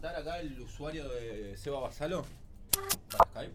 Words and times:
levantar 0.00 0.16
acá 0.16 0.40
el 0.40 0.60
usuario 0.60 1.08
de 1.08 1.56
Seba 1.56 1.80
Basalo? 1.80 2.24
Skype? 3.34 3.52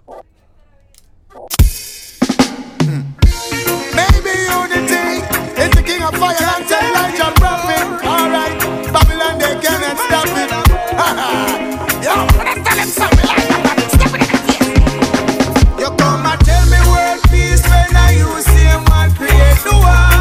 Maybe 3.95 4.31
unity 4.51 5.23
is 5.61 5.69
the 5.71 5.83
king 5.83 6.03
of 6.03 6.15
fire 6.15 6.37
and 6.55 6.67
say 6.67 6.91
like 6.93 7.17
your 7.17 7.33
prophet. 7.33 8.05
Alright, 8.05 8.59
Babylon, 8.93 9.39
they 9.39 9.55
cannot 9.59 9.97
stop 9.97 10.27
it. 10.27 10.51
Yo, 12.05 12.13
when 12.37 12.47
I 12.47 12.55
tell 12.63 12.77
him 12.77 12.87
something 12.89 13.25
like 13.25 13.47
that, 13.47 13.65
I'm 13.71 13.89
stepping 13.89 14.25
You 15.79 15.89
come 15.97 16.25
and 16.25 16.41
tell 16.45 16.65
me 16.67 16.79
world 16.91 17.21
peace 17.29 17.63
when 17.63 17.95
I 17.95 18.11
use 18.17 18.47
him 18.47 18.85
and 18.91 19.15
create 19.15 19.63
the 19.63 19.73
world. 19.73 20.14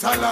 Salam. 0.00 0.29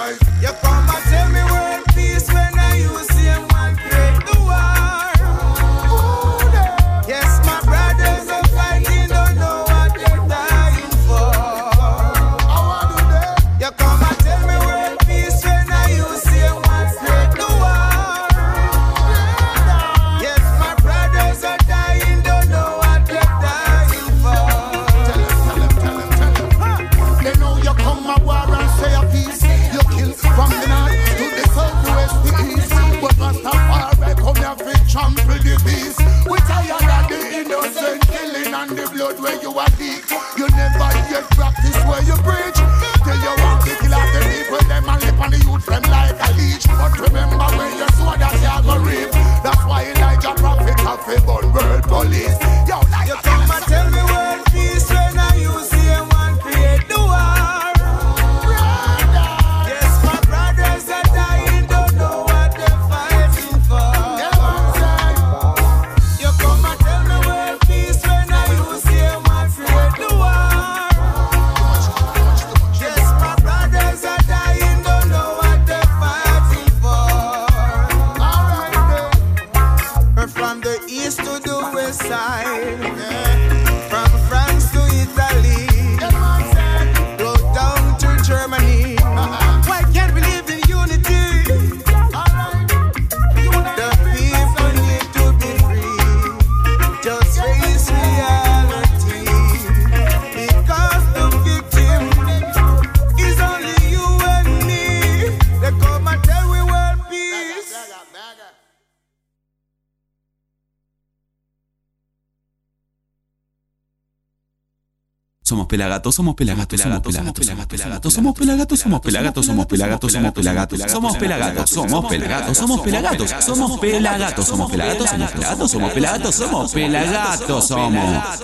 pelagatos, 115.89 116.15
somos 116.15 116.35
pelagatos, 116.35 116.81
somos 116.81 117.01
pelagatos, 117.01 117.45
somos 117.45 117.65
pelagatos, 117.65 118.13
somos 118.13 118.35
pelagatos, 118.35 118.79
somos 118.79 119.65
pelagatos, 119.65 120.05
somos 120.05 120.37
pelagatos, 120.37 120.89
somos 120.89 121.17
pelagatos, 121.17 121.69
somos 121.69 121.97
pelagatos, 121.97 122.57
somos 122.57 122.81
pelagatos, 122.81 123.45
somos 123.45 123.61
pelagatos, 123.61 124.45
somos 124.45 124.45
pelagatos, 124.45 124.47
somos 124.47 124.71
pelagatos, 124.71 125.09
somos 125.09 125.31
pelagatos, 125.31 125.71
somos 125.71 125.91
pelagatos, 125.91 126.35
somos 126.35 126.71
pelagatos, 126.73 127.67
somos. 127.67 128.39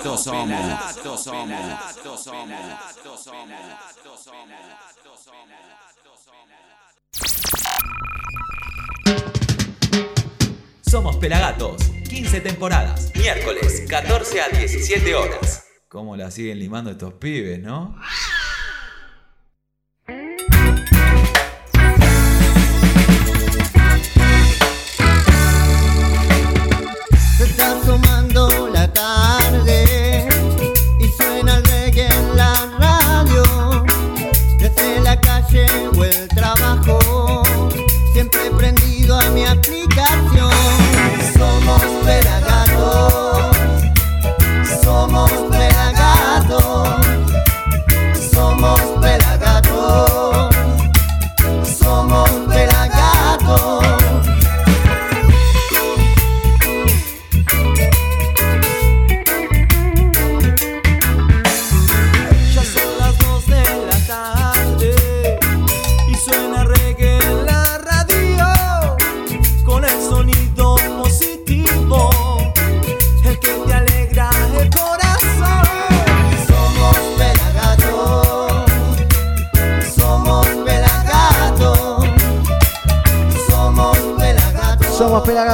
Somos 10.89 11.17
Pelagatos, 11.17 11.75
15 12.07 12.39
temporadas, 12.41 13.11
miércoles 13.15 13.83
14 13.89 14.41
a 14.41 14.47
17 14.47 15.15
horas 15.15 15.44
siguen 16.31 16.59
limando 16.59 16.91
estos 16.91 17.13
pibes, 17.13 17.61
¿no? 17.61 17.95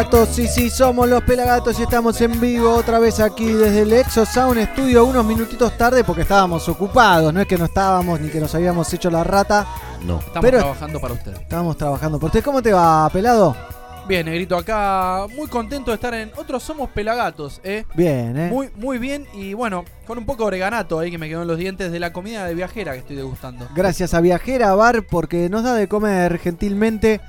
Pelagatos, 0.09 0.29
sí, 0.35 0.47
sí, 0.47 0.69
somos 0.71 1.07
los 1.07 1.21
pelagatos 1.23 1.79
y 1.79 1.83
estamos 1.83 2.19
en 2.21 2.39
vivo 2.41 2.73
otra 2.73 2.97
vez 2.97 3.19
aquí 3.19 3.45
desde 3.53 3.81
el 3.81 3.93
Exo 3.93 4.25
Sound 4.25 4.59
Studio 4.73 5.05
unos 5.05 5.23
minutitos 5.23 5.77
tarde 5.77 6.03
porque 6.03 6.23
estábamos 6.23 6.67
ocupados, 6.69 7.31
no 7.33 7.39
es 7.41 7.47
que 7.47 7.57
no 7.57 7.65
estábamos 7.65 8.19
ni 8.19 8.29
que 8.29 8.39
nos 8.39 8.53
habíamos 8.55 8.91
hecho 8.93 9.11
la 9.11 9.23
rata, 9.23 9.67
No. 10.05 10.17
Estamos 10.19 10.41
Pero- 10.41 10.57
trabajando 10.59 10.99
para 10.99 11.13
usted. 11.13 11.33
estábamos 11.33 11.77
trabajando 11.77 12.19
por 12.19 12.27
usted. 12.29 12.43
¿Cómo 12.43 12.61
te 12.63 12.73
va, 12.73 13.07
pelado? 13.11 13.55
Bien, 14.07 14.25
Negrito, 14.25 14.57
acá 14.57 15.27
muy 15.35 15.45
contento 15.47 15.91
de 15.91 15.95
estar 15.95 16.13
en 16.15 16.31
Otros 16.35 16.63
Somos 16.63 16.89
Pelagatos, 16.89 17.61
¿eh? 17.63 17.85
Bien, 17.93 18.35
¿eh? 18.35 18.49
Muy, 18.49 18.71
muy 18.75 18.97
bien 18.97 19.27
y 19.35 19.53
bueno, 19.53 19.85
con 20.07 20.17
un 20.17 20.25
poco 20.25 20.43
de 20.43 20.47
oreganato 20.47 20.97
ahí 20.97 21.11
que 21.11 21.19
me 21.19 21.29
quedó 21.29 21.43
en 21.43 21.47
los 21.47 21.59
dientes 21.59 21.91
de 21.91 21.99
la 21.99 22.11
comida 22.11 22.45
de 22.45 22.55
viajera 22.55 22.93
que 22.93 22.99
estoy 22.99 23.15
degustando. 23.17 23.67
Gracias 23.75 24.15
a 24.15 24.21
Viajera 24.21 24.73
Bar 24.73 25.03
porque 25.03 25.47
nos 25.49 25.61
da 25.63 25.75
de 25.75 25.87
comer 25.87 26.39
gentilmente 26.39 27.21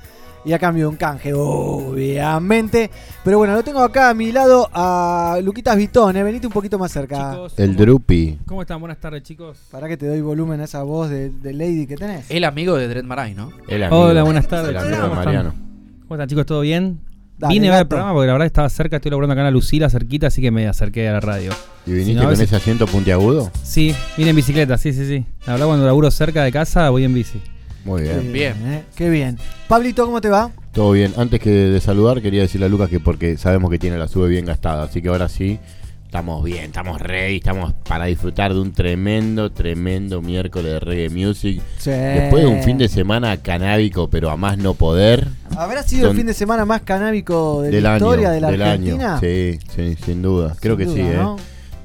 y 0.45 0.51
a 0.53 0.59
cambio 0.59 0.89
un 0.89 0.95
canje, 0.97 1.33
obviamente. 1.33 2.89
Pero 3.23 3.37
bueno, 3.37 3.53
lo 3.55 3.63
tengo 3.63 3.79
acá 3.81 4.09
a 4.09 4.13
mi 4.13 4.31
lado 4.31 4.69
a 4.73 5.37
Luquitas 5.43 5.77
Vitón, 5.77 6.17
¿eh? 6.17 6.23
venite 6.23 6.47
un 6.47 6.53
poquito 6.53 6.77
más 6.77 6.91
cerca. 6.91 7.31
Chicos, 7.31 7.53
El 7.57 7.67
¿cómo- 7.71 7.79
Drupi. 7.79 8.39
¿Cómo 8.45 8.61
están? 8.61 8.79
Buenas 8.79 8.99
tardes, 8.99 9.23
chicos. 9.23 9.57
Para 9.71 9.87
que 9.87 9.97
te 9.97 10.07
doy 10.07 10.21
volumen 10.21 10.59
a 10.61 10.65
esa 10.65 10.83
voz 10.83 11.09
de, 11.09 11.29
de 11.29 11.53
Lady 11.53 11.87
que 11.87 11.95
tenés. 11.95 12.29
El 12.29 12.43
amigo 12.43 12.75
de 12.75 12.87
Dread 12.87 13.03
Marai, 13.05 13.33
¿no? 13.33 13.51
El 13.67 13.83
amigo. 13.83 14.01
Hola, 14.01 14.23
buenas 14.23 14.47
tardes. 14.47 14.69
El 14.71 14.77
amigo 14.77 14.95
de 14.95 15.01
¿Cómo 15.01 15.13
están? 15.13 15.25
Mariano. 15.25 15.53
¿Cómo 16.01 16.15
están, 16.15 16.27
chicos? 16.29 16.45
¿Todo 16.45 16.61
bien? 16.61 16.99
Dale, 17.37 17.53
Vine 17.55 17.67
a 17.67 17.71
ver 17.71 17.77
el 17.79 17.83
gato. 17.85 17.89
programa 17.89 18.13
porque 18.13 18.27
la 18.27 18.33
verdad 18.33 18.45
estaba 18.45 18.69
cerca, 18.69 18.97
estoy 18.97 19.09
laburando 19.09 19.33
acá 19.33 19.41
en 19.41 19.45
la 19.45 19.51
Lucila, 19.51 19.89
cerquita, 19.89 20.27
así 20.27 20.39
que 20.41 20.51
me 20.51 20.67
acerqué 20.67 21.09
a 21.09 21.13
la 21.13 21.19
radio. 21.19 21.51
¿Y 21.85 21.91
viniste 21.91 22.11
Si 22.11 22.15
no, 22.15 22.21
a 22.21 22.23
con 22.25 22.29
veces- 22.31 22.45
ese 22.47 22.55
asiento 22.57 22.85
puntiagudo? 22.85 23.49
Sí, 23.63 23.95
vine 24.17 24.29
en 24.29 24.35
bicicleta, 24.35 24.77
sí, 24.77 24.93
sí, 24.93 25.05
sí. 25.07 25.25
La 25.47 25.53
verdad, 25.53 25.65
cuando 25.67 25.85
laburo 25.85 26.11
cerca 26.11 26.43
de 26.43 26.51
casa, 26.51 26.89
voy 26.91 27.03
en 27.05 27.13
bici. 27.13 27.41
Muy 27.85 28.03
bien. 28.03 28.31
Bien. 28.33 28.53
¿eh? 28.65 28.83
Qué 28.95 29.09
bien. 29.09 29.37
Pablito, 29.67 30.05
¿cómo 30.05 30.21
te 30.21 30.29
va? 30.29 30.51
Todo 30.71 30.91
bien. 30.91 31.13
Antes 31.17 31.39
que 31.39 31.49
de 31.49 31.81
saludar, 31.81 32.21
quería 32.21 32.41
decirle 32.41 32.67
a 32.67 32.69
Lucas 32.69 32.89
que 32.89 32.99
porque 32.99 33.37
sabemos 33.37 33.69
que 33.69 33.79
tiene 33.79 33.97
la 33.97 34.07
sube 34.07 34.29
bien 34.29 34.45
gastada. 34.45 34.83
Así 34.83 35.01
que 35.01 35.09
ahora 35.09 35.27
sí, 35.29 35.59
estamos 36.05 36.43
bien, 36.43 36.65
estamos 36.65 37.01
ready, 37.01 37.37
estamos 37.37 37.73
para 37.87 38.05
disfrutar 38.05 38.53
de 38.53 38.59
un 38.61 38.71
tremendo, 38.71 39.51
tremendo 39.51 40.21
miércoles 40.21 40.71
de 40.71 40.79
reggae 40.79 41.09
music. 41.09 41.61
Sí. 41.77 41.91
Después 41.91 42.43
de 42.43 42.49
un 42.49 42.63
fin 42.63 42.77
de 42.77 42.87
semana 42.87 43.35
canábico, 43.37 44.09
pero 44.09 44.29
a 44.29 44.37
más 44.37 44.57
no 44.57 44.73
poder, 44.75 45.27
¿Habrá 45.57 45.83
sido 45.83 46.09
el 46.09 46.17
fin 46.17 46.25
de 46.25 46.33
semana 46.33 46.65
más 46.65 46.81
canábico 46.81 47.61
de 47.61 47.69
del 47.71 47.83
la 47.83 47.95
año. 47.95 48.05
historia 48.05 48.29
de 48.31 48.41
la 48.41 48.49
del 48.51 48.61
Argentina? 48.61 49.11
año. 49.17 49.19
Sí, 49.19 49.59
sí, 49.75 49.97
sin 50.05 50.21
duda. 50.21 50.55
Creo 50.59 50.77
que 50.77 50.85
sí, 50.87 51.01
¿eh? 51.01 51.13
¿no? 51.15 51.35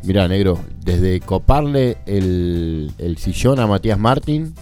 Mirá, 0.05 0.29
negro, 0.29 0.61
desde 0.85 1.19
coparle 1.21 1.99
el, 2.07 2.93
el 2.99 3.19
sillón 3.19 3.59
a 3.59 3.67
Matías 3.67 3.99
Martín 3.99 4.55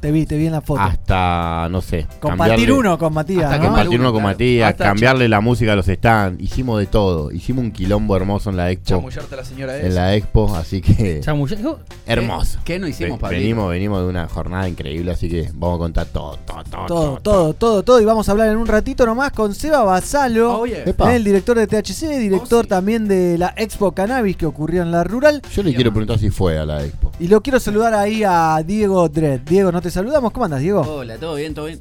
Te 0.00 0.10
vi, 0.10 0.24
te 0.24 0.38
vi 0.38 0.46
en 0.46 0.52
la 0.52 0.62
foto. 0.62 0.80
hasta, 0.80 1.68
no 1.70 1.82
sé, 1.82 2.06
Compartir 2.20 2.72
uno 2.72 2.96
con 2.98 3.12
Matías, 3.12 3.44
Hasta 3.44 3.56
¿no? 3.56 3.60
que 3.62 3.66
compartir 3.68 4.00
uno, 4.00 4.12
con 4.12 4.20
claro. 4.22 4.32
Matías, 4.34 4.70
Hasta 4.70 4.84
cambiarle 4.84 5.28
la 5.28 5.40
música 5.42 5.74
a 5.74 5.76
los 5.76 5.84
stands, 5.86 6.42
hicimos 6.42 6.78
de 6.78 6.86
todo, 6.86 7.30
hicimos 7.30 7.64
un 7.64 7.70
quilombo 7.70 8.16
hermoso 8.16 8.48
en 8.48 8.56
la 8.56 8.70
expo, 8.70 8.86
Chamullarte 8.96 9.34
a 9.34 9.36
la 9.38 9.44
señora 9.44 9.78
en 9.78 9.86
esa. 9.88 9.94
la 10.00 10.14
expo, 10.14 10.56
así 10.56 10.80
que 10.80 11.20
yo- 11.22 11.78
hermoso. 12.06 12.58
¿Qué 12.64 12.78
no 12.78 12.88
hicimos, 12.88 13.18
Pablito? 13.18 13.40
venimos, 13.42 13.70
venimos 13.70 14.00
de 14.02 14.08
una 14.08 14.26
jornada 14.26 14.66
increíble, 14.68 15.10
así 15.12 15.28
que 15.28 15.50
vamos 15.54 15.76
a 15.76 15.78
contar 15.80 16.06
todo, 16.06 16.38
todo, 16.46 16.64
todo, 16.64 16.86
Todo, 16.86 17.20
todo, 17.20 17.52
todo, 17.54 17.82
todo. 17.82 18.00
Y 18.00 18.04
vamos 18.06 18.26
a 18.28 18.32
hablar 18.32 18.48
en 18.48 18.56
un 18.56 18.66
ratito 18.66 19.04
nomás 19.04 19.32
con 19.32 19.54
Seba 19.54 19.84
Basalo, 19.84 20.60
Oh, 20.60 20.64
yeah. 20.66 20.84
Epa. 20.86 21.14
el 21.14 21.24
director 21.24 21.58
de 21.58 21.66
THC, 21.66 22.18
director 22.18 22.60
Oh, 22.60 22.62
sí. 22.62 22.68
también 22.68 23.06
de 23.06 23.36
la 23.36 23.52
Expo 23.54 23.92
Cannabis 23.92 24.36
que 24.38 24.46
ocurrió 24.46 24.80
en 24.82 24.92
la 24.92 25.04
rural. 25.04 25.42
Yo 25.54 25.62
le 25.62 25.74
quiero 25.74 25.90
preguntar 25.92 26.18
si 26.18 26.30
fue 26.30 26.58
a 26.58 26.64
la 26.64 26.82
expo. 26.84 27.12
Y 27.20 27.28
lo 27.28 27.42
quiero 27.42 27.60
saludar 27.60 27.92
ahí 27.92 28.22
a 28.26 28.62
Diego 28.66 29.06
Dredd. 29.10 29.40
Diego, 29.42 29.70
¿no 29.70 29.82
te 29.82 29.89
saludamos? 29.90 30.32
¿Cómo 30.32 30.44
andas, 30.44 30.60
Diego? 30.60 30.80
Hola, 30.82 31.16
todo 31.18 31.34
bien, 31.36 31.54
todo 31.54 31.66
bien. 31.66 31.80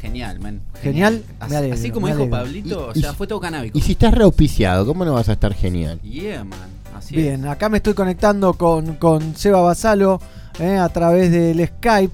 Genial, 0.00 0.38
man. 0.40 0.60
Genial, 0.82 1.24
Así, 1.40 1.50
me 1.50 1.56
alegro, 1.56 1.74
así 1.76 1.90
como 1.90 2.06
me 2.06 2.14
dijo. 2.14 2.30
Pablito, 2.30 2.68
Y- 2.94 2.98
o 2.98 3.02
sea, 3.02 3.12
y- 3.12 3.14
fue 3.14 3.26
todo 3.26 3.40
canábico. 3.40 3.76
Y 3.78 3.80
si 3.80 3.92
estás 3.92 4.12
reauspiciado, 4.14 4.86
¿cómo 4.86 5.04
no 5.04 5.14
vas 5.14 5.28
a 5.28 5.32
estar 5.32 5.52
genial? 5.54 6.00
Yeah, 6.02 6.44
man. 6.44 6.58
Así 6.96 7.16
Bien, 7.16 7.46
acá 7.46 7.68
me 7.68 7.78
estoy 7.78 7.94
conectando 7.94 8.54
con, 8.54 8.94
con 8.96 9.34
Seba 9.36 9.60
Basalo 9.60 10.20
eh, 10.60 10.76
a 10.76 10.88
través 10.90 11.30
del 11.30 11.66
Skype. 11.66 12.12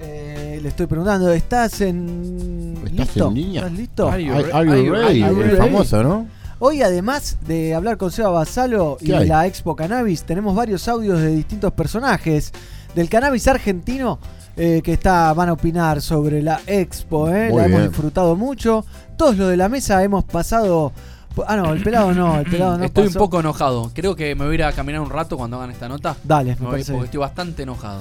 Eh, 0.00 0.58
le 0.62 0.68
estoy 0.68 0.86
preguntando, 0.86 1.30
¿estás 1.32 1.80
en. 1.80 2.74
¿Estás 2.84 2.92
listo? 2.92 3.28
en 3.28 3.34
línea? 3.34 3.60
¿Estás 3.62 3.78
listo? 3.78 4.08
Are 4.10 4.22
you 4.24 4.32
Are, 4.34 4.42
re- 4.42 4.52
are 4.52 4.66
you 4.66 4.72
are 4.72 4.84
you- 4.84 4.92
ready? 4.92 5.22
El 5.22 5.36
ready? 5.36 5.56
famoso, 5.56 6.02
¿no? 6.02 6.26
Hoy, 6.58 6.82
además 6.82 7.38
de 7.46 7.74
hablar 7.74 7.96
con 7.96 8.10
Seba 8.10 8.28
Basalo 8.30 8.98
y 9.00 9.06
¿Qué 9.06 9.12
de 9.12 9.18
hay? 9.18 9.28
la 9.28 9.46
Expo 9.46 9.74
Cannabis, 9.76 10.22
tenemos 10.24 10.54
varios 10.54 10.86
audios 10.88 11.20
de 11.20 11.28
distintos 11.34 11.72
personajes 11.72 12.52
del 12.94 13.08
cannabis 13.08 13.46
argentino 13.48 14.18
eh, 14.56 14.80
que 14.82 14.94
está, 14.94 15.32
van 15.34 15.48
a 15.50 15.52
opinar 15.52 16.00
sobre 16.00 16.42
la 16.42 16.60
Expo. 16.66 17.28
eh. 17.28 17.50
La 17.54 17.66
hemos 17.66 17.82
disfrutado 17.88 18.36
mucho. 18.36 18.84
Todos 19.16 19.36
los 19.36 19.48
de 19.50 19.56
la 19.56 19.68
mesa 19.68 20.02
hemos 20.02 20.24
pasado. 20.24 20.92
Ah, 21.46 21.56
no, 21.56 21.72
el 21.74 21.82
pelado 21.82 22.12
no, 22.14 22.38
el 22.38 22.46
pelado 22.50 22.78
no. 22.78 22.84
Estoy 22.84 23.06
pasó. 23.08 23.18
un 23.18 23.22
poco 23.24 23.40
enojado. 23.40 23.90
Creo 23.94 24.16
que 24.16 24.34
me 24.34 24.44
voy 24.46 24.52
a 24.52 24.54
ir 24.54 24.64
a 24.64 24.72
caminar 24.72 25.02
un 25.02 25.10
rato 25.10 25.36
cuando 25.36 25.58
hagan 25.58 25.70
esta 25.70 25.86
nota. 25.88 26.16
Dale, 26.24 26.54
Me 26.54 26.60
me 26.62 26.66
voy 26.70 26.84
porque 26.84 27.04
estoy 27.04 27.20
bastante 27.20 27.62
enojado. 27.64 28.00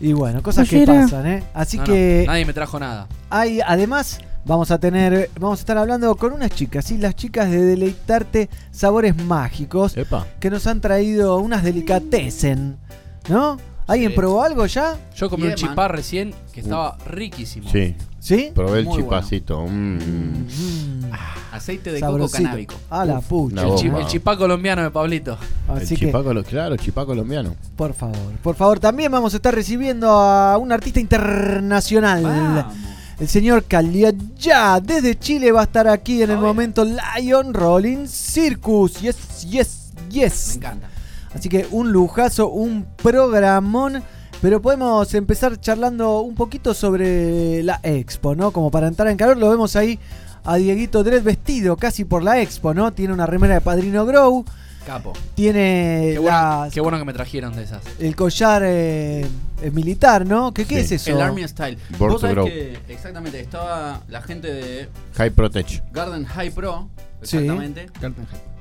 Y 0.00 0.12
bueno, 0.12 0.42
cosas 0.42 0.68
que 0.68 0.84
pasan, 0.86 1.26
¿eh? 1.26 1.44
Así 1.54 1.76
No, 1.78 1.84
no, 1.84 1.92
que 1.92 2.24
nadie 2.26 2.44
me 2.44 2.52
trajo 2.52 2.78
nada. 2.80 3.06
hay, 3.30 3.60
además, 3.64 4.18
vamos 4.44 4.72
a 4.72 4.78
tener, 4.78 5.30
vamos 5.38 5.60
a 5.60 5.62
estar 5.62 5.78
hablando 5.78 6.14
con 6.16 6.32
unas 6.32 6.50
chicas, 6.50 6.84
¿sí? 6.86 6.98
Las 6.98 7.14
chicas 7.14 7.48
de 7.50 7.62
Deleitarte 7.64 8.50
Sabores 8.72 9.16
Mágicos, 9.16 9.96
Epa. 9.96 10.26
que 10.40 10.50
nos 10.50 10.66
han 10.66 10.80
traído 10.80 11.38
unas 11.38 11.62
delicatessen, 11.62 12.76
¿no? 13.28 13.56
¿Alguien 13.86 14.12
Sí. 14.12 14.16
probó 14.16 14.42
algo 14.42 14.64
ya? 14.66 14.96
Yo 15.14 15.28
comí 15.28 15.46
un 15.46 15.54
chipá 15.54 15.88
recién 15.88 16.34
que 16.52 16.60
estaba 16.60 16.96
riquísimo. 17.06 17.70
Sí, 17.70 17.94
¿Sí? 18.18 18.50
probé 18.54 18.78
el 18.80 18.84
Muy 18.86 18.96
chipacito. 19.02 19.60
mm. 19.66 19.98
Mm, 19.98 21.10
Aceite 21.52 21.92
de 21.92 22.00
sabrosito. 22.00 22.38
coco 22.38 22.44
canábico. 22.44 22.74
A 22.90 23.04
la 23.04 23.20
pucha. 23.20 23.62
El, 23.66 23.74
chi- 23.76 23.86
el 23.88 24.06
chipá 24.06 24.36
colombiano 24.38 24.82
de 24.82 24.90
Pablito. 24.90 25.36
Así 25.68 25.94
el 25.94 26.00
que, 26.00 26.06
chipá 26.06 26.22
colo- 26.22 26.42
claro, 26.44 26.76
chipá 26.78 27.04
colombiano. 27.04 27.54
por 27.76 27.92
favor, 27.92 28.16
por 28.42 28.56
favor, 28.56 28.80
también 28.80 29.12
vamos 29.12 29.34
a 29.34 29.36
estar 29.36 29.54
recibiendo 29.54 30.08
a 30.10 30.56
un 30.56 30.72
artista 30.72 30.98
internacional. 31.00 32.22
Vamos. 32.22 32.64
El 33.20 33.28
señor 33.28 33.64
ya 34.38 34.80
desde 34.80 35.16
Chile 35.18 35.52
va 35.52 35.60
a 35.60 35.64
estar 35.64 35.86
aquí 35.86 36.22
en 36.22 36.30
el 36.30 36.38
momento 36.38 36.84
Lion 36.84 37.54
Rolling 37.54 38.06
Circus. 38.08 39.00
Yes, 39.00 39.16
yes, 39.48 39.92
Me 40.08 40.14
yes. 40.14 40.56
encanta. 40.56 40.88
Así 41.34 41.48
que 41.48 41.66
un 41.70 41.92
lujazo, 41.92 42.48
un 42.48 42.86
programón. 42.96 44.02
Pero 44.42 44.60
podemos 44.60 45.14
empezar 45.14 45.58
charlando 45.58 46.20
un 46.20 46.34
poquito 46.34 46.74
sobre 46.74 47.62
la 47.62 47.80
expo, 47.82 48.34
¿no? 48.34 48.50
Como 48.50 48.70
para 48.70 48.88
entrar 48.88 49.08
en 49.08 49.16
calor, 49.16 49.38
lo 49.38 49.48
vemos 49.48 49.74
ahí 49.74 49.98
a 50.44 50.56
Dieguito 50.56 51.02
Dredd 51.02 51.22
vestido 51.22 51.76
casi 51.76 52.04
por 52.04 52.22
la 52.22 52.40
expo, 52.42 52.74
¿no? 52.74 52.92
Tiene 52.92 53.14
una 53.14 53.24
remera 53.24 53.54
de 53.54 53.60
Padrino 53.62 54.04
Grow, 54.04 54.44
Capo. 54.86 55.14
tiene 55.34 56.10
Qué 56.12 56.18
bueno, 56.18 56.36
las- 56.64 56.72
qué 56.74 56.80
bueno 56.82 56.98
que 56.98 57.04
me 57.06 57.14
trajeron 57.14 57.56
de 57.56 57.62
esas. 57.62 57.80
el 57.98 58.14
collar 58.14 58.62
eh, 58.66 59.26
militar, 59.72 60.26
¿no? 60.26 60.52
¿Qué, 60.52 60.66
qué 60.66 60.84
Sí. 60.84 60.94
es 60.96 61.02
eso? 61.02 61.12
El 61.16 61.22
Army 61.22 61.48
Style. 61.48 61.78
Born 61.98 62.12
Vos 62.12 62.20
sabés 62.20 62.34
grow. 62.34 62.46
que 62.46 62.78
exactamente 62.88 63.40
estaba 63.40 64.02
la 64.08 64.20
gente 64.20 64.52
de 64.52 64.88
High 65.14 65.30
Protect. 65.30 65.70
Garden 65.94 66.26
High 66.26 66.50
Pro, 66.50 66.90
Sí. 67.22 67.38
exactamente, 67.38 67.86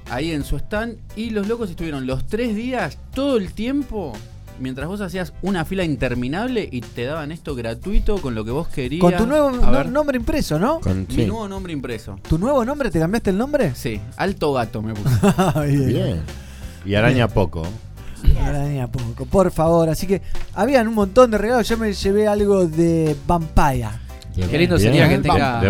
ahí 0.10 0.32
en 0.32 0.44
su 0.44 0.58
stand 0.58 0.98
y 1.16 1.30
los 1.32 1.48
locos 1.48 1.70
estuvieron 1.70 2.06
los 2.08 2.26
tres 2.28 2.56
días 2.56 2.98
todo 3.14 3.38
el 3.38 3.54
tiempo 3.54 4.14
mientras 4.60 4.88
vos 4.88 5.02
hacías 5.02 5.34
una 5.42 5.66
fila 5.66 5.84
interminable 5.84 6.70
y 6.72 6.82
te 6.82 7.06
daban 7.06 7.32
esto 7.32 7.56
gratuito 7.56 8.22
con 8.22 8.36
lo 8.36 8.46
que 8.46 8.52
vos 8.52 8.68
querías. 8.68 9.02
Con 9.02 9.16
tu 9.18 9.26
nuevo 9.26 9.50
no- 9.52 9.84
nombre 9.86 10.18
impreso, 10.18 10.60
¿no? 10.60 10.80
Con, 10.80 11.08
mi 11.10 11.16
sí. 11.16 11.26
nuevo 11.26 11.48
nombre 11.48 11.74
impreso. 11.74 12.20
¿Tu 12.28 12.38
nuevo 12.38 12.64
nombre? 12.64 12.92
¿Te 12.92 13.00
cambiaste 13.00 13.32
el 13.32 13.38
nombre? 13.38 13.74
Sí, 13.76 14.00
Alto 14.18 14.54
Gato 14.54 14.82
me 14.82 14.94
puse. 14.94 15.10
Bien. 15.68 15.88
Bien. 15.88 16.22
Y 16.86 16.96
araña 16.96 17.28
poco. 17.28 17.64
Araña 18.42 18.88
poco, 18.92 19.26
por 19.26 19.52
favor. 19.52 19.90
Así 19.90 20.06
que 20.08 20.22
habían 20.54 20.88
un 20.88 20.94
montón 20.96 21.32
de 21.32 21.38
regalos. 21.38 21.68
Yo 21.68 21.78
me 21.78 21.92
llevé 21.94 22.28
algo 22.28 22.66
de 22.68 23.16
Vampire. 23.28 23.88
Qué 24.36 24.58
lindo 24.58 24.78
sería 24.78 25.08
que 25.10 25.18
tenga, 25.20 25.62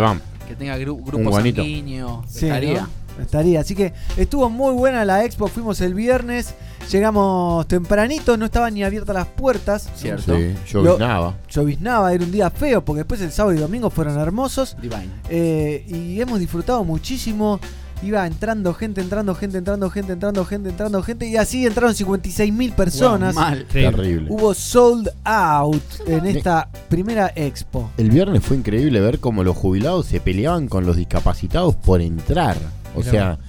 que 0.48 0.56
tenga 0.56 0.78
gru- 0.78 0.96
Un 0.98 1.04
grupo 1.06 1.30
guanito. 1.30 1.62
sanguíneo. 1.62 2.24
Sí, 2.28 2.46
Estaría. 2.48 2.82
¿no? 2.82 3.03
Estaría. 3.22 3.62
Así 3.62 3.76
que 3.76 3.94
estuvo 4.18 4.50
muy 4.50 4.74
buena 4.74 5.06
la 5.06 5.24
expo. 5.26 5.48
Fuimos 5.48 5.82
el 5.82 5.94
viernes. 5.94 6.54
Llegamos 6.92 7.68
tempranito. 7.68 8.38
No 8.38 8.46
estaban 8.46 8.74
ni 8.74 8.84
abiertas 8.84 9.16
las 9.16 9.28
puertas. 9.28 9.90
Cierto. 9.96 10.36
Sí, 10.36 10.54
nada. 11.00 11.38
Lloviznaba. 11.50 12.14
Era 12.14 12.24
un 12.24 12.32
día 12.32 12.50
feo. 12.50 12.84
Porque 12.84 13.00
después 13.00 13.22
el 13.22 13.32
sábado 13.32 13.56
y 13.56 13.60
domingo 13.60 13.90
fueron 13.90 14.20
hermosos. 14.20 14.76
Divine. 14.82 15.10
Eh, 15.30 15.86
y 15.88 16.20
hemos 16.20 16.40
disfrutado 16.40 16.84
muchísimo. 16.84 17.60
Iba 18.04 18.28
entrando 18.28 18.74
gente, 18.74 19.00
entrando 19.00 19.34
gente, 19.34 19.58
entrando 19.60 19.90
gente, 19.90 20.12
entrando 20.12 20.44
gente, 20.44 20.70
entrando 20.70 21.02
gente. 21.04 21.26
Y 21.26 21.38
así 21.38 21.66
entraron 21.66 21.96
56 21.96 22.52
mil 22.52 22.74
personas. 22.74 23.34
Mal. 23.34 23.66
Terrible. 23.72 24.28
Hubo 24.30 24.54
sold 24.54 25.10
out 25.24 25.82
en 26.06 26.26
esta 26.26 26.70
primera 26.90 27.32
expo. 27.34 27.92
El 27.98 28.10
viernes 28.10 28.44
fue 28.44 28.58
increíble 28.58 29.00
ver 29.00 29.20
cómo 29.20 29.46
los 29.46 29.56
jubilados 29.56 30.08
se 30.08 30.20
peleaban 30.20 30.68
con 30.68 30.86
los 30.86 30.98
discapacitados 30.98 31.76
por 31.76 32.02
entrar. 32.02 32.58
O 32.96 33.00
Mirá. 33.00 33.12
sea, 33.12 33.40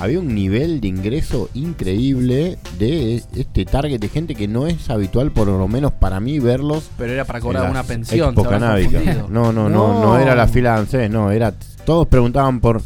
había 0.00 0.18
un 0.18 0.34
nivel 0.34 0.80
de 0.80 0.88
ingreso 0.88 1.48
increíble 1.54 2.58
de 2.78 3.22
este 3.36 3.64
target 3.64 4.00
de 4.00 4.08
gente 4.08 4.34
que 4.34 4.48
no 4.48 4.66
es 4.66 4.90
habitual, 4.90 5.30
por 5.30 5.46
lo 5.46 5.68
menos 5.68 5.92
para 5.92 6.18
mí, 6.20 6.38
verlos. 6.40 6.90
Pero 6.98 7.12
era 7.12 7.24
para 7.24 7.40
cobrar 7.40 7.70
una 7.70 7.82
pensión. 7.84 8.34
No, 8.34 9.52
no, 9.52 9.52
no, 9.52 9.68
no, 9.68 10.00
No. 10.02 10.18
era 10.18 10.34
la 10.34 10.48
fila 10.48 10.72
de 10.74 10.78
ANSES, 10.80 11.10
no, 11.10 11.30
era. 11.30 11.52
Todos 11.84 12.06
preguntaban 12.08 12.60
por. 12.60 12.82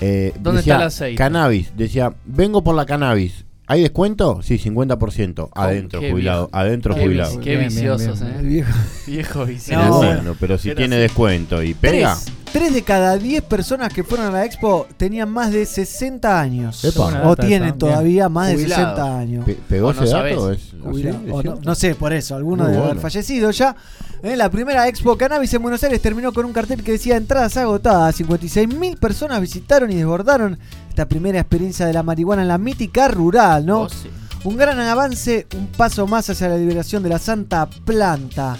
eh, 0.00 0.32
¿Dónde 0.40 0.58
decía, 0.58 0.74
está 0.74 0.82
el 0.82 0.88
aceite? 0.88 1.16
Cannabis. 1.16 1.72
Decía, 1.76 2.12
vengo 2.26 2.62
por 2.62 2.74
la 2.74 2.84
cannabis. 2.84 3.44
¿Hay 3.66 3.80
descuento? 3.80 4.42
Sí, 4.42 4.58
50%. 4.58 5.48
Adentro, 5.54 6.00
jubilado. 6.00 6.48
viejo. 6.48 6.50
Adentro, 6.52 6.94
Qué 6.94 7.02
jubilado. 7.02 7.40
Qué 7.40 7.56
Bien, 7.56 7.58
bien, 7.60 7.68
viciosos, 7.70 8.20
bien, 8.20 8.58
eh. 8.58 8.64
Viejo. 9.06 9.44
Vicioso. 9.46 9.82
No, 9.88 9.96
bueno, 9.96 10.36
pero 10.38 10.58
si 10.58 10.74
tiene 10.74 10.96
así. 10.96 11.02
descuento 11.04 11.62
y 11.62 11.72
pega. 11.72 12.14
Tres, 12.22 12.34
tres 12.54 12.72
de 12.72 12.82
cada 12.82 13.18
10 13.18 13.42
personas 13.42 13.92
que 13.92 14.04
fueron 14.04 14.28
a 14.28 14.30
la 14.30 14.44
expo 14.44 14.86
tenían 14.96 15.28
más 15.28 15.50
de 15.50 15.66
60 15.66 16.40
años. 16.40 16.84
Epa. 16.84 17.22
O 17.28 17.34
tienen 17.36 17.76
todavía 17.76 18.28
más 18.28 18.46
de 18.48 18.54
Jubilado. 18.54 18.82
60 18.96 19.18
años. 19.18 19.44
Pe- 19.44 19.58
¿Pegó 19.68 19.88
O 19.88 19.90
ese 19.90 20.00
no 20.02 20.06
dato? 20.06 20.40
sabés. 20.40 20.60
¿Es- 20.60 20.74
Jubilado. 20.82 21.16
así? 21.18 21.26
¿Es 21.26 21.32
O 21.32 21.36
no, 21.36 21.42
cierto? 21.42 21.60
no 21.64 21.74
sé, 21.74 21.94
por 21.96 22.12
eso, 22.12 22.36
alguno 22.36 22.62
Muy 22.62 22.72
debe 22.72 22.78
haber 22.84 22.94
bueno. 22.94 23.00
fallecido 23.02 23.50
ya. 23.50 23.74
La 24.22 24.48
primera 24.50 24.86
Expo 24.88 25.18
Cannabis 25.18 25.52
en 25.52 25.62
Buenos 25.62 25.82
Aires 25.84 26.00
terminó 26.00 26.32
con 26.32 26.46
un 26.46 26.52
cartel 26.54 26.82
que 26.82 26.92
decía 26.92 27.16
entradas 27.16 27.56
agotadas. 27.58 28.14
56.000 28.20 28.96
personas 28.98 29.40
visitaron 29.40 29.90
y 29.90 29.96
desbordaron 29.96 30.58
esta 30.88 31.06
primera 31.06 31.40
experiencia 31.40 31.84
de 31.86 31.92
la 31.92 32.02
marihuana 32.04 32.42
en 32.42 32.48
la 32.48 32.56
mítica 32.56 33.08
rural, 33.08 33.66
¿no? 33.66 33.80
Oh, 33.82 33.88
sí. 33.90 34.08
Un 34.44 34.56
gran 34.56 34.78
avance, 34.78 35.46
un 35.56 35.66
paso 35.68 36.06
más 36.06 36.30
hacia 36.30 36.48
la 36.48 36.56
liberación 36.56 37.02
de 37.02 37.08
la 37.08 37.18
santa 37.18 37.66
planta. 37.66 38.56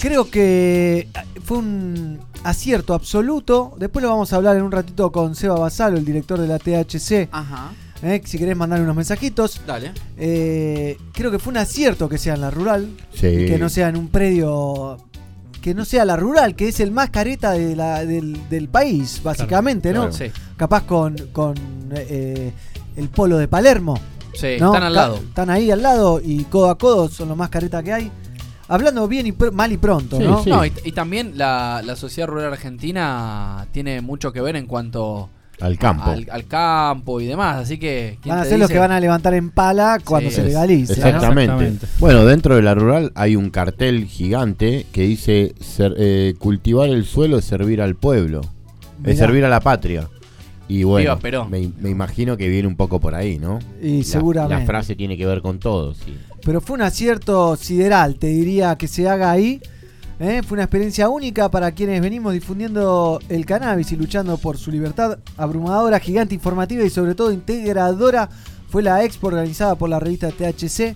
Creo 0.00 0.30
que 0.30 1.08
fue 1.44 1.58
un 1.58 2.18
acierto 2.44 2.94
absoluto. 2.94 3.74
Después 3.78 4.02
lo 4.02 4.10
vamos 4.10 4.32
a 4.32 4.36
hablar 4.36 4.56
en 4.56 4.62
un 4.62 4.72
ratito 4.72 5.10
con 5.12 5.34
Seba 5.34 5.58
Basalo, 5.58 5.96
el 5.98 6.04
director 6.04 6.38
de 6.38 6.46
la 6.48 6.58
THC. 6.58 7.28
Ajá. 7.32 7.72
eh, 8.02 8.22
si 8.24 8.38
querés 8.38 8.56
mandar 8.56 8.80
unos 8.80 8.94
mensajitos. 8.94 9.60
Dale. 9.66 9.92
Eh, 10.16 10.96
creo 11.12 11.30
que 11.30 11.38
fue 11.38 11.50
un 11.50 11.56
acierto 11.58 12.08
que 12.08 12.18
sea 12.18 12.34
en 12.34 12.40
la 12.42 12.50
rural. 12.50 12.88
Sí. 13.14 13.26
Y 13.26 13.46
que 13.46 13.58
no 13.58 13.68
sea 13.68 13.88
en 13.88 13.96
un 13.96 14.08
predio. 14.08 14.98
Que 15.60 15.74
no 15.74 15.84
sea 15.84 16.04
la 16.04 16.16
rural, 16.16 16.54
que 16.54 16.68
es 16.68 16.78
el 16.80 16.92
más 16.92 17.10
careta 17.10 17.50
de 17.52 17.74
la- 17.74 18.06
del, 18.06 18.48
del 18.48 18.68
país, 18.68 19.20
básicamente, 19.24 19.92
¿no? 19.92 20.08
claro. 20.08 20.12
Sí, 20.12 20.26
Capaz 20.56 20.84
con, 20.84 21.16
con 21.32 21.54
eh, 21.92 22.52
el 22.96 23.08
polo 23.08 23.36
de 23.38 23.48
Palermo. 23.48 23.98
sí, 24.34 24.56
¿no? 24.60 24.66
están 24.68 24.84
al 24.84 24.94
lado. 24.94 25.16
Están 25.16 25.50
ahí 25.50 25.70
al 25.72 25.82
lado 25.82 26.20
y 26.24 26.44
codo 26.44 26.70
a 26.70 26.78
codo 26.78 27.08
son 27.08 27.28
lo 27.28 27.36
más 27.36 27.48
careta 27.50 27.82
que 27.82 27.92
hay. 27.92 28.12
Hablando 28.68 29.08
bien 29.08 29.26
y 29.26 29.32
pr- 29.32 29.50
mal 29.52 29.72
y 29.72 29.78
pronto, 29.78 30.18
Sí, 30.18 30.24
¿no? 30.24 30.44
sí. 30.44 30.50
No, 30.50 30.64
y, 30.64 30.72
y 30.84 30.92
también 30.92 31.32
la, 31.36 31.82
la 31.84 31.96
sociedad 31.96 32.28
rural 32.28 32.52
argentina 32.52 33.66
tiene 33.72 34.00
mucho 34.00 34.32
que 34.32 34.40
ver 34.42 34.56
en 34.56 34.66
cuanto 34.66 35.30
Al 35.60 35.78
campo. 35.78 36.10
al, 36.10 36.26
al 36.30 36.46
campo 36.46 37.20
y 37.20 37.26
demás. 37.26 37.56
Así 37.56 37.78
que. 37.78 38.18
¿quién 38.22 38.34
Van 38.34 38.44
a 38.44 38.48
ser 38.48 38.58
los 38.58 38.70
que 38.70 38.78
van 38.78 38.92
a 38.92 39.00
levantar 39.00 39.34
en 39.34 39.50
pala 39.50 39.98
cuando 40.04 40.28
Sí. 40.30 40.36
se 40.36 40.40
Es- 40.42 40.46
legalice. 40.48 40.92
¿no? 41.00 41.06
Exactamente. 41.06 41.42
Exactamente. 41.52 41.86
Bueno, 41.98 42.24
dentro 42.26 42.56
de 42.56 42.62
la 42.62 42.74
rural 42.74 43.10
hay 43.14 43.36
un 43.36 43.50
cartel 43.50 44.04
gigante 44.06 44.86
que 44.92 45.02
dice 45.02 45.54
ser- 45.60 45.94
eh, 45.98 46.34
cultivar 46.38 46.88
el 46.90 47.04
suelo 47.06 47.38
es 47.38 47.44
servir 47.46 47.80
al 47.80 47.94
pueblo, 47.96 48.42
Mirá. 49.00 49.12
es 49.12 49.18
servir 49.18 49.44
a 49.44 49.48
la 49.48 49.60
patria. 49.60 50.08
Y 50.68 50.82
bueno, 50.84 51.02
Viva 51.02 51.18
Perón. 51.18 51.50
me, 51.50 51.70
me 51.80 51.88
imagino 51.90 52.36
que 52.36 52.48
viene 52.48 52.68
un 52.68 52.76
poco 52.76 53.00
por 53.00 53.14
ahí, 53.14 53.38
¿no? 53.38 53.58
Y 53.82 53.98
La- 53.98 54.04
seguramente. 54.04 54.60
La, 54.60 54.66
frase 54.66 54.94
tiene 54.94 55.16
que 55.16 55.24
ver 55.26 55.40
con 55.40 55.58
todo, 55.58 55.94
sí. 55.94 56.16
Pero 56.44 56.60
fue 56.60 56.74
un 56.74 56.82
acierto 56.82 57.56
sideral, 57.56 58.16
te 58.16 58.26
diría, 58.28 58.76
que 58.76 58.86
se 58.86 59.08
haga 59.08 59.30
ahí. 59.30 59.60
¿eh? 60.20 60.42
Fue 60.46 60.56
una 60.56 60.64
experiencia 60.64 61.08
única 61.08 61.50
para 61.50 61.72
quienes 61.72 62.00
venimos 62.02 62.32
difundiendo 62.32 63.18
el 63.28 63.46
cannabis 63.46 63.92
y 63.92 63.96
luchando 63.96 64.36
por 64.36 64.58
su 64.58 64.70
libertad. 64.70 65.18
Abrumadora, 65.36 65.98
gigante, 66.00 66.34
informativa 66.34 66.84
y 66.84 66.90
sobre 66.90 67.14
todo 67.14 67.32
integradora 67.32 68.28
fue 68.68 68.82
la 68.82 69.02
expo 69.04 69.28
organizada 69.28 69.74
por 69.76 69.88
la 69.88 69.98
revista 70.00 70.30
THC. 70.30 70.94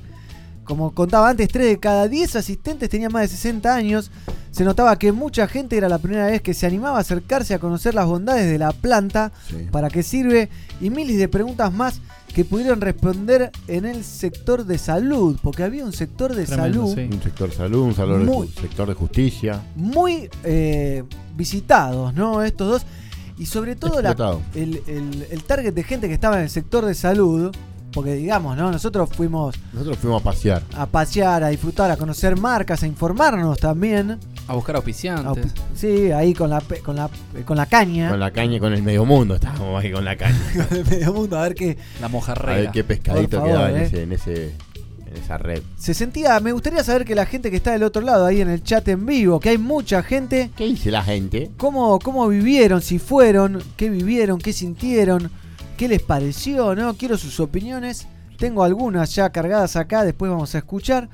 Como 0.64 0.92
contaba 0.94 1.30
antes, 1.30 1.48
3 1.48 1.66
de 1.66 1.78
cada 1.80 2.08
10 2.08 2.36
asistentes 2.36 2.88
tenían 2.88 3.10
más 3.12 3.22
de 3.22 3.28
60 3.28 3.74
años. 3.74 4.10
Se 4.52 4.64
notaba 4.64 4.96
que 4.98 5.10
mucha 5.12 5.48
gente 5.48 5.76
era 5.76 5.88
la 5.88 5.98
primera 5.98 6.26
vez 6.26 6.42
que 6.42 6.54
se 6.54 6.66
animaba 6.66 6.98
a 6.98 7.00
acercarse 7.00 7.54
a 7.54 7.58
conocer 7.58 7.94
las 7.94 8.06
bondades 8.06 8.48
de 8.50 8.58
la 8.58 8.72
planta, 8.72 9.32
Sí. 9.48 9.66
para 9.72 9.88
qué 9.90 10.02
sirve 10.04 10.48
y 10.80 10.90
miles 10.90 11.16
de 11.18 11.26
preguntas 11.26 11.72
más 11.72 12.00
que 12.34 12.44
pudieron 12.44 12.80
responder 12.80 13.50
en 13.66 13.84
el 13.86 14.04
sector 14.04 14.64
de 14.64 14.76
salud, 14.78 15.38
porque 15.42 15.62
había 15.64 15.84
un 15.84 15.92
sector 15.92 16.34
de 16.34 16.44
Tremendo, 16.44 16.86
salud 16.86 16.94
sí. 16.94 17.14
Un 17.16 17.22
sector 17.22 17.50
salud, 17.52 17.80
un 17.82 17.94
salud 17.94 18.18
de 18.18 18.24
Muy- 18.24 18.46
ju- 18.48 18.60
sector 18.60 18.88
de 18.88 18.94
justicia. 18.94 19.62
muy 19.74 20.28
eh, 20.44 21.02
visitados, 21.36 22.14
¿no? 22.14 22.42
Estos 22.42 22.68
dos. 22.70 22.82
Y 23.38 23.46
sobre 23.46 23.74
todo 23.74 24.00
la- 24.02 24.10
Explotado. 24.10 24.42
el, 24.54 24.82
el- 24.86 25.26
el 25.30 25.42
target 25.44 25.72
de 25.74 25.82
gente 25.82 26.08
que 26.08 26.14
estaba 26.14 26.36
en 26.36 26.42
el 26.44 26.50
sector 26.50 26.84
de 26.84 26.94
salud, 26.94 27.54
porque 27.92 28.14
digamos, 28.14 28.56
¿no? 28.56 28.70
Nosotros 28.72 29.08
fuimos 29.14 29.54
Nosotros 29.72 29.98
fuimos 29.98 30.20
a 30.22 30.24
pasear. 30.24 30.62
a 30.76 30.86
pasear, 30.86 31.44
a 31.44 31.48
disfrutar, 31.48 31.90
a 31.90 31.96
conocer 31.96 32.36
marcas, 32.38 32.82
a 32.82 32.86
informarnos 32.86 33.58
también. 33.58 34.18
A 34.48 34.54
buscar 34.54 34.74
A- 34.74 34.78
auspiciantes. 34.78 35.52
sí, 35.74 36.10
ahí 36.10 36.34
con 36.34 36.50
la, 36.50 36.60
pe- 36.60 36.80
con 36.80 36.96
la, 36.96 37.08
con 37.44 37.56
la 37.56 37.66
caña. 37.66 38.10
Con 38.10 38.20
la 38.20 38.30
caña 38.32 38.56
y 38.56 38.60
con 38.60 38.72
el 38.72 38.82
medio 38.82 39.04
mundo. 39.04 39.34
Estábamos 39.36 39.82
ahí 39.82 39.92
con 39.92 40.04
la 40.04 40.16
caña. 40.16 40.36
con 40.68 40.78
el 40.78 40.84
medio 40.86 41.12
mundo, 41.12 41.38
a 41.38 41.42
ver 41.42 41.54
qué, 41.54 41.76
La 42.00 42.06
A 42.06 42.08
ver 42.08 42.10
mojarrera. 42.10 42.72
qué 42.72 42.82
pescadito 42.84 43.38
Por 43.38 43.48
quedaba 43.48 43.66
favor, 43.66 43.76
en, 43.78 43.82
eh. 43.82 43.86
ese, 43.86 44.02
en, 44.02 44.12
ese, 44.12 44.44
en 45.06 45.16
esa 45.22 45.38
red. 45.38 45.62
se 45.78 45.94
sentía, 45.94 46.40
me 46.40 46.52
gustaría 46.52 46.82
saber 46.82 47.04
que 47.04 47.14
la 47.14 47.26
gente 47.26 47.50
que 47.50 47.56
está 47.56 47.72
del 47.72 47.82
otro 47.84 48.02
lado, 48.02 48.26
ahí 48.26 48.40
en 48.40 48.48
el 48.50 48.62
chat 48.64 48.86
en 48.88 49.04
vivo, 49.06 49.38
que 49.40 49.50
hay 49.50 49.58
mucha 49.58 50.02
gente, 50.02 50.50
¿Qué 50.56 50.64
dice 50.64 50.90
la 50.90 51.02
gente? 51.04 51.50
cómo, 51.56 51.98
cómo 52.00 52.26
vivieron, 52.28 52.80
si 52.82 52.98
fueron, 52.98 53.62
qué 53.76 53.90
vivieron, 53.90 54.38
qué 54.38 54.52
sintieron, 54.52 55.30
qué 55.76 55.88
les 55.88 56.02
pareció, 56.02 56.74
¿no? 56.74 56.94
Quiero 56.94 57.16
sus 57.16 57.38
opiniones. 57.40 58.06
Tengo 58.38 58.64
algunas 58.64 59.14
ya 59.14 59.30
cargadas 59.30 59.76
acá, 59.76 60.04
después 60.04 60.30
vamos 60.30 60.54
a 60.54 60.58
escuchar. 60.58 61.08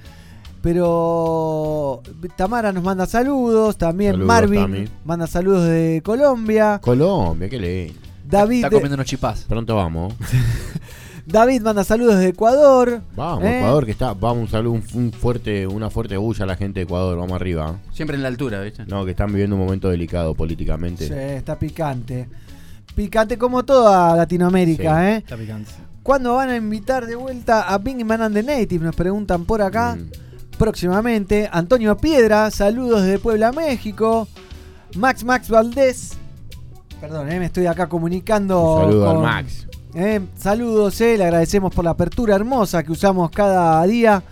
Pero 0.63 2.03
Tamara 2.37 2.73
nos 2.73 2.83
manda 2.83 3.07
saludos, 3.07 3.79
también 3.79 4.13
Saludos, 4.13 4.27
Marvin 4.29 4.61
Tami. 4.61 4.89
manda 5.05 5.27
saludos 5.27 5.67
de 5.67 6.03
Colombia, 6.05 6.81
Colombia, 6.83 7.49
qué 7.49 7.59
lindo. 7.59 8.01
David, 8.27 8.57
Está 8.65 8.71
comiendo 8.71 8.95
unos 8.97 9.07
chipás. 9.07 9.45
Pronto 9.49 9.77
vamos. 9.77 10.15
David 11.27 11.63
manda 11.63 11.85
saludos 11.85 12.19
de 12.19 12.29
Ecuador. 12.29 13.03
Vamos, 13.15 13.45
¿eh? 13.45 13.59
Ecuador, 13.59 13.85
que 13.85 13.93
está. 13.93 14.15
Vamos 14.15 14.45
un 14.45 14.49
saludo, 14.49 14.73
un, 14.73 14.85
un 14.95 15.13
fuerte, 15.13 15.67
una 15.67 15.91
fuerte 15.91 16.17
bulla 16.17 16.45
a 16.45 16.47
la 16.47 16.57
gente 16.57 16.81
de 16.81 16.85
Ecuador. 16.85 17.19
Vamos 17.19 17.35
arriba. 17.35 17.77
Siempre 17.93 18.17
en 18.17 18.23
la 18.23 18.29
altura, 18.29 18.61
¿viste? 18.63 18.85
No, 18.87 19.05
que 19.05 19.11
están 19.13 19.29
viviendo 19.29 19.55
un 19.57 19.63
momento 19.63 19.89
delicado 19.91 20.35
políticamente. 20.35 21.07
Sí, 21.07 21.13
está 21.15 21.59
picante. 21.59 22.29
Picante 22.99 23.39
como 23.39 23.65
toda 23.65 24.17
Latinoamérica, 24.17 24.99
Sí. 24.99 25.05
¿eh? 25.07 25.17
Está 25.19 25.37
picante. 25.37 25.71
¿Cuándo 26.03 26.35
van 26.35 26.49
a 26.49 26.57
invitar 26.57 27.07
de 27.07 27.15
vuelta 27.15 27.63
a 27.63 27.79
Bingman 27.79 28.21
and 28.23 28.35
the 28.35 28.43
Native? 28.43 28.85
Nos 28.85 28.97
preguntan 28.97 29.45
por 29.45 29.63
acá. 29.63 29.95
Mm. 29.97 30.11
Próximamente. 30.59 31.49
Antonio 31.53 31.97
Piedra, 31.97 32.51
saludos 32.51 33.03
desde 33.05 33.21
Puebla, 33.21 33.53
México. 33.53 34.27
Max 34.97 35.23
Max 35.23 35.49
Valdés. 35.49 36.15
Perdón, 37.01 37.31
eh, 37.31 37.39
me 37.39 37.45
estoy 37.47 37.67
acá 37.67 37.89
comunicando. 37.89 38.75
Un 38.75 38.81
saludo 38.91 39.09
al 39.11 39.15
con- 39.15 39.25
Max. 39.25 39.67
eh, 39.95 40.21
saludos, 40.37 41.01
eh, 41.01 41.17
le 41.17 41.23
agradecemos 41.23 41.73
por 41.73 41.85
la 41.85 41.91
apertura 41.91 42.35
hermosa 42.35 42.83
que 42.83 42.91
usamos 42.91 43.31
cada 43.31 43.87
día. 43.87 44.25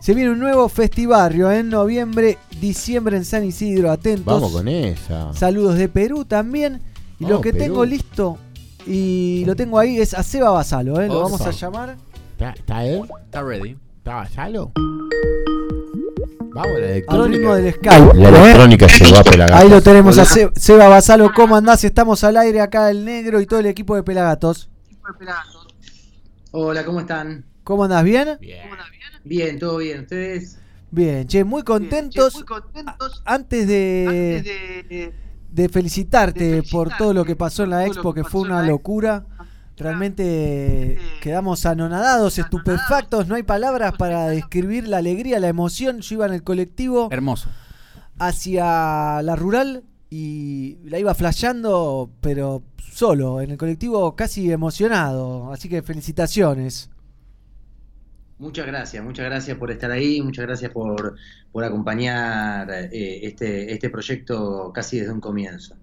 Se 0.00 0.12
viene 0.12 0.32
un 0.32 0.40
nuevo 0.40 0.68
festivario 0.68 1.52
en 1.52 1.68
noviembre, 1.68 2.36
diciembre 2.60 3.16
en 3.16 3.24
San 3.24 3.44
Isidro. 3.44 3.92
Atentos. 3.92 4.24
Vamos 4.34 4.50
con 4.50 4.66
esa. 4.66 5.32
Saludos 5.34 5.76
de 5.76 5.88
Perú 5.88 6.24
también. 6.24 6.80
Y 7.18 7.26
lo 7.26 7.40
que 7.40 7.52
Perú. 7.52 7.64
tengo 7.64 7.84
listo 7.84 8.38
y 8.86 9.42
lo 9.46 9.56
tengo 9.56 9.78
ahí 9.78 9.98
es 10.00 10.14
a 10.14 10.22
Seba 10.22 10.50
Basalo. 10.50 11.00
¿eh? 11.00 11.08
Lo 11.08 11.14
Opa. 11.20 11.22
vamos 11.24 11.40
a 11.42 11.50
llamar. 11.50 11.96
¿Está, 12.32 12.50
está 12.52 12.84
él? 12.84 13.02
Está 13.24 13.42
ready. 13.42 13.76
¿Está 13.98 14.26
Salo? 14.28 14.72
Vamos, 16.54 16.72
la 16.80 16.86
Al 16.86 16.90
electrónica. 16.92 17.54
del 17.56 17.74
Skype. 17.74 18.14
La 18.14 18.28
¿eh? 18.28 18.42
electrónica 18.42 18.86
llegó 18.86 19.16
a 19.18 19.24
Pelagatos. 19.24 19.60
Ahí 19.62 19.68
lo 19.68 19.82
tenemos 19.82 20.18
a 20.18 20.24
Se- 20.24 20.50
Seba 20.54 20.88
Basalo. 20.88 21.32
¿Cómo 21.34 21.56
andás? 21.56 21.84
Estamos 21.84 22.22
al 22.24 22.36
aire 22.36 22.60
acá 22.60 22.90
el 22.90 23.04
negro 23.04 23.40
y 23.40 23.46
todo 23.46 23.60
el 23.60 23.66
equipo 23.66 23.94
de 23.96 24.02
Pelagatos. 24.02 24.70
Hola, 26.52 26.84
¿cómo 26.84 27.00
están? 27.00 27.44
¿Cómo 27.64 27.84
andás? 27.84 28.02
¿Bien? 28.04 28.38
Bien, 29.24 29.58
todo 29.58 29.78
bien. 29.78 30.00
¿Ustedes? 30.02 30.58
Bien, 30.90 31.26
che, 31.28 31.44
muy 31.44 31.62
contentos. 31.64 32.44
Antes 33.24 33.66
de, 33.68 34.42
de 34.88 35.12
felicitarte 35.68 36.62
por 36.70 36.96
todo 36.96 37.14
lo 37.14 37.24
que 37.24 37.36
pasó 37.36 37.64
en 37.64 37.70
la 37.70 37.86
expo, 37.86 38.14
que 38.14 38.24
fue 38.24 38.42
una 38.42 38.62
locura. 38.62 39.26
Realmente 39.76 40.98
quedamos 41.20 41.64
anonadados, 41.64 42.38
estupefactos, 42.38 43.28
no 43.28 43.36
hay 43.36 43.44
palabras 43.44 43.94
para 43.96 44.28
describir 44.28 44.88
la 44.88 44.98
alegría, 44.98 45.38
la 45.38 45.48
emoción. 45.48 46.00
Yo 46.00 46.16
iba 46.16 46.26
en 46.26 46.32
el 46.32 46.42
colectivo 46.42 47.08
Hermoso. 47.12 47.48
hacia 48.18 49.22
la 49.22 49.36
rural 49.36 49.84
y 50.10 50.78
la 50.84 50.98
iba 50.98 51.14
flasheando, 51.14 52.10
pero 52.20 52.62
solo, 52.92 53.40
en 53.40 53.52
el 53.52 53.56
colectivo 53.56 54.16
casi 54.16 54.50
emocionado. 54.50 55.52
Así 55.52 55.68
que 55.68 55.82
felicitaciones. 55.82 56.90
Muchas 58.38 58.66
gracias, 58.66 59.02
muchas 59.02 59.24
gracias 59.26 59.58
por 59.58 59.70
estar 59.72 59.90
ahí, 59.90 60.22
muchas 60.22 60.46
gracias 60.46 60.70
por, 60.70 61.16
por 61.50 61.64
acompañar 61.64 62.70
eh, 62.70 63.26
este, 63.26 63.72
este 63.72 63.90
proyecto 63.90 64.70
casi 64.72 65.00
desde 65.00 65.12
un 65.12 65.20
comienzo. 65.20 65.74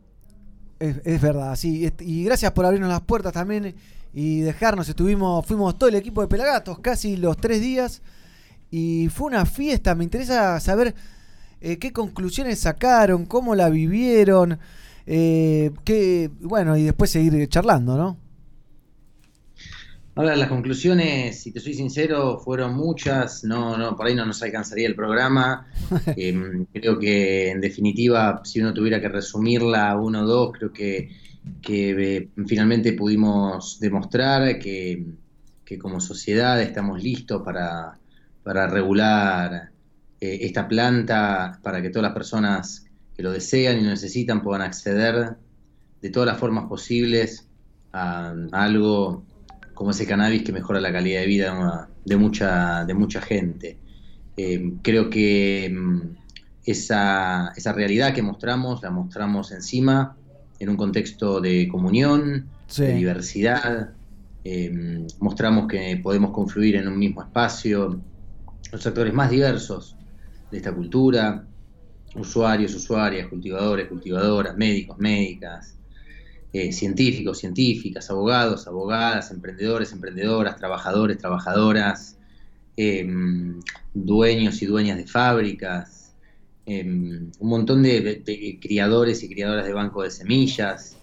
Es, 0.80 1.22
verdad, 1.22 1.56
sí. 1.56 1.90
Y 2.00 2.24
gracias 2.26 2.52
por 2.52 2.66
abrirnos 2.66 2.90
las 2.90 3.02
puertas 3.02 3.34
también 3.34 3.76
y 4.14 4.42
dejarnos. 4.42 4.88
Estuvimos, 4.90 5.46
fuimos 5.46 5.78
todo 5.78 5.90
el 5.90 5.96
equipo 5.96 6.22
de 6.22 6.28
Pelagatos, 6.28 6.80
casi 6.80 7.18
los 7.18 7.38
tres 7.38 7.62
días. 7.62 8.02
Y 8.72 9.10
fue 9.10 9.28
una 9.28 9.46
fiesta. 9.46 9.96
Me 9.96 10.04
interesa 10.04 10.60
saber 10.60 10.94
eh, 11.62 11.78
qué 11.78 11.94
conclusiones 11.94 12.60
sacaron, 12.60 13.26
cómo 13.26 13.56
la 13.56 13.70
vivieron. 13.70 14.60
eh, 15.06 15.72
qué, 15.86 16.30
bueno, 16.42 16.76
y 16.78 16.84
después 16.84 17.10
seguir 17.12 17.48
charlando, 17.48 17.98
¿no? 17.98 18.18
Ahora, 20.18 20.38
las 20.38 20.48
conclusiones, 20.48 21.42
si 21.42 21.52
te 21.52 21.60
soy 21.60 21.74
sincero, 21.74 22.40
fueron 22.40 22.74
muchas. 22.74 23.44
No, 23.44 23.78
no, 23.78 23.98
por 23.98 24.08
ahí 24.08 24.16
no 24.16 24.26
nos 24.26 24.42
alcanzaría 24.42 24.88
el 24.88 24.96
programa. 24.96 25.68
Em, 26.16 26.66
creo 26.72 26.98
que, 26.98 27.52
en 27.52 27.60
definitiva, 27.60 28.42
si 28.46 28.62
uno 28.62 28.74
tuviera 28.74 29.02
que 29.02 29.10
resumirla 29.10 29.90
a 29.90 30.00
uno 30.00 30.22
o 30.22 30.26
dos, 30.26 30.52
creo 30.58 30.72
que, 30.72 31.10
que, 31.62 32.16
eh, 32.18 32.30
finalmente 32.48 32.94
pudimos 32.94 33.78
demostrar 33.82 34.58
que, 34.58 35.06
que 35.66 35.78
como 35.78 36.00
sociedad 36.00 36.62
estamos 36.62 37.04
listos 37.04 37.42
para, 37.44 38.00
para 38.42 38.68
regular 38.68 39.70
eh, 40.22 40.38
esta 40.42 40.66
planta, 40.66 41.60
para 41.62 41.82
que 41.82 41.90
todas 41.90 42.04
las 42.04 42.14
personas 42.14 42.86
que 43.14 43.22
lo 43.22 43.34
desean 43.34 43.80
y 43.80 43.82
lo 43.82 43.90
necesitan 43.90 44.42
puedan 44.42 44.62
acceder 44.62 45.36
de 46.02 46.10
todas 46.10 46.28
las 46.28 46.38
formas 46.38 46.70
posibles 46.70 47.50
a, 47.92 48.34
a 48.54 48.64
algo 48.64 49.26
como 49.76 49.92
ese 49.92 50.08
cannabis 50.08 50.44
que 50.44 50.52
mejora 50.52 50.82
la 50.82 50.92
calidad 50.92 51.20
de 51.22 51.28
vida 51.28 51.90
de 52.04 52.18
mucha, 52.18 52.86
de 52.86 52.94
mucha 52.96 53.22
gente. 53.22 53.78
Eh, 54.38 54.74
creo 54.82 55.10
que 55.10 55.70
mm, 55.72 56.02
esa, 56.66 57.54
esa 57.56 57.74
realidad 57.74 58.14
que 58.14 58.24
mostramos, 58.24 58.82
la 58.82 58.90
mostramos 58.90 59.52
encima 59.52 60.18
en 60.58 60.70
un 60.70 60.78
contexto 60.78 61.40
de 61.42 61.68
comunión, 61.68 62.50
Sí. 62.68 62.82
de 62.84 62.96
diversidad. 62.96 63.90
Eh, 64.44 65.06
mostramos 65.20 65.68
que 65.68 66.00
podemos 66.02 66.32
confluir 66.32 66.76
en 66.78 66.88
un 66.88 66.98
mismo 66.98 67.22
espacio 67.22 68.02
los 68.72 68.88
actores 68.88 69.14
más 69.14 69.30
diversos 69.30 69.96
de 70.52 70.58
esta 70.58 70.74
cultura, 70.74 71.46
usuarios, 72.16 72.74
usuarias, 72.76 73.28
cultivadores, 73.28 73.88
cultivadoras, 73.88 74.56
médicos, 74.56 74.98
médicas, 74.98 75.75
eh, 76.58 76.72
científicos, 76.72 77.40
científicas, 77.40 78.10
abogados, 78.10 78.66
abogadas, 78.66 79.30
emprendedores, 79.30 79.92
emprendedoras, 79.92 80.56
trabajadores, 80.56 81.18
trabajadoras, 81.18 82.16
eh, 82.78 83.06
dueños 83.94 84.62
y 84.62 84.66
dueñas 84.66 84.96
de 84.96 85.06
fábricas, 85.06 86.14
eh, 86.66 86.82
un 86.82 87.50
montón 87.50 87.84
de, 87.84 88.58
criadores 88.62 89.22
y 89.22 89.28
criadoras 89.28 89.66
de 89.66 89.74
banco 89.74 90.04
de 90.04 90.12
semillas, 90.12 90.96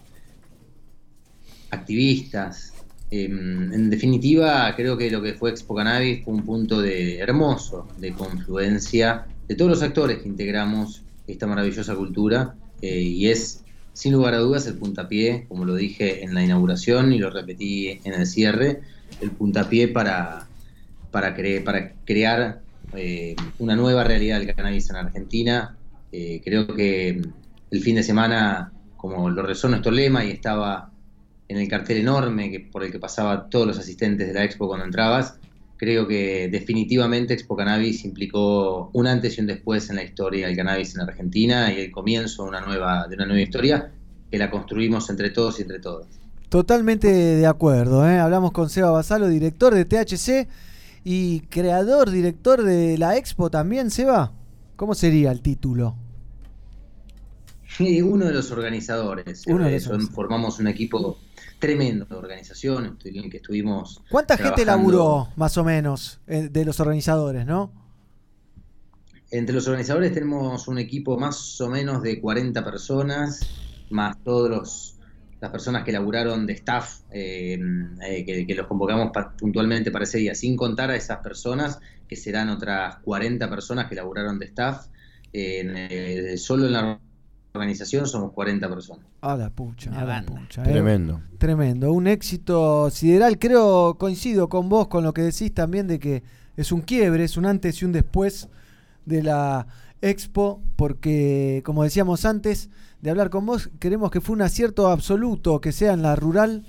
activistas. 1.70 2.72
Eh, 3.10 3.26
en 3.26 3.90
definitiva, 3.90 4.72
creo 4.74 4.96
que 4.96 5.10
lo 5.10 5.20
que 5.20 5.34
fue 5.34 5.50
Expo 5.50 5.74
Cannabis 5.74 6.24
fue 6.24 6.32
un 6.32 6.46
punto 6.46 6.80
de 6.80 7.18
hermoso 7.18 7.86
de 7.98 8.14
confluencia 8.14 9.26
de 9.46 9.54
todos 9.54 9.70
los 9.70 9.82
actores 9.82 10.22
que 10.22 10.28
integramos 10.28 11.02
esta 11.26 11.46
maravillosa 11.46 11.94
cultura 11.94 12.54
eh, 12.80 13.00
y 13.00 13.28
es 13.28 13.61
sin 13.92 14.12
lugar 14.12 14.34
a 14.34 14.38
dudas 14.38 14.66
el 14.66 14.78
puntapié, 14.78 15.46
como 15.48 15.64
lo 15.64 15.74
dije 15.74 16.24
en 16.24 16.34
la 16.34 16.42
inauguración 16.42 17.12
y 17.12 17.18
lo 17.18 17.30
repetí 17.30 18.00
en 18.04 18.14
el 18.14 18.26
cierre, 18.26 18.80
el 19.20 19.30
puntapié 19.30 19.88
para, 19.88 20.46
para, 21.10 21.36
para 21.64 21.92
crear 22.04 22.60
eh, 22.94 23.36
una 23.58 23.76
nueva 23.76 24.04
realidad 24.04 24.38
del 24.38 24.54
cannabis 24.54 24.90
en 24.90 24.96
Argentina. 24.96 25.76
Eh, 26.10 26.40
creo 26.44 26.66
que 26.66 27.22
el 27.70 27.80
fin 27.80 27.96
de 27.96 28.02
semana, 28.02 28.72
como 28.96 29.30
lo 29.30 29.42
rezó 29.42 29.68
nuestro 29.68 29.92
lema 29.92 30.24
y 30.24 30.30
estaba 30.30 30.90
en 31.48 31.58
el 31.58 31.68
cartel 31.68 31.98
enorme 31.98 32.50
que, 32.50 32.60
por 32.60 32.84
el 32.84 32.90
que 32.90 32.98
pasaba 32.98 33.48
todos 33.48 33.66
los 33.66 33.78
asistentes 33.78 34.26
de 34.26 34.34
la 34.34 34.44
expo 34.44 34.66
cuando 34.66 34.86
entrabas, 34.86 35.38
creo 35.82 36.06
que 36.06 36.48
definitivamente 36.48 37.34
Expo 37.34 37.56
Cannabis 37.56 38.04
implicó 38.04 38.88
un 38.92 39.08
antes 39.08 39.36
y 39.36 39.40
un 39.40 39.48
después 39.48 39.90
en 39.90 39.96
la 39.96 40.04
historia 40.04 40.46
del 40.46 40.54
cannabis 40.56 40.94
en 40.94 41.00
Argentina 41.00 41.72
y 41.72 41.80
el 41.80 41.90
comienzo 41.90 42.44
de 42.44 42.50
una 42.50 42.60
nueva, 42.60 43.08
de 43.08 43.16
una 43.16 43.26
nueva 43.26 43.42
historia 43.42 43.90
que 44.30 44.38
la 44.38 44.48
construimos 44.48 45.10
entre 45.10 45.30
todos 45.30 45.58
y 45.58 45.62
entre 45.62 45.80
todas. 45.80 46.06
Totalmente 46.48 47.08
de 47.08 47.46
acuerdo. 47.48 48.08
¿eh? 48.08 48.20
Hablamos 48.20 48.52
con 48.52 48.70
Seba 48.70 48.92
Basalo, 48.92 49.26
director 49.26 49.74
de 49.74 49.84
THC 49.84 50.46
y 51.02 51.40
creador, 51.50 52.10
director 52.12 52.62
de 52.62 52.96
la 52.96 53.16
Expo 53.16 53.50
también, 53.50 53.90
Seba. 53.90 54.30
¿Cómo 54.76 54.94
sería 54.94 55.32
el 55.32 55.40
título? 55.42 55.96
Y 57.80 58.02
uno 58.02 58.26
de 58.26 58.34
los 58.34 58.52
organizadores. 58.52 59.44
Uno 59.48 59.64
de 59.64 59.70
Eh, 59.70 59.74
los 59.74 59.82
son- 59.82 60.08
formamos 60.12 60.60
un 60.60 60.68
equipo 60.68 61.18
tremendo 61.62 62.04
de 62.06 62.16
organización 62.16 62.98
en 63.04 63.16
el 63.16 63.30
que 63.30 63.36
estuvimos. 63.36 64.02
¿Cuánta 64.10 64.36
gente 64.36 64.64
laburó, 64.64 65.28
más 65.36 65.56
o 65.56 65.62
menos, 65.62 66.20
eh, 66.26 66.48
de 66.50 66.64
los 66.64 66.80
organizadores, 66.80 67.46
no? 67.46 67.70
Entre 69.30 69.54
los 69.54 69.66
organizadores 69.68 70.12
tenemos 70.12 70.66
un 70.66 70.78
equipo 70.78 71.16
más 71.16 71.60
o 71.60 71.70
menos 71.70 72.02
de 72.02 72.20
40 72.20 72.64
personas, 72.64 73.40
más 73.90 74.16
todos 74.24 74.50
los 74.50 74.88
las 75.40 75.50
personas 75.50 75.82
que 75.84 75.90
laburaron 75.90 76.46
de 76.46 76.52
staff, 76.52 77.00
eh, 77.10 77.58
eh, 78.06 78.24
que, 78.24 78.46
que 78.46 78.54
los 78.54 78.68
convocamos 78.68 79.10
pa- 79.12 79.36
puntualmente 79.36 79.90
para 79.90 80.04
ese 80.04 80.18
día, 80.18 80.36
sin 80.36 80.56
contar 80.56 80.90
a 80.90 80.94
esas 80.96 81.18
personas, 81.18 81.80
que 82.08 82.14
serán 82.14 82.48
otras 82.48 82.98
40 83.02 83.50
personas 83.50 83.88
que 83.88 83.96
laburaron 83.96 84.38
de 84.38 84.46
staff. 84.46 84.86
En, 85.32 85.72
eh, 85.76 86.36
solo 86.36 86.66
en 86.66 86.72
la 86.72 87.00
organización 87.54 88.06
somos 88.06 88.32
40 88.32 88.68
personas. 88.68 89.04
A 89.20 89.36
la 89.36 89.50
pucha, 89.50 89.90
a 89.92 90.04
la 90.04 90.22
pucha. 90.22 90.62
eh. 90.62 90.68
Tremendo. 90.70 91.20
Tremendo, 91.38 91.92
un 91.92 92.06
éxito 92.06 92.90
sideral. 92.90 93.38
Creo, 93.38 93.96
coincido 93.98 94.48
con 94.48 94.68
vos 94.68 94.88
con 94.88 95.04
lo 95.04 95.12
que 95.12 95.22
decís 95.22 95.52
también 95.52 95.86
de 95.86 95.98
que 95.98 96.22
es 96.56 96.72
un 96.72 96.80
quiebre, 96.80 97.24
es 97.24 97.36
un 97.36 97.46
antes 97.46 97.80
y 97.82 97.84
un 97.84 97.92
después 97.92 98.48
de 99.04 99.22
la 99.22 99.66
expo, 100.00 100.62
porque 100.76 101.62
como 101.64 101.84
decíamos 101.84 102.24
antes 102.24 102.70
de 103.00 103.10
hablar 103.10 103.30
con 103.30 103.46
vos, 103.46 103.70
queremos 103.78 104.10
que 104.10 104.20
fue 104.20 104.34
un 104.34 104.42
acierto 104.42 104.88
absoluto 104.88 105.60
que 105.60 105.72
sea 105.72 105.92
en 105.92 106.02
la 106.02 106.16
rural, 106.16 106.64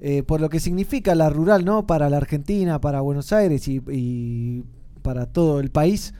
eh, 0.00 0.22
por 0.22 0.40
lo 0.40 0.48
que 0.48 0.60
significa 0.60 1.14
la 1.14 1.28
rural, 1.30 1.64
¿no? 1.64 1.86
Para 1.86 2.08
la 2.08 2.18
Argentina, 2.18 2.80
para 2.80 3.00
Buenos 3.00 3.32
Aires 3.32 3.66
y, 3.68 3.82
y 3.90 4.64
para 5.02 5.26
todo 5.26 5.60
el 5.60 5.70
país, 5.70 6.14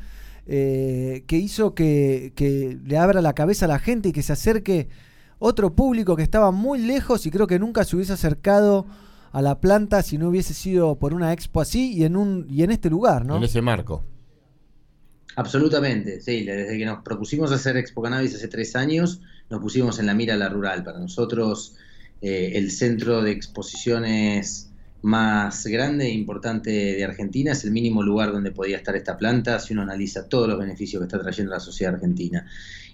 eh, 0.48 1.24
que 1.26 1.36
hizo 1.36 1.74
que, 1.74 2.32
que 2.34 2.78
le 2.84 2.96
abra 2.96 3.20
la 3.20 3.34
cabeza 3.34 3.66
a 3.66 3.68
la 3.68 3.78
gente 3.78 4.08
y 4.08 4.12
que 4.12 4.22
se 4.22 4.32
acerque 4.32 4.88
otro 5.38 5.74
público 5.74 6.16
que 6.16 6.22
estaba 6.22 6.50
muy 6.50 6.80
lejos 6.80 7.26
y 7.26 7.30
creo 7.30 7.46
que 7.46 7.58
nunca 7.58 7.84
se 7.84 7.96
hubiese 7.96 8.14
acercado 8.14 8.86
a 9.30 9.42
la 9.42 9.60
planta 9.60 10.02
si 10.02 10.18
no 10.18 10.28
hubiese 10.28 10.54
sido 10.54 10.98
por 10.98 11.14
una 11.14 11.32
expo 11.32 11.60
así 11.60 11.92
y 11.92 12.04
en 12.04 12.16
un 12.16 12.46
y 12.48 12.62
en 12.62 12.70
este 12.70 12.90
lugar, 12.90 13.24
¿no? 13.24 13.36
En 13.36 13.44
ese 13.44 13.60
marco. 13.60 14.04
Absolutamente, 15.36 16.20
sí. 16.20 16.44
Desde 16.44 16.76
que 16.76 16.84
nos 16.84 17.02
propusimos 17.04 17.52
hacer 17.52 17.76
Expo 17.76 18.02
Cannabis 18.02 18.34
hace 18.34 18.48
tres 18.48 18.74
años, 18.74 19.20
nos 19.50 19.60
pusimos 19.60 20.00
en 20.00 20.06
la 20.06 20.14
mira 20.14 20.36
la 20.36 20.48
rural. 20.48 20.82
Para 20.82 20.98
nosotros, 20.98 21.76
eh, 22.20 22.52
el 22.54 22.72
centro 22.72 23.22
de 23.22 23.30
exposiciones 23.30 24.67
más 25.02 25.64
grande 25.66 26.06
e 26.06 26.12
importante 26.12 26.70
de 26.70 27.04
Argentina 27.04 27.52
es 27.52 27.64
el 27.64 27.70
mínimo 27.70 28.02
lugar 28.02 28.32
donde 28.32 28.50
podía 28.50 28.76
estar 28.76 28.96
esta 28.96 29.16
planta 29.16 29.60
si 29.60 29.72
uno 29.72 29.82
analiza 29.82 30.28
todos 30.28 30.48
los 30.48 30.58
beneficios 30.58 31.00
que 31.00 31.04
está 31.06 31.20
trayendo 31.20 31.52
a 31.52 31.56
la 31.56 31.60
sociedad 31.60 31.94
argentina. 31.94 32.46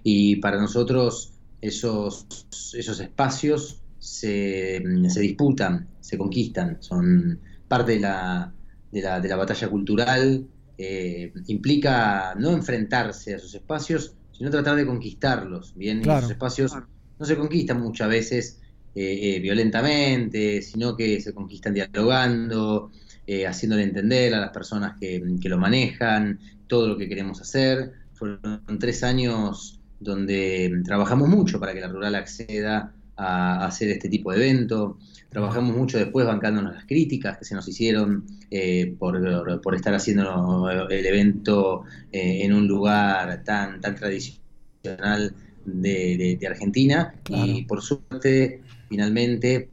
Y 0.02 0.36
para 0.36 0.60
nosotros, 0.60 1.32
esos, 1.60 2.26
esos 2.74 3.00
espacios 3.00 3.80
se, 3.98 4.82
se 5.08 5.20
disputan, 5.20 5.88
se 6.00 6.18
conquistan, 6.18 6.76
son 6.80 7.40
parte 7.66 7.92
de 7.92 8.00
la, 8.00 8.52
de 8.92 9.00
la, 9.00 9.20
de 9.20 9.28
la 9.28 9.36
batalla 9.36 9.68
cultural 9.68 10.46
eh, 10.76 11.32
implica 11.46 12.34
no 12.36 12.50
enfrentarse 12.50 13.32
a 13.32 13.36
esos 13.36 13.54
espacios, 13.54 14.14
sino 14.32 14.50
tratar 14.50 14.76
de 14.76 14.84
conquistarlos. 14.86 15.74
Bien, 15.76 16.00
y 16.00 16.02
Claro. 16.02 16.18
esos 16.18 16.32
espacios 16.32 16.72
no 17.18 17.24
se 17.24 17.36
conquistan 17.36 17.80
muchas 17.80 18.08
veces 18.08 18.60
eh, 18.94 19.36
eh, 19.36 19.40
violentamente, 19.40 20.62
sino 20.62 20.96
que 20.96 21.20
se 21.20 21.32
conquistan 21.34 21.74
dialogando, 21.74 22.90
eh, 23.26 23.46
haciéndole 23.46 23.82
entender 23.84 24.34
a 24.34 24.40
las 24.40 24.50
personas 24.50 24.96
que, 25.00 25.22
que 25.40 25.48
lo 25.48 25.58
manejan 25.58 26.38
todo 26.66 26.88
lo 26.88 26.96
que 26.96 27.08
queremos 27.08 27.40
hacer. 27.40 27.92
Fueron 28.14 28.62
tres 28.78 29.02
años 29.02 29.80
donde 30.00 30.82
trabajamos 30.84 31.28
mucho 31.28 31.58
para 31.60 31.74
que 31.74 31.80
la 31.80 31.88
rural 31.88 32.14
acceda 32.14 32.92
a, 33.16 33.66
hacer 33.66 33.90
este 33.90 34.08
tipo 34.08 34.32
de 34.32 34.38
evento. 34.38 34.98
Trabajamos 35.30 35.76
mucho 35.76 35.98
después 35.98 36.26
bancándonos 36.26 36.74
las 36.74 36.84
críticas 36.86 37.38
que 37.38 37.44
se 37.44 37.54
nos 37.54 37.66
hicieron 37.68 38.24
eh, 38.50 38.94
por, 38.98 39.60
por 39.62 39.74
estar 39.74 39.94
haciendo 39.94 40.68
el 40.90 41.06
evento 41.06 41.82
eh, 42.12 42.44
en 42.44 42.52
un 42.52 42.68
lugar 42.68 43.42
tan, 43.44 43.80
tan 43.80 43.94
tradicional 43.96 45.34
de, 45.64 46.16
de- 46.16 46.36
de 46.38 46.46
Argentina. 46.46 47.14
Y 47.28 47.62
por 47.64 47.82
suerte, 47.82 48.60
finalmente, 48.94 49.70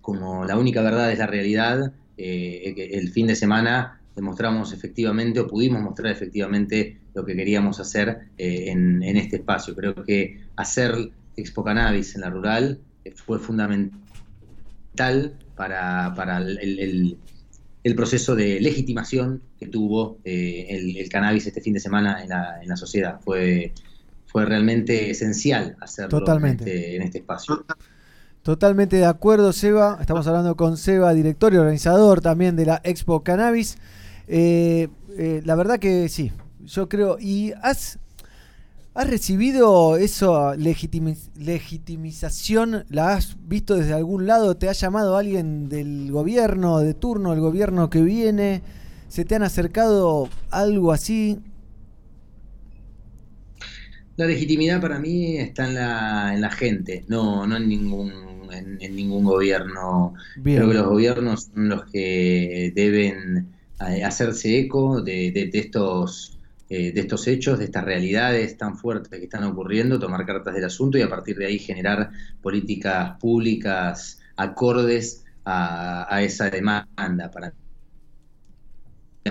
como 0.00 0.44
la 0.44 0.56
única 0.56 0.82
verdad 0.82 1.10
es 1.12 1.18
la 1.18 1.26
realidad, 1.26 1.92
eh, 2.16 2.72
que 2.76 2.84
el 2.98 3.10
fin 3.10 3.26
de 3.26 3.34
semana 3.34 4.00
demostramos 4.14 4.72
efectivamente 4.72 5.40
o 5.40 5.48
pudimos 5.48 5.80
mostrar 5.82 6.12
efectivamente 6.12 7.00
lo 7.14 7.24
que 7.24 7.34
queríamos 7.34 7.80
hacer 7.80 8.06
eh, 8.38 8.70
en, 8.70 9.02
en 9.02 9.16
este 9.16 9.36
espacio. 9.36 9.74
Creo 9.74 9.94
que 9.94 10.38
hacer 10.56 10.92
Expo 11.36 11.64
Cannabis 11.64 12.14
en 12.14 12.20
la 12.20 12.30
rural 12.30 12.78
eh, 13.04 13.12
fue 13.16 13.38
fundamental 13.40 14.00
para, 15.56 16.14
para 16.14 16.38
el, 16.38 16.58
el- 16.78 17.18
el 17.84 17.96
proceso 17.96 18.36
de 18.36 18.60
legitimación 18.60 19.42
que 19.58 19.66
tuvo 19.66 20.20
eh, 20.22 20.66
el, 20.70 20.96
el 20.98 21.08
cannabis 21.08 21.48
este 21.48 21.60
fin 21.60 21.74
de 21.74 21.80
semana 21.80 22.22
en 22.22 22.28
la, 22.28 22.62
en 22.62 22.68
la 22.68 22.76
sociedad. 22.76 23.20
Fue, 23.20 23.72
fue 24.24 24.44
realmente 24.46 25.10
esencial 25.10 25.76
hacerlo 25.80 26.20
Totalmente. 26.20 26.62
En, 26.62 26.68
este, 26.68 26.96
en 26.96 27.02
este 27.02 27.18
espacio. 27.18 27.64
Totalmente 28.42 28.96
de 28.96 29.06
acuerdo, 29.06 29.52
Seba. 29.52 29.98
Estamos 30.00 30.26
hablando 30.26 30.56
con 30.56 30.76
Seba, 30.76 31.14
director 31.14 31.54
y 31.54 31.58
organizador 31.58 32.20
también 32.20 32.56
de 32.56 32.66
la 32.66 32.80
Expo 32.82 33.22
Cannabis. 33.22 33.78
Eh, 34.26 34.88
eh, 35.16 35.42
la 35.44 35.54
verdad 35.54 35.78
que 35.78 36.08
sí, 36.08 36.32
yo 36.64 36.88
creo. 36.88 37.18
¿Y 37.20 37.52
has, 37.62 38.00
has 38.94 39.08
recibido 39.10 39.96
esa 39.96 40.56
legitimi- 40.56 41.30
legitimización? 41.36 42.84
¿La 42.90 43.14
has 43.14 43.36
visto 43.48 43.76
desde 43.76 43.94
algún 43.94 44.26
lado? 44.26 44.56
¿Te 44.56 44.68
ha 44.68 44.72
llamado 44.72 45.16
alguien 45.16 45.68
del 45.68 46.10
gobierno 46.12 46.80
de 46.80 46.94
turno, 46.94 47.32
el 47.32 47.40
gobierno 47.40 47.90
que 47.90 48.02
viene? 48.02 48.62
¿Se 49.08 49.24
te 49.24 49.36
han 49.36 49.44
acercado 49.44 50.30
algo 50.50 50.92
así? 50.92 51.40
La 54.16 54.26
legitimidad 54.26 54.80
para 54.80 54.98
mí 54.98 55.36
está 55.38 55.66
en 55.68 55.74
la, 55.74 56.34
en 56.34 56.40
la 56.40 56.50
gente, 56.50 57.04
no, 57.08 57.46
no 57.46 57.56
en 57.56 57.68
ningún, 57.68 58.12
en, 58.52 58.78
en 58.80 58.96
ningún 58.96 59.24
gobierno. 59.24 60.14
Bien. 60.34 60.54
Creo 60.54 60.68
que 60.68 60.74
los 60.74 60.86
gobiernos 60.86 61.44
son 61.46 61.68
los 61.68 61.84
que 61.90 62.72
deben 62.74 63.52
eh, 63.88 64.04
hacerse 64.04 64.58
eco 64.58 65.00
de, 65.02 65.30
de- 65.32 65.46
de 65.48 65.58
estos, 65.58 66.38
eh, 66.68 66.92
de 66.92 67.00
estos 67.00 67.26
hechos, 67.28 67.58
de 67.58 67.64
estas 67.66 67.84
realidades 67.84 68.56
tan 68.56 68.76
fuertes 68.76 69.10
que 69.18 69.24
están 69.24 69.44
ocurriendo, 69.44 69.98
tomar 69.98 70.24
cartas 70.26 70.54
del 70.54 70.64
asunto 70.64 70.98
y 70.98 71.02
a 71.02 71.08
partir 71.08 71.36
de 71.36 71.46
ahí 71.46 71.58
generar 71.58 72.10
políticas 72.40 73.18
públicas 73.20 74.20
acordes 74.36 75.24
a, 75.44 76.14
a 76.14 76.22
esa 76.22 76.50
demanda. 76.50 77.30
Para 77.30 77.54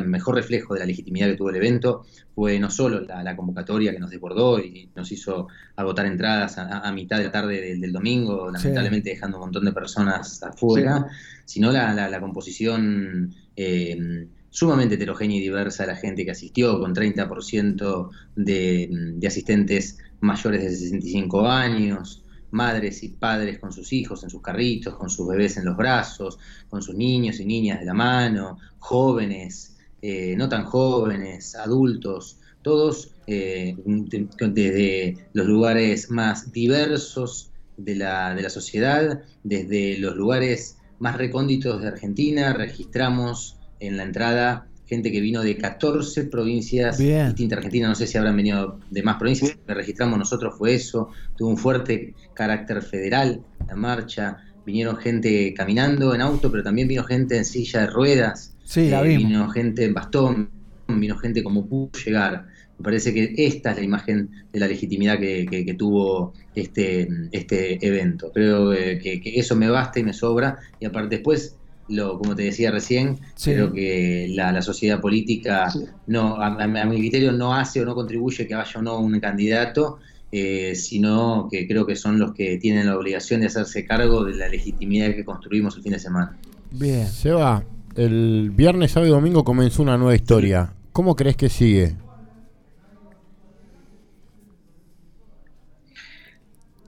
mejor 0.06 0.36
reflejo 0.36 0.73
de 0.73 0.80
la 0.80 0.86
legitimidad 0.86 1.27
que 1.27 1.36
tuvo 1.36 1.49
el 1.49 1.58
evento 1.58 2.06
fue 2.34 2.58
no 2.60 2.69
solo 2.69 3.01
la, 3.01 3.23
la 3.23 3.36
convocatoria 3.36 3.91
que 3.91 3.99
nos 3.99 4.10
desbordó 4.10 4.60
y 4.60 4.89
nos 4.95 5.12
hizo 5.12 5.47
agotar 5.75 6.06
entradas 6.06 6.58
a, 6.58 6.80
a 6.80 6.91
mitad 6.93 7.17
de 7.17 7.25
la 7.25 7.32
tarde 7.32 7.60
del, 7.62 7.82
del 7.82 7.91
domingo, 7.91 8.47
Sí. 8.47 8.54
lamentablemente 8.63 9.10
dejando 9.10 9.38
un 9.38 9.41
montón 9.45 9.65
de 9.65 9.73
personas 9.73 10.41
afuera, 10.43 11.08
sino 11.45 11.71
la, 11.71 11.93
la- 11.93 12.10
la 12.10 12.19
composición 12.21 13.36
eh, 13.56 14.27
sumamente 14.49 14.95
heterogénea 14.95 15.38
y 15.38 15.41
diversa 15.41 15.84
de 15.84 15.88
la 15.93 15.95
gente 15.97 16.23
que 16.25 16.32
asistió, 16.32 16.80
con 16.80 16.93
30% 16.93 18.10
de, 18.36 18.88
de 19.15 19.27
asistentes 19.27 19.97
mayores 20.21 20.62
de 20.63 20.69
65 20.71 21.47
años, 21.47 22.23
madres 22.51 23.01
y 23.04 23.10
padres 23.10 23.60
con 23.60 23.71
sus 23.71 23.93
hijos 23.93 24.23
en 24.23 24.30
sus 24.30 24.41
carritos, 24.41 24.95
con 24.95 25.10
sus 25.10 25.27
bebés 25.27 25.56
en 25.58 25.63
los 25.65 25.77
brazos, 25.77 26.38
con 26.69 26.82
sus 26.82 26.95
niños 26.95 27.39
y 27.39 27.45
niñas 27.45 27.80
de 27.80 27.86
la 27.86 27.93
mano, 27.93 28.58
jóvenes, 28.80 29.70
eh, 30.01 30.35
no 30.37 30.49
tan 30.49 30.65
jóvenes, 30.65 31.55
adultos, 31.55 32.39
todos 32.61 33.15
eh, 33.27 33.75
de- 33.85 34.29
desde 34.49 35.29
los 35.33 35.47
lugares 35.47 36.09
más 36.09 36.51
diversos 36.51 37.51
de 37.77 37.95
la, 37.95 38.35
de 38.35 38.41
la 38.41 38.49
sociedad, 38.49 39.21
desde 39.43 39.97
los 39.97 40.15
lugares 40.15 40.77
más 40.99 41.17
recónditos 41.17 41.81
de 41.81 41.87
Argentina, 41.87 42.53
registramos 42.53 43.59
en 43.79 43.97
la 43.97 44.03
entrada 44.03 44.67
gente 44.85 45.11
que 45.11 45.21
vino 45.21 45.41
de 45.41 45.57
14 45.57 46.25
provincias 46.25 46.97
Bien. 46.99 47.27
distintas 47.27 47.57
Argentina, 47.57 47.87
no 47.87 47.95
sé 47.95 48.05
si 48.05 48.17
habrán 48.17 48.35
venido 48.35 48.79
de 48.89 49.01
más 49.03 49.15
provincias, 49.17 49.51
lo 49.51 49.65
que 49.65 49.73
registramos 49.73 50.19
nosotros 50.19 50.53
fue 50.57 50.73
eso, 50.75 51.09
tuvo 51.35 51.49
un 51.49 51.57
fuerte 51.57 52.15
carácter 52.33 52.81
federal 52.81 53.45
la 53.67 53.75
marcha, 53.75 54.37
vinieron 54.65 54.97
gente 54.97 55.53
caminando 55.53 56.13
en 56.13 56.21
auto, 56.21 56.51
pero 56.51 56.61
también 56.61 56.89
vino 56.89 57.03
gente 57.05 57.37
en 57.37 57.45
silla 57.45 57.81
de 57.81 57.87
ruedas, 57.87 58.50
Sí, 58.71 58.89
la 58.89 59.01
eh, 59.03 59.10
vimos. 59.10 59.27
vino 59.29 59.49
gente 59.49 59.84
en 59.84 59.93
bastón, 59.93 60.49
vino 60.88 61.17
gente 61.17 61.43
como 61.43 61.65
pudo 61.67 61.91
llegar. 62.05 62.45
Me 62.77 62.84
parece 62.86 63.13
que 63.13 63.34
esta 63.36 63.71
es 63.71 63.77
la 63.77 63.84
imagen 63.84 64.29
de 64.53 64.60
la 64.62 64.67
legitimidad 64.67 65.19
que, 65.19 65.45
que- 65.49 65.65
que 65.65 65.73
tuvo 65.73 66.31
este, 66.55 67.07
este 67.34 67.86
evento. 67.86 68.31
Creo 68.34 68.71
eh, 68.73 68.97
que, 68.97 69.19
que 69.19 69.38
eso 69.39 69.55
me 69.57 69.69
basta 69.69 69.99
y 69.99 70.03
me 70.03 70.13
sobra. 70.13 70.57
Y 70.79 70.86
aparte 70.86 71.17
después, 71.17 71.57
lo, 71.89 72.17
como 72.17 72.34
te 72.34 72.43
decía 72.43 72.71
recién, 72.71 73.19
Sí. 73.36 73.51
creo 73.51 73.73
que 73.73 74.27
la, 74.29 74.53
la 74.53 74.62
sociedad 74.62 75.01
política 75.01 75.67
no, 76.07 76.38
a, 76.38 76.47
a- 76.47 76.63
a 76.63 76.86
mi 76.86 76.97
criterio 76.97 77.34
no 77.34 77.53
hace 77.53 77.81
o 77.81 77.86
no 77.86 77.93
contribuye 77.93 78.47
que 78.47 78.55
vaya 78.55 78.79
o 78.79 78.81
no 78.81 78.99
un 78.99 79.19
candidato, 79.19 79.99
eh, 80.31 80.75
sino 80.75 81.49
que 81.51 81.67
creo 81.67 81.86
que 81.86 81.97
son 81.97 82.17
los 82.17 82.34
que 82.34 82.57
tienen 82.57 82.88
la 82.88 82.97
obligación 82.97 83.41
de 83.41 83.47
hacerse 83.47 83.86
cargo 83.86 84.23
de 84.23 84.36
la 84.36 84.47
legitimidad 84.47 85.13
que 85.13 85.25
construimos 85.25 85.75
el 85.75 85.84
fin 85.84 85.91
de 85.91 85.99
semana. 85.99 86.38
Bien. 86.71 87.05
Seba, 87.05 87.63
el 87.95 88.51
viernes, 88.51 88.91
sábado 88.91 89.12
y 89.12 89.15
domingo 89.15 89.43
comenzó 89.43 89.82
una 89.84 89.97
nueva 89.97 90.15
historia. 90.15 90.73
¿Cómo 90.91 91.15
crees 91.15 91.36
que 91.38 91.49
sigue? 91.49 91.95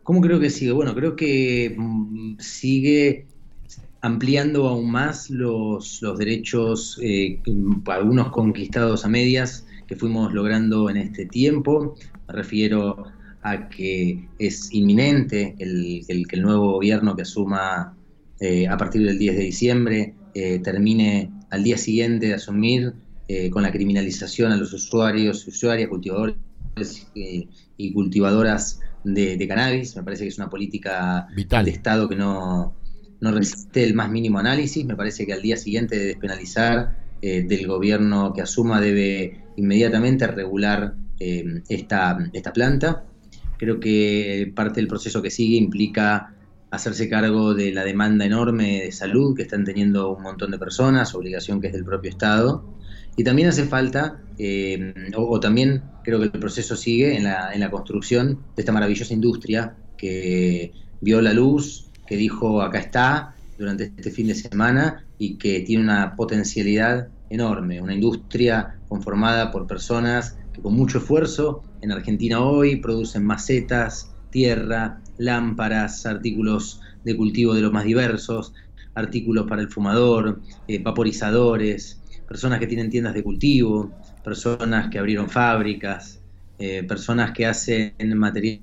¿Cómo 0.04 0.20
creo 0.22 0.40
que 0.40 0.50
sigue? 0.50 0.72
Bueno, 0.74 0.94
creo 0.94 1.16
que 1.16 1.74
mm, 1.78 2.36
sigue 2.40 3.28
ampliando 4.02 4.68
aún 4.68 4.92
más 4.92 5.30
los, 5.30 6.02
los 6.02 6.18
derechos, 6.20 7.00
eh, 7.02 7.42
algunos 7.88 8.30
conquistados 8.32 9.06
a 9.06 9.10
medias, 9.10 9.66
que 9.88 9.96
fuimos 9.96 10.34
logrando 10.34 10.90
en 10.90 10.98
este 10.98 11.26
tiempo. 11.26 11.96
Me 12.28 12.34
refiero 12.34 13.06
a 13.42 13.70
que 13.70 14.30
es 14.38 14.70
inminente 14.74 15.56
el, 15.60 16.04
el- 16.08 16.28
que 16.28 16.36
el 16.36 16.42
nuevo 16.42 16.74
gobierno 16.74 17.16
que 17.16 17.22
asuma 17.24 17.98
eh, 18.40 18.68
a 18.68 18.76
partir 18.78 19.06
del 19.06 19.18
10 19.20 19.38
de 19.38 19.44
diciembre 19.44 20.16
eh, 20.34 20.60
termine 20.60 21.32
al 21.50 21.64
día 21.64 21.78
siguiente 21.78 22.28
de 22.28 22.34
asumir 22.34 22.94
eh, 23.28 23.50
con 23.50 23.64
la 23.64 23.72
criminalización 23.72 24.52
a 24.52 24.58
los 24.58 24.74
usuarios, 24.74 25.48
usuarias, 25.48 25.90
cultivadores 25.90 26.36
eh, 27.16 27.48
y 27.78 27.94
cultivadoras 27.94 28.80
de, 29.04 29.38
de 29.38 29.48
cannabis. 29.48 29.96
Me 29.96 30.04
parece 30.04 30.24
que 30.24 30.30
es 30.30 30.38
una 30.38 30.50
política 30.50 31.28
Vital. 31.36 31.66
de 31.66 31.72
Estado 31.72 32.10
que 32.10 32.16
no, 32.16 32.74
no 33.22 33.32
resiste 33.32 33.84
el 33.84 33.94
más 33.94 34.10
mínimo 34.10 34.40
análisis. 34.40 34.84
Me 34.86 34.96
parece 34.96 35.26
que 35.26 35.34
al 35.34 35.42
día 35.42 35.58
siguiente 35.58 35.98
de 35.98 36.06
despenalizar 36.06 37.04
del 37.22 37.68
gobierno 37.68 38.34
que 38.34 38.42
asuma 38.42 38.82
debe 38.82 39.46
inmediatamente 39.56 40.28
regular 40.28 40.96
esta, 41.20 42.18
esta 42.34 42.52
planta. 42.52 43.06
Creo 43.58 43.80
que 43.80 44.52
parte 44.54 44.82
del 44.82 44.90
proceso 44.90 45.22
que 45.22 45.32
sigue 45.32 45.56
implica 45.56 46.34
hacerse 46.74 47.08
cargo 47.08 47.54
de 47.54 47.72
la 47.72 47.84
demanda 47.84 48.26
enorme 48.26 48.82
de 48.86 48.92
salud 48.92 49.36
que 49.36 49.44
están 49.44 49.64
teniendo 49.64 50.12
un 50.12 50.24
montón 50.24 50.50
de 50.50 50.58
personas, 50.58 51.14
obligación 51.14 51.62
que 51.62 51.68
es 51.68 51.74
del 51.74 51.86
propio 51.86 52.10
Estado. 52.10 52.66
Y 53.16 53.24
también 53.24 53.48
hace 53.50 53.66
falta, 53.66 54.24
eh, 54.40 54.92
o, 55.16 55.40
también 55.40 55.84
creo 56.04 56.18
que 56.18 56.26
el 56.26 56.32
proceso 56.32 56.76
sigue 56.76 57.16
en 57.16 57.26
la, 57.26 57.54
en 57.54 57.60
la 57.60 57.70
construcción 57.70 58.40
de 58.56 58.64
esta 58.64 58.72
maravillosa 58.72 59.14
industria 59.14 59.76
que 59.96 60.74
vio 61.00 61.22
la 61.22 61.32
luz, 61.32 61.92
que 62.08 62.18
dijo 62.18 62.64
acá 62.64 62.80
está 62.80 63.36
durante 63.60 63.94
este 63.96 64.10
fin 64.10 64.26
de 64.26 64.34
semana 64.34 65.06
y 65.20 65.36
que 65.36 65.60
tiene 65.60 65.84
una 65.84 66.16
potencialidad 66.16 67.10
enorme, 67.30 67.82
una 67.82 67.94
industria 67.94 68.80
conformada 68.90 69.52
por 69.52 69.68
personas 69.68 70.40
que 70.52 70.62
con 70.62 70.74
mucho 70.74 70.98
esfuerzo 70.98 71.62
en 71.82 71.92
Argentina 71.92 72.42
hoy 72.42 72.78
producen 72.78 73.24
macetas, 73.24 74.12
tierra, 74.32 75.03
lámparas, 75.18 76.06
artículos 76.06 76.82
de 77.04 77.16
cultivo 77.16 77.54
de 77.54 77.62
los 77.62 77.72
más 77.72 77.86
diversos, 77.86 78.54
artículos 78.96 79.48
para 79.48 79.62
el 79.62 79.70
fumador, 79.70 80.42
eh, 80.68 80.80
vaporizadores, 80.80 82.02
personas 82.28 82.60
que 82.60 82.68
tienen 82.68 82.90
tiendas 82.90 83.14
de 83.14 83.24
cultivo, 83.24 83.92
personas 84.24 84.90
que 84.90 85.00
abrieron 85.00 85.30
fábricas, 85.30 86.22
eh, 86.58 86.84
personas 86.84 87.32
que 87.32 87.46
hacen 87.46 87.94
material 88.16 88.62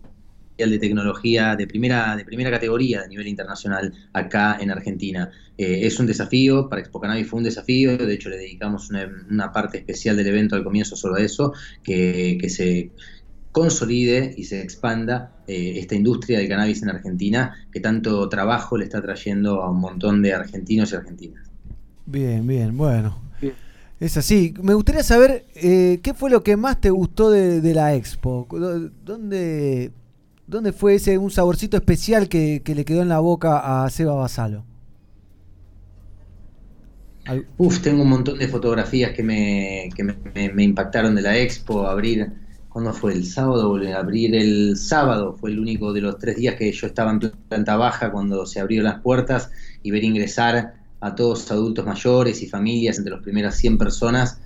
de 0.57 0.79
tecnología 0.79 1.57
de 1.57 1.67
primera, 1.67 2.17
de 2.17 2.25
primera 2.25 2.51
categoría 2.51 3.03
a 3.03 3.07
nivel 3.07 3.27
internacional 3.27 3.93
acá 4.13 4.59
en 4.61 4.71
Argentina. 4.71 5.31
Eh, 5.57 5.87
es 5.87 5.99
un 5.99 6.07
desafío, 6.07 6.69
para 6.69 6.83
Expo 6.83 7.01
Cannabis 7.01 7.29
fue 7.29 7.39
un 7.39 7.45
desafío, 7.45 7.97
de 7.97 8.15
hecho 8.15 8.29
le 8.29 8.37
dedicamos 8.37 8.91
una, 8.91 9.09
una 9.31 9.53
parte 9.53 9.79
especial 9.79 10.17
del 10.17 10.27
evento 10.29 10.57
al 10.57 10.65
comienzo 10.65 10.97
solo 10.97 11.17
a 11.17 11.21
eso, 11.21 11.53
que, 11.83 12.39
que 12.41 12.51
se 12.51 12.93
consolide 13.53 14.35
y 14.37 14.45
se 14.45 14.61
expanda 14.63 15.33
eh, 15.47 15.75
esta 15.79 15.95
industria 15.95 16.39
del 16.39 16.49
cannabis 16.49 16.83
en 16.83 16.91
Argentina, 16.91 17.55
que 17.73 17.81
tanto 17.81 18.29
trabajo 18.29 18.77
le 18.79 18.85
está 18.85 19.03
trayendo 19.03 19.63
a 19.63 19.71
un 19.71 19.81
montón 19.81 20.23
de 20.23 20.35
argentinos 20.35 20.93
y 20.93 20.97
argentinas. 20.97 21.51
Bien, 22.07 22.47
bien, 22.47 22.77
bueno. 22.77 23.19
Es 24.01 24.17
así. 24.17 24.55
Me 24.63 24.75
gustaría 24.75 25.03
saber 25.05 25.47
eh, 25.55 26.01
qué 26.03 26.15
fue 26.15 26.31
lo 26.31 26.43
que 26.43 26.57
más 26.57 26.81
te 26.81 26.91
gustó 26.91 27.31
de, 27.31 27.61
de 27.61 27.75
la 27.75 27.95
expo. 27.95 28.47
¿Dó- 28.51 28.91
¿Dónde, 29.05 29.93
¿Dónde 30.47 30.73
fue 30.73 30.97
ese 30.97 31.19
un 31.19 31.31
saborcito 31.31 31.77
especial 31.77 32.29
que, 32.29 32.63
que 32.65 32.75
le 32.75 32.85
quedó 32.85 33.03
en 33.03 33.09
la 33.11 33.21
boca 33.21 33.85
a 33.85 33.91
Seba 33.91 34.15
Basalo? 34.15 34.65
Al- 37.27 37.47
Uf, 37.59 37.81
tengo 37.83 38.03
un 38.03 38.09
montón 38.11 38.39
de 38.39 38.49
fotografías 38.49 39.13
que 39.13 39.23
me, 39.23 39.89
que 39.95 40.05
me, 40.05 40.17
me- 40.35 40.53
me 40.53 40.65
impactaron 40.65 41.15
de 41.15 41.23
la 41.23 41.39
expo, 41.39 41.87
abrir 41.87 42.33
¿Cuándo 42.71 42.93
fue? 42.93 43.15
El 43.15 43.27
sábado 43.27 43.77
a 43.77 43.99
abrir. 43.99 44.35
El 44.35 44.77
sábado 44.77 45.37
fue 45.37 45.51
el 45.51 45.59
único 45.59 45.93
de 45.93 46.01
los 46.01 46.19
tres 46.19 46.37
días 46.37 46.55
que 46.55 46.71
yo 46.71 46.87
estaba 46.87 47.11
en 47.11 47.19
planta 47.19 47.77
baja 47.77 48.13
cuando 48.13 48.47
se 48.47 48.61
abrieron 48.61 48.85
las 48.85 49.01
puertas 49.01 49.51
y 49.83 49.91
ver 49.91 50.05
ingresar 50.05 50.75
a 51.01 51.15
todos 51.17 51.51
adultos 51.51 51.85
mayores 51.85 52.41
y 52.43 52.47
familias 52.47 52.99
entre 52.99 53.13
las 53.13 53.23
primeras 53.23 53.57
100 53.57 53.77
personas 53.77 54.41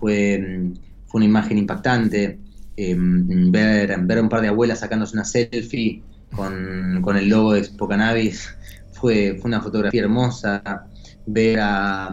fue, 0.00 0.38
mm, 0.38 0.72
fue 1.06 1.20
una 1.20 1.26
imagen 1.26 1.58
impactante. 1.58 2.40
Eh, 2.76 2.96
ver, 2.98 3.96
ver 4.02 4.20
un 4.20 4.28
par 4.28 4.40
de 4.40 4.48
abuelas 4.48 4.80
sacándose 4.80 5.14
una 5.14 5.24
selfie 5.24 6.02
con, 6.34 7.00
con 7.02 7.16
el 7.16 7.28
logo 7.28 7.52
de 7.52 7.60
Expo 7.60 7.86
Cannabis 7.86 8.48
fue, 8.92 9.36
fue 9.40 9.48
una 9.48 9.60
fotografía 9.60 10.02
hermosa. 10.02 10.86
Ver 11.24 11.60
a, 11.60 12.12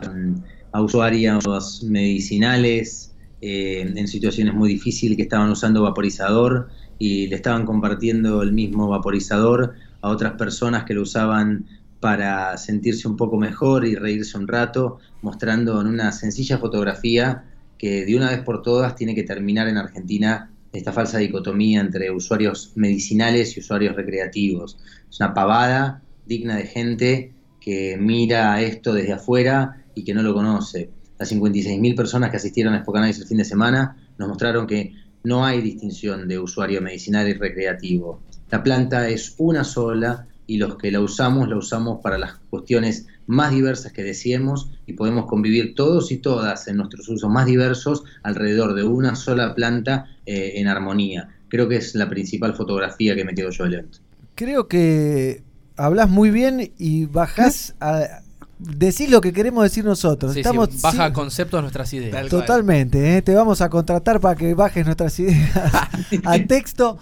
a 0.72 0.82
usuarios 0.82 1.84
medicinales 1.84 3.07
eh, 3.42 3.82
en 3.96 4.08
situaciones 4.08 4.54
muy 4.54 4.70
difíciles 4.70 5.16
que 5.16 5.24
estaban 5.24 5.50
usando 5.50 5.84
vaporizador 5.84 6.70
y 6.98 7.28
le 7.28 7.36
estaban 7.36 7.66
compartiendo 7.66 8.42
el 8.42 8.52
mismo 8.52 8.88
vaporizador 8.88 9.76
a 10.02 10.10
otras 10.10 10.34
personas 10.34 10.86
que 10.86 10.94
lo 10.94 11.04
usaban 11.04 11.66
para 12.00 12.58
sentirse 12.58 13.08
un 13.08 13.18
poco 13.18 13.38
mejor 13.38 13.86
y 13.86 13.96
reírse 13.96 14.38
un 14.38 14.48
rato, 14.48 15.00
mostrando 15.22 15.80
en 15.82 15.88
una 15.88 16.12
sencilla 16.12 16.58
fotografía 16.58 17.46
que 17.78 18.06
de 18.06 18.16
una 18.16 18.30
vez 18.30 18.42
por 18.42 18.62
todas 18.62 18.96
tiene 18.96 19.14
que 19.14 19.24
terminar 19.24 19.68
en 19.68 19.78
Argentina 19.78 20.52
esta 20.74 20.92
falsa 20.92 21.18
dicotomía 21.18 21.82
entre 21.82 22.12
usuarios 22.12 22.72
medicinales 22.76 23.56
y 23.56 23.60
usuarios 23.60 23.96
recreativos. 23.96 24.78
Es 25.10 25.20
una 25.20 25.34
pavada 25.34 26.02
digna 26.26 26.58
de 26.58 26.66
gente 26.66 27.34
que 27.62 27.98
mira 28.00 28.62
esto 28.62 28.94
desde 28.94 29.14
afuera 29.14 29.86
y 29.96 30.04
que 30.04 30.14
no 30.14 30.22
lo 30.22 30.34
conoce. 30.34 30.90
Las 31.20 31.32
56.000 31.32 31.96
personas 31.96 32.30
que 32.30 32.38
asistieron 32.38 32.74
a 32.74 32.78
Expo 32.78 32.94
Cannabis 32.94 33.20
el 33.20 33.28
fin 33.28 33.38
de 33.38 33.46
semana 33.46 33.98
nos 34.18 34.30
mostraron 34.30 34.68
que 34.68 34.94
no 35.24 35.46
hay 35.46 35.62
distinción 35.62 36.28
de 36.28 36.40
usuario 36.40 36.82
medicinal 36.82 37.28
y 37.28 37.34
recreativo. 37.34 38.22
La 38.50 38.64
planta 38.64 39.10
es 39.10 39.36
una 39.38 39.64
sola 39.64 40.28
y 40.46 40.58
los 40.58 40.78
que 40.78 40.92
la 40.92 41.02
usamos 41.02 41.50
la 41.50 41.58
usamos 41.58 42.00
para 42.02 42.18
las 42.18 42.36
cuestiones 42.50 43.06
más 43.26 43.52
diversas 43.52 43.92
que 43.92 44.04
deseemos 44.04 44.72
y 44.86 44.94
podemos 44.94 45.26
convivir 45.26 45.76
todos 45.76 46.12
y 46.12 46.18
todas 46.18 46.68
en 46.70 46.78
nuestros 46.78 47.10
usos 47.10 47.30
más 47.30 47.46
diversos 47.46 48.04
alrededor 48.24 48.74
de 48.74 48.84
una 48.84 49.16
sola 49.16 49.54
planta 49.54 50.08
eh, 50.26 50.54
en 50.56 50.68
armonía. 50.68 51.30
Creo 51.50 51.68
que 51.68 51.76
es 51.76 51.94
la 51.96 52.10
principal 52.10 52.56
fotografía 52.56 53.16
que 53.16 53.26
me 53.26 53.36
quedo 53.36 53.50
yo 53.50 53.66
del 53.66 53.74
evento. 53.74 54.00
Creo 54.36 54.68
que 54.68 55.44
hablas 55.76 56.10
muy 56.10 56.32
bien 56.32 56.72
y 56.78 57.06
bajás 57.06 57.76
a 57.82 58.22
decir 58.60 59.10
lo 59.10 59.22
que 59.22 59.34
queremos 59.34 59.64
decir 59.64 59.84
nosotros. 59.86 60.32
Sí, 60.32 60.36
sí, 60.36 60.40
Estamos 60.42 60.82
baja 60.82 61.08
sí, 61.08 61.14
conceptos 61.14 61.62
nuestras 61.62 61.94
ideas. 61.94 62.28
totalmente. 62.30 63.18
¿eh? 63.18 63.22
Te 63.22 63.34
vamos 63.36 63.62
a 63.62 63.70
contratar 63.70 64.20
para 64.20 64.36
que 64.36 64.54
bajes 64.54 64.86
nuestras 64.86 65.18
ideas 65.20 65.52
a 66.24 66.40
texto. 66.48 66.98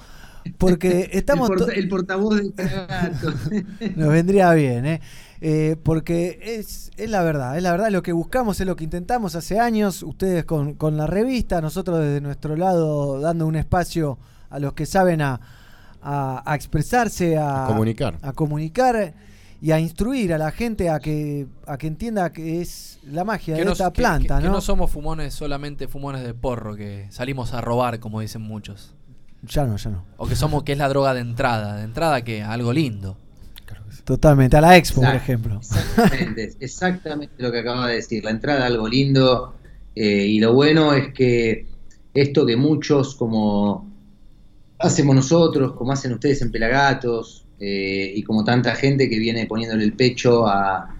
Porque 0.60 1.10
estamos. 1.14 1.50
El, 1.50 1.56
to- 1.58 1.66
porta- 1.66 1.80
el 1.80 1.90
portavoz 1.90 2.36
del 2.38 2.54
gato. 2.56 3.34
Nos 3.96 4.10
vendría 4.10 4.54
bien, 4.54 4.86
¿eh? 4.86 5.02
Eh, 5.42 5.76
porque 5.82 6.40
es, 6.42 6.92
es 6.98 7.10
la 7.10 7.22
verdad, 7.24 7.58
es 7.58 7.64
la 7.64 7.72
verdad, 7.72 7.90
lo 7.90 8.02
que 8.04 8.14
buscamos 8.14 8.60
es 8.62 8.66
lo 8.68 8.76
que 8.76 8.84
intentamos 8.84 9.36
hace 9.36 9.60
años, 9.60 10.02
ustedes 10.02 10.46
con, 10.46 10.76
con 10.76 10.98
la 10.98 11.08
revista, 11.08 11.62
nosotros 11.62 12.00
desde 12.00 12.22
nuestro 12.22 12.56
lado 12.56 13.20
dando 13.20 13.46
un 13.46 13.56
espacio 13.56 14.18
a 14.50 14.60
los 14.60 14.74
que 14.74 14.86
saben 14.86 15.22
a, 15.22 15.40
a- 16.02 16.44
a 16.46 16.56
expresarse, 16.56 17.38
a, 17.38 17.66
A 17.66 17.68
comunicar. 17.68 18.18
a 18.22 18.32
comunicar 18.32 19.14
y 19.66 19.72
a 19.72 19.80
instruir 19.80 20.32
a 20.32 20.38
la 20.38 20.52
gente 20.52 20.92
a 20.92 21.00
que, 21.00 21.48
a 21.66 21.80
que 21.80 21.88
entienda 21.88 22.32
que 22.32 22.62
es 22.62 23.00
la 23.12 23.24
magia 23.24 23.56
de 23.56 23.66
no, 23.66 23.72
esta 23.72 23.92
que- 23.92 24.00
planta, 24.04 24.36
que- 24.38 24.44
que 24.44 24.48
¿no? 24.48 24.54
no 24.56 24.62
somos 24.62 24.92
fumones, 24.92 25.34
solamente 25.34 25.88
fumones 25.88 26.24
de 26.24 26.36
porro, 26.36 26.76
que 26.76 27.08
salimos 27.10 27.52
a 27.52 27.62
robar, 27.62 28.00
como 28.00 28.20
dicen 28.22 28.44
muchos. 28.44 28.94
Ya 29.42 29.66
no, 29.66 29.76
ya 29.78 29.90
no. 29.90 30.06
O 30.18 30.28
que 30.28 30.36
somos, 30.36 30.62
que 30.62 30.74
es 30.74 30.78
la 30.78 30.88
droga 30.88 31.16
de 31.16 31.22
entrada. 31.22 31.78
De 31.78 31.84
entrada, 31.84 32.24
que 32.24 32.44
algo 32.44 32.72
lindo. 32.74 33.18
Totalmente, 34.04 34.56
a 34.56 34.62
la 34.62 34.78
expo, 34.78 35.02
por 35.02 35.16
ejemplo. 35.16 35.58
Exactamente, 35.58 36.54
exactamente 36.60 37.34
lo 37.40 37.52
que 37.52 37.60
acaba 37.60 37.88
de 37.88 37.96
decir. 37.96 38.24
La 38.24 38.30
entrada 38.30 38.68
algo 38.68 38.88
lindo 38.88 39.56
eh, 39.96 40.28
y 40.28 40.40
lo 40.40 40.54
bueno 40.54 40.94
es 40.94 41.12
que 41.12 41.66
esto 42.14 42.46
que 42.46 42.56
muchos 42.56 43.16
como 43.16 43.90
hacemos 44.78 45.16
nosotros, 45.16 45.74
como 45.74 45.92
hacen 45.92 46.14
ustedes 46.14 46.42
en 46.44 46.52
Pelagatos 46.52 47.45
eh, 47.60 48.14
y 48.16 48.24
como 48.24 48.44
tanta 48.44 48.76
gente 48.76 49.10
que 49.10 49.20
viene 49.20 49.46
poniéndole 49.46 49.84
el 49.84 49.94
pecho 49.94 50.48
a, 50.48 50.92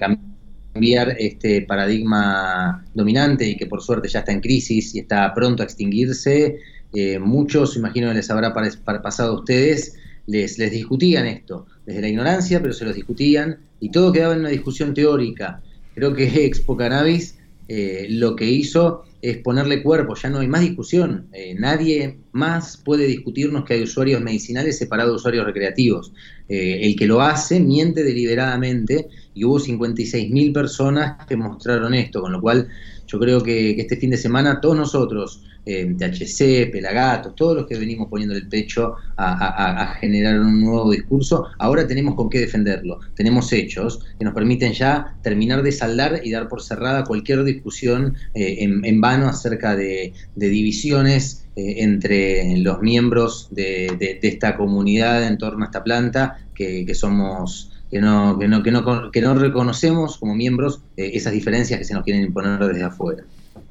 cambiar 0.00 1.14
este 1.20 1.62
paradigma 1.62 2.84
dominante 2.92 3.46
y 3.46 3.56
que 3.56 3.66
por 3.66 3.80
suerte 3.80 4.08
ya 4.08 4.18
está 4.20 4.32
en 4.32 4.40
crisis 4.40 4.92
y 4.96 5.00
está 5.00 5.32
pronto 5.32 5.62
a 5.62 5.66
extinguirse, 5.66 6.58
eh, 6.92 7.18
muchos, 7.20 7.76
imagino 7.76 8.08
que 8.08 8.14
les 8.14 8.30
habrá 8.30 8.52
pasado 8.52 9.32
a 9.32 9.38
ustedes, 9.38 9.96
les, 10.26 10.58
les 10.58 10.72
discutían 10.72 11.26
esto, 11.26 11.66
desde 11.86 12.00
la 12.00 12.08
ignorancia, 12.08 12.60
pero 12.60 12.74
se 12.74 12.84
los 12.84 12.96
discutían 12.96 13.58
y 13.78 13.90
todo 13.90 14.12
quedaba 14.12 14.34
en 14.34 14.40
una 14.40 14.48
discusión 14.48 14.94
teórica. 14.94 15.62
Creo 15.94 16.14
que 16.14 16.24
Expo 16.46 16.76
Cannabis 16.76 17.36
eh, 17.68 18.06
lo 18.10 18.36
que 18.36 18.44
hizo 18.46 19.04
es 19.24 19.38
ponerle 19.38 19.82
cuerpo, 19.82 20.14
ya 20.14 20.28
no 20.28 20.40
hay 20.40 20.48
más 20.48 20.60
discusión. 20.60 21.28
Eh, 21.32 21.54
nadie 21.58 22.18
más 22.32 22.76
puede 22.76 23.06
discutirnos 23.06 23.64
que 23.64 23.72
hay 23.72 23.82
usuarios 23.82 24.20
medicinales 24.20 24.76
separados 24.76 25.12
de 25.12 25.16
usuarios 25.16 25.46
recreativos. 25.46 26.12
Eh, 26.46 26.80
el 26.82 26.94
que 26.94 27.06
lo 27.06 27.22
hace 27.22 27.58
miente 27.58 28.04
deliberadamente 28.04 29.08
y 29.32 29.44
hubo 29.44 29.58
56.000 29.58 30.52
personas 30.52 31.26
que 31.26 31.36
mostraron 31.36 31.94
esto, 31.94 32.20
con 32.20 32.32
lo 32.32 32.40
cual 32.42 32.68
yo 33.14 33.20
creo 33.20 33.40
que, 33.44 33.80
este 33.80 33.96
fin 33.96 34.10
de 34.10 34.16
semana 34.16 34.60
todos 34.60 34.76
nosotros, 34.76 35.40
eh, 35.64 35.94
THC, 35.96 36.72
Pelagatos, 36.72 37.36
todos 37.36 37.56
los 37.56 37.66
que 37.68 37.78
venimos 37.78 38.08
poniendo 38.08 38.34
el 38.34 38.48
pecho 38.48 38.96
a, 39.16 39.94
generar 40.00 40.40
un 40.40 40.60
nuevo 40.60 40.90
discurso, 40.90 41.46
ahora 41.60 41.86
tenemos 41.86 42.16
con 42.16 42.28
qué 42.28 42.40
defenderlo. 42.40 42.98
Tenemos 43.14 43.52
hechos 43.52 44.04
que 44.18 44.24
nos 44.24 44.34
permiten 44.34 44.72
ya 44.72 45.16
terminar 45.22 45.62
de 45.62 45.70
saldar 45.70 46.22
y 46.24 46.32
dar 46.32 46.48
por 46.48 46.60
cerrada 46.60 47.04
cualquier 47.04 47.44
discusión 47.44 48.16
eh, 48.34 48.56
en, 48.58 49.00
vano 49.00 49.28
acerca 49.28 49.76
de, 49.76 50.12
divisiones 50.34 51.46
eh, 51.54 51.84
entre 51.84 52.56
los 52.56 52.82
miembros 52.82 53.46
de, 53.52 54.18
esta 54.22 54.56
comunidad 54.56 55.24
en 55.24 55.38
torno 55.38 55.62
a 55.62 55.66
esta 55.66 55.84
planta, 55.84 56.40
que 56.52 56.94
somos 56.94 57.70
que 57.94 58.00
no, 58.00 58.36
que 58.40 58.48
no, 58.48 58.60
que 58.64 58.72
no, 58.72 59.10
que 59.12 59.20
no 59.20 59.34
reconocemos 59.36 60.18
como 60.18 60.34
miembros 60.34 60.80
eh, 60.96 61.12
esas 61.14 61.32
diferencias 61.32 61.78
que 61.78 61.84
se 61.84 61.94
nos 61.94 62.02
quieren 62.02 62.24
imponer 62.24 62.58
desde 62.58 62.82
afuera. 62.82 63.22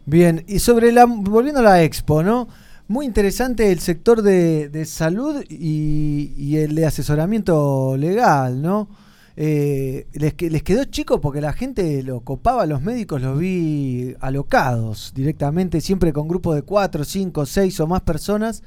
Bien, 0.05 0.45
y 0.47 0.59
sobre 0.59 0.93
la, 0.93 1.03
volviendo 1.03 1.59
a 1.59 1.63
la 1.63 1.83
expo, 1.83 2.23
¿no? 2.23 2.47
Muy 2.87 3.05
interesante 3.05 3.69
el 3.69 3.81
sector 3.81 4.21
de, 4.21 4.69
de 4.69 4.85
salud 4.85 5.43
y, 5.49 6.31
y 6.37 6.55
el 6.55 6.73
de 6.73 6.85
asesoramiento 6.85 7.97
legal, 7.97 8.61
¿no? 8.61 8.87
Eh, 9.35 10.07
les, 10.13 10.41
les 10.41 10.63
quedó 10.63 10.85
chico 10.85 11.19
porque 11.19 11.41
la 11.41 11.51
gente 11.51 12.01
lo 12.01 12.21
copaba, 12.21 12.65
los 12.65 12.81
médicos 12.81 13.21
los 13.21 13.37
vi 13.37 14.15
alocados 14.21 15.11
directamente, 15.13 15.81
siempre 15.81 16.13
con 16.13 16.29
grupos 16.29 16.55
de 16.55 16.61
cuatro, 16.61 17.03
cinco, 17.03 17.45
seis 17.45 17.77
o 17.81 17.87
más 17.87 18.03
personas 18.03 18.63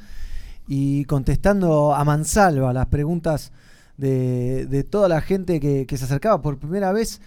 y 0.68 1.06
contestando 1.06 1.94
a 1.94 2.04
mansalva 2.04 2.74
las 2.74 2.88
preguntas 2.88 3.52
de, 3.96 4.66
de 4.66 4.84
toda 4.84 5.08
la 5.08 5.20
gente 5.20 5.60
que, 5.60 5.86
que 5.86 5.96
se 5.96 6.04
acercaba 6.04 6.42
por 6.42 6.58
primera 6.58 6.92
vez 6.92 7.20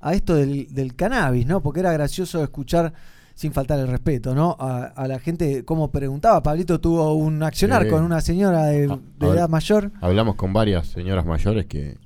a 0.00 0.14
esto 0.14 0.34
del, 0.34 0.72
del 0.74 0.94
cannabis, 0.94 1.46
¿no? 1.46 1.62
Porque 1.62 1.80
era 1.80 1.92
gracioso 1.92 2.42
escuchar, 2.42 2.92
sin 3.34 3.52
faltar 3.52 3.78
el 3.80 3.88
respeto, 3.88 4.34
¿no? 4.34 4.56
A, 4.58 4.84
a 4.84 5.08
la 5.08 5.18
gente 5.18 5.64
cómo 5.64 5.90
preguntaba. 5.90 6.42
Pablito 6.42 6.80
tuvo 6.80 7.14
un 7.14 7.42
accionar 7.42 7.84
Sí. 7.84 7.90
con 7.90 8.02
una 8.02 8.20
señora 8.20 8.66
de, 8.66 8.88
Ah, 8.90 8.98
de 9.18 9.26
edad 9.28 9.48
mayor. 9.48 9.92
Hablamos 10.00 10.36
con 10.36 10.52
varias 10.52 10.86
señoras 10.88 11.24
mayores 11.26 11.66
que, 11.66 11.98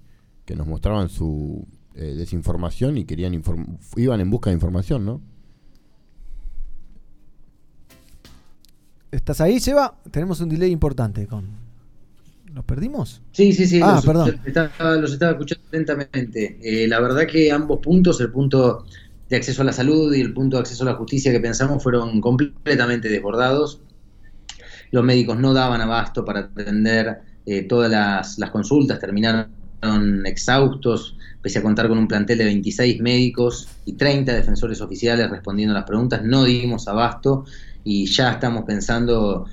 que 0.45 0.55
nos 0.57 0.67
mostraban 0.67 1.09
su 1.09 1.67
eh, 1.95 2.15
desinformación 2.17 2.97
y 2.99 3.05
querían 3.05 3.33
inform- 3.35 3.79
iban 3.97 4.21
en 4.21 4.31
busca 4.31 4.51
de 4.51 4.55
información, 4.55 5.05
¿no? 5.05 5.21
¿Estás 9.11 9.41
ahí, 9.41 9.59
Seba? 9.59 9.95
Tenemos 10.11 10.41
un 10.41 10.49
delay 10.49 10.71
importante 10.71 11.27
con... 11.27 11.70
¿Nos 12.53 12.65
perdimos? 12.65 13.23
Sí, 13.33 13.53
sí, 13.53 13.67
sí, 13.67 13.81
Ah, 13.83 13.95
los, 13.97 14.05
perdón. 14.05 14.29
los 14.37 14.47
estaba, 14.47 14.97
los 14.97 15.13
estaba 15.13 15.33
escuchando 15.33 15.65
atentamente. 15.69 16.59
Eh, 16.63 16.89
la 16.89 17.01
verdad 17.01 17.27
que 17.27 17.51
ambos 17.53 17.79
puntos, 17.81 18.21
el 18.21 18.31
punto 18.31 18.85
de 19.29 19.37
acceso 19.37 19.63
a 19.63 19.65
la 19.65 19.73
salud 19.73 20.13
y 20.15 20.21
el 20.21 20.33
punto 20.35 20.57
de 20.57 20.63
acceso 20.63 20.83
a 20.83 20.87
la 20.87 20.95
justicia 20.95 21.31
que 21.33 21.41
pensamos 21.41 21.83
fueron 21.83 22.21
completamente 22.21 23.09
desbordados. 23.09 23.81
Los 24.91 25.05
médicos 25.05 25.39
no 25.39 25.53
daban 25.55 25.81
abasto 25.81 26.25
para 26.25 26.41
atender 26.41 27.21
eh, 27.47 27.63
todas 27.63 27.91
las, 27.91 28.39
las 28.39 28.51
consultas, 28.51 28.99
terminaron 28.99 29.51
exhaustos, 30.27 31.17
pese 31.41 31.61
a 31.61 31.63
contar 31.63 31.89
con 31.89 31.99
un 31.99 32.09
plantel 32.09 32.39
de 32.39 32.45
26 32.45 33.01
médicos 33.01 33.69
y 33.87 33.95
30 33.95 34.35
defensores 34.35 34.81
oficiales 34.81 35.31
respondiendo 35.31 35.75
a 35.75 35.79
las 35.79 35.87
preguntas, 35.89 36.23
no 36.23 36.45
dimos 36.45 36.87
abasto 36.89 37.45
y 37.83 38.07
ya 38.07 38.33
estamos 38.33 38.65
pensando 38.67 39.47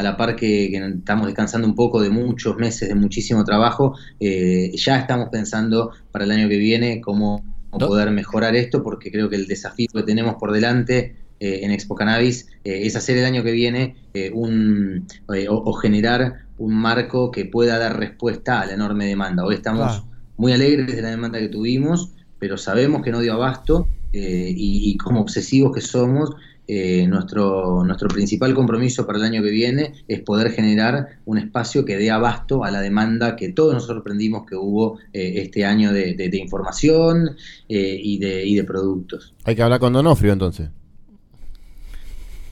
a 0.00 0.02
la 0.02 0.16
par 0.16 0.34
que, 0.34 0.70
que 0.70 0.78
estamos 0.78 1.26
descansando 1.26 1.68
un 1.68 1.74
poco 1.74 2.00
de 2.00 2.08
muchos 2.08 2.56
meses 2.56 2.88
de 2.88 2.94
muchísimo 2.94 3.44
trabajo, 3.44 3.94
eh, 4.18 4.72
ya 4.74 4.98
estamos 4.98 5.28
pensando 5.30 5.90
para 6.10 6.24
el 6.24 6.30
año 6.30 6.48
que 6.48 6.56
viene 6.56 7.00
cómo, 7.02 7.44
cómo 7.68 7.86
poder 7.86 8.10
mejorar 8.10 8.56
esto, 8.56 8.82
porque 8.82 9.10
creo 9.12 9.28
que 9.28 9.36
el 9.36 9.46
desafío 9.46 9.88
que 9.92 10.02
tenemos 10.02 10.36
por 10.36 10.52
delante 10.52 11.16
eh, 11.38 11.60
en 11.62 11.70
Expo 11.70 11.94
Cannabis 11.94 12.48
eh, 12.64 12.80
es 12.86 12.96
hacer 12.96 13.18
el 13.18 13.26
año 13.26 13.42
que 13.42 13.52
viene 13.52 13.96
un, 14.32 15.06
o, 15.26 15.54
o 15.54 15.72
generar 15.74 16.46
un 16.56 16.74
marco 16.74 17.30
que 17.30 17.44
pueda 17.44 17.78
dar 17.78 17.98
respuesta 17.98 18.60
a 18.60 18.66
la 18.66 18.72
enorme 18.72 19.06
demanda. 19.06 19.44
Hoy 19.44 19.56
estamos 19.56 20.02
muy 20.38 20.52
alegres 20.52 20.96
de 20.96 21.02
la 21.02 21.10
demanda 21.10 21.38
que 21.38 21.48
tuvimos, 21.48 22.12
pero 22.38 22.56
sabemos 22.56 23.02
que 23.02 23.10
no 23.10 23.20
dio 23.20 23.34
abasto 23.34 23.86
y, 24.12 24.90
y 24.90 24.96
como 24.96 25.20
obsesivos 25.20 25.72
que 25.74 25.80
somos, 25.82 26.30
eh, 26.72 27.06
nuestro, 27.08 27.82
nuestro 27.84 28.06
principal 28.08 28.54
compromiso 28.54 29.04
para 29.06 29.18
el 29.18 29.24
año 29.24 29.42
que 29.42 29.50
viene 29.50 29.92
es 30.06 30.20
poder 30.20 30.52
generar 30.52 31.18
un 31.24 31.38
espacio 31.38 31.84
que 31.84 31.96
dé 31.96 32.10
abasto 32.12 32.62
a 32.64 32.70
la 32.70 32.80
demanda 32.80 33.34
que 33.34 33.48
todos 33.52 33.74
nos 33.74 33.86
sorprendimos 33.86 34.46
que 34.48 34.54
hubo 34.54 34.98
eh, 35.12 35.34
este 35.42 35.64
año 35.64 35.92
de, 35.92 36.14
de- 36.14 36.28
de 36.28 36.36
información 36.38 37.36
eh, 37.68 37.98
y, 38.00 38.18
de, 38.18 38.44
y 38.46 38.54
de 38.54 38.64
productos. 38.64 39.34
Hay 39.44 39.56
que 39.56 39.62
hablar 39.62 39.80
con 39.80 39.92
Donofrio 39.92 40.32
entonces. 40.32 40.68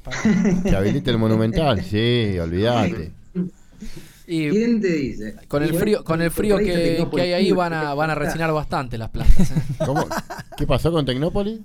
que 0.65 0.75
habilite 0.75 1.11
el 1.11 1.19
monumental, 1.19 1.83
sí, 1.85 2.39
olvídate. 2.39 3.13
Y 4.27 4.51
¿Quién 4.51 4.81
te 4.81 4.93
dice? 4.93 5.37
con 5.49 5.63
el 5.63 5.73
frío, 5.75 6.05
con 6.05 6.21
el 6.21 6.31
frío 6.31 6.59
que 6.59 6.99
hay 7.21 7.33
ahí 7.33 7.53
van 7.53 7.73
a, 7.73 7.95
van 7.95 8.11
a 8.11 8.15
resinar 8.15 8.53
bastante 8.53 8.99
las 8.99 9.11
plantas. 9.11 9.51
¿eh? 9.53 9.55
¿Cómo? 9.87 10.07
¿Qué 10.57 10.67
pasó 10.67 10.91
con 10.93 11.07
Tecnópolis? 11.07 11.61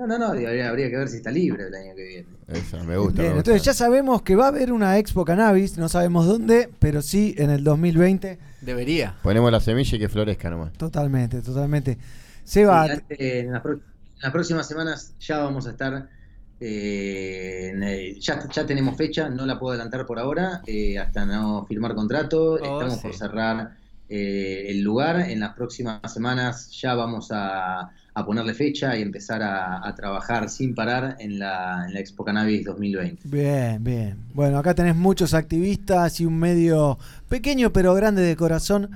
No, 0.00 0.06
no, 0.06 0.18
no, 0.18 0.26
habría, 0.28 0.68
habría 0.68 0.88
que 0.88 0.96
ver 0.96 1.08
si 1.08 1.18
está 1.18 1.30
libre 1.30 1.66
el 1.68 1.74
año 1.74 1.94
que 1.94 2.02
viene. 2.02 2.26
Esa, 2.48 2.82
me 2.84 2.96
gusta. 2.96 3.20
Bien, 3.22 3.32
me 3.32 3.36
gusta. 3.36 3.50
entonces 3.50 3.62
ya 3.62 3.74
sabemos 3.74 4.22
que 4.22 4.34
va 4.34 4.46
a 4.46 4.48
haber 4.48 4.72
una 4.72 4.98
Expo 4.98 5.24
Cannabis, 5.26 5.76
no 5.76 5.88
sabemos 5.90 6.26
dónde, 6.26 6.70
pero 6.78 7.02
sí 7.02 7.34
en 7.38 7.50
el 7.50 7.62
2020. 7.64 8.38
Debería. 8.62 9.14
Ponemos 9.22 9.52
la 9.52 9.60
semilla 9.60 9.96
y 9.96 9.98
que 10.00 10.08
florezca 10.08 10.48
nomás. 10.50 10.72
Totalmente, 10.72 11.42
totalmente. 11.42 11.98
Seba, 12.44 12.86
Sí, 12.86 13.02
en, 13.18 13.52
las 13.52 13.60
pro- 13.62 13.74
en 13.74 13.80
las 14.22 14.32
próximas 14.32 14.66
semanas 14.66 15.12
ya 15.20 15.38
vamos 15.38 15.66
a 15.66 15.70
estar. 15.70 16.08
eh, 16.60 18.16
ya, 18.20 18.48
ya 18.52 18.66
tenemos 18.66 18.96
fecha, 18.96 19.28
no 19.28 19.46
la 19.46 19.58
puedo 19.58 19.72
adelantar 19.72 20.06
por 20.06 20.18
ahora, 20.18 20.62
eh, 20.66 20.98
hasta 20.98 21.24
no 21.26 21.64
firmar 21.66 21.94
contrato. 21.94 22.56
Estamos 22.56 22.98
por 22.98 23.14
cerrar 23.14 23.76
eh, 24.08 24.64
el 24.68 24.80
lugar. 24.82 25.20
En 25.30 25.40
las 25.40 25.54
próximas 25.54 26.12
semanas 26.12 26.70
ya 26.80 26.94
vamos 26.94 27.28
a, 27.32 27.90
a 28.14 28.24
ponerle 28.26 28.54
fecha 28.54 28.96
y 28.96 29.02
empezar 29.02 29.42
a, 29.42 29.86
a 29.86 29.94
trabajar 29.94 30.48
sin 30.48 30.74
parar 30.74 31.16
en 31.20 31.38
la, 31.38 31.84
en 31.86 31.94
la 31.94 32.00
Expo 32.00 32.24
Cannabis 32.24 32.64
2020. 32.64 33.28
Bien, 33.28 33.82
bien. 33.82 34.16
Bueno, 34.34 34.58
acá 34.58 34.74
tenés 34.74 34.96
muchos 34.96 35.32
activistas 35.34 36.20
y 36.20 36.26
un 36.26 36.38
medio 36.38 36.98
pequeño 37.28 37.72
pero 37.72 37.94
grande 37.94 38.22
de 38.22 38.36
corazón 38.36 38.90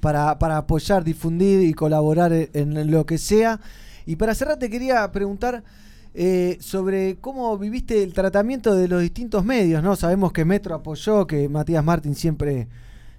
para, 0.00 0.38
para 0.38 0.58
apoyar, 0.58 1.04
difundir 1.04 1.62
y 1.62 1.72
colaborar 1.74 2.32
en, 2.32 2.48
en 2.54 2.90
lo 2.90 3.06
que 3.06 3.18
sea. 3.18 3.60
Y 4.06 4.16
para 4.16 4.34
cerrar 4.34 4.58
te 4.58 4.70
quería 4.70 5.10
preguntar 5.12 5.62
eh, 6.14 6.58
sobre 6.60 7.16
cómo 7.20 7.56
viviste 7.56 8.02
el 8.02 8.12
tratamiento 8.12 8.74
de 8.74 8.88
los 8.88 9.00
distintos 9.00 9.44
medios, 9.44 9.82
¿no? 9.82 9.94
Sabemos 9.96 10.32
que 10.32 10.44
Metro 10.44 10.74
apoyó, 10.74 11.26
que 11.26 11.48
Matías 11.48 11.84
Martín 11.84 12.14
siempre 12.14 12.66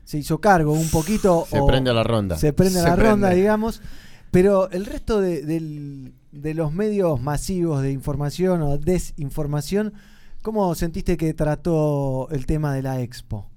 se 0.04 0.18
hizo 0.18 0.40
cargo 0.42 0.74
un 0.74 0.90
poquito. 0.90 1.46
Se 1.50 1.60
o 1.60 1.66
prende 1.68 1.90
a 1.92 1.94
la 1.94 2.04
ronda. 2.04 2.38
Se 2.38 2.52
prende 2.52 2.80
a 2.80 2.84
Se 2.84 2.90
la 2.90 2.96
ronda, 2.96 3.28
prende. 3.30 3.42
digamos. 3.42 3.82
Pero 4.32 4.70
el 4.72 4.86
resto 4.86 5.20
de, 5.22 6.14
los 6.32 6.74
medios 6.74 7.22
masivos 7.22 7.82
de 7.82 7.92
información 7.92 8.62
o 8.62 8.78
desinformación, 8.78 9.94
¿cómo 10.42 10.74
sentiste 10.76 11.18
que 11.18 11.34
trató 11.34 12.30
el 12.32 12.46
tema 12.46 12.74
de 12.74 12.82
la 12.84 13.02
expo? 13.02 13.50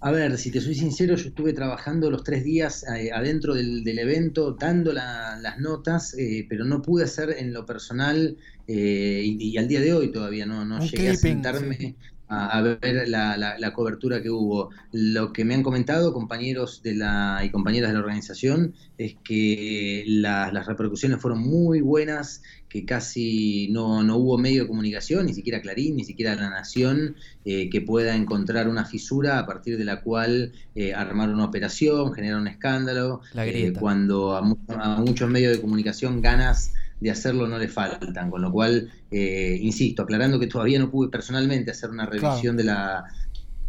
A 0.00 0.10
ver, 0.10 0.36
si 0.38 0.50
te 0.50 0.60
soy 0.60 0.74
sincero, 0.74 1.14
yo 1.16 1.28
estuve 1.28 1.52
trabajando 1.52 2.10
los 2.10 2.24
tres 2.24 2.44
días 2.44 2.84
eh, 2.96 3.10
adentro 3.12 3.54
del, 3.54 3.84
del 3.84 3.98
evento, 4.00 4.52
dando 4.52 4.92
la- 4.92 5.36
las 5.40 5.58
notas, 5.60 6.14
eh, 6.18 6.46
pero 6.48 6.64
no 6.64 6.82
pude 6.82 7.04
hacer 7.04 7.30
en 7.38 7.52
lo 7.52 7.64
personal 7.66 8.36
eh, 8.66 9.22
y, 9.24 9.50
y 9.52 9.56
al 9.58 9.68
día 9.68 9.80
de 9.80 9.92
hoy 9.94 10.10
todavía 10.12 10.46
no, 10.46 10.64
no 10.64 10.80
Un 10.84 10.88
llegué 10.90 11.08
a 11.10 11.14
sentarme 11.14 11.76
sí. 11.76 11.96
A, 12.28 12.58
a 12.58 12.62
ver 12.62 13.08
la, 13.08 13.36
la- 13.36 13.58
la 13.58 13.72
cobertura 13.72 14.22
que 14.22 14.30
hubo. 14.30 14.70
Lo 14.92 15.32
que 15.32 15.44
me 15.44 15.54
han 15.54 15.62
comentado 15.62 16.12
compañeros 16.12 16.82
de 16.82 16.94
la, 16.94 17.40
y 17.44 17.50
compañeras 17.50 17.90
de 17.90 17.94
la 17.94 18.00
organización 18.00 18.74
es 18.96 19.16
que 19.24 20.04
la- 20.06 20.52
las 20.52 20.66
repercusiones 20.66 21.20
fueron 21.20 21.40
muy 21.40 21.80
buenas, 21.80 22.42
que 22.68 22.84
casi 22.84 23.68
no, 23.70 24.02
no 24.02 24.16
hubo 24.16 24.38
medio 24.38 24.62
de 24.62 24.68
comunicación, 24.68 25.26
ni 25.26 25.34
siquiera 25.34 25.60
Clarín, 25.62 25.96
ni 25.96 26.04
siquiera 26.04 26.34
La 26.34 26.50
Nación, 26.50 27.16
eh, 27.44 27.70
que 27.70 27.80
pueda 27.80 28.14
encontrar 28.14 28.68
una 28.68 28.84
fisura 28.84 29.38
a 29.38 29.46
partir 29.46 29.78
de 29.78 29.84
la 29.84 30.02
cual 30.02 30.52
eh, 30.74 30.94
armar 30.94 31.30
una 31.30 31.44
operación, 31.46 32.12
generar 32.12 32.40
un 32.40 32.48
escándalo, 32.48 33.20
La 33.32 33.46
eh, 33.46 33.72
cuando 33.78 34.34
a, 34.36 34.40
a 34.68 35.00
muchos 35.00 35.28
medios 35.30 35.52
de 35.52 35.60
comunicación 35.60 36.20
ganas 36.20 36.74
de 37.00 37.10
hacerlo 37.10 37.46
no 37.46 37.58
le 37.58 37.68
faltan, 37.68 38.30
con 38.30 38.42
lo 38.42 38.50
cual, 38.50 38.90
eh, 39.10 39.58
insisto, 39.60 40.02
aclarando 40.02 40.38
que 40.40 40.46
todavía 40.48 40.78
no 40.78 40.90
pude 40.90 41.10
personalmente 41.10 41.70
hacer 41.70 41.90
una 41.90 42.06
revisión 42.06 42.56
de 42.56 42.64
la 42.64 43.04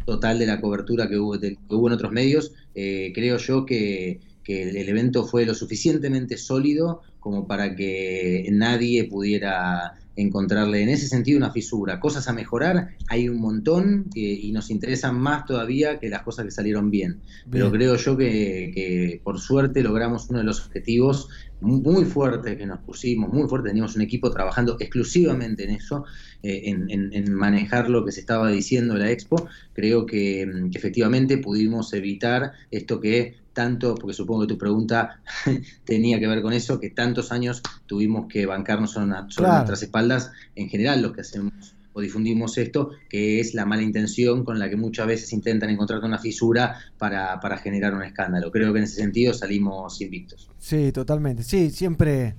total 0.06 0.40
de 0.40 0.48
la 0.48 0.60
cobertura 0.60 1.08
que 1.08 1.18
hubo, 1.20 1.38
de- 1.38 1.56
que 1.56 1.76
hubo 1.76 1.88
en 1.88 1.94
otros 1.94 2.12
medios, 2.12 2.52
eh, 2.74 3.12
creo 3.14 3.38
yo 3.38 3.66
que, 3.66 4.20
el 4.52 4.90
evento 4.90 5.26
fue 5.26 5.46
lo 5.46 5.54
suficientemente 5.54 6.36
sólido 6.36 7.04
como 7.20 7.46
para 7.46 7.76
que 7.76 8.48
nadie 8.52 9.04
pudiera 9.04 9.94
encontrarle 10.22 10.82
en 10.82 10.90
ese 10.90 11.08
sentido 11.08 11.38
una 11.38 11.52
fisura. 11.52 12.00
Cosas 12.00 12.28
a 12.28 12.34
mejorar, 12.34 12.90
hay 13.08 13.30
un 13.30 13.40
montón 13.40 14.06
eh, 14.16 14.20
y 14.20 14.52
nos 14.52 14.70
interesan 14.70 15.20
más 15.20 15.46
todavía 15.46 16.00
que 16.00 16.10
las 16.10 16.24
cosas 16.24 16.46
que 16.46 16.52
salieron 16.52 16.90
bien. 16.92 17.22
Pero 17.50 17.72
creo 17.72 17.96
yo 17.96 18.18
que, 18.18 18.72
que, 18.74 19.22
por 19.24 19.40
suerte 19.40 19.82
logramos 19.84 20.30
uno 20.30 20.40
de 20.40 20.46
los 20.46 20.66
objetivos 20.66 21.30
mu- 21.62 21.82
muy 21.82 22.06
fuertes 22.06 22.56
que 22.58 22.66
nos 22.66 22.80
pusimos, 22.80 23.32
muy 23.32 23.48
fuerte, 23.48 23.70
teníamos 23.70 23.96
un 23.96 24.02
equipo 24.02 24.32
trabajando 24.32 24.78
exclusivamente 24.80 25.64
en 25.64 25.72
eso, 25.72 26.06
eh, 26.44 26.62
en, 26.66 26.90
en- 26.90 27.14
en 27.14 27.34
manejar 27.34 27.90
lo 27.90 28.06
que 28.06 28.12
se 28.12 28.20
estaba 28.22 28.50
diciendo 28.50 28.94
de 28.96 29.00
la 29.02 29.12
Expo. 29.12 29.48
Creo 29.74 30.06
que, 30.06 30.50
que 30.72 30.78
efectivamente 30.78 31.38
pudimos 31.38 31.94
evitar 31.94 32.52
esto 32.72 33.00
que 33.00 33.36
tanto, 33.62 33.96
porque 33.96 34.14
supongo 34.14 34.42
que 34.42 34.54
tu 34.54 34.58
pregunta 34.58 35.20
tenía 35.86 36.18
que 36.20 36.28
ver 36.28 36.42
con 36.42 36.54
eso, 36.54 36.80
que 36.80 36.90
tantos 36.92 37.32
años 37.32 37.62
tuvimos 37.88 38.28
que 38.32 38.46
bancarnos 38.46 38.92
sobre, 38.92 39.08
Claro. 39.36 39.54
nuestras 39.56 39.84
espaldas, 39.84 40.32
en 40.56 40.70
general 40.70 41.02
los 41.02 41.12
que 41.14 41.22
hacemos 41.22 41.52
o 41.92 42.02
difundimos 42.02 42.58
esto, 42.58 42.92
que 43.10 43.40
es 43.42 43.54
la 43.54 43.66
mala 43.66 43.82
intención 43.82 44.46
con 44.46 44.60
la 44.60 44.70
que 44.70 44.78
muchas 44.78 45.08
veces 45.08 45.34
intentan 45.34 45.70
encontrar 45.72 46.00
una 46.04 46.20
fisura 46.20 46.76
para, 46.98 47.40
para 47.42 47.58
generar 47.58 47.94
un 47.96 48.04
escándalo. 48.04 48.52
Creo 48.52 48.72
que 48.72 48.80
en 48.80 48.86
ese 48.86 48.96
sentido 49.02 49.34
salimos 49.34 50.00
invictos. 50.00 50.50
Sí, 50.60 50.92
totalmente. 50.94 51.44
Sí, 51.44 51.70
siempre, 51.72 52.36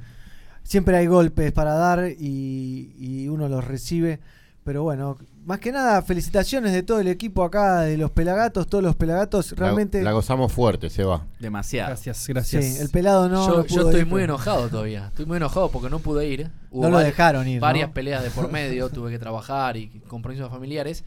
siempre 0.63 0.97
hay 0.97 1.07
golpes 1.07 1.53
para 1.53 1.75
dar 1.75 2.11
y, 2.19 2.95
y 2.99 3.29
uno 3.29 3.49
los 3.49 3.65
recibe. 3.65 4.21
Pero 4.65 4.85
bueno, 4.85 5.19
más 5.45 5.59
que 5.59 5.73
nada, 5.73 6.03
felicitaciones 6.03 6.73
de 6.73 6.83
todo 6.83 7.01
el 7.01 7.09
equipo 7.09 7.43
acá, 7.45 7.81
de 7.81 7.97
los 7.97 8.11
Pelagatos, 8.11 8.67
todos 8.67 8.85
los 8.85 8.95
Pelagatos. 8.97 9.53
La- 9.53 9.57
Realmente, 9.59 10.03
La, 10.03 10.13
gozamos 10.13 10.53
fuerte, 10.53 10.91
se 10.91 11.03
va. 11.05 11.27
Demasiado. 11.39 11.89
Gracias, 11.91 12.27
gracias. 12.29 12.65
sí, 12.65 12.79
el 12.81 12.91
pelado 12.91 13.29
no. 13.29 13.47
yo 13.47 13.57
no 13.57 13.63
yo 13.63 13.75
pudo 13.77 13.87
estoy 13.89 14.01
ir, 14.03 14.07
muy 14.07 14.21
pero- 14.23 14.35
enojado 14.35 14.69
todavía. 14.69 15.07
Estoy 15.09 15.27
muy 15.27 15.39
enojado 15.39 15.71
porque 15.71 15.89
no 15.91 15.99
pude 15.99 16.27
ir. 16.29 16.51
Hubo 16.71 16.83
No 16.85 16.91
lo 16.91 16.99
dejaron 16.99 17.49
ir, 17.49 17.57
¿no? 17.57 17.63
Varias 17.63 17.91
peleas 17.91 18.23
de 18.23 18.31
por 18.31 18.51
medio, 18.53 18.89
tuve 18.91 19.11
que 19.11 19.19
trabajar 19.19 19.77
y 19.77 19.89
compromisos 20.09 20.51
familiares. 20.51 21.05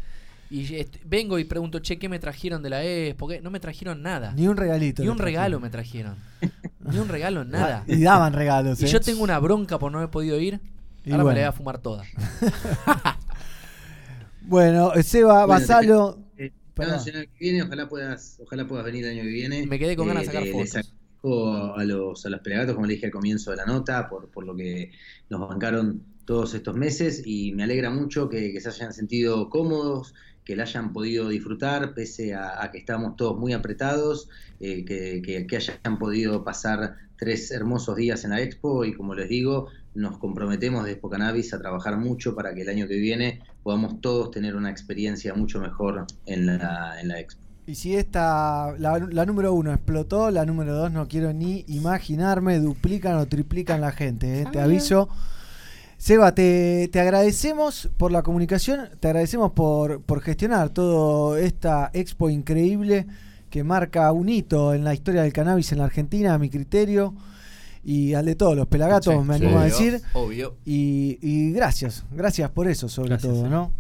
Y 0.50 0.86
vengo 1.06 1.40
y 1.40 1.46
pregunto, 1.46 1.80
che, 1.80 1.98
¿qué 1.98 2.08
me 2.10 2.20
trajeron 2.20 2.62
de 2.62 2.70
la 2.70 2.84
Expo? 2.84 3.28
¿Qué? 3.28 3.42
No 3.42 3.50
me 3.50 3.60
trajeron 3.60 4.04
nada. 4.04 4.34
Ni 4.36 4.48
un 4.48 4.56
regalito. 4.56 5.02
Ni 5.02 5.10
un 5.10 5.18
regalo 5.18 5.60
me 5.60 5.70
trajeron. 5.72 6.16
Ni 6.82 7.00
un 7.00 7.08
regalo, 7.08 7.44
nada. 7.46 7.84
Y 7.88 8.02
daban 8.04 8.34
regalos. 8.34 8.80
Y 8.82 8.86
¿eh? 8.86 8.88
yo 8.88 9.00
tengo 9.00 9.24
una 9.24 9.40
bronca 9.40 9.80
por 9.80 9.92
no 9.92 9.98
haber 10.00 10.12
podido 10.12 10.40
ir. 10.40 10.60
Y 11.06 11.12
Ahora 11.12 11.24
bueno. 11.24 11.36
me 11.38 11.42
la 11.42 11.48
voy 11.48 11.54
a 11.56 11.58
fumar 11.58 11.78
toda. 11.80 12.04
Bueno, 14.46 14.94
eh, 14.94 15.04
Seba 15.04 15.46
Bueno, 15.46 15.62
Basalo. 15.62 16.20
te- 16.36 16.46
eh, 16.48 16.54
Perdón. 16.74 17.00
el 17.08 17.16
año 17.18 17.26
que 17.38 17.38
viene, 17.40 17.64
ojalá 17.64 17.88
puedas, 17.88 18.40
ojalá 18.44 18.68
puedas 18.68 18.86
venir 18.86 19.06
el 19.06 19.12
año 19.12 19.24
que 19.24 19.30
viene. 19.30 19.68
Me 19.68 19.80
quedé 19.80 19.96
con 19.96 20.08
ganas 20.08 20.24
de 20.24 20.28
sacar 20.28 20.44
le- 20.44 20.52
fotos. 20.52 20.94
A 21.26 21.84
los, 21.86 22.26
a 22.26 22.30
los 22.30 22.42
pelagatos, 22.42 22.76
como 22.76 22.86
le 22.86 22.96
dije 22.96 23.06
al 23.06 23.12
comienzo 23.14 23.52
de 23.52 23.58
la 23.58 23.66
nota, 23.66 24.10
por, 24.10 24.30
por 24.30 24.46
lo 24.46 24.54
que 24.58 24.92
nos 25.30 25.40
bancaron 25.48 26.04
todos 26.26 26.54
estos 26.54 26.76
meses 26.76 27.22
y 27.26 27.54
me 27.54 27.64
alegra 27.64 27.90
mucho 27.90 28.28
que, 28.28 28.52
que 28.52 28.60
se 28.60 28.68
hayan 28.68 28.92
sentido 28.92 29.50
cómodos, 29.50 30.14
que 30.44 30.58
la 30.58 30.64
hayan 30.64 30.92
podido 30.92 31.30
disfrutar, 31.30 31.94
pese 31.94 32.34
a, 32.34 32.62
a 32.62 32.72
que 32.72 32.80
estamos 32.80 33.16
todos 33.16 33.40
muy 33.40 33.54
apretados, 33.54 34.28
eh, 34.60 34.84
que, 34.84 35.22
que- 35.24 35.48
que 35.48 35.56
hayan 35.56 35.98
podido 35.98 36.44
pasar 36.44 36.96
tres 37.18 37.52
hermosos 37.52 37.96
días 37.96 38.26
en 38.26 38.32
la 38.32 38.42
expo 38.42 38.84
y 38.84 38.94
como 38.94 39.16
les 39.16 39.30
digo, 39.30 39.70
nos 39.94 40.18
comprometemos 40.18 40.84
de 40.84 40.92
Expo 40.94 41.10
Cannabis 41.10 41.54
a 41.54 41.60
trabajar 41.60 41.98
mucho 41.98 42.36
para 42.36 42.54
que 42.54 42.64
el 42.64 42.70
año 42.70 42.86
que 42.88 42.98
viene 42.98 43.42
podamos 43.64 44.02
todos 44.02 44.32
tener 44.32 44.56
una 44.56 44.70
experiencia 44.70 45.34
mucho 45.34 45.60
mejor 45.60 46.06
en 46.26 46.46
la, 46.46 47.00
en 47.02 47.08
la 47.08 47.20
expo. 47.20 47.42
Y 47.66 47.76
si 47.76 47.96
esta, 47.96 48.76
la, 48.78 49.00
la 49.00 49.26
número 49.26 49.54
uno 49.54 49.72
explotó, 49.72 50.30
la 50.32 50.46
número 50.46 50.76
dos 50.76 50.92
no 50.92 51.08
quiero 51.08 51.32
ni 51.32 51.64
imaginarme, 51.70 52.60
duplican 52.60 53.16
o 53.16 53.26
triplican 53.26 53.80
la 53.80 53.94
gente, 53.94 54.42
¿eh? 54.42 54.46
te 54.52 54.60
aviso. 54.60 55.08
Seba, 55.98 56.36
te, 56.36 56.90
te 56.92 57.00
agradecemos 57.00 57.90
por 57.96 58.12
la 58.12 58.22
comunicación, 58.22 58.90
te 59.00 59.08
agradecemos 59.08 59.54
por, 59.54 60.02
por 60.02 60.20
gestionar 60.20 60.70
toda 60.70 61.40
esta 61.40 61.90
expo 61.94 62.30
increíble 62.30 63.08
que 63.50 63.64
marca 63.64 64.12
un 64.12 64.28
hito 64.28 64.74
en 64.74 64.84
la 64.84 64.94
historia 64.94 65.22
del 65.22 65.32
cannabis 65.32 65.72
en 65.72 65.78
la 65.78 65.86
Argentina, 65.86 66.34
a 66.34 66.40
mi 66.40 66.50
criterio. 66.50 67.14
Y 67.84 68.14
al 68.14 68.26
de 68.26 68.36
todos 68.36 68.56
los 68.56 68.68
pelagatos, 68.68 69.14
Sí, 69.14 69.20
me 69.28 69.38
sí. 69.38 69.44
animo 69.46 69.60
a 69.60 69.66
decir. 69.66 70.02
Obvio. 70.14 70.56
Y, 70.66 71.18
y 71.22 71.52
gracias, 71.52 72.04
gracias 72.12 72.50
por 72.52 72.68
eso, 72.68 72.88
sobre 72.90 73.10
Gracias, 73.10 73.34
todo, 73.34 73.44
sí. 73.44 73.50
¿no? 73.50 73.72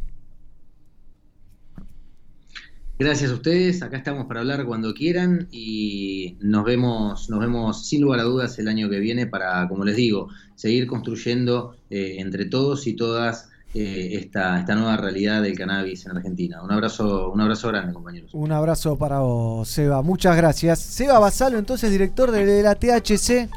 Gracias 2.99 3.32
a 3.32 3.34
ustedes, 3.34 3.82
acá 3.82 3.97
estamos 3.97 4.28
para 4.28 4.41
hablar 4.41 4.66
cuando 4.66 4.93
quieran 4.93 5.47
y 5.51 6.38
nos 6.41 6.64
vemos, 6.64 7.30
nos 7.30 7.39
vemos 7.39 7.88
sin 7.88 8.01
lugar 8.01 8.20
a 8.20 8.24
dudas 8.24 8.58
el 8.60 8.68
año 8.68 8.88
que 8.89 8.99
viene 8.99 9.26
para, 9.26 9.68
como 9.68 9.84
les 9.84 9.95
digo, 9.95 10.30
seguir 10.56 10.86
construyendo 10.88 11.76
eh, 11.89 12.18
entre 12.20 12.45
todos 12.45 12.86
y 12.86 12.93
todas 12.93 13.49
eh, 13.74 14.10
esta, 14.14 14.60
esta 14.60 14.76
nueva 14.76 14.95
realidad 14.97 15.41
del 15.41 15.58
cannabis 15.58 16.06
en 16.06 16.16
Argentina. 16.16 16.62
Un 16.62 16.72
abrazo, 16.72 17.32
un 17.32 17.41
abrazo 17.41 17.70
grande, 17.70 17.93
compañeros. 17.93 18.30
Un 18.36 18.51
abrazo 18.51 18.95
para 18.95 19.20
vos, 19.20 19.68
Seba. 19.68 20.04
Muchas 20.04 20.38
gracias. 20.38 20.80
Seba 20.80 21.18
Basalo, 21.18 21.58
entonces 21.58 21.89
director 21.91 22.30
de 22.32 22.62
la 22.62 22.76
THC 22.76 23.49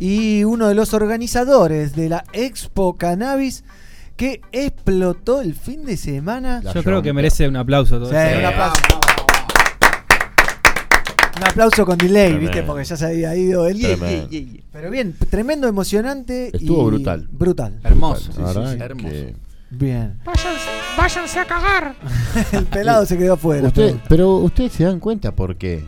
y 0.00 0.44
uno 0.44 0.68
de 0.68 0.74
los 0.74 0.94
organizadores 0.94 1.94
de 1.96 2.08
la 2.08 2.24
Expo 2.32 2.96
Cannabis 2.96 3.64
que 4.16 4.40
explotó 4.52 5.40
el 5.40 5.54
fin 5.54 5.84
de 5.84 5.96
semana. 5.96 6.60
La 6.62 6.72
Yo 6.72 6.82
creo 6.84 7.02
que 7.02 7.12
merece 7.12 7.48
un 7.48 7.56
aplauso 7.56 7.98
todo 7.98 8.10
Sí, 8.10 8.16
un 8.38 8.44
aplauso. 8.44 8.82
Un 11.36 11.42
aplauso 11.44 11.84
con 11.84 11.98
delay, 11.98 12.28
Tremendo. 12.30 12.50
¿viste? 12.52 12.62
Porque 12.62 12.84
ya 12.84 12.96
se 12.96 13.06
había 13.06 13.34
ido 13.34 13.66
el 13.66 13.80
Tremendo. 13.80 14.28
Pero 14.72 14.90
bien, 14.90 15.16
tremendo, 15.30 15.66
emocionante. 15.66 16.50
Estuvo 16.56 16.82
y 16.82 16.86
brutal. 16.86 17.28
Brutal. 17.32 17.80
Hermoso. 17.82 18.32
Sí, 18.32 18.40
sí, 18.46 18.76
que- 18.78 18.84
hermoso. 18.84 19.14
Bien. 19.70 20.20
Váyanse, 20.24 20.68
váyanse 20.96 21.38
a 21.40 21.44
cagar. 21.46 21.96
El 22.52 22.64
pelado 22.66 23.04
se 23.06 23.18
quedó 23.18 23.32
afuera. 23.32 23.66
Usted- 23.66 23.96
pero 24.08 24.36
ustedes 24.36 24.72
se 24.72 24.84
dan 24.84 25.00
cuenta 25.00 25.32
por 25.34 25.56
qué. 25.56 25.84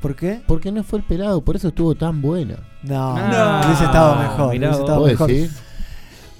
¿Por 0.00 0.16
qué? 0.16 0.40
Porque 0.46 0.72
no 0.72 0.82
fue 0.82 0.98
el 1.00 1.04
pelado, 1.04 1.42
por 1.42 1.56
eso 1.56 1.68
estuvo 1.68 1.94
tan 1.94 2.22
buena. 2.22 2.56
No, 2.82 3.14
No. 3.16 3.66
hubiese 3.66 3.84
estado 3.84 4.16
mejor. 4.16 4.52
Mirá 4.52 4.68
hubiese 4.68 4.80
estado 4.82 5.00
¿Vos 5.00 5.08
mejor. 5.08 5.30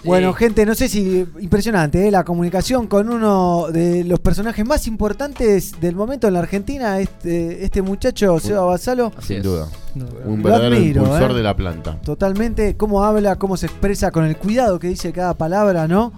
Bueno, 0.02 0.30
Eh, 0.30 0.34
gente, 0.34 0.64
no 0.64 0.74
sé 0.74 0.88
si 0.88 1.26
impresionante 1.40 2.08
¿eh? 2.08 2.10
la 2.10 2.24
comunicación 2.24 2.86
con 2.86 3.10
uno 3.10 3.66
de 3.70 4.02
los 4.04 4.18
personajes 4.18 4.64
más 4.64 4.86
importantes 4.86 5.78
del 5.78 5.94
momento 5.94 6.26
en 6.26 6.32
la 6.32 6.38
Argentina, 6.40 6.98
este, 7.00 7.62
este 7.62 7.82
muchacho, 7.82 8.38
Seba 8.40 8.64
Basalo. 8.64 9.12
Sin 9.20 9.42
duda. 9.42 9.66
No. 9.94 10.06
Un 10.24 10.38
Lo 10.38 10.44
verdadero 10.44 10.76
admiro, 10.76 11.02
impulsor 11.02 11.32
¿eh? 11.32 11.34
de 11.34 11.42
la 11.42 11.54
planta. 11.54 12.00
Totalmente, 12.00 12.78
cómo 12.78 13.04
habla, 13.04 13.36
cómo 13.36 13.58
se 13.58 13.66
expresa, 13.66 14.10
con 14.10 14.24
el 14.24 14.38
cuidado 14.38 14.78
que 14.78 14.88
dice 14.88 15.12
cada 15.12 15.34
palabra, 15.34 15.86
¿no? 15.86 16.14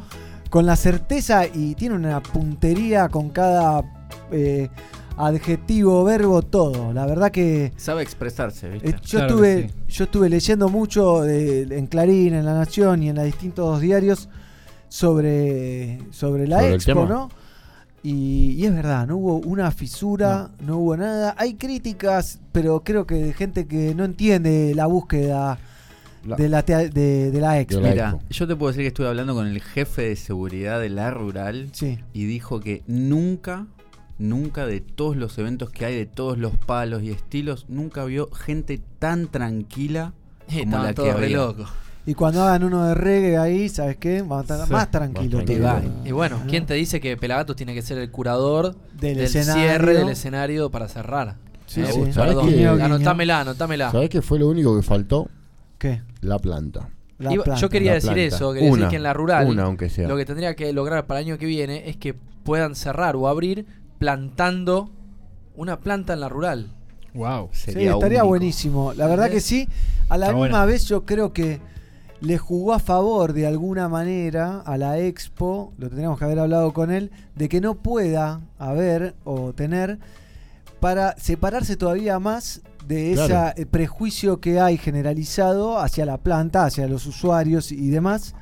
Con 0.49 0.65
la 0.65 0.77
certeza 0.77 1.45
y 1.53 1.75
tiene 1.75 1.97
una 1.97 2.23
puntería 2.23 3.09
con 3.09 3.31
cada 3.31 3.83
eh, 4.31 4.69
adjetivo, 5.17 6.05
verbo, 6.05 6.43
todo. 6.43 6.93
La 6.93 7.07
verdad 7.07 7.31
que 7.31 7.73
Sabe 7.77 8.03
expresarse, 8.03 8.69
¿viste? 8.71 8.89
Eh, 8.91 8.97
yo, 9.05 9.19
Claro 9.19 9.27
estuve, 9.29 9.69
sí. 9.69 9.75
yo 9.89 10.05
estuve 10.05 10.29
leyendo 10.29 10.69
mucho 10.69 11.23
de- 11.23 11.63
en 11.77 11.87
Clarín, 11.87 12.35
en 12.35 12.45
La 12.45 12.55
Nación 12.55 13.03
y 13.03 13.09
en 13.11 13.17
los 13.17 13.25
distintos 13.25 13.81
diarios 13.81 14.29
sobre, 14.89 15.99
sobre 16.11 16.47
la 16.47 16.61
Sobre 16.61 16.75
Expo. 16.75 17.07
¿no? 17.07 17.31
Y, 18.03 18.57
y 18.59 18.67
es 18.67 18.75
verdad, 18.75 19.07
no 19.07 19.17
hubo 19.17 19.37
una 19.37 19.71
fisura, 19.71 20.51
no. 20.61 20.79
hubo 20.79 20.97
nada. 20.97 21.35
Hay 21.39 21.55
críticas, 21.55 22.41
pero 22.51 22.83
creo 22.85 23.07
que 23.07 23.15
de 23.15 23.33
gente 23.33 23.67
que 23.67 23.95
no 23.95 24.05
entiende 24.05 24.73
la 24.75 24.87
búsqueda 24.87 25.59
La- 26.25 26.37
de, 26.37 26.49
la, 26.49 26.65
tea- 26.65 26.89
de, 26.89 27.31
de 27.31 27.41
la 27.41 27.61
Expo. 27.61 27.77
De 27.81 27.83
la 27.83 27.91
Mira, 27.91 28.09
Expo. 28.11 28.23
yo 28.31 28.47
te 28.49 28.57
puedo 28.57 28.73
decir 28.73 28.83
que 28.83 28.89
estuve 28.89 29.07
hablando 29.09 29.35
con 29.35 29.47
el 29.47 29.61
jefe 29.61 30.03
de 30.03 30.17
seguridad 30.17 30.81
de 30.81 30.89
la 30.91 31.11
rural 31.13 31.69
Sí. 31.73 31.99
y 32.13 32.25
dijo 32.25 32.59
que 32.61 32.83
nunca, 32.89 33.67
nunca 34.23 34.67
de 34.67 34.81
todos 34.81 35.17
los 35.17 35.37
eventos 35.39 35.71
que 35.71 35.85
hay, 35.85 35.95
de 35.97 36.07
todos 36.07 36.39
los 36.39 36.57
palos 36.57 37.03
y 37.03 37.11
estilos, 37.11 37.67
nunca 37.69 38.05
vio 38.05 38.31
gente 38.31 38.81
tan 38.99 39.27
tranquila 39.29 40.13
como 40.47 40.59
Estaban 40.61 40.83
la 40.87 40.89
que 40.91 40.95
todos 40.95 41.15
re 41.17 41.25
había. 41.27 41.37
locos. 41.37 41.69
Y 42.05 42.15
cuando 42.15 42.43
hagan 42.43 42.65
uno 42.65 42.85
de 42.89 42.95
reggae 42.95 43.37
ahí, 43.39 43.69
¿sabes 43.69 43.97
qué? 43.97 44.23
Van 44.23 44.41
a 44.41 44.43
estar 44.43 44.67
Sí, 44.67 44.73
más 44.73 44.91
tranquilo. 44.91 45.45
todavía. 45.45 45.63
va. 45.75 45.83
Y 46.05 46.11
bueno, 46.11 46.41
¿quién 46.49 46.67
te 46.67 46.75
dice 46.75 47.01
que 47.01 47.17
Pelagatos 47.17 47.55
tiene 47.55 47.75
que 47.75 47.83
ser 47.83 47.99
el 47.99 48.11
curador 48.11 48.75
Del 48.99 49.17
del, 49.17 49.25
escenario. 49.27 49.63
cierre 49.63 49.95
del 49.95 50.09
escenario 50.09 50.69
para 50.71 50.89
cerrar? 50.89 51.37
Sí, 51.67 51.81
Me 51.81 51.93
sí. 51.93 51.99
gusta, 52.01 52.15
¿Sabés 52.15 52.31
perdón. 52.35 52.49
qué? 52.51 52.57
Guiño, 52.57 52.73
guiño. 52.73 52.85
Anotámela, 52.87 53.41
anotámela. 53.43 53.91
¿Sabés 53.93 54.11
qué 54.11 54.21
fue 54.21 54.39
lo 54.41 54.49
único 54.49 54.75
que 54.77 54.83
faltó? 54.83 55.29
¿Qué? 55.79 56.03
La 56.23 56.41
planta. 56.41 56.89
La 57.21 57.33
Iba- 57.35 57.45
planta. 57.45 57.61
yo 57.61 57.69
quería 57.69 57.91
La 57.93 57.95
decir 57.95 58.13
planta. 58.15 58.37
eso, 58.37 58.53
quería 58.53 58.71
decir 58.73 58.89
que 58.89 58.97
en 58.97 59.03
la 59.05 59.13
rural 59.15 59.47
Una, 59.47 59.63
aunque 59.63 59.89
sea. 59.89 60.09
lo 60.09 60.17
que 60.17 60.25
tendría 60.25 60.57
que 60.57 60.73
lograr 60.73 61.07
para 61.07 61.21
el 61.21 61.27
año 61.29 61.39
que 61.39 61.47
viene 61.47 61.89
es 61.89 61.97
que 61.97 62.15
puedan 62.15 62.75
cerrar 62.75 63.15
o 63.15 63.29
abrir 63.29 63.65
plantando 64.03 64.91
una 65.55 65.79
planta 65.79 66.13
en 66.15 66.21
la 66.21 66.29
rural. 66.29 66.73
Wow. 67.15 67.51
Sí, 67.53 67.71
estaría 67.71 67.95
único. 68.23 68.27
buenísimo. 68.27 68.93
La 68.95 69.07
verdad 69.07 69.31
que 69.31 69.41
sí. 69.41 69.69
A 70.09 70.19
la 70.19 70.27
Está 70.27 70.35
misma 70.35 70.49
buena. 70.59 70.65
vez 70.65 70.87
yo 70.87 71.05
creo 71.05 71.33
que 71.33 71.61
le 72.21 72.37
jugó 72.37 72.73
a 72.73 72.81
favor 72.81 73.33
de 73.33 73.47
alguna 73.47 73.89
manera 73.89 74.61
a 74.61 74.77
la 74.77 74.99
Expo, 74.99 75.73
lo 75.79 75.87
tendríamos 75.89 76.19
que 76.19 76.25
haber 76.25 76.41
hablado 76.41 76.73
con 76.73 76.91
él, 76.91 77.13
de 77.37 77.49
que 77.49 77.61
no 77.61 77.77
pueda 77.77 78.41
haber 78.59 79.15
o 79.25 79.53
tener 79.53 79.99
para 80.81 81.15
separarse 81.17 81.77
todavía 81.77 82.19
más 82.19 82.61
de 82.89 83.13
ese 83.13 83.27
Claro. 83.27 83.67
prejuicio 83.71 84.41
que 84.41 84.59
hay 84.59 84.79
generalizado 84.79 85.79
hacia 85.79 86.05
la 86.07 86.19
planta, 86.19 86.65
hacia 86.65 86.89
los 86.89 87.07
usuarios 87.07 87.71
y 87.71 87.89
demás. 87.91 88.35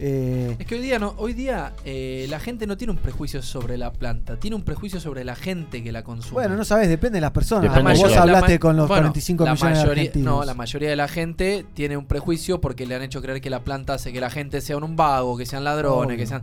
Eh, 0.00 0.54
Es 0.58 0.66
que 0.66 0.76
hoy 0.76 0.80
día 0.80 0.98
no, 1.00 1.14
hoy 1.18 1.32
día 1.32 1.72
eh, 1.84 2.26
la 2.30 2.38
gente 2.38 2.66
no 2.68 2.76
tiene 2.76 2.92
un 2.92 2.98
prejuicio 2.98 3.42
sobre 3.42 3.76
la 3.76 3.92
planta, 3.92 4.36
tiene 4.38 4.54
un 4.54 4.62
prejuicio 4.62 5.00
sobre 5.00 5.24
la 5.24 5.34
gente 5.34 5.82
que 5.82 5.90
la 5.90 6.04
consume. 6.04 6.34
bueno, 6.34 6.56
no 6.56 6.64
sabes, 6.64 6.88
depende 6.88 7.16
de 7.16 7.20
las 7.22 7.32
personas. 7.32 7.62
Depende 7.64 7.82
Como 7.82 7.94
de 7.96 8.02
vos 8.02 8.12
la 8.14 8.22
hablaste 8.22 8.58
con 8.60 8.76
los 8.76 8.86
bueno, 8.86 9.02
45 9.02 9.44
la 9.44 9.52
millones 9.54 9.78
de 9.78 9.80
mayoría- 9.84 10.02
argentinos. 10.02 10.34
No, 10.38 10.44
la 10.44 10.54
mayoría 10.54 10.90
de 10.90 10.96
la 10.96 11.08
gente 11.08 11.66
tiene 11.74 11.96
un 11.96 12.06
prejuicio 12.06 12.60
porque 12.60 12.86
le 12.86 12.94
han 12.94 13.02
hecho 13.02 13.20
creer 13.20 13.40
que 13.40 13.50
la 13.50 13.60
planta 13.64 13.94
hace 13.94 14.12
que 14.12 14.20
la 14.20 14.30
gente 14.30 14.60
sea 14.60 14.76
un 14.76 14.94
vago, 14.94 15.36
que 15.36 15.46
sean 15.46 15.64
ladrones, 15.64 16.06
Obvio. 16.06 16.16
que 16.16 16.26
sean... 16.26 16.42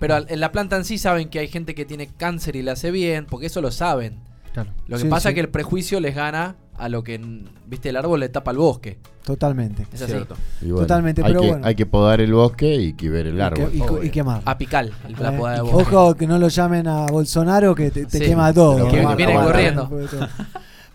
Pero 0.00 0.16
en 0.28 0.40
la 0.40 0.50
planta 0.52 0.76
en 0.76 0.84
sí 0.84 0.98
saben 0.98 1.28
que 1.28 1.38
hay 1.38 1.48
gente 1.48 1.74
que 1.74 1.84
tiene 1.84 2.08
cáncer 2.08 2.56
y 2.56 2.62
le 2.62 2.70
hace 2.72 2.90
bien, 2.90 3.26
porque 3.26 3.46
eso 3.46 3.60
lo 3.60 3.70
saben. 3.70 4.16
Claro. 4.52 4.70
Lo 4.86 4.96
que 4.96 5.02
Sí, 5.04 5.08
pasa 5.08 5.22
sí. 5.22 5.28
es 5.28 5.34
que 5.34 5.40
el 5.40 5.48
prejuicio 5.48 6.00
les 6.00 6.14
gana 6.14 6.56
a 6.76 6.88
lo 6.88 7.02
que, 7.02 7.20
viste, 7.66 7.88
el 7.88 7.96
árbol 7.96 8.20
le 8.20 8.28
tapa 8.28 8.50
el 8.52 8.58
bosque. 8.58 8.98
Totalmente. 9.24 9.86
Es 9.92 10.02
así. 10.02 10.12
Cierto. 10.12 10.36
Y 10.62 10.66
bueno, 10.66 10.80
Totalmente, 10.80 11.22
hay 11.22 11.28
pero 11.28 11.40
que, 11.42 11.48
bueno. 11.48 11.66
Hay 11.66 11.74
que 11.74 11.86
podar 11.86 12.20
el 12.20 12.32
bosque 12.32 12.74
y 12.76 12.92
que 12.94 13.10
ver 13.10 13.26
el 13.26 13.36
Y, 13.36 13.40
árbol. 13.40 13.70
que- 13.70 13.76
y, 13.76 13.80
Obvio. 13.82 14.02
y 14.04 14.10
quemar. 14.10 14.42
Apical, 14.44 14.92
la 15.18 15.34
Eh, 15.34 15.36
poda 15.38 15.52
de 15.52 15.58
y 15.58 15.60
bosque. 15.70 15.94
Ojo 15.96 16.14
que 16.14 16.26
no 16.26 16.38
lo 16.38 16.48
llamen 16.48 16.86
a 16.88 17.06
Bolsonaro 17.06 17.74
que 17.74 17.90
te, 17.90 18.06
te 18.06 18.18
Sí, 18.18 18.24
quema 18.24 18.52
todo. 18.54 18.88
que 18.90 19.04
viene 19.16 19.34
corriendo. 19.34 19.90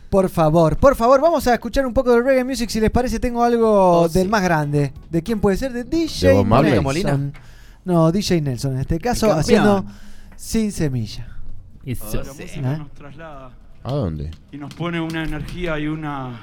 Por 0.10 0.30
favor, 0.30 0.78
por 0.78 0.96
favor, 0.96 1.20
vamos 1.22 1.48
a 1.48 1.54
escuchar 1.56 1.86
un 1.88 1.94
poco 1.94 2.12
de 2.14 2.22
reggae 2.22 2.44
music. 2.44 2.70
Si 2.70 2.80
les 2.80 2.92
parece, 2.92 3.20
tengo 3.20 3.44
algo 3.44 4.02
Oh, 4.02 4.08
sí. 4.08 4.20
del 4.20 4.30
más 4.30 4.44
grande. 4.44 4.94
¿De 5.10 5.24
quién 5.24 5.40
puede 5.40 5.58
ser? 5.58 5.74
De 5.74 5.84
DJ. 5.84 6.44
Nelson. 6.44 6.84
Molina? 6.84 7.32
No, 7.84 8.12
DJ 8.12 8.40
Nelson 8.42 8.74
en 8.76 8.80
este 8.82 9.00
caso, 9.00 9.32
haciendo 9.34 9.84
Sin 10.36 10.72
Semilla. 10.72 11.28
Eso. 11.86 12.24
La 12.24 12.34
música 12.34 12.74
¿Eh? 12.74 12.78
nos 12.78 12.92
traslada 12.94 13.52
¿A 13.84 13.92
dónde? 13.92 14.32
y 14.52 14.58
nos 14.58 14.74
pone 14.74 15.02
una 15.02 15.24
energía 15.24 15.78
y 15.80 15.88
una 15.88 16.40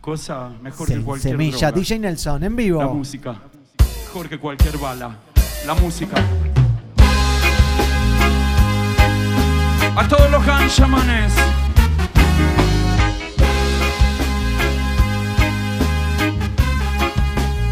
cosa 0.00 0.50
mejor 0.60 0.86
que 0.88 1.00
cualquier 1.00 1.32
Semilla, 1.32 1.68
droga. 1.70 1.72
DJ 1.72 1.98
Nelson 2.00 2.44
en 2.44 2.52
La 2.52 2.56
vivo. 2.56 2.94
música. 2.94 3.36
Mejor 4.06 4.28
que 4.28 4.38
cualquier 4.38 4.76
bala. 4.78 5.16
La 5.66 5.74
música. 5.74 6.16
A 9.96 10.08
todos 10.08 10.30
los 10.30 10.44
ganchamanes. 10.44 11.32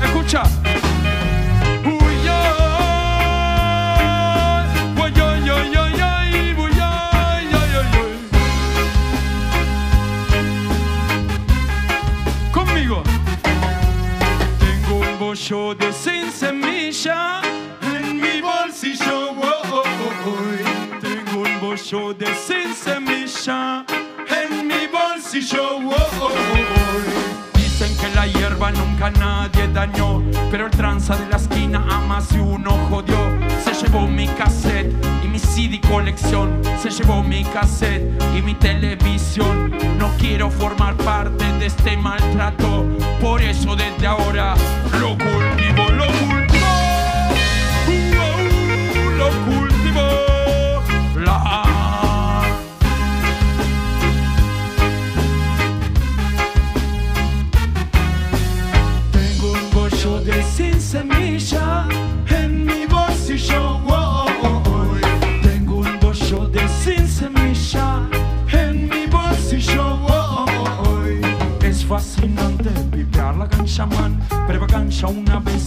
Escucha. 0.02 0.42
Bollo 15.40 15.74
de 15.74 15.90
sin 15.90 16.30
semilla 16.30 17.40
en 17.80 18.20
mi 18.20 18.42
bolsillo. 18.42 19.30
oh, 19.30 19.62
oh, 19.72 19.82
oh, 19.82 20.26
oh. 20.26 21.00
Tengo 21.00 21.40
un 21.40 21.60
bollo 21.60 22.12
de 22.12 22.26
sin 22.34 22.74
semilla 22.74 23.86
en 24.28 24.66
mi 24.68 24.86
bolsillo. 24.86 25.78
oh, 25.78 25.94
oh. 26.20 26.30
Dicen 27.54 27.96
que 27.96 28.14
la 28.14 28.26
hierba 28.26 28.70
nunca 28.70 29.10
nadie 29.12 29.66
dañó, 29.68 30.22
pero 30.50 30.66
el 30.66 30.72
tranza 30.72 31.16
de 31.16 31.26
la 31.30 31.36
esquina 31.36 31.86
a 31.88 32.00
más 32.00 32.28
de 32.28 32.40
uno 32.40 32.72
jodió. 32.90 33.49
Se 33.90 33.96
llevó 33.96 34.06
mi 34.06 34.28
cassette 34.28 34.94
y 35.24 35.26
mi 35.26 35.40
CD 35.40 35.80
colección. 35.80 36.62
Se 36.80 36.90
llevó 36.90 37.24
mi 37.24 37.42
cassette 37.42 38.04
y 38.38 38.40
mi 38.40 38.54
televisión. 38.54 39.72
No 39.98 40.12
quiero 40.16 40.48
formar 40.48 40.94
parte 40.98 41.44
de 41.54 41.66
este 41.66 41.96
maltrato, 41.96 42.86
por 43.20 43.42
eso 43.42 43.74
desde 43.74 44.06
ahora 44.06 44.54
lo 45.00 45.18
cultivo, 45.18 45.69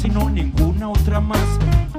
sino 0.04 0.30
ninguna 0.30 0.90
otra 0.90 1.20
más. 1.22 1.40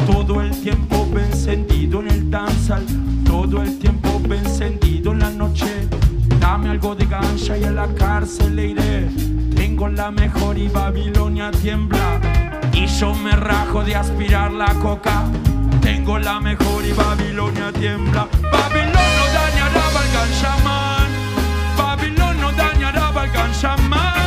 Todo 0.06 0.42
el 0.42 0.50
tiempo 0.62 1.06
encendido 1.16 2.00
en 2.00 2.08
el 2.08 2.30
danzal, 2.30 2.84
todo 3.24 3.62
el 3.62 3.78
tiempo 3.78 4.20
encendido 4.30 5.12
en 5.12 5.20
la 5.20 5.30
noche. 5.30 5.88
Dame 6.38 6.68
algo 6.68 6.94
de 6.94 7.06
gancha 7.06 7.56
y 7.56 7.64
a 7.64 7.70
la 7.70 7.86
cárcel 7.94 8.56
le 8.56 8.66
iré. 8.68 9.08
Tengo 9.56 9.88
la 9.88 10.10
mejor 10.10 10.58
y 10.58 10.68
Babilonia 10.68 11.50
tiembla. 11.50 12.20
Y 12.72 12.86
yo 12.86 13.14
me 13.14 13.32
rajo 13.32 13.82
de 13.82 13.96
aspirar 13.96 14.52
la 14.52 14.74
coca. 14.74 15.24
Tengo 15.80 16.18
la 16.18 16.40
mejor 16.40 16.84
y 16.84 16.92
Babilonia 16.92 17.72
tiembla. 17.72 18.28
Babilón 18.52 19.10
no 19.18 19.26
dañará 19.40 19.84
al 20.22 20.30
shaman. 20.40 21.08
Babilón 21.78 22.40
no 22.40 22.52
dañará 22.52 23.08
al 23.08 23.52
shaman. 23.52 24.23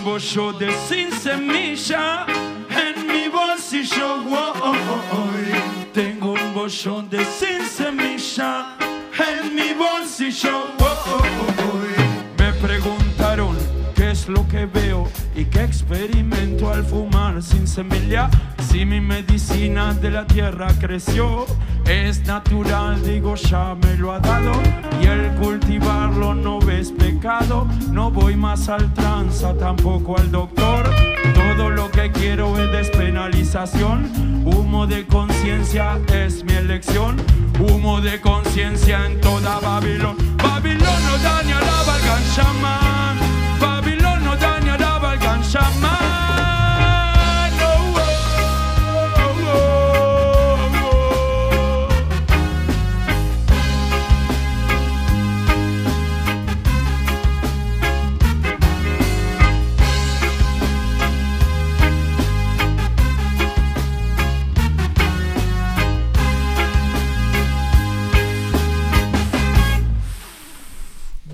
Tengo 0.00 0.12
un 0.12 0.18
bollo 0.18 0.52
de 0.54 0.72
sin 0.88 1.12
semilla 1.12 2.24
en 2.70 3.06
mi 3.06 3.28
bolsillo. 3.28 4.22
Woy. 4.24 5.92
Tengo 5.92 6.32
un 6.32 6.54
bollo 6.54 7.02
de 7.02 7.22
sin 7.24 7.62
semilla 7.66 8.76
en 9.18 9.54
mi 9.54 9.74
bolsillo. 9.74 11.99
Lo 14.30 14.46
que 14.48 14.66
veo 14.66 15.08
y 15.34 15.44
qué 15.44 15.64
experimento 15.64 16.70
al 16.70 16.84
fumar 16.84 17.42
sin 17.42 17.66
semilla. 17.66 18.30
Si 18.70 18.84
mi 18.84 19.00
medicina 19.00 19.92
de 19.94 20.10
la 20.10 20.26
tierra 20.26 20.68
creció, 20.78 21.46
es 21.86 22.24
natural, 22.26 23.02
digo, 23.02 23.34
ya 23.34 23.74
me 23.74 23.96
lo 23.96 24.12
ha 24.12 24.20
dado. 24.20 24.52
Y 25.02 25.06
el 25.06 25.32
cultivarlo 25.34 26.34
no 26.34 26.60
ves 26.60 26.92
pecado. 26.92 27.66
No 27.90 28.10
voy 28.10 28.36
más 28.36 28.68
al 28.68 28.92
tranza, 28.94 29.54
tampoco 29.54 30.16
al 30.16 30.30
doctor. 30.30 30.88
Todo 31.34 31.70
lo 31.70 31.90
que 31.90 32.12
quiero 32.12 32.56
es 32.58 32.70
despenalización. 32.70 34.10
Humo 34.44 34.86
de 34.86 35.06
conciencia 35.06 35.98
es 36.14 36.44
mi 36.44 36.52
elección. 36.52 37.16
Humo 37.58 38.00
de 38.00 38.20
conciencia 38.20 39.06
en 39.06 39.20
toda 39.20 39.58
Babilón. 39.60 40.16
Babilón 40.36 41.04
no 41.04 41.18
dañará 41.18 41.80
al 41.80 42.22
shaman. 42.36 43.29
Babilón 45.30 45.42
no 45.42 45.60
dañará 45.60 46.09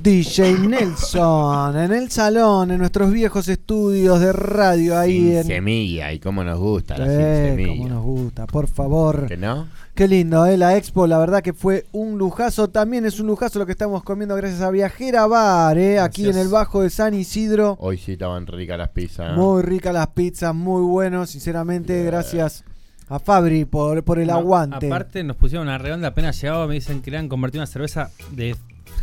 DJ 0.07 0.53
Nelson 0.69 1.77
en 1.77 1.93
el 1.93 2.09
salón, 2.13 2.71
en 2.71 2.79
nuestros 2.79 3.11
viejos 3.11 3.49
estudios 3.49 4.21
de 4.21 4.33
radio 4.33 4.97
ahí 4.97 5.19
Sin 5.31 5.37
en. 5.39 5.45
semilla, 5.45 6.13
y 6.13 6.21
cómo 6.21 6.45
nos 6.45 6.61
gusta 6.61 6.97
la 6.97 7.07
Eh, 7.09 7.57
sin 7.57 7.67
cómo 7.67 7.75
semilla. 7.75 7.89
nos 7.97 8.05
gusta, 8.05 8.47
por 8.47 8.69
favor. 8.69 9.27
¿Que 9.27 9.37
no? 9.37 9.67
Qué 9.97 10.07
lindo, 10.07 10.47
¿eh? 10.47 10.57
La 10.57 10.77
expo, 10.77 11.09
la 11.09 11.19
verdad 11.19 11.43
que 11.43 11.53
fue 11.53 11.87
un 11.91 12.19
lujazo. 12.19 12.69
También 12.69 13.05
es 13.05 13.19
un 13.19 13.27
lujazo 13.27 13.59
lo 13.59 13.67
que 13.67 13.73
estamos 13.73 14.05
comiendo 14.05 14.37
gracias 14.37 14.61
a 14.61 14.71
Viajera 14.71 15.27
Bar, 15.27 15.77
¿eh? 15.77 15.99
Aquí 15.99 16.29
en 16.29 16.39
el 16.39 16.47
Bajo 16.47 16.83
de 16.83 16.91
San 16.91 17.13
Isidro. 17.13 17.77
Hoy 17.81 17.99
sí 17.99 18.13
estaban 18.13 18.47
ricas 18.47 18.79
las 18.79 18.91
pizzas. 18.91 19.37
¿no? 19.37 19.43
Muy 19.55 19.63
ricas 19.63 19.93
las 19.93 20.07
pizzas, 20.07 20.55
muy 20.55 20.83
bueno. 20.83 21.27
Sinceramente, 21.27 22.05
gracias 22.05 22.63
a 23.09 23.19
Fabri 23.19 23.65
por, 23.65 24.05
por 24.05 24.19
el 24.21 24.29
No, 24.29 24.35
aguante. 24.35 24.87
Aparte 24.87 25.25
nos 25.25 25.37
pusieron 25.37 25.67
una 25.67 25.79
redonda 25.79 26.09
apenas 26.09 26.41
llegaba, 26.41 26.67
me 26.69 26.75
dicen 26.75 27.03
que 27.03 27.11
le 27.11 27.19
han 27.19 27.29
convertido 27.29 27.61
una 27.63 27.67
cerveza 27.67 28.11
de 28.33 28.55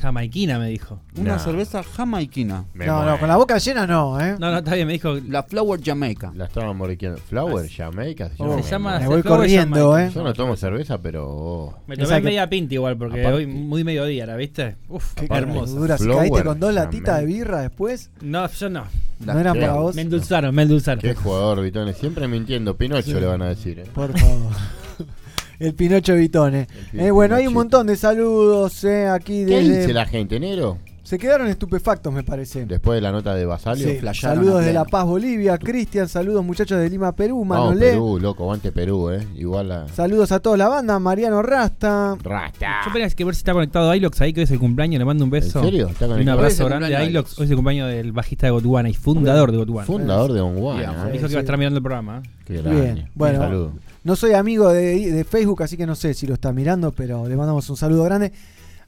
jamaiquina, 0.03 0.59
me 0.59 0.67
dijo. 0.69 0.99
Una 1.17 1.39
cerveza 1.39 1.81
jamaiquina. 1.83 2.65
Me 2.73 2.85
no, 2.85 2.97
no, 2.97 3.01
muero. 3.03 3.19
con 3.19 3.27
la 3.29 3.37
boca 3.37 3.57
llena 3.57 3.87
no, 3.87 4.19
¿eh? 4.19 4.35
No, 4.37 4.51
no, 4.51 4.57
está 4.57 4.75
bien, 4.75 4.85
me 4.87 4.93
dijo. 4.93 5.15
La 5.29 5.43
Flower 5.43 5.81
Jamaica. 5.83 6.31
La 6.35 6.45
estaban 6.45 6.75
moriqueando. 6.75 7.19
Flower, 7.21 7.69
Jamaica. 7.69 8.29
Se 8.29 8.35
Oh, 8.43 8.49
llama. 8.49 8.63
se 8.63 8.69
llama 8.71 8.99
me 8.99 9.07
voy 9.07 9.21
Flower 9.21 9.39
corriendo, 9.39 9.91
Jamaica. 9.91 10.07
¿eh? 10.07 10.11
Yo 10.13 10.23
no 10.23 10.33
tomo 10.33 10.55
cerveza, 10.57 10.97
pero. 11.01 11.25
oh. 11.27 11.73
Me 11.87 11.95
Esa 11.95 12.03
tomé 12.03 12.17
que- 12.17 12.23
media 12.25 12.49
pinta 12.49 12.73
igual, 12.73 12.97
porque 12.97 13.21
Aparte- 13.21 13.37
hoy 13.37 13.47
muy 13.47 13.83
mediodía, 13.83 14.25
¿la 14.25 14.35
viste? 14.35 14.75
Uf, 14.89 15.13
Qué 15.13 15.27
hermosa. 15.31 15.73
dura. 15.73 15.97
Si 15.97 16.03
Flower 16.03 16.19
caíste 16.29 16.43
con 16.43 16.59
dos 16.59 16.73
latitas 16.73 17.19
de 17.19 17.25
birra 17.25 17.61
después, 17.61 18.11
No, 18.21 18.47
yo 18.49 18.69
no. 18.69 18.83
no 19.19 19.39
eran 19.39 19.53
¿qué? 19.53 19.61
para 19.61 19.73
vos. 19.73 19.95
Me 19.95 20.01
endulzaron, 20.01 20.53
me 20.53 20.63
endulzaron. 20.63 20.99
Qué 21.01 21.15
jugador, 21.15 21.61
Vitones. 21.61 21.97
Siempre 21.97 22.27
mintiendo. 22.27 22.75
Pinocho 22.75 23.19
le 23.19 23.25
van 23.25 23.41
a 23.41 23.47
decir. 23.47 23.79
¿eh? 23.79 23.85
Por 23.93 24.17
favor. 24.17 24.51
El 25.63 25.75
Pinocho 25.75 26.13
Vitone. 26.15 26.67
El 26.91 26.99
Eh, 26.99 27.11
bueno, 27.11 27.35
hay 27.35 27.47
un 27.47 27.53
montón 27.53 27.87
de 27.87 27.95
saludos 27.95 28.83
eh, 28.83 29.07
aquí 29.07 29.45
¿Qué 29.45 29.59
desde. 29.61 29.79
dice 29.79 29.93
la 29.93 30.05
gente, 30.05 30.37
negro? 30.37 30.77
Se 31.03 31.17
quedaron 31.17 31.47
estupefactos, 31.47 32.11
me 32.13 32.23
parece. 32.23 32.65
Después 32.65 32.97
de 32.97 33.01
la 33.01 33.13
nota 33.13 33.33
de 33.33 33.45
Basalio. 33.45 33.87
Sí, 33.87 33.99
saludos 34.13 34.65
de 34.65 34.73
La. 34.73 34.83
Paz, 34.83 35.05
Bolivia. 35.05 35.57
Cristian, 35.57 36.09
saludos 36.09 36.43
muchachos 36.43 36.79
de 36.79 36.89
Lima, 36.89 37.13
Perú. 37.13 37.45
Manolé. 37.45 37.91
Perú, 37.91 38.19
loco. 38.21 38.43
Aguante 38.43 38.73
Perú, 38.73 39.09
¿eh? 39.09 39.25
Igual 39.35 39.71
a. 39.71 39.87
Saludos 39.87 40.33
a 40.33 40.41
toda 40.41 40.57
la 40.57 40.67
banda. 40.67 40.99
Mariano 40.99 41.41
Rasta. 41.41 42.17
Rasta. 42.21 42.81
Yo 42.85 42.91
tenía 42.91 43.09
que 43.09 43.23
ver 43.23 43.35
si 43.35 43.39
está 43.39 43.53
conectado 43.53 43.89
a 43.89 43.95
Ilox 43.95 44.19
ahí, 44.19 44.33
que 44.33 44.41
hoy 44.41 44.43
es 44.45 44.51
el 44.51 44.59
cumpleaños, 44.59 44.99
le 44.99 45.05
mando 45.05 45.23
un 45.23 45.29
beso. 45.29 45.59
¿En 45.59 45.65
serio? 45.65 45.87
¿Está 45.87 46.07
un 46.07 46.27
abrazo 46.27 46.65
grande 46.65 46.93
a 46.93 47.05
Ilox. 47.05 47.39
Hoy 47.39 47.45
es 47.45 47.51
el 47.51 47.55
cumpleaños 47.55 47.89
del 47.89 48.11
bajista 48.11 48.47
de 48.47 48.51
Gotuana 48.51 48.89
y 48.89 48.93
fundador 48.93 49.51
de 49.51 49.57
Gotuana. 49.59 49.85
Fundador 49.85 50.33
de 50.33 50.41
Onguana. 50.41 50.79
Digamos. 50.79 51.07
¿eh? 51.07 51.11
Dijo 51.13 51.25
que 51.27 51.31
iba 51.31 51.39
a 51.39 51.43
estar 51.43 51.57
mirando 51.57 51.77
el 51.77 51.83
programa. 51.83 52.21
Qué 52.45 52.61
grande. 52.61 52.81
Bien, 52.81 53.09
bueno. 53.13 53.39
Un 53.39 53.45
saludo. 53.45 53.73
No 54.03 54.15
soy 54.15 54.33
amigo 54.33 54.69
de, 54.69 55.11
de 55.11 55.23
Facebook, 55.23 55.63
así 55.63 55.77
que 55.77 55.85
no 55.85 55.95
sé 55.95 56.13
si 56.13 56.27
lo 56.27 56.33
está 56.33 56.51
mirando, 56.51 56.91
pero 56.91 57.27
le 57.27 57.35
mandamos 57.37 57.69
un 57.69 57.77
saludo 57.77 58.03
grande 58.03 58.31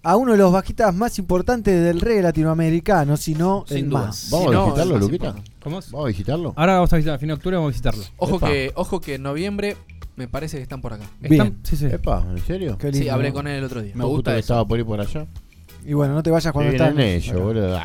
a 0.03 0.17
uno 0.17 0.33
de 0.33 0.37
los 0.37 0.51
bajistas 0.51 0.93
más 0.93 1.17
importantes 1.17 1.81
del 1.83 1.99
reggae 2.01 2.21
latinoamericano, 2.21 3.17
si 3.17 3.33
no 3.33 3.63
Sin 3.67 3.77
el 3.77 3.89
duda. 3.89 3.99
más. 4.07 4.27
¿Vamos 4.29 4.47
Si 4.47 4.51
a 4.51 4.53
no, 4.57 4.65
visitarlo, 4.65 4.93
más 4.93 5.01
Luquita? 5.01 5.35
¿Cómo 5.63 5.79
es? 5.79 5.91
¿Vamos 5.91 6.05
a 6.05 6.07
visitarlo? 6.09 6.53
Ahora 6.55 6.73
vamos 6.75 6.93
a 6.93 6.95
visitar, 6.97 7.15
a 7.15 7.17
fin 7.17 7.27
de 7.29 7.33
octubre 7.33 7.55
vamos 7.55 7.69
a 7.69 7.71
visitarlo. 7.71 8.03
Ojo 8.17 8.35
Epa. 8.37 8.47
que, 8.47 8.71
ojo 8.75 9.01
que 9.01 9.15
en 9.15 9.23
noviembre 9.23 9.77
me 10.15 10.27
parece 10.27 10.57
que 10.57 10.63
están 10.63 10.81
por 10.81 10.93
acá. 10.93 11.05
Bien. 11.21 11.33
Están- 11.33 11.57
Sí, 11.63 11.75
sí. 11.77 11.85
Epa, 11.87 12.23
¿en 12.29 12.37
serio? 12.45 12.77
Qué 12.77 12.91
lindo, 12.91 13.03
Sí, 13.03 13.09
hablé 13.09 13.29
¿no? 13.29 13.33
con 13.35 13.47
él 13.47 13.55
el 13.57 13.63
otro 13.63 13.81
día. 13.81 13.93
Me 13.95 14.05
gusta 14.05 14.33
que 14.33 14.39
estaba 14.39 14.67
por 14.67 14.77
ir 14.79 14.85
por 14.85 14.99
allá. 15.01 15.25
Y 15.85 15.93
bueno, 15.93 16.13
no 16.13 16.21
te 16.21 16.29
vayas 16.29 16.51
cuando 16.53 16.71
están. 16.71 16.99
ellos, 16.99 17.33
acá. 17.33 17.43
boludo. 17.43 17.79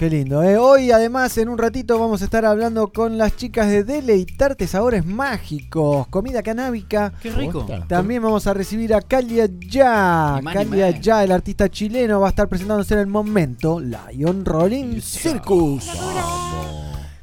Qué 0.00 0.08
lindo. 0.08 0.42
¿eh? 0.42 0.56
Hoy, 0.56 0.92
además, 0.92 1.36
en 1.36 1.50
un 1.50 1.58
ratito 1.58 1.98
vamos 1.98 2.22
a 2.22 2.24
estar 2.24 2.46
hablando 2.46 2.90
con 2.90 3.18
las 3.18 3.36
chicas 3.36 3.68
de 3.68 3.84
Deleitarte 3.84 4.66
Sabores 4.66 5.04
Mágicos, 5.04 6.06
comida 6.06 6.42
canábica. 6.42 7.12
Qué 7.20 7.30
rico. 7.30 7.66
También 7.86 8.22
vamos 8.22 8.46
a 8.46 8.54
recibir 8.54 8.94
a 8.94 9.02
Calia 9.02 9.46
Ya. 9.58 10.40
Calia. 10.42 10.98
Ya, 10.98 11.22
el 11.22 11.30
artista 11.30 11.68
chileno, 11.68 12.18
va 12.18 12.28
a 12.28 12.30
estar 12.30 12.48
presentándose 12.48 12.94
en 12.94 13.00
el 13.00 13.08
momento 13.08 13.78
Lion 13.78 14.46
Rolling 14.46 15.02
Circus. 15.02 15.90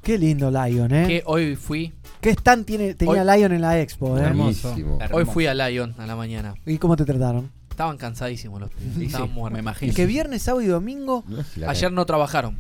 Qué 0.04 0.20
lindo 0.20 0.52
Lion, 0.52 0.94
¿eh? 0.94 1.08
Que 1.08 1.24
hoy 1.26 1.56
fui, 1.56 1.96
¿Qué 2.22 2.30
stand 2.30 2.64
tiene, 2.64 2.94
tenía 2.94 3.24
Lion 3.24 3.54
en 3.54 3.62
la 3.62 3.82
expo, 3.82 4.20
eh? 4.20 4.22
Hermoso. 4.22 4.68
Buenísimo. 4.68 5.00
hoy 5.14 5.26
fui 5.26 5.48
a 5.48 5.56
Lion 5.56 5.96
a 5.98 6.06
la 6.06 6.16
mañana. 6.16 6.54
¿Y 6.64 6.78
cómo 6.78 6.96
te 6.96 7.06
trataron? 7.06 7.57
Estaban 7.78 7.98
cansadísimos 7.98 8.60
los 8.60 8.72
pibes, 8.72 8.96
Sí, 8.98 9.06
estaban 9.06 9.30
me 9.54 9.60
imagino. 9.60 9.94
Que 9.94 10.08
viernes, 10.08 10.42
sábado 10.42 10.64
y 10.64 10.66
domingo 10.66 11.24
Ayer 11.68 11.92
no 11.92 12.08
trabajaron, 12.08 12.58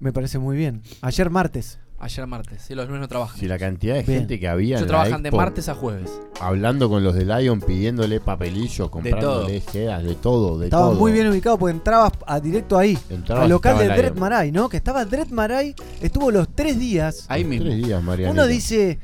me 0.00 0.12
parece 0.12 0.40
muy 0.40 0.56
bien. 0.56 0.82
Ayer 1.00 1.30
martes. 1.30 1.78
ayer 2.00 2.26
martes, 2.26 2.60
sí, 2.62 2.74
los 2.74 2.86
lunes 2.86 3.02
no 3.02 3.06
trabajan. 3.06 3.38
Si 3.38 3.46
la 3.46 3.56
cantidad 3.56 3.94
de 3.94 4.02
Bien. 4.02 4.18
gente 4.22 4.40
que 4.40 4.48
había 4.48 4.78
en 4.78 4.82
la 4.82 4.88
trabajan 4.88 5.22
de 5.22 5.28
expo, 5.28 5.36
martes 5.36 5.68
a 5.68 5.76
jueves. 5.76 6.10
hablando 6.40 6.88
con 6.88 7.04
los 7.04 7.14
de 7.14 7.24
Lion 7.24 7.60
pidiéndole 7.60 8.18
papelillos, 8.18 8.90
comprándole 8.90 9.60
sedas, 9.60 10.02
de 10.02 10.16
todo, 10.16 10.58
de 10.58 10.64
Estaba 10.66 10.86
todo. 10.88 10.98
muy 10.98 11.12
bien 11.12 11.28
ubicado 11.28 11.56
porque 11.56 11.76
entrabas 11.76 12.10
a 12.26 12.40
directo 12.40 12.76
ahí. 12.76 12.98
Entrabas 13.10 13.44
al 13.44 13.50
local 13.50 13.74
estaba 13.74 13.82
de 13.82 13.88
Lion. 13.90 13.98
Dread 14.14 14.20
Marai, 14.20 14.50
¿no? 14.50 14.68
Que 14.68 14.76
estaba 14.76 15.04
Dread 15.04 15.28
Marai, 15.28 15.76
estuvo 16.00 16.32
los 16.32 16.48
tres 16.52 16.80
días. 16.80 17.26
Ahí 17.28 17.44
mismo. 17.44 17.66
Tres 17.66 17.76
días, 17.86 18.02
Marianita. 18.02 18.32
Uno 18.32 18.48
dice, 18.48 18.98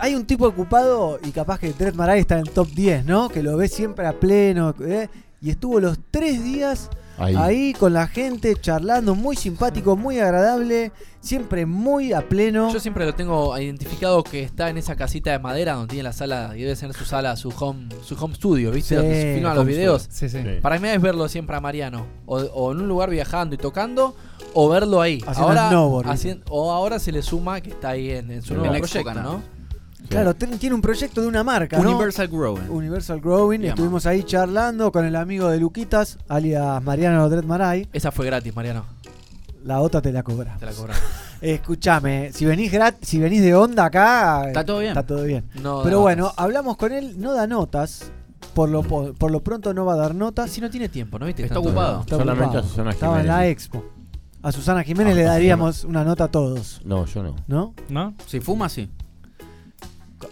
hay 0.00 0.14
un 0.14 0.26
tipo 0.26 0.46
ocupado 0.46 1.18
y 1.24 1.30
capaz 1.30 1.58
que 1.58 1.72
Dread 1.72 1.94
Marai 1.94 2.20
está 2.20 2.38
en 2.38 2.44
top 2.44 2.68
10, 2.68 3.04
¿no? 3.04 3.28
Que 3.28 3.42
lo 3.42 3.56
ves 3.56 3.72
siempre 3.72 4.06
a 4.06 4.12
pleno. 4.18 4.74
¿eh? 4.80 5.08
Y 5.40 5.50
estuvo 5.50 5.78
los 5.78 5.98
tres 6.10 6.42
días 6.42 6.90
Ahí. 7.16 7.34
ahí. 7.36 7.72
con 7.74 7.92
la 7.92 8.08
gente, 8.08 8.54
charlando, 8.60 9.14
muy 9.14 9.36
simpático, 9.36 9.96
muy 9.96 10.18
agradable, 10.18 10.90
siempre 11.20 11.64
muy 11.64 12.12
a 12.12 12.28
pleno. 12.28 12.72
Yo 12.72 12.80
siempre 12.80 13.04
lo 13.06 13.14
tengo 13.14 13.56
identificado 13.56 14.24
que 14.24 14.42
está 14.42 14.68
en 14.68 14.78
esa 14.78 14.96
casita 14.96 15.30
de 15.30 15.38
madera 15.38 15.74
donde 15.74 15.88
tiene 15.92 16.04
la 16.04 16.12
sala, 16.12 16.52
y 16.56 16.62
debe 16.62 16.74
ser 16.74 16.92
su 16.92 17.04
sala, 17.04 17.36
su 17.36 17.50
home, 17.50 17.88
su 18.04 18.16
home 18.16 18.34
studio, 18.34 18.72
¿viste? 18.72 18.90
Sí, 18.90 18.94
donde 18.96 19.20
se 19.22 19.34
filman 19.34 19.56
los 19.56 19.66
videos. 19.66 20.08
Sí, 20.10 20.28
sí. 20.28 20.42
Sí. 20.42 20.48
Para 20.60 20.78
mí 20.78 20.88
es 20.88 21.00
verlo 21.00 21.28
siempre 21.28 21.56
a 21.56 21.60
Mariano. 21.60 22.06
O, 22.26 22.38
o 22.38 22.72
en 22.72 22.80
un 22.80 22.88
lugar 22.88 23.10
viajando 23.10 23.54
y 23.54 23.58
tocando, 23.58 24.16
o 24.54 24.68
verlo 24.68 25.00
ahí. 25.00 25.22
Haciendo 25.26 25.48
ahora, 25.50 25.68
snowboard, 25.68 26.42
o 26.50 26.72
ahora 26.72 26.98
se 26.98 27.12
le 27.12 27.22
suma 27.22 27.60
que 27.60 27.70
está 27.70 27.90
ahí 27.90 28.10
en, 28.10 28.30
en 28.30 28.42
su 28.42 28.54
nuevo 28.54 28.72
proyecto, 28.76 29.14
¿no? 29.14 29.57
Claro, 30.08 30.34
tiene 30.34 30.74
un 30.74 30.80
proyecto 30.80 31.20
de 31.20 31.26
una 31.26 31.44
marca, 31.44 31.78
¿no? 31.78 31.90
Universal 31.90 32.28
Growing. 32.28 32.70
Universal 32.70 33.20
Growing. 33.20 33.64
Estuvimos 33.64 34.06
ahí 34.06 34.22
charlando 34.22 34.90
con 34.90 35.04
el 35.04 35.14
amigo 35.16 35.48
de 35.48 35.58
Luquitas, 35.60 36.18
alias 36.28 36.82
Mariano 36.82 37.28
Dred 37.28 37.44
Maray. 37.44 37.88
Esa 37.92 38.10
fue 38.10 38.24
gratis, 38.26 38.54
Mariano. 38.56 38.84
La 39.64 39.80
otra 39.80 40.00
te 40.00 40.10
la 40.12 40.22
cobra. 40.22 40.56
Te 40.58 40.64
la 40.66 40.72
cobramos. 40.72 41.02
Escúchame, 41.42 42.32
si 42.32 42.44
venís 42.46 42.72
grat 42.72 42.96
si 43.02 43.18
venís 43.18 43.42
de 43.42 43.54
onda 43.54 43.84
acá, 43.84 44.46
Está 44.48 44.64
todo 44.64 44.78
bien. 44.78 44.90
Está 44.90 45.06
todo 45.06 45.24
bien. 45.24 45.44
No 45.62 45.82
Pero 45.84 46.00
bueno, 46.00 46.22
notas. 46.24 46.38
hablamos 46.38 46.76
con 46.76 46.92
él, 46.92 47.20
no 47.20 47.34
da 47.34 47.46
notas. 47.46 48.10
Por 48.54 48.70
lo, 48.70 48.82
po- 48.82 49.12
por 49.14 49.30
lo 49.30 49.40
pronto 49.40 49.74
no 49.74 49.84
va 49.84 49.92
a 49.92 49.96
dar 49.96 50.14
notas. 50.14 50.50
Si 50.50 50.60
no 50.60 50.70
tiene 50.70 50.88
tiempo, 50.88 51.18
¿no 51.18 51.26
viste? 51.26 51.42
Está 51.42 51.56
Tanto- 51.56 51.68
ocupado. 51.68 52.00
Está 52.00 52.16
Solamente 52.16 52.44
ocupado. 52.46 52.64
a 52.66 52.68
Susana 52.70 52.90
Estaba 52.90 53.20
en 53.20 53.26
la 53.26 53.32
Jiménez. 53.34 53.52
expo. 53.52 53.84
A 54.42 54.52
Susana 54.52 54.82
Jiménez 54.84 55.12
Ah, 55.14 55.16
le 55.16 55.26
a 55.26 55.28
daríamos 55.32 55.84
una 55.84 56.02
nota 56.04 56.24
a 56.24 56.28
todos, 56.28 56.80
No, 56.84 57.04
yo 57.06 57.22
no. 57.22 57.36
¿no? 57.46 57.74
¿No? 57.88 58.14
Si 58.26 58.40
fuma, 58.40 58.68
sí. 58.68 58.88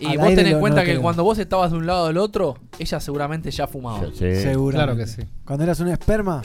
Y 0.00 0.16
vos 0.16 0.26
tenés 0.34 0.52
en 0.54 0.60
cuenta 0.60 0.80
no 0.80 0.84
que 0.84 0.92
creo. 0.92 1.02
cuando 1.02 1.22
vos 1.24 1.38
estabas 1.38 1.70
de 1.70 1.76
un 1.78 1.86
lado 1.86 2.08
del 2.08 2.18
otro, 2.18 2.56
ella 2.78 2.98
seguramente 3.00 3.50
ya 3.50 3.66
fumaba. 3.66 4.06
Sí. 4.14 4.34
Seguro. 4.36 4.74
Claro 4.76 4.96
que 4.96 5.06
sí. 5.06 5.22
Cuando 5.44 5.64
eras 5.64 5.78
un 5.80 5.88
esperma, 5.88 6.42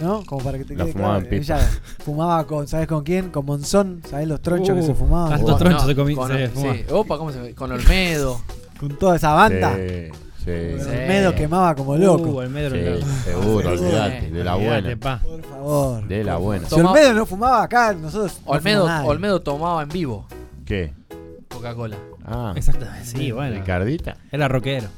¿no? 0.00 0.22
Como 0.24 0.44
para 0.44 0.58
que 0.58 0.64
te 0.64 0.74
La 0.76 0.84
quede 0.84 0.92
fumaba 0.92 1.20
claro. 1.20 1.34
en. 1.34 1.40
Ella 1.42 1.58
fumaba 2.04 2.46
con, 2.46 2.68
¿sabes 2.68 2.86
con 2.86 3.02
quién? 3.04 3.30
Con 3.30 3.46
Monzón, 3.46 4.02
¿sabes 4.08 4.28
los 4.28 4.40
tronchos 4.42 4.74
que 4.76 4.82
Uh, 4.82 4.86
se 4.86 4.94
fumaban? 4.94 5.30
tantos 5.30 5.58
tronchos 5.58 5.86
se 5.86 5.94
con, 5.94 6.06
se 6.30 6.46
sí. 6.48 6.52
fuma. 6.54 6.74
Opa, 6.90 7.18
¿cómo 7.18 7.32
se 7.32 7.54
Con 7.54 7.72
Olmedo. 7.72 8.40
Con 8.78 8.96
toda 8.98 9.16
esa 9.16 9.32
banda. 9.32 9.74
Sí, 9.76 10.10
sí. 10.44 10.50
El 10.50 11.08
medo 11.08 11.34
quemaba 11.34 11.74
como 11.74 11.96
loco. 11.96 12.30
Uh, 12.30 12.40
el 12.42 12.48
medio 12.50 12.70
Sí, 12.70 12.78
loco. 12.80 13.06
seguro, 13.24 13.76
Sí. 13.76 13.84
olvidate, 13.84 14.30
de 14.30 14.44
la 14.44 14.54
buena. 14.54 14.96
pa. 14.96 15.20
Por 15.22 15.42
favor. 15.42 16.08
De 16.08 16.24
la 16.24 16.36
buena. 16.36 16.66
Si 16.68 16.74
Olmedo 16.80 17.12
no 17.14 17.26
fumaba 17.26 17.62
acá, 17.62 17.92
nosotros. 17.92 18.40
no 18.46 18.52
Olmedo. 18.52 18.86
Olmedo 19.06 19.42
tomaba 19.42 19.82
en 19.82 19.88
vivo 19.90 20.26
¿Qué? 20.64 20.94
Coca-Cola. 21.50 21.96
Ah, 22.24 22.52
Exactamente. 22.56 23.04
Sí, 23.06 23.32
bueno. 23.32 23.56
Ricardita. 23.58 24.16
Era 24.30 24.48
rockero. 24.48 24.88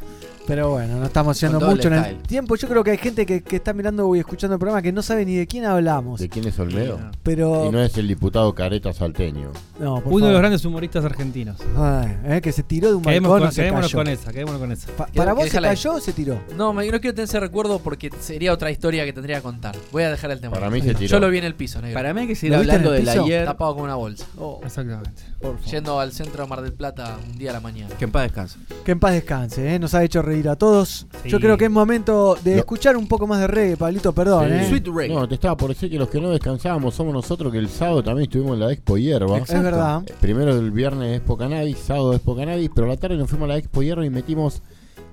Pero 0.46 0.70
bueno, 0.70 0.96
no 0.98 1.06
estamos 1.06 1.38
todo 1.38 1.60
mucho 1.70 1.88
en 1.88 1.94
el 1.94 2.16
tiempo. 2.22 2.56
Yo 2.56 2.68
creo 2.68 2.82
que 2.82 2.90
hay 2.90 2.98
gente 2.98 3.24
que, 3.24 3.42
que 3.42 3.56
está 3.56 3.72
mirando 3.72 4.14
y 4.16 4.18
escuchando 4.18 4.54
el 4.54 4.58
programa 4.58 4.82
que 4.82 4.92
no 4.92 5.00
sabe 5.02 5.24
ni 5.24 5.36
de 5.36 5.46
quién 5.46 5.64
hablamos. 5.64 6.20
¿De 6.20 6.28
quién 6.28 6.46
es 6.48 6.58
Olmedo? 6.58 6.98
Pero. 7.22 7.66
Y 7.66 7.70
no 7.70 7.80
es 7.80 7.96
el 7.96 8.08
diputado 8.08 8.52
Careta 8.54 8.92
salteño. 8.92 9.52
no, 9.78 10.02
por 10.02 10.12
Uno 10.14 10.26
de 10.26 10.32
los 10.32 10.40
grandes 10.40 10.64
humoristas 10.64 11.04
argentinos. 11.04 11.58
Ay, 11.76 12.16
eh, 12.24 12.40
que 12.40 12.50
se 12.52 12.62
tiró 12.64 12.88
de 12.88 12.94
un 12.96 13.02
Quedémonos 13.02 13.40
balcón 13.40 13.40
con, 13.40 13.48
o 13.48 13.52
se 13.52 13.60
quedémonos 13.62 13.86
cayó. 13.86 13.98
con 13.98 14.08
esa, 14.08 14.32
quedémonos 14.32 14.60
con 14.60 14.72
esa. 14.72 14.90
Pa- 14.96 15.06
¿Para 15.14 15.32
vos 15.32 15.48
se 15.48 15.58
ahí. 15.58 15.62
cayó 15.64 15.94
o 15.94 16.00
se 16.00 16.12
tiró? 16.12 16.40
No, 16.56 16.72
me, 16.72 16.84
no 16.90 17.00
quiero 17.00 17.14
tener 17.14 17.28
ese 17.28 17.38
recuerdo 17.38 17.78
porque 17.78 18.10
sería 18.20 18.52
otra 18.52 18.70
historia 18.72 19.04
que 19.04 19.12
tendría 19.12 19.36
que 19.36 19.42
contar. 19.42 19.76
Voy 19.92 20.02
a 20.02 20.10
dejar 20.10 20.32
el 20.32 20.40
tema. 20.40 20.54
Para 20.54 20.70
mí 20.70 20.80
se 20.82 20.94
tiró. 20.94 21.06
Yo 21.12 21.20
lo 21.20 21.30
vi 21.30 21.38
en 21.38 21.44
el 21.44 21.54
piso, 21.54 21.80
negro. 21.80 21.94
Para 21.94 22.12
mí 22.14 22.22
hay 22.22 22.26
que 22.26 22.34
seguir 22.34 22.54
¿Lo 22.54 22.58
viste 22.58 22.74
en 22.74 22.80
hablando 22.80 22.98
el 22.98 23.04
del 23.06 23.18
ayer. 23.22 23.44
Tapado 23.46 23.74
con 23.76 23.84
una 23.84 23.94
bolsa. 23.94 24.26
Exactamente. 24.64 25.22
Yendo 25.70 26.00
al 26.00 26.10
centro 26.12 26.42
de 26.42 26.48
Mar 26.48 26.62
del 26.62 26.72
Plata 26.72 27.16
un 27.30 27.38
día 27.38 27.50
a 27.50 27.52
la 27.54 27.60
mañana. 27.60 27.94
Que 27.96 28.04
en 28.06 28.10
paz 28.10 28.24
descanse. 28.24 28.58
Que 28.84 28.90
en 28.92 28.98
paz 29.00 29.12
descanse, 29.12 29.74
¿eh? 29.74 29.78
nos 29.78 29.94
ha 29.94 30.02
hecho 30.02 30.20
reír 30.20 30.31
a 30.48 30.56
todos. 30.56 31.06
Sí. 31.22 31.28
Yo 31.28 31.38
creo 31.38 31.56
que 31.56 31.66
es 31.66 31.70
momento 31.70 32.36
de 32.42 32.58
escuchar 32.58 32.96
un 32.96 33.06
poco 33.06 33.26
más 33.26 33.40
de 33.40 33.46
reggae, 33.46 33.76
Pablito, 33.76 34.12
perdón. 34.12 34.48
Sí. 34.48 34.54
¿eh? 34.54 34.66
Sweet 34.68 34.86
reggae. 34.88 35.14
No, 35.14 35.28
te 35.28 35.34
estaba 35.34 35.56
por 35.56 35.68
decir 35.68 35.90
que 35.90 35.98
los 35.98 36.08
que 36.08 36.20
no 36.20 36.30
descansábamos 36.30 36.94
somos 36.94 37.12
nosotros, 37.12 37.52
que 37.52 37.58
el 37.58 37.68
sábado 37.68 38.02
también 38.02 38.24
estuvimos 38.24 38.54
en 38.54 38.60
la 38.60 38.72
Expo 38.72 38.96
Hierba. 38.96 39.38
Es 39.38 39.48
verdad. 39.62 40.02
Eh, 40.06 40.14
Primero 40.20 40.52
el 40.52 40.70
viernes 40.70 41.18
Expo 41.18 41.36
Cannabis, 41.36 41.78
sábado 41.78 42.14
Expo 42.14 42.34
Cannabis, 42.36 42.70
pero 42.74 42.86
a 42.86 42.90
la 42.90 42.96
tarde 42.96 43.16
nos 43.16 43.28
fuimos 43.28 43.46
a 43.46 43.52
la 43.52 43.58
Expo 43.58 43.82
Hierba 43.82 44.04
y 44.04 44.10
metimos 44.10 44.62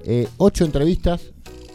eh, 0.04 0.28
ocho 0.38 0.66
entrevistas 0.66 1.22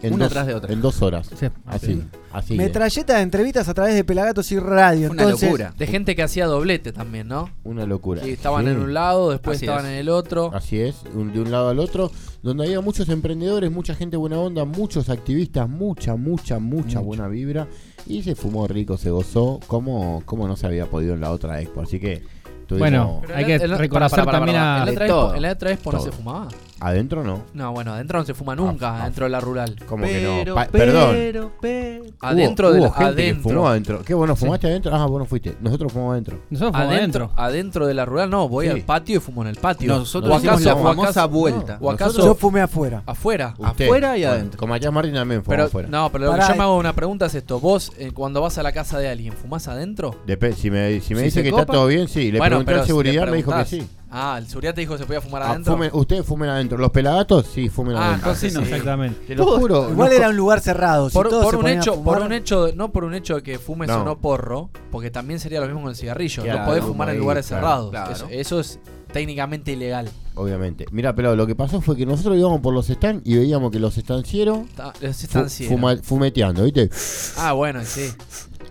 en, 0.07 0.15
Una 0.15 0.25
dos, 0.25 0.33
tras 0.33 0.47
de 0.47 0.55
otra. 0.55 0.73
en 0.73 0.81
dos 0.81 1.03
horas. 1.03 1.31
Sí. 1.39 1.47
Así, 1.67 2.03
así. 2.33 2.55
Metralleta 2.57 3.17
de 3.17 3.23
entrevistas 3.23 3.69
a 3.69 3.75
través 3.75 3.95
de 3.95 4.05
Pelagatos 4.05 4.51
y 4.53 4.59
Radio. 4.59 5.11
Una 5.11 5.23
Entonces, 5.23 5.49
locura. 5.49 5.75
De 5.77 5.87
gente 5.87 6.15
que 6.17 6.23
hacía 6.23 6.47
doblete 6.47 6.93
también, 6.93 7.29
¿no? 7.29 7.51
Una 7.65 7.87
locura. 7.87 8.23
Que 8.23 8.33
estaban 8.33 8.65
Sí. 8.65 8.71
en 8.71 8.79
un 8.81 8.95
lado, 8.95 9.31
después 9.31 9.57
Así 9.57 9.65
estaban 9.67 9.87
es. 9.87 9.93
en 9.93 9.99
el 9.99 10.09
otro. 10.09 10.51
Así 10.55 10.81
es, 10.81 10.97
un- 11.15 11.33
de 11.33 11.41
un 11.41 11.51
lado 11.51 11.69
al 11.71 11.79
otro, 11.79 12.11
donde 12.43 12.65
había 12.65 12.81
muchos 12.81 13.09
emprendedores, 13.09 13.71
mucha 13.71 13.95
gente 13.95 14.17
buena 14.17 14.39
onda, 14.39 14.65
muchos 14.65 15.09
activistas, 15.09 15.69
mucha, 15.69 16.17
mucha, 16.17 16.59
mucha 16.59 17.01
buena 17.01 17.29
vibra. 17.29 17.67
Y 18.07 18.23
se 18.23 18.35
fumó 18.35 18.67
rico, 18.69 18.99
se 18.99 19.11
gozó, 19.11 19.61
como, 19.67 20.23
como 20.27 20.47
no 20.47 20.57
se 20.57 20.67
había 20.67 20.87
podido 20.87 21.15
en 21.15 21.21
la 21.23 21.31
otra 21.31 21.61
expo. 21.63 21.81
Así 21.81 21.99
que 21.99 22.23
tuvimos- 22.67 22.79
Bueno, 22.79 23.23
hay 23.35 23.47
que 23.47 23.59
reconocer 23.67 24.27
también 24.27 24.57
a. 24.59 24.79
En 24.81 24.85
la 24.87 24.91
otra 24.93 25.07
expo- 25.07 25.09
todo. 25.09 25.35
en 25.35 25.43
la 25.43 25.53
otra 25.53 25.71
expo 25.73 25.93
no 25.93 26.01
se 26.01 26.13
fumaba. 26.13 26.49
Adentro 26.81 27.25
no. 27.25 27.43
No, 27.55 27.72
bueno, 27.72 27.93
adentro 27.95 28.18
no 28.18 28.25
se 28.25 28.35
fuma 28.35 28.55
nunca, 28.57 28.91
ah, 28.97 29.03
adentro 29.03 29.25
de 29.27 29.31
la 29.31 29.41
rural. 29.41 29.77
Como 29.87 30.05
que 30.05 30.22
no. 30.22 30.35
Pero, 30.39 30.55
Pa- 30.55 30.68
pero, 30.70 30.85
perdón. 30.93 31.53
pero. 31.61 32.05
Adentro 32.20 32.68
hubo, 32.68 32.75
de 32.75 32.81
hubo 32.81 32.87
la, 32.89 32.93
gente 32.95 33.14
que 33.16 33.22
adentro. 33.31 33.51
fumó 33.51 33.68
adentro. 33.68 34.03
¿Qué 34.05 34.14
bueno? 34.14 34.37
¿Fumaste 34.37 34.66
adentro? 34.66 34.95
Ah, 34.95 35.07
vos 35.07 35.18
no 35.18 35.25
fuiste. 35.27 35.57
Nosotros 35.61 35.93
fumamos 35.93 36.12
adentro. 36.12 36.39
Nosotros 36.51 36.72
fumamos 36.72 36.95
Adentro, 36.97 37.25
adentro. 37.25 37.43
adentro 37.45 37.87
de 37.87 37.95
la 37.95 38.05
rural 38.05 38.31
no, 38.31 38.49
voy 38.49 38.66
Sí. 38.66 38.72
al 38.72 38.81
patio 38.83 39.16
y 39.16 39.20
fumo 39.20 39.43
en 39.43 39.49
el 39.49 39.57
patio. 39.57 39.89
Nosotros 39.89 40.33
o 40.33 40.37
hicimos 40.39 40.55
acaso, 40.57 40.68
la 40.68 40.75
o 40.75 40.83
famosa 40.85 41.09
acaso- 41.11 41.29
vuelta. 41.29 41.79
o 41.81 41.91
acaso 41.91 42.18
yo 42.25 42.35
fumé 42.35 42.61
afuera. 42.61 43.03
afuera. 43.07 43.55
Usted. 43.59 43.85
Afuera 43.87 44.16
y 44.16 44.20
Bueno, 44.22 44.35
adentro. 44.35 44.59
Con 44.59 44.68
Matías 44.68 44.93
Martín 44.93 45.14
también 45.14 45.43
Pero 45.47 45.64
afuera. 45.64 45.89
no, 45.89 46.11
pero 46.12 46.25
lo 46.27 46.31
Pará, 46.33 46.47
que 46.47 46.53
yo 46.53 46.57
me 46.57 46.62
hago 46.64 46.77
una 46.79 46.93
pregunta 46.95 47.27
es 47.27 47.35
esto, 47.35 47.61
vos 47.61 47.93
eh, 47.99 48.11
cuando 48.12 48.41
vas 48.41 48.59
a 48.59 48.62
la 48.62 48.72
casa 48.72 48.99
de 48.99 49.09
alguien, 49.09 49.33
¿fumás 49.33 49.68
adentro? 49.68 50.14
Dep- 50.27 50.55
si 50.55 50.70
me, 50.70 51.01
si 51.01 51.14
me 51.14 51.20
Si 51.20 51.25
dice 51.27 51.41
se 51.41 51.43
que 51.43 51.51
copa. 51.51 51.62
está 51.62 51.72
todo 51.72 51.87
bien, 51.87 52.09
sí. 52.09 52.31
Le 52.33 52.39
Bueno, 52.39 52.57
pregunté 52.57 52.72
pero 52.72 52.79
si 52.79 52.83
le 52.83 52.87
seguridad, 52.89 53.27
me 53.29 53.37
dijo 53.37 53.51
que 53.53 53.57
preguntás- 53.64 53.68
sí. 53.68 53.89
Ah, 54.17 54.37
el 54.39 54.47
seguridad 54.47 54.75
te 54.75 54.83
dijo 54.83 54.93
que 54.95 55.01
se 55.01 55.07
podía 55.07 55.21
fumar 55.21 55.43
Ah, 55.43 55.51
adentro. 55.51 55.77
fumen- 55.77 55.91
ustedes 55.93 56.25
fumen 56.25 56.49
adentro. 56.49 56.79
Los 56.79 56.91
pelagatos, 56.93 57.47
sí, 57.53 57.69
fumen 57.69 57.97
Ah, 57.97 58.11
adentro. 58.11 58.31
entonces 58.31 58.53
sí. 58.53 58.59
Exactamente. 58.61 59.27
Te 59.27 59.35
lo 59.35 59.45
juro. 59.59 59.91
Igual 59.91 60.11
no- 60.11 60.17
era 60.17 60.29
un 60.29 60.37
lugar 60.37 60.61
cerrado. 60.61 61.11
si 61.11 61.15
por, 61.15 61.29
todos 61.29 61.43
por 61.43 61.51
se 61.53 61.57
un 61.57 61.62
ponían 61.62 61.79
a 61.79 61.83
hecho, 61.83 61.95
fumar- 61.97 62.05
por 62.19 62.23
un 62.23 62.33
hecho, 62.33 62.71
no 62.77 62.93
por 62.93 63.05
un 63.05 63.15
hecho 63.15 63.35
de 63.35 63.43
que 63.43 63.59
fumes 63.59 63.89
No. 63.89 64.03
o 64.03 64.05
no 64.05 64.19
porro, 64.19 64.71
porque 64.93 65.11
también 65.11 65.41
sería 65.41 65.59
lo 65.61 65.67
mismo 65.67 65.81
con 65.83 65.91
el 65.91 65.97
cigarrillo. 65.97 66.45
Claro, 66.45 66.61
no 66.61 66.65
podés 66.67 66.85
fumar 66.85 67.09
en 67.11 67.19
lugares 67.19 67.47
claro, 67.49 67.61
cerrados. 67.67 67.91
claro. 67.91 68.12
Eso, 68.12 68.27
eso 68.31 68.61
es 68.61 68.79
técnicamente 69.12 69.73
ilegal. 69.73 70.09
Obviamente. 70.37 70.87
Mira, 70.93 71.15
pero 71.15 71.35
lo 71.37 71.47
que 71.47 71.55
pasó 71.57 71.81
fue 71.81 71.97
que 71.97 72.07
nosotros 72.07 72.37
íbamos 72.37 72.61
por 72.61 72.73
los 72.73 72.87
stands 72.87 73.23
y 73.27 73.37
veíamos 73.37 73.71
que 73.73 73.79
los 73.81 73.99
estancieros 73.99 74.61
Está- 74.69 74.93
es 75.01 75.17
fu- 75.19 75.25
estanciero. 75.27 75.77
fuma- 75.77 76.01
fumeteando, 76.03 76.62
¿viste? 76.65 76.89
Ah, 77.37 77.53
bueno, 77.53 77.81
sí. 77.85 78.12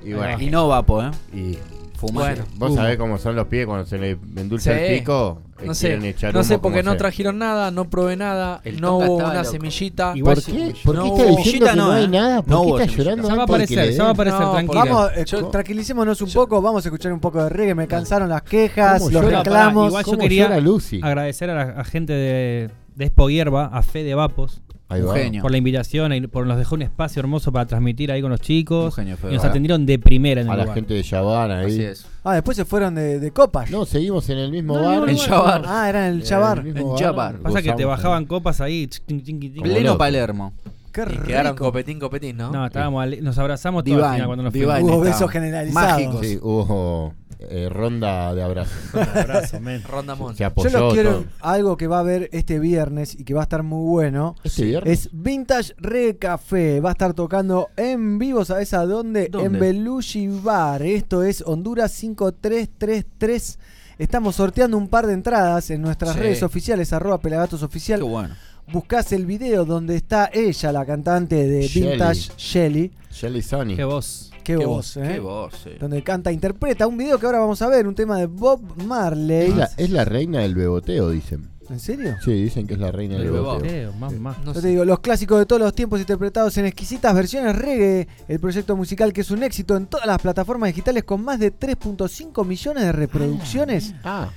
Y 0.06 0.14
bueno, 0.14 0.40
Y 0.42 0.50
no 0.50 0.68
vapo, 0.68 1.02
¿eh? 1.04 1.12
y 1.34 1.58
Fumar. 2.08 2.36
Bueno. 2.36 2.46
vos 2.58 2.72
Uh. 2.72 2.76
sabés 2.76 2.98
cómo 2.98 3.18
son 3.18 3.36
los 3.36 3.48
pies 3.48 3.66
cuando 3.66 3.86
se 3.86 3.98
le 3.98 4.12
endulza 4.36 4.74
Sí. 4.74 4.80
el 4.84 5.00
pico. 5.00 5.42
eh, 5.60 5.66
No 5.66 5.74
sé, 5.74 5.88
quieren 5.88 6.06
echar 6.06 6.34
no 6.34 6.44
sé 6.44 6.56
humo 6.56 6.62
porque 6.64 6.84
no 6.84 6.92
sea. 6.92 6.98
trajeron 6.98 7.38
nada, 7.38 7.72
no 7.72 7.90
probé 7.90 8.18
nada, 8.18 8.60
El 8.66 8.82
no 8.82 8.90
Tonka 8.90 9.06
hubo 9.06 9.14
estaba 9.18 9.30
una 9.32 9.40
loco. 9.44 9.52
semillita. 9.52 10.12
Igual 10.16 10.36
¿Por 10.36 10.44
qué? 10.46 10.76
¿Por 10.84 10.96
no 10.96 11.04
qué 11.04 11.10
hubo- 11.10 11.18
está 11.18 11.30
diciendo 11.30 11.44
Semillita 11.44 11.70
que 11.72 11.76
no, 11.78 11.86
no, 11.88 11.92
hay 11.94 12.04
¿eh? 12.04 12.08
nada? 12.10 12.42
¿Por 12.42 12.50
No 12.50 12.62
qué 12.62 12.68
hubo 12.68 12.80
está 12.80 12.92
semillita. 12.92 13.04
llorando? 13.04 13.28
Ya 13.30 13.36
va 13.36 13.40
a 13.40 13.44
antes 13.44 13.48
de 13.48 13.68
que 13.68 13.74
aparecer, 13.74 13.92
le 13.92 13.98
ya 13.98 14.04
va 14.04 14.10
a 14.10 14.14
den? 14.14 14.16
aparecer, 14.16 14.40
No, 14.42 14.52
tranquilo. 14.52 14.96
Vamos, 14.96 15.12
eh, 15.16 15.26
Yo- 15.26 15.48
tranquilicémonos 15.48 16.22
un 16.22 16.32
poco, 16.34 16.62
vamos 16.62 16.86
a 16.86 16.88
escuchar 16.90 17.14
un 17.14 17.20
poco 17.20 17.44
de 17.44 17.50
reggae. 17.50 17.76
Me 17.76 17.88
cansaron 17.88 18.30
las 18.30 18.42
quejas, 18.44 19.00
¿Cómo 19.02 19.12
los 19.12 19.24
llora? 19.24 19.38
reclamos. 19.44 19.88
Igual 19.88 20.04
yo 20.04 20.12
¿Cómo 20.12 20.22
quería 20.22 20.44
llora 20.46 20.60
Lucy? 20.60 21.00
agradecer 21.02 21.50
a 21.50 21.54
la 21.56 21.80
a 21.80 21.84
gente 21.86 22.12
de, 22.14 22.70
de 22.96 23.06
Expo 23.06 23.30
Hierba, 23.30 23.66
a 23.68 23.82
Fede 23.84 24.14
Vapos, 24.16 24.62
Ahí 24.90 25.02
Un 25.02 25.08
va. 25.10 25.14
genio. 25.16 25.42
por 25.42 25.50
la 25.50 25.58
invitación 25.58 26.14
y 26.14 26.28
por 26.28 26.46
nos 26.46 26.58
dejó 26.58 26.76
un 26.76 26.82
espacio 26.84 27.20
hermoso 27.22 27.52
para 27.52 27.66
transmitir 27.66 28.12
ahí 28.12 28.22
con 28.22 28.30
los 28.30 28.42
chicos. 28.42 28.86
Un 28.86 28.92
genio, 28.92 29.18
Fede. 29.18 29.32
y 29.32 29.36
nos 29.36 29.46
atendieron 29.46 29.86
de 29.86 29.98
primera 29.98 30.42
en 30.42 30.50
A 30.50 30.52
el 30.52 30.58
la 30.58 30.64
lugar. 30.66 30.76
gente 30.76 30.94
de 30.94 31.02
Yavana 31.04 31.60
ahí. 31.60 31.66
Así 31.68 31.84
es. 31.84 32.06
Ah, 32.24 32.34
después 32.36 32.56
se 32.58 32.66
fueron 32.66 32.94
de, 32.96 33.20
de 33.20 33.32
copas. 33.32 33.72
No, 33.72 33.86
seguimos 33.86 34.30
en 34.30 34.38
el 34.38 34.52
mismo 34.52 34.76
No, 34.78 34.84
bar. 34.84 35.10
En 35.10 35.16
no, 35.16 35.22
Chabar. 35.26 35.64
Ah, 35.66 35.90
era 35.90 36.08
en 36.08 36.14
el 36.16 36.24
Chabar. 36.24 36.60
el 36.60 36.64
mismo 36.66 36.82
En 36.82 36.88
bar, 36.90 36.98
Chabar. 37.00 37.40
Pasa 37.40 37.62
que 37.62 37.74
te 37.74 37.86
bajaban 37.86 38.26
copas 38.26 38.62
ahí. 38.62 38.88
Pleno 39.08 39.80
loco. 39.82 39.98
Palermo. 39.98 40.54
Qué 40.92 41.02
Y 41.02 41.06
rico. 41.06 41.24
quedaron 41.24 41.56
copetín, 41.56 42.00
copetín, 42.00 42.38
¿no? 42.38 42.52
No, 42.52 42.68
estábamos 42.68 43.02
ale- 43.02 43.20
nos 43.20 43.36
abrazamos 43.40 43.84
todo 43.84 43.96
al 43.96 44.00
Divine, 44.02 44.14
final 44.16 44.28
cuando 44.28 44.44
nos 44.44 44.54
divine. 44.54 44.72
fuimos. 44.74 44.92
Hubo 44.92 45.00
besos 45.02 45.32
generalizados. 45.32 45.92
Mágicos. 45.92 46.28
Sí, 46.28 46.38
hubo 46.40 47.14
eh, 47.50 47.70
ronda 47.70 48.34
de 48.34 48.44
abrazos. 48.44 48.74
Abrazo, 48.94 49.60
men. 49.60 49.82
Se 50.36 50.44
apoyó 50.46 50.70
Yo 50.70 50.80
los 50.80 50.94
quiero 50.94 51.12
todo. 51.12 51.26
algo 51.42 51.78
que 51.78 51.88
va 51.88 51.98
a 51.98 52.00
haber 52.02 52.30
este 52.32 52.60
viernes 52.60 53.16
y 53.20 53.24
que 53.24 53.34
va 53.34 53.42
a 53.42 53.44
estar 53.44 53.64
muy 53.64 53.88
bueno. 53.90 54.36
¿Este 54.44 54.66
viernes? 54.66 55.00
Es 55.06 55.10
Vintage 55.12 55.74
Re 55.78 56.18
Café. 56.18 56.80
Va 56.82 56.90
a 56.90 56.92
estar 56.94 57.14
tocando 57.14 57.70
en 57.78 58.18
vivo, 58.20 58.44
¿sabes 58.46 58.74
a 58.74 58.86
dónde? 58.86 59.28
¿Dónde? 59.30 59.48
En 59.48 59.60
Belushi 59.60 60.28
Bar. 60.28 60.82
Esto 60.84 61.24
es 61.24 61.42
Honduras 61.46 61.92
5333. 61.92 63.60
Estamos 64.00 64.36
sorteando 64.36 64.78
un 64.78 64.88
par 64.88 65.06
de 65.08 65.14
entradas 65.14 65.70
en 65.70 65.82
nuestras 65.82 66.14
Sí. 66.14 66.20
redes 66.20 66.44
oficiales, 66.44 66.92
arroba 66.94 67.20
pelagatos 67.20 67.62
oficial. 67.64 68.00
Qué 68.00 68.06
bueno. 68.06 68.36
Buscás 68.72 69.12
el 69.12 69.26
video 69.26 69.66
donde 69.66 69.96
está 69.96 70.30
ella, 70.34 70.72
la 70.72 70.86
cantante 70.86 71.36
de 71.48 71.68
Shelly. 71.68 71.90
Vintage 71.92 72.32
Shelly. 72.38 72.92
Shelly 73.12 73.42
Sonny. 73.42 73.76
Qué 73.76 73.84
voz. 73.84 74.33
Qué, 74.44 74.56
Qué 74.58 74.66
voz, 74.66 74.98
¿eh? 74.98 75.04
Qué 75.14 75.20
voz, 75.20 75.54
sí. 75.64 75.72
Donde 75.80 76.04
canta, 76.04 76.32
interpreta 76.32 76.86
un 76.88 76.98
video 76.98 77.18
que 77.20 77.26
ahora 77.26 77.40
vamos 77.40 77.62
a 77.62 77.70
ver, 77.70 77.88
un 77.88 77.96
tema 77.96 78.18
de 78.18 78.26
Bob 78.28 78.62
Marley. 78.86 79.50
Es 79.52 79.56
la, 79.56 79.70
es 79.78 79.90
la 79.90 80.06
reina 80.06 80.40
del 80.40 80.56
beboteo, 80.56 81.10
dicen. 81.10 81.50
¿En 81.70 81.80
serio? 81.80 82.16
Sí, 82.24 82.34
dicen 82.44 82.68
que 82.68 82.74
es 82.74 82.80
la 82.80 82.92
reina 82.92 83.16
del 83.16 83.32
beboteo. 83.32 83.60
beboteo. 83.62 83.92
Teo, 83.92 83.94
mamá. 83.94 84.36
No 84.44 84.48
Yo 84.54 84.56
sé. 84.56 84.62
te 84.64 84.68
digo, 84.68 84.84
los 84.84 85.00
clásicos 85.00 85.40
de 85.40 85.46
todos 85.46 85.62
los 85.62 85.74
tiempos 85.74 86.00
interpretados 86.02 86.58
en 86.58 86.66
exquisitas 86.66 87.16
versiones 87.16 87.56
reggae, 87.56 88.08
el 88.28 88.40
proyecto 88.42 88.76
musical 88.76 89.14
que 89.14 89.22
es 89.22 89.32
un 89.32 89.44
éxito 89.44 89.78
en 89.78 89.86
todas 89.88 90.06
las 90.06 90.22
plataformas 90.22 90.68
digitales 90.68 91.06
con 91.06 91.24
más 91.24 91.40
de 91.40 91.54
3.5 91.58 92.46
millones 92.46 92.84
de 92.84 92.92
reproducciones, 92.92 93.96
Ah, 94.04 94.30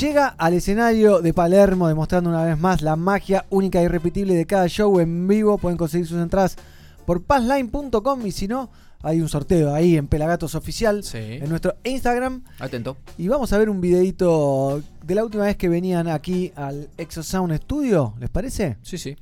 llega 0.00 0.28
al 0.28 0.54
escenario 0.54 1.20
de 1.20 1.34
Palermo 1.34 1.88
demostrando 1.88 2.30
una 2.30 2.44
vez 2.44 2.58
más 2.58 2.80
la 2.80 2.96
magia 2.96 3.44
única 3.50 3.78
e 3.80 3.84
irrepetible 3.84 4.34
de 4.34 4.46
cada 4.46 4.66
show 4.66 4.98
en 4.98 5.28
vivo. 5.28 5.58
Pueden 5.58 5.76
conseguir 5.76 6.06
sus 6.06 6.18
entradas 6.22 6.56
por 7.04 7.22
passline.com 7.22 8.26
y 8.26 8.32
si 8.32 8.48
no, 8.48 8.70
Hay 9.02 9.20
un 9.20 9.28
sorteo 9.28 9.74
ahí 9.74 9.96
en 9.96 10.06
Pelagatos 10.06 10.54
Oficial, 10.54 11.02
Sí. 11.02 11.18
en 11.18 11.48
nuestro 11.48 11.74
Instagram. 11.84 12.44
Atento. 12.60 12.96
Y 13.18 13.28
vamos 13.28 13.52
a 13.52 13.58
ver 13.58 13.68
un 13.68 13.80
videito 13.80 14.80
de 15.04 15.14
la 15.14 15.24
última 15.24 15.44
vez 15.44 15.56
que 15.56 15.68
venían 15.68 16.06
aquí 16.08 16.52
al 16.54 16.88
Exosound 16.96 17.52
Studio, 17.56 18.14
¿les 18.20 18.30
parece? 18.30 18.76
Sí, 18.82 18.98
sí. 18.98 19.16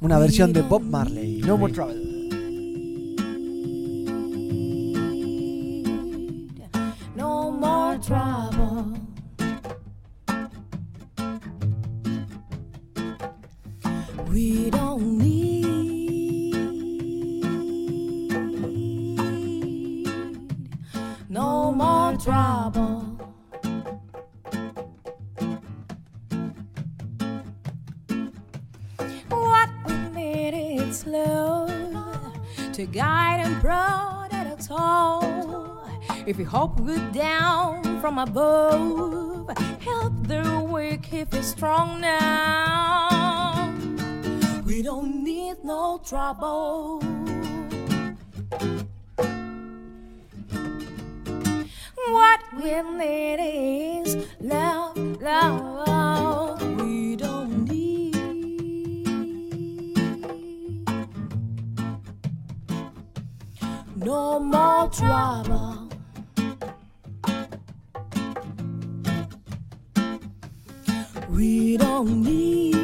Una 0.00 0.18
versión 0.18 0.52
de 0.52 0.62
Bob 0.62 0.82
Marley, 0.82 1.40
No 1.44 1.56
More 1.56 1.72
Trouble. 1.72 2.18
no 7.16 7.50
more 7.50 7.98
trouble. 7.98 8.98
We 14.30 14.70
don't 14.70 15.18
need 15.18 15.47
more 21.78 22.16
trouble. 22.16 23.04
What 29.28 29.70
we 29.86 29.94
need 30.16 30.54
is 30.80 31.06
love 31.06 31.70
to 32.72 32.84
guide 32.86 33.42
and 33.46 33.60
protect 33.60 34.58
us 34.58 34.68
all. 34.72 35.86
If 36.26 36.36
we 36.38 36.42
hope 36.42 36.84
good 36.84 37.12
down 37.12 38.00
from 38.00 38.18
above, 38.18 39.56
help 39.78 40.14
the 40.26 40.66
weak 40.68 41.12
if 41.12 41.32
we're 41.32 41.42
strong 41.44 42.00
now. 42.00 43.72
We 44.66 44.82
don't 44.82 45.22
need 45.22 45.62
no 45.62 46.00
trouble. 46.04 47.00
What 52.10 52.40
we 52.62 52.82
need 52.98 53.38
is 54.04 54.16
love, 54.40 54.96
love. 55.20 56.62
We 56.80 57.16
don't 57.16 57.64
need 57.64 58.14
no 63.96 64.40
more 64.40 64.88
trouble. 64.88 65.88
We 71.28 71.76
don't 71.76 72.22
need 72.22 72.74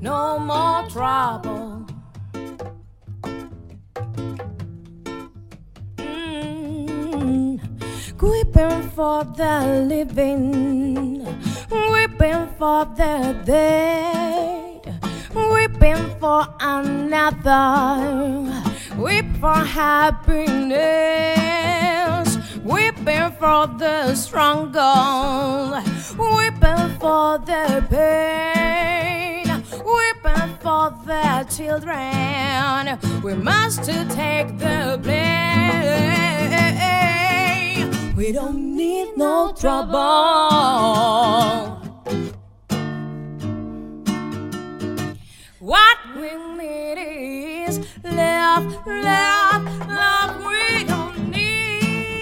no 0.00 0.38
more 0.38 0.88
trouble. 0.88 1.59
Weeping 8.52 8.90
for 8.96 9.22
the 9.22 9.84
living, 9.86 11.24
weeping 11.70 12.48
for 12.58 12.84
the 12.96 13.36
dead, 13.44 14.80
weeping 15.32 16.10
for 16.18 16.48
another, 16.58 17.94
weep 18.98 19.26
for 19.40 19.54
happiness, 19.54 20.58
weeping 22.64 23.30
for 23.38 23.68
the 23.78 24.16
struggle, 24.16 25.80
weeping 26.18 26.98
for 26.98 27.38
the 27.38 27.86
pain, 27.88 29.46
weeping 29.86 30.56
for 30.60 30.90
the 31.06 31.46
children. 31.56 32.98
We 33.22 33.34
must 33.34 33.84
take 33.84 34.58
the 34.58 34.98
blame. 35.00 35.60
We 38.20 38.32
don't 38.32 38.76
need 38.76 39.16
no 39.16 39.54
trouble. 39.58 39.98
What 45.58 45.98
we 46.14 46.36
need 46.58 46.98
is 47.68 47.78
love, 48.04 48.86
love, 48.86 49.64
love. 49.88 50.44
We 50.44 50.84
don't 50.84 51.30
need 51.30 52.18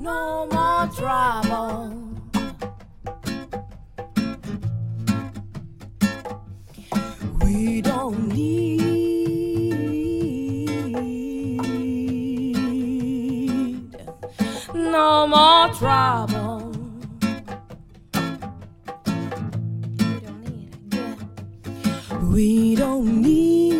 no 0.00 0.48
more 0.50 0.88
trouble. 0.98 1.94
We 7.44 7.80
don't 7.80 8.26
need 8.26 9.01
no 14.92 15.26
more 15.26 15.68
trouble. 15.72 16.70
We 22.30 22.76
don't 22.76 23.22
need 23.22 23.72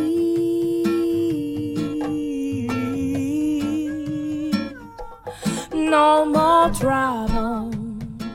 no 5.74 6.24
more 6.24 6.70
trouble. 6.70 7.70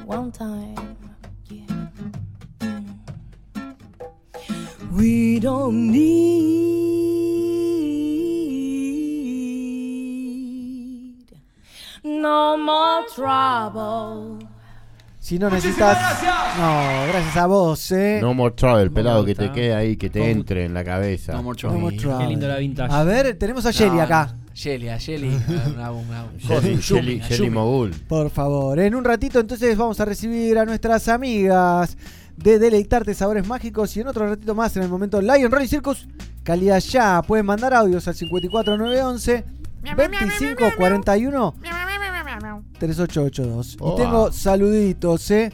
One 0.05 0.31
time, 0.31 0.95
yeah. 1.49 1.87
We 4.91 5.39
don't 5.39 5.91
need 5.91 6.56
trouble. 13.15 14.45
Si 15.19 15.37
no 15.39 15.49
necesitas. 15.49 15.97
No, 16.57 17.07
gracias 17.09 17.35
a 17.37 17.47
vos, 17.47 17.91
eh. 17.91 18.19
No 18.21 18.33
more 18.33 18.53
trouble, 18.55 18.89
pelado, 18.91 19.25
que 19.25 19.35
te 19.35 19.51
quede 19.51 19.75
ahí, 19.75 19.97
que 19.97 20.09
te 20.09 20.31
entre 20.31 20.63
en 20.65 20.73
la 20.73 20.83
cabeza. 20.85 21.33
No 21.33 21.43
more 21.43 21.59
No 21.63 21.69
more 21.73 21.97
trouble. 21.97 21.97
trouble. 21.97 22.25
Qué 22.25 22.29
lindo 22.29 22.47
la 22.47 22.57
vintage. 22.57 22.93
A 22.93 23.03
ver, 23.03 23.37
tenemos 23.37 23.65
a 23.65 23.71
Shelly 23.71 23.97
No, 23.97 24.01
acá. 24.03 24.33
no. 24.33 24.47
Shelly, 24.53 24.87
a 24.89 24.97
Shelly. 24.97 25.37
Shelly, 26.39 26.77
Shelly, 26.77 27.19
Shelly. 27.19 27.49
Mogul. 27.49 27.91
Por 28.07 28.29
favor, 28.31 28.79
en 28.79 28.95
un 28.95 29.03
ratito 29.03 29.39
entonces 29.39 29.77
vamos 29.77 29.99
a 29.99 30.05
recibir 30.05 30.57
a 30.57 30.65
nuestras 30.65 31.07
amigas 31.09 31.97
de 32.37 32.57
Deleitarte 32.57 33.13
Sabores 33.13 33.45
Mágicos 33.45 33.95
y 33.97 34.01
en 34.01 34.07
otro 34.07 34.27
ratito 34.29 34.55
más 34.55 34.75
en 34.77 34.83
el 34.83 34.89
momento 34.89 35.21
Lion 35.21 35.51
Rolling 35.51 35.67
Circus, 35.67 36.07
calidad 36.43 36.79
ya. 36.79 37.21
Pueden 37.21 37.45
mandar 37.45 37.73
audios 37.73 38.07
al 38.07 38.15
54911 38.15 39.43
2541 39.95 41.53
3882. 42.79 43.77
Oh. 43.79 43.93
Y 43.93 43.95
tengo 43.97 44.31
saluditos, 44.31 45.31
eh. 45.31 45.51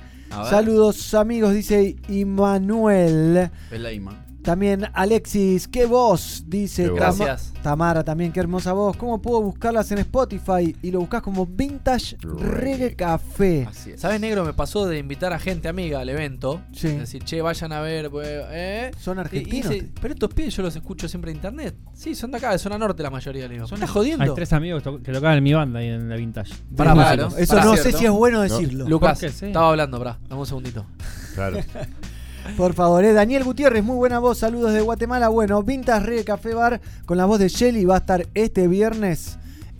Saludos 0.49 1.13
amigos, 1.13 1.53
dice 1.53 1.95
Immanuel. 2.09 3.51
Es 3.71 3.79
la 3.79 3.91
Ima. 3.91 4.22
También 4.43 4.87
Alexis, 4.93 5.67
qué 5.69 5.85
voz, 5.85 6.43
dice 6.47 6.83
Qué 6.83 6.89
Gracias. 6.91 7.53
Tamara 7.63 8.03
también, 8.03 8.31
qué 8.33 8.41
hermosa 8.41 8.73
voz. 8.73 8.97
¿Cómo 8.97 9.21
puedo 9.21 9.41
buscarlas 9.41 9.89
en 9.93 9.99
Spotify? 9.99 10.75
Y 10.81 10.91
lo 10.91 10.99
buscas 10.99 11.21
como 11.21 11.45
Vintage 11.45 12.17
Reggae 12.19 12.93
Café. 12.95 13.65
Así 13.69 13.91
es. 13.91 14.01
¿Sabes, 14.01 14.19
negro? 14.19 14.43
Me 14.43 14.53
pasó 14.53 14.85
de 14.85 14.97
invitar 14.97 15.31
a 15.31 15.39
gente 15.39 15.69
amiga 15.69 16.01
al 16.01 16.09
evento. 16.09 16.61
Sí. 16.73 16.89
Decir, 16.89 17.23
che, 17.23 17.41
vayan 17.41 17.71
a 17.71 17.79
ver. 17.79 18.09
pues, 18.11 18.27
¿eh? 18.51 18.91
Son 18.99 19.15
Y- 19.15 19.19
y 19.19 19.21
argentinos. 19.21 19.69
dice, 19.69 19.89
pero 20.01 20.13
estos 20.13 20.33
pibes 20.33 20.53
yo 20.55 20.61
los 20.63 20.75
escucho 20.75 21.07
siempre 21.07 21.31
en 21.31 21.37
internet. 21.37 21.75
Sí, 21.93 22.13
son 22.13 22.31
de 22.31 22.37
acá, 22.37 22.51
de 22.51 22.59
zona 22.59 22.77
norte 22.77 23.01
la 23.01 23.09
mayoría. 23.09 23.47
Le 23.47 23.53
digo, 23.53 23.67
Son- 23.67 23.77
¿estás 23.77 23.91
jodiendo? 23.91 24.23
Hay 24.25 24.31
tres 24.35 24.51
amigos 24.51 24.83
que 24.83 24.89
to- 24.89 25.01
que 25.01 25.11
tocaban 25.13 25.37
en 25.37 25.43
mi 25.45 25.53
banda 25.53 25.79
ahí 25.79 25.87
en 25.87 26.09
la 26.09 26.17
vintage. 26.17 26.53
Pará, 26.75 26.93
músicos. 26.95 27.37
Eso 27.39 27.55
no 27.55 27.61
¿cierto? 27.75 27.83
sé 27.83 27.91
si 27.97 28.05
es 28.05 28.11
bueno 28.11 28.41
decirlo. 28.41 28.89
Lucas, 28.89 29.23
estaba 29.23 29.69
hablando, 29.69 29.97
pará, 29.99 30.19
dame 30.27 30.41
un 30.41 30.47
segundito. 30.47 30.85
Claro. 31.33 31.57
Por 32.57 32.73
favor, 32.73 33.03
eh. 33.03 33.13
Daniel 33.13 33.43
Gutiérrez, 33.43 33.83
muy 33.83 33.95
buena 33.95 34.19
voz. 34.19 34.39
Saludos 34.39 34.73
de 34.73 34.81
Guatemala. 34.81 35.29
Bueno, 35.29 35.63
Vintage 35.63 36.05
Reggae 36.05 36.25
Café 36.25 36.53
Bar 36.53 36.81
con 37.05 37.17
la 37.17 37.25
voz 37.25 37.39
de 37.39 37.47
Shelly 37.47 37.85
va 37.85 37.95
a 37.95 37.99
estar 37.99 38.27
este 38.33 38.67
viernes 38.67 39.37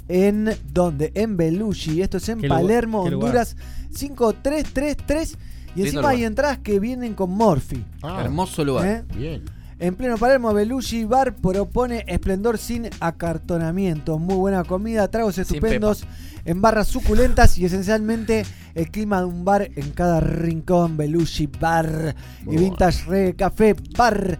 en 0.07 0.55
donde? 0.71 1.11
En 1.15 1.37
Belushi. 1.37 2.01
Esto 2.01 2.17
es 2.17 2.29
en. 2.29 2.41
Palermo, 2.41 3.03
¿Qué 3.03 3.11
lugar? 3.11 3.29
Honduras 3.29 3.55
5333. 3.91 5.37
Y 5.75 5.81
encima 5.83 6.09
hay 6.09 6.23
entradas 6.23 6.59
que 6.59 6.79
vienen 6.79 7.13
con 7.13 7.31
Morphy. 7.31 7.83
Ah, 8.01 8.21
Hermoso 8.23 8.63
lugar. 8.63 8.85
¿eh? 8.87 9.03
Bien. 9.15 9.43
En 9.79 9.95
pleno 9.95 10.17
Palermo, 10.17 10.53
Belushi 10.53 11.05
Bar 11.05 11.35
propone 11.35 12.03
esplendor 12.07 12.57
sin 12.57 12.89
acartonamiento. 12.99 14.19
Muy 14.19 14.35
buena 14.35 14.63
comida, 14.63 15.07
tragos 15.07 15.37
estupendos, 15.37 16.05
en 16.45 16.61
barras 16.61 16.87
suculentas 16.87 17.57
y 17.57 17.65
esencialmente 17.65 18.45
el 18.75 18.89
clima 18.91 19.19
de 19.19 19.25
un 19.25 19.45
bar 19.45 19.69
en 19.75 19.91
cada 19.91 20.19
rincón. 20.19 20.97
Belushi 20.97 21.47
Bar 21.47 22.15
y. 22.45 22.57
Vintage 22.57 23.05
Reggae 23.05 23.35
Café 23.35 23.75
Bar. 23.97 24.39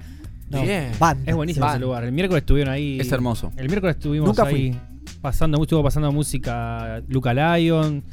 No, 0.50 0.62
Bien. 0.62 0.92
Es 1.26 1.36
buenísimo 1.36 1.68
ese 1.68 1.80
lugar. 1.80 2.04
El 2.04 2.12
miércoles 2.12 2.42
estuvieron 2.42 2.74
ahí. 2.74 3.00
Es 3.00 3.12
hermoso. 3.12 3.52
El 3.58 3.68
miércoles 3.68 3.96
estuvimos 3.96 4.28
Nunca 4.28 4.44
ahí 4.44 4.80
pasando, 5.22 5.62
estuvo 5.62 5.82
pasando 5.82 6.12
música 6.12 7.02
Luca 7.08 7.34
Lion. 7.34 8.04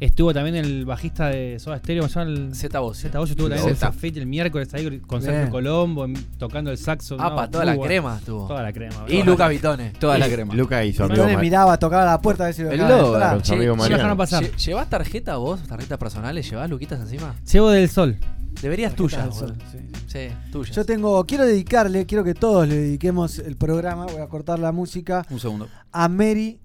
Estuvo 0.00 0.34
también 0.34 0.56
el 0.56 0.84
bajista 0.84 1.28
de 1.28 1.58
Soda 1.58 1.78
Stereo, 1.78 2.02
¿cómo 2.02 2.12
se 2.12 2.18
llama? 2.20 2.30
El... 2.30 2.54
Zeta 2.54 2.80
Voz. 2.80 2.98
Zeta 3.00 3.18
Voz 3.18 3.30
estuvo 3.30 3.48
también 3.48 3.76
en 3.76 4.16
el 4.18 4.26
miércoles 4.26 4.72
ahí 4.74 5.00
con 5.00 5.20
Bien. 5.20 5.32
Sergio 5.32 5.50
Colombo 5.50 6.04
en- 6.04 6.14
tocando 6.38 6.70
el 6.70 6.78
saxo. 6.78 7.16
Ah, 7.18 7.30
no, 7.30 7.36
pa, 7.36 7.50
toda 7.50 7.64
la 7.64 7.78
crema 7.78 8.16
estuvo. 8.18 8.46
Toda 8.46 8.62
la 8.62 8.72
crema. 8.72 9.04
Y 9.08 9.22
Luca 9.22 9.48
Vitone. 9.48 9.90
Toda 9.98 10.18
la 10.18 10.28
Y- 10.28 10.32
crema. 10.32 10.54
Luca 10.54 10.84
hizo 10.84 11.04
amigo 11.04 11.14
Entonces 11.14 11.36
Ma- 11.36 11.42
miraba, 11.42 11.78
tocaba 11.78 12.04
la 12.04 12.20
puerta 12.20 12.44
a 12.44 12.46
ver 12.46 12.54
si 12.54 12.62
lo 12.62 12.70
El 12.70 12.80
entrar. 12.80 13.44
su 13.44 13.52
amigo 13.54 13.76
Mariano. 13.76 14.16
pasar. 14.16 14.44
Lle- 14.44 14.56
¿Llevas 14.56 14.90
tarjeta 14.90 15.36
vos? 15.36 15.62
¿Tarjetas 15.66 15.98
personales? 15.98 16.48
¿Llevas 16.50 16.68
luquitas 16.68 17.00
encima? 17.00 17.34
Llevo 17.50 17.70
del 17.70 17.88
sol. 17.88 18.16
Deberías 18.62 18.94
tuyas, 18.94 19.20
del 19.22 19.30
boludo. 19.30 19.48
Sol, 19.48 19.56
sí. 19.70 19.78
Sí, 20.06 20.28
tuyas. 20.50 20.74
Yo 20.74 20.84
tengo, 20.86 21.24
quiero 21.26 21.44
dedicarle, 21.44 22.06
quiero 22.06 22.24
que 22.24 22.32
todos 22.34 22.66
le 22.66 22.74
dediquemos 22.76 23.38
el 23.38 23.56
programa, 23.56 24.06
voy 24.06 24.22
a 24.22 24.28
cortar 24.28 24.58
la 24.58 24.72
música, 24.72 25.26
Un 25.28 25.38
segundo. 25.40 25.68
a 25.92 26.08
Mary 26.08 26.58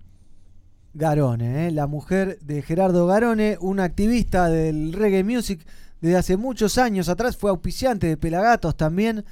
Garone, 0.94 1.68
¿eh? 1.68 1.72
la 1.72 1.88
mujer 1.88 2.40
de 2.42 2.62
Gerardo 2.62 3.08
Garone, 3.08 3.58
una 3.62 3.84
activista 3.86 4.50
del 4.50 4.94
reggae 4.94 5.24
music 5.24 5.66
desde 6.02 6.18
hace 6.18 6.38
muchos 6.38 6.78
años 6.78 7.10
atrás, 7.10 7.38
fue 7.38 7.50
auspiciante 7.50 8.08
de 8.08 8.18
Pelagatos 8.18 8.76
también, 8.76 9.24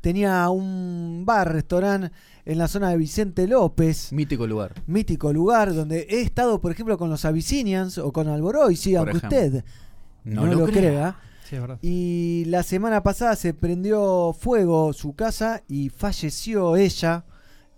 tenía 0.00 0.48
un 0.50 1.24
bar, 1.24 1.52
restaurante 1.52 2.12
en 2.44 2.58
la 2.58 2.68
zona 2.68 2.90
de 2.90 2.96
Vicente 2.96 3.46
López, 3.46 4.12
Mítico 4.12 4.46
lugar. 4.46 4.74
mítico 4.86 5.32
lugar 5.32 5.74
donde 5.74 6.06
he 6.10 6.22
estado, 6.22 6.60
por 6.60 6.72
ejemplo, 6.72 6.98
con 6.98 7.08
los 7.08 7.24
Abyssinians 7.24 7.98
o 7.98 8.12
con 8.12 8.28
Alboroy, 8.28 8.76
sí, 8.76 8.90
Por 8.92 8.98
aunque 8.98 9.16
ejemplo. 9.18 9.38
usted 9.38 9.64
no, 10.24 10.46
lo, 10.46 10.66
crea. 10.66 11.16
Sí, 11.48 11.56
es 11.56 11.60
verdad. 11.60 11.78
Y 11.82 12.44
la 12.46 12.62
semana 12.62 13.02
pasada 13.02 13.34
se 13.36 13.54
prendió 13.54 14.32
fuego 14.38 14.92
su 14.92 15.14
casa 15.14 15.62
y 15.68 15.88
falleció 15.88 16.76
ella. 16.76 17.24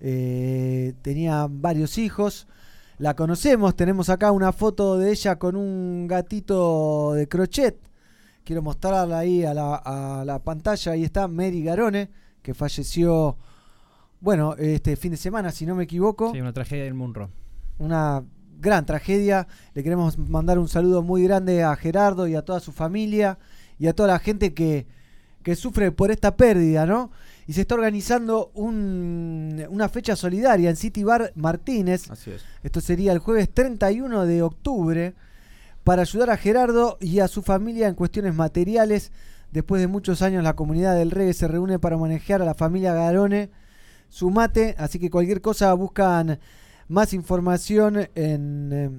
Eh, 0.00 0.94
tenía 1.02 1.46
varios 1.48 1.96
hijos. 1.98 2.46
La 2.98 3.14
conocemos, 3.16 3.74
tenemos 3.74 4.08
acá 4.08 4.30
una 4.30 4.52
foto 4.52 4.96
de 4.98 5.10
ella 5.10 5.36
con 5.36 5.56
un 5.56 6.06
gatito 6.06 7.12
de 7.14 7.26
crochet. 7.28 7.76
Quiero 8.44 8.62
mostrarla 8.62 9.18
ahí 9.18 9.44
a 9.44 9.52
la, 9.54 9.74
a 9.76 10.24
la 10.24 10.38
pantalla. 10.38 10.92
Ahí 10.92 11.02
está 11.02 11.26
Mary 11.26 11.64
Garone, 11.64 12.10
que 12.42 12.54
falleció, 12.54 13.36
bueno, 14.20 14.54
este 14.58 14.96
fin 14.96 15.10
de 15.12 15.16
semana, 15.16 15.50
si 15.50 15.66
no 15.66 15.74
me 15.74 15.84
equivoco 15.84 16.32
Sí, 16.32 16.40
una 16.40 16.52
tragedia 16.52 16.84
del 16.84 16.94
Munro. 16.94 17.30
una 17.78 18.22
gran 18.60 18.86
tragedia. 18.86 19.48
Le 19.74 19.82
queremos 19.82 20.16
mandar 20.18 20.58
un 20.58 20.68
saludo 20.68 21.02
muy 21.02 21.24
grande 21.24 21.64
a 21.64 21.74
Gerardo 21.76 22.28
y 22.28 22.34
a 22.36 22.42
toda 22.42 22.60
su 22.60 22.70
familia 22.70 23.38
y 23.78 23.88
a 23.88 23.92
toda 23.94 24.08
la 24.08 24.18
gente 24.20 24.54
que, 24.54 24.86
que 25.44 25.54
sufre 25.54 25.92
por 25.92 26.10
esta 26.10 26.36
pérdida, 26.36 26.86
¿no? 26.86 27.12
Y 27.46 27.52
se 27.52 27.60
está 27.60 27.74
organizando 27.76 28.50
un- 28.54 29.64
una 29.68 29.88
fecha 29.88 30.16
solidaria 30.16 30.70
en 30.70 30.76
City 30.76 31.04
Bar 31.04 31.32
Martínez. 31.36 32.10
Así 32.10 32.30
es. 32.32 32.42
Esto 32.64 32.80
sería 32.80 33.12
el 33.12 33.18
jueves 33.20 33.48
31 33.52 34.24
de 34.26 34.42
octubre 34.42 35.14
para 35.84 36.02
ayudar 36.02 36.30
a 36.30 36.36
Gerardo 36.38 36.96
y 37.00 37.20
a 37.20 37.28
su 37.28 37.42
familia 37.42 37.86
en 37.88 37.94
cuestiones 37.94 38.34
materiales. 38.34 39.12
Después 39.52 39.80
de 39.82 39.86
muchos 39.86 40.22
años 40.22 40.42
la 40.42 40.56
comunidad 40.56 40.96
del 40.96 41.10
reggae 41.10 41.34
se 41.34 41.46
reúne 41.46 41.78
para 41.78 41.98
manejar 41.98 42.40
a 42.42 42.46
la 42.46 42.54
familia 42.54 42.94
Garone. 42.94 43.50
Sumate, 44.08 44.74
así 44.78 44.98
que 44.98 45.10
cualquier 45.10 45.40
cosa 45.42 45.72
buscan 45.74 46.38
más 46.88 47.12
información 47.12 48.08
en, 48.14 48.72
eh, 48.72 48.90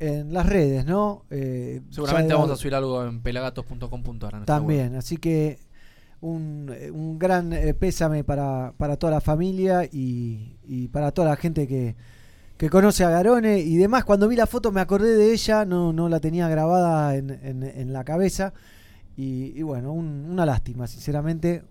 en 0.00 0.32
las 0.32 0.46
redes, 0.46 0.84
¿no? 0.84 1.24
Eh, 1.30 1.80
Seguramente 1.90 2.34
vamos 2.34 2.50
a 2.50 2.56
subir 2.56 2.74
algo 2.74 3.04
en 3.04 3.20
pelagatos.com.ar. 3.22 4.44
También, 4.44 4.94
así 4.96 5.16
que 5.16 5.58
un, 6.30 6.70
eh, 6.74 6.90
un 6.90 7.18
gran 7.18 7.52
eh, 7.52 7.74
pésame 7.74 8.24
para, 8.24 8.72
para 8.76 8.96
toda 8.96 9.12
la 9.12 9.20
familia 9.20 9.84
y, 9.84 10.56
y 10.66 10.88
para 10.88 11.12
toda 11.12 11.28
la 11.28 11.36
gente 11.36 11.66
que, 11.66 11.96
que 12.56 12.70
conoce 12.70 13.04
a 13.04 13.10
Garone 13.10 13.60
y 13.60 13.76
demás. 13.76 14.04
Cuando 14.04 14.28
vi 14.28 14.36
la 14.36 14.46
foto 14.46 14.72
me 14.72 14.80
acordé 14.80 15.16
de 15.16 15.32
ella, 15.32 15.64
no, 15.64 15.92
no 15.92 16.08
la 16.08 16.20
tenía 16.20 16.48
grabada 16.48 17.14
en, 17.16 17.30
en- 17.30 17.62
en 17.62 17.92
la 17.92 18.04
cabeza. 18.04 18.52
Y, 19.16 19.52
y 19.58 19.62
bueno, 19.62 19.92
un- 19.92 20.26
una 20.30 20.44
lástima, 20.44 20.86
sinceramente. 20.86 21.62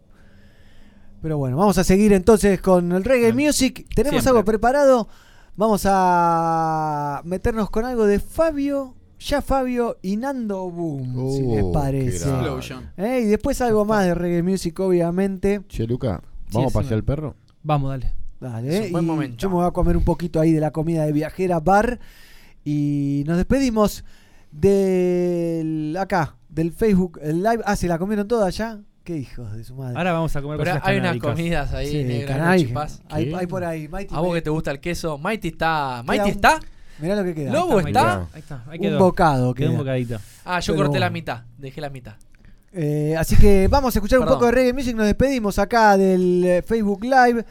Pero 1.21 1.37
bueno, 1.37 1.57
vamos 1.57 1.77
a 1.77 1.83
seguir 1.83 2.13
entonces 2.13 2.61
con 2.61 2.91
el 2.91 3.03
reggae 3.03 3.33
music. 3.33 3.87
¿Tenemos 3.95 4.21
Siempre. 4.21 4.29
algo 4.39 4.45
preparado? 4.45 5.07
Vamos 5.55 5.83
a 5.89 7.21
meternos 7.23 7.69
con 7.69 7.85
algo 7.85 8.05
de 8.05 8.19
Fabio, 8.19 8.93
ya 9.19 9.41
Fabio 9.41 9.97
y 10.01 10.17
Nando 10.17 10.69
Boom, 10.69 11.31
si 11.31 11.41
les 11.43 11.63
Oh, 11.63 11.71
parece. 11.71 12.29
Eh, 12.97 13.21
y 13.23 13.25
después 13.25 13.59
algo 13.61 13.85
más 13.85 14.05
de 14.05 14.13
reggae 14.15 14.43
music, 14.43 14.79
obviamente. 14.79 15.61
Che, 15.67 15.87
Luca, 15.87 16.21
¿vamos 16.51 16.71
sí, 16.71 16.77
a 16.77 16.81
pasear 16.81 16.97
el 16.99 17.03
perro? 17.03 17.35
Vamos, 17.63 17.89
dale. 17.91 18.13
Dale, 18.39 18.77
Es 18.77 18.85
un 18.87 18.91
buen 18.91 19.03
y 19.05 19.07
momento. 19.07 19.37
yo 19.37 19.49
me 19.49 19.55
voy 19.55 19.65
a 19.65 19.71
comer 19.71 19.95
un 19.97 20.03
poquito 20.03 20.39
ahí 20.39 20.51
de 20.51 20.59
la 20.59 20.71
comida 20.71 21.05
de 21.05 21.11
viajera 21.13 21.59
bar. 21.59 21.99
Y 22.63 23.23
nos 23.27 23.37
despedimos 23.37 24.03
del 24.51 25.95
acá, 25.99 26.35
del 26.49 26.71
Facebook 26.71 27.19
el 27.21 27.43
live. 27.43 27.61
Ah, 27.65 27.75
¿se 27.75 27.87
la 27.87 27.97
comieron 27.97 28.27
todas 28.27 28.55
ya? 28.57 28.79
Qué 29.03 29.17
hijos 29.17 29.51
de 29.55 29.63
su 29.63 29.75
madre. 29.75 29.95
Ahora 29.97 30.13
vamos 30.13 30.35
a 30.35 30.41
comer 30.41 30.57
Pero 30.57 30.71
cosas 30.71 30.87
hay 30.87 30.97
unas 30.97 31.17
comidas 31.17 31.73
ahí 31.73 31.87
Sí, 31.91 32.03
negras, 32.03 32.37
caray, 32.39 32.61
no 32.63 32.67
chipás. 32.69 33.01
hay, 33.09 33.33
hay 33.33 33.45
por 33.47 33.63
ahí. 33.63 33.87
Mighty 33.87 34.15
A 34.15 34.19
vos 34.19 34.33
que 34.33 34.41
te 34.41 34.49
gusta 34.49 34.71
el 34.71 34.79
queso. 34.79 35.17
Mighty 35.19 35.49
está. 35.49 36.03
¿Mighty 36.07 36.23
un- 36.23 36.29
está? 36.29 36.59
Mirá 36.99 37.15
lo 37.15 37.23
que 37.23 37.33
queda. 37.35 37.51
Lobo 37.51 37.79
Ahí 37.79 37.85
está. 37.87 38.27
Ahí 38.33 38.39
está, 38.39 38.63
ahí 38.69 38.87
un 38.87 38.97
bocado 38.99 39.53
Quedó 39.53 39.67
un 39.67 39.73
queda. 39.73 39.79
bocadito. 39.79 40.17
Ah, 40.45 40.59
yo 40.59 40.73
Pero 40.73 40.85
corté 40.85 40.99
la 40.99 41.07
bueno. 41.07 41.13
mitad. 41.13 41.41
Dejé 41.57 41.81
la 41.81 41.89
mitad. 41.89 42.13
Eh, 42.71 43.15
así 43.17 43.35
que 43.37 43.67
vamos 43.69 43.95
a 43.95 43.99
escuchar 43.99 44.19
un 44.19 44.25
Perdón. 44.25 44.39
poco 44.39 44.45
de 44.47 44.51
reggae 44.51 44.73
music. 44.73 44.95
Nos 44.95 45.05
despedimos 45.05 45.59
acá 45.59 45.97
del 45.97 46.43
eh, 46.45 46.61
Facebook 46.61 47.03
Live. 47.03 47.45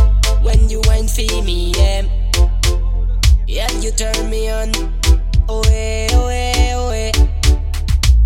when 0.44 0.70
you 0.70 0.82
wine 0.86 1.08
for 1.08 1.44
me, 1.44 1.72
yeah. 1.78 2.21
Yeah, 3.52 3.70
you 3.82 3.91
turn 3.91 4.30
me 4.30 4.49
on. 4.49 4.72
Oh, 5.49 5.62
eh, 5.68 6.08
oh, 6.14 6.30
eh, 6.30 6.74
oh, 6.74 6.89
eh. 6.91 7.12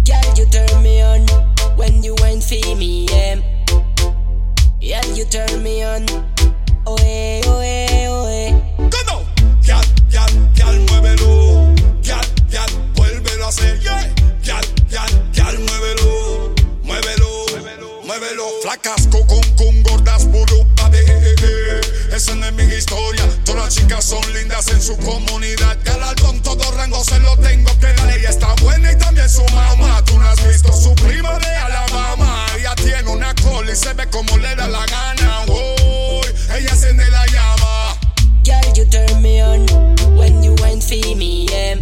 Girl, 0.06 0.34
you 0.38 0.46
turn 0.46 0.84
me 0.84 1.02
on 1.02 1.26
when 1.78 2.04
you 2.04 2.14
wine 2.20 2.42
for 2.42 2.76
me, 2.76 3.08
yeah. 3.10 3.42
Yeah, 4.80 5.04
you 5.16 5.26
turn 5.26 5.64
me 5.64 5.84
on. 5.84 6.06
Oh, 6.86 6.96
eh, 7.02 7.42
oh, 7.46 7.60
eh, 7.60 8.06
oh, 8.08 8.28
eh. 8.28 8.52
Go 8.90 9.00
now. 9.08 9.26
Gal, 9.66 9.84
gal, 10.12 10.30
gal, 10.54 10.76
muévelo. 10.86 11.74
Gal, 12.04 12.26
gal, 12.52 12.70
vuélvelo 12.94 13.46
a 13.46 13.48
hacer. 13.48 13.80
Yeah. 13.82 14.14
Gal, 14.44 14.64
gal, 14.92 15.10
esa 22.16 22.34
no 22.36 22.46
es 22.46 22.54
mi 22.54 22.64
historia. 22.64 23.24
Todas 23.44 23.66
las 23.66 23.76
chicas 23.76 24.06
son 24.06 24.22
lindas 24.34 24.68
en 24.70 24.82
su 24.82 24.98
comunidad. 24.98 25.78
Galardón, 25.84 26.42
todo 26.42 26.72
rango 26.72 27.04
se 27.04 27.20
lo 27.20 27.36
tengo 27.38 27.72
que 27.80 27.88
dar. 27.88 28.18
Ella 28.18 28.30
está 28.30 28.54
buena 28.62 28.92
y 28.92 28.98
también 28.98 29.30
su 29.30 29.44
mamá. 29.54 30.04
Tú 30.06 30.18
no 30.18 30.28
has 30.28 30.48
visto 30.48 30.72
su 30.72 30.96
prima 30.96 31.38
de 31.40 31.48
Alabama. 31.48 32.46
Ella 32.58 32.74
tiene 32.76 33.10
una 33.10 33.34
cola 33.36 33.72
y 33.72 33.76
se 33.76 33.94
ve 33.94 34.08
como 34.10 34.38
le 34.38 34.56
da 34.56 34.68
la 34.68 34.86
gana. 34.86 35.42
Hoy 35.48 36.28
ella 36.58 36.76
se 36.76 36.94
la 36.94 37.26
llama. 37.28 37.98
Girl, 38.44 38.74
you 38.76 38.86
turn 38.86 39.22
me 39.22 39.42
on 39.42 39.66
when 40.16 40.42
you 40.42 40.56
wine 40.62 40.82
for 40.82 41.16
me, 41.16 41.48
yeah. 41.48 41.76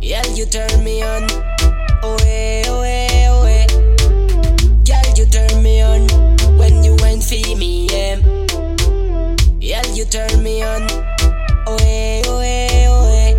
Girl, 0.00 0.34
you 0.34 0.46
turn 0.46 0.84
me 0.84 1.02
on. 1.02 1.55
Turn 10.10 10.42
me 10.42 10.64
on. 10.64 10.86
Oe, 11.66 12.22
oe, 12.28 12.88
oe. 12.88 13.36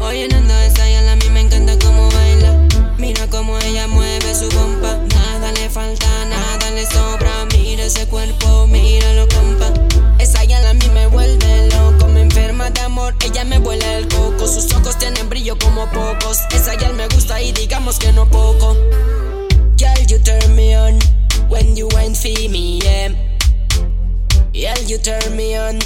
Oye, 0.00 0.28
nena, 0.28 0.66
esa 0.66 0.88
yala 0.88 1.12
a 1.12 1.16
mí 1.16 1.28
me 1.30 1.40
encanta 1.40 1.78
cómo 1.78 2.08
baila. 2.10 2.68
Mira 2.98 3.26
cómo 3.28 3.58
ella 3.58 3.86
mueve 3.86 4.34
su 4.34 4.48
pompa. 4.48 4.98
Nada 5.14 5.52
le 5.52 5.68
falta, 5.68 6.06
nada 6.26 6.70
le 6.70 6.86
sobra. 6.86 7.46
Mira 7.52 7.84
ese 7.84 8.06
cuerpo, 8.06 8.66
míralo, 8.66 9.28
compa. 9.28 9.72
Esa 10.18 10.44
yala 10.44 10.70
a 10.70 10.74
mí 10.74 10.88
me 10.90 11.06
vuelve 11.06 11.68
loco. 11.68 12.08
Me 12.08 12.22
enferma 12.22 12.70
de 12.70 12.80
amor, 12.80 13.14
ella 13.24 13.44
me 13.44 13.58
vuela 13.58 13.94
el 13.94 14.08
coco. 14.08 14.46
Sus 14.46 14.72
ojos 14.72 14.98
tienen 14.98 15.28
brillo 15.28 15.56
como 15.58 15.86
pocos. 15.90 16.38
Esa 16.50 16.74
yal 16.76 16.94
me 16.94 17.06
gusta 17.08 17.40
y 17.40 17.52
digamos 17.52 17.98
que 17.98 18.12
no 18.12 18.28
poco. 18.28 18.76
Girl, 19.76 20.06
you 20.08 20.18
turn 20.18 20.56
me 20.56 20.76
on 20.76 20.98
when 21.48 21.76
you 21.76 21.88
wine 21.92 22.14
for 22.14 22.28
me, 22.50 22.80
yeah. 22.80 23.14
Girl, 24.52 24.84
you 24.86 24.98
turn 24.98 25.36
me 25.36 25.56
on. 25.56 25.78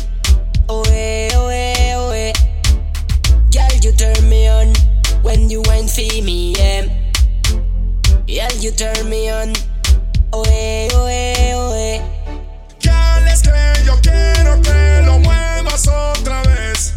Oe, 0.69 1.29
oe, 1.37 1.95
oe. 1.97 2.33
Girl, 3.51 3.77
you 3.83 3.93
turn 3.93 4.29
me 4.29 4.49
on 4.49 4.73
when 5.23 5.51
you 5.51 5.63
wine 5.67 5.89
for 5.89 6.01
me, 6.23 6.55
yeah. 6.57 6.87
Girl, 8.27 8.59
you 8.61 8.71
turn 8.73 9.09
me 9.09 9.31
on. 9.31 9.53
Oe, 10.33 10.89
oe, 10.95 11.55
oe. 11.55 12.03
Girl, 12.81 13.29
es 13.29 13.43
que 13.43 13.51
yo 13.85 13.99
quiero 14.03 14.61
que 14.63 15.03
lo 15.05 15.19
muevas 15.19 15.89
otra 15.89 16.43
vez. 16.43 16.95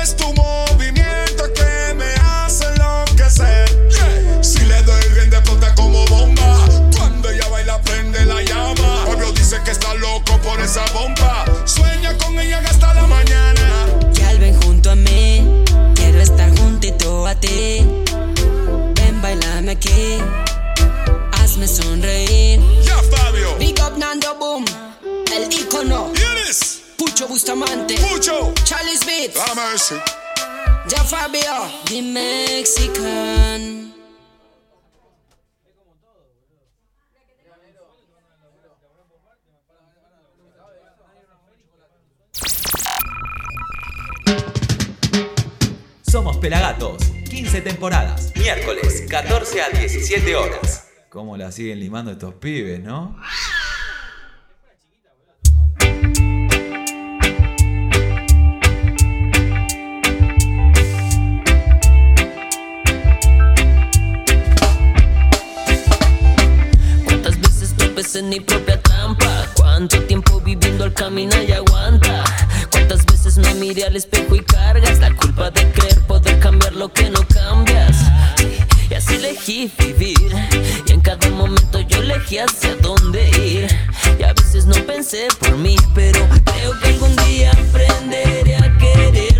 Es 0.00 0.16
tu 0.16 0.32
movimiento 0.34 1.44
que 1.54 1.94
me 1.94 2.12
hace 2.20 2.64
enloquecer. 2.66 3.68
Si 4.42 4.60
le 4.66 4.82
doy 4.82 5.02
bien 5.14 5.30
de 5.30 5.36
explota 5.38 5.74
como 5.74 6.04
bomba. 6.06 6.58
Cuando 6.96 7.30
ella 7.30 7.48
baila 7.48 7.80
prende 7.82 8.24
la 8.24 8.42
llama. 8.42 9.06
Obvio 9.08 9.32
dice 9.32 9.60
que 9.64 9.70
está 9.70 9.94
loco 9.94 10.38
por 10.42 10.60
esa 10.60 10.84
bomba. 10.92 11.44
Con 12.34 12.42
ella 12.42 12.60
hasta 12.68 12.92
la 12.94 13.06
mañana. 13.06 13.86
Girl, 14.12 14.38
ven 14.40 14.60
junto 14.62 14.90
a 14.90 14.96
mí. 14.96 15.62
Quiero 15.94 16.20
estar 16.20 16.50
juntito 16.58 17.28
a 17.28 17.34
ti. 17.36 17.86
Ven, 18.96 19.22
bailame 19.22 19.70
aquí. 19.70 20.18
Hazme 21.30 21.68
sonreír. 21.68 22.60
Ya, 22.82 22.96
Fabio. 23.16 23.54
Big 23.56 23.78
up 23.80 23.96
Nando 23.96 24.34
Boom. 24.34 24.64
El 25.32 25.44
icono. 25.52 26.10
Yes. 26.14 26.80
Pucho 26.96 27.28
Bustamante. 27.28 27.94
Pucho. 27.98 28.52
Charlie's 28.64 29.06
Beats. 29.06 29.38
A 29.38 29.54
mercy. 29.54 29.94
Ya 30.88 31.04
Fabio. 31.04 31.70
The 31.84 32.02
Mexican. 32.02 33.93
Somos 46.14 46.36
Pelagatos, 46.36 47.10
15 47.28 47.60
temporadas, 47.62 48.32
miércoles, 48.36 49.04
14 49.10 49.62
a 49.62 49.68
17 49.70 50.36
horas. 50.36 50.86
¿Cómo 51.08 51.36
la 51.36 51.50
siguen 51.50 51.80
limando 51.80 52.12
estos 52.12 52.34
pibes, 52.34 52.78
no? 52.78 53.16
¿Cuántas 67.06 67.40
veces 67.40 67.74
tropecé 67.76 68.20
en 68.20 68.28
mi 68.28 68.38
propia 68.38 68.80
trampa? 68.80 69.48
¿Cuánto 69.56 70.00
tiempo 70.04 70.40
viviendo 70.40 70.84
al 70.84 70.94
camino 70.94 71.34
y 71.42 71.50
aguanta? 71.50 72.23
¿Cuántas 73.24 73.42
veces 73.42 73.54
me 73.54 73.66
miré 73.66 73.84
al 73.84 73.96
espejo 73.96 74.34
y 74.34 74.40
cargas 74.40 74.98
la 74.98 75.10
culpa 75.16 75.50
de 75.50 75.72
creer 75.72 75.98
poder 76.06 76.38
cambiar 76.40 76.74
lo 76.74 76.92
que 76.92 77.08
no 77.08 77.26
cambias? 77.26 77.96
Y 78.90 78.92
así 78.92 79.14
elegí 79.14 79.72
vivir 79.78 80.30
y 80.86 80.92
en 80.92 81.00
cada 81.00 81.30
momento 81.30 81.80
yo 81.80 82.02
elegí 82.02 82.36
hacia 82.36 82.76
dónde 82.76 83.26
ir. 83.30 83.74
Y 84.18 84.24
a 84.24 84.34
veces 84.34 84.66
no 84.66 84.74
pensé 84.84 85.28
por 85.40 85.56
mí, 85.56 85.74
pero 85.94 86.20
creo 86.44 86.78
que 86.80 86.88
algún 86.88 87.16
día 87.24 87.50
aprenderé 87.52 88.56
a 88.56 88.76
quererme 88.76 89.33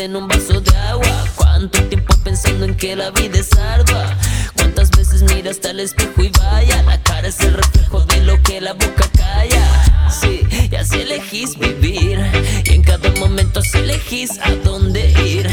en 0.00 0.16
un 0.16 0.28
vaso 0.28 0.60
de 0.60 0.76
agua, 0.76 1.24
cuánto 1.36 1.82
tiempo 1.84 2.14
pensando 2.24 2.64
en 2.64 2.74
que 2.74 2.96
la 2.96 3.10
vida 3.10 3.38
es 3.38 3.52
ardua. 3.52 4.16
Cuántas 4.56 4.90
veces 4.90 5.22
miraste 5.22 5.68
al 5.68 5.80
espejo 5.80 6.22
y 6.22 6.30
vaya, 6.30 6.82
la 6.84 7.02
cara 7.02 7.28
es 7.28 7.38
el 7.40 7.52
reflejo 7.52 8.00
de 8.06 8.22
lo 8.22 8.42
que 8.42 8.62
la 8.62 8.72
boca 8.72 9.06
calla. 9.16 9.62
Sí, 10.08 10.40
y 10.70 10.74
así 10.74 11.00
elegís 11.00 11.58
vivir. 11.58 12.18
Y 12.64 12.70
en 12.70 12.82
cada 12.82 13.10
momento 13.18 13.60
así 13.60 13.78
elegís 13.78 14.38
a 14.40 14.52
dónde 14.64 15.10
ir. 15.22 15.50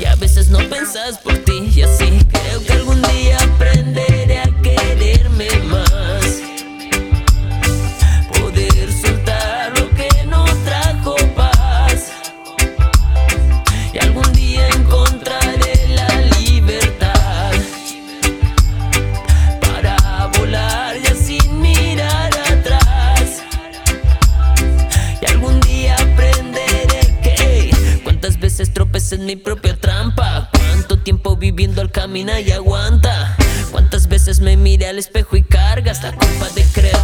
Y 0.00 0.04
a 0.06 0.14
veces 0.16 0.48
no 0.48 0.58
pensás 0.70 1.18
por 1.18 1.36
ti. 1.38 1.70
Y 1.74 1.82
así 1.82 2.24
creo 2.32 2.64
que 2.64 2.72
algún 2.72 3.02
día 3.02 3.36
aprenderé 3.42 4.09
en 29.12 29.24
mi 29.24 29.36
propia 29.36 29.76
trampa, 29.76 30.50
cuánto 30.52 30.98
tiempo 30.98 31.36
viviendo 31.36 31.80
al 31.80 31.90
caminar 31.90 32.40
y 32.42 32.52
aguanta. 32.52 33.36
Cuántas 33.70 34.08
veces 34.08 34.40
me 34.40 34.56
miré 34.56 34.86
al 34.88 34.98
espejo 34.98 35.36
y 35.36 35.42
cargas 35.42 36.02
la 36.02 36.12
culpa 36.12 36.48
de 36.54 36.64
creer 36.72 36.99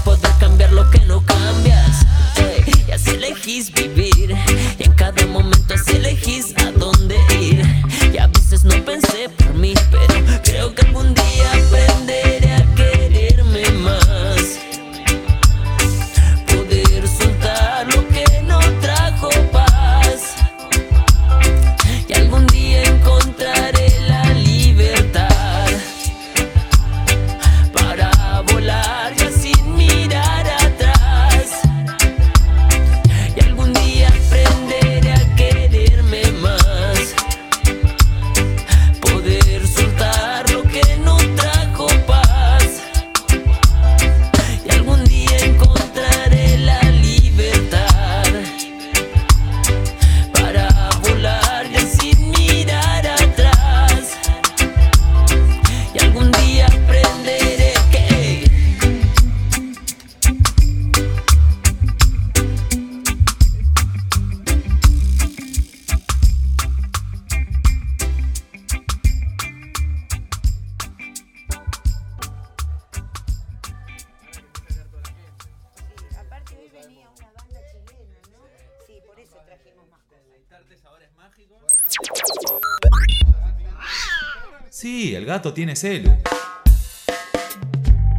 tiene 85.52 85.76
celu. 85.76 86.16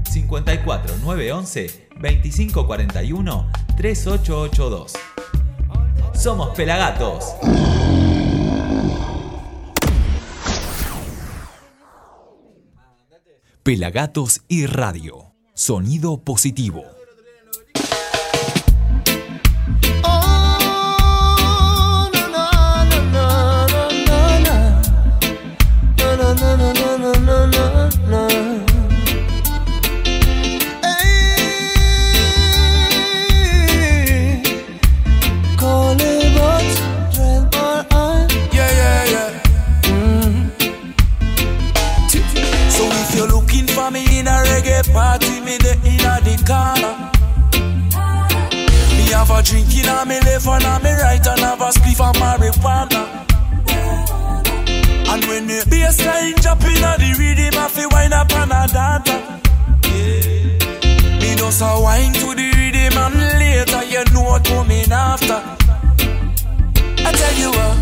54 0.10 0.98
911 0.98 1.90
2541 2.02 3.52
3882. 3.78 4.94
Somos 6.14 6.56
Pelagatos. 6.56 7.26
Pelagatos 13.64 14.42
y 14.48 14.66
Radio. 14.66 15.34
Sonido 15.54 16.24
positivo. 16.24 16.97
A 49.38 49.44
drink 49.44 49.78
in 49.78 49.86
a 49.86 50.06
me 50.06 50.20
left 50.22 50.48
and 50.48 50.64
a 50.64 50.80
me 50.84 50.92
right 50.94 51.28
and 51.28 51.40
have 51.40 51.62
a 51.62 51.70
spliff 51.70 52.02
of 52.02 52.16
marijuana. 52.16 53.02
And 55.10 55.24
when 55.26 55.48
the 55.48 55.64
bassline 55.70 56.42
drop 56.42 56.62
in 56.64 56.84
a 56.84 56.98
the 56.98 57.16
rhythm, 57.20 57.60
I 57.60 57.68
feel 57.68 57.90
wind 57.92 58.14
up 58.14 58.32
and 58.32 58.52
a. 58.52 59.04
Yeah. 59.84 60.18
Me 61.22 61.36
just 61.36 61.62
a 61.62 61.80
wine 61.80 62.14
to 62.14 62.34
the 62.34 62.48
rhythm 62.58 62.98
and 62.98 63.16
later 63.38 63.84
you 63.86 64.04
know 64.14 64.24
what 64.24 64.46
coming 64.46 64.92
after. 64.92 65.42
I 67.06 67.12
tell 67.20 67.36
you 67.38 67.52
what, 67.58 67.78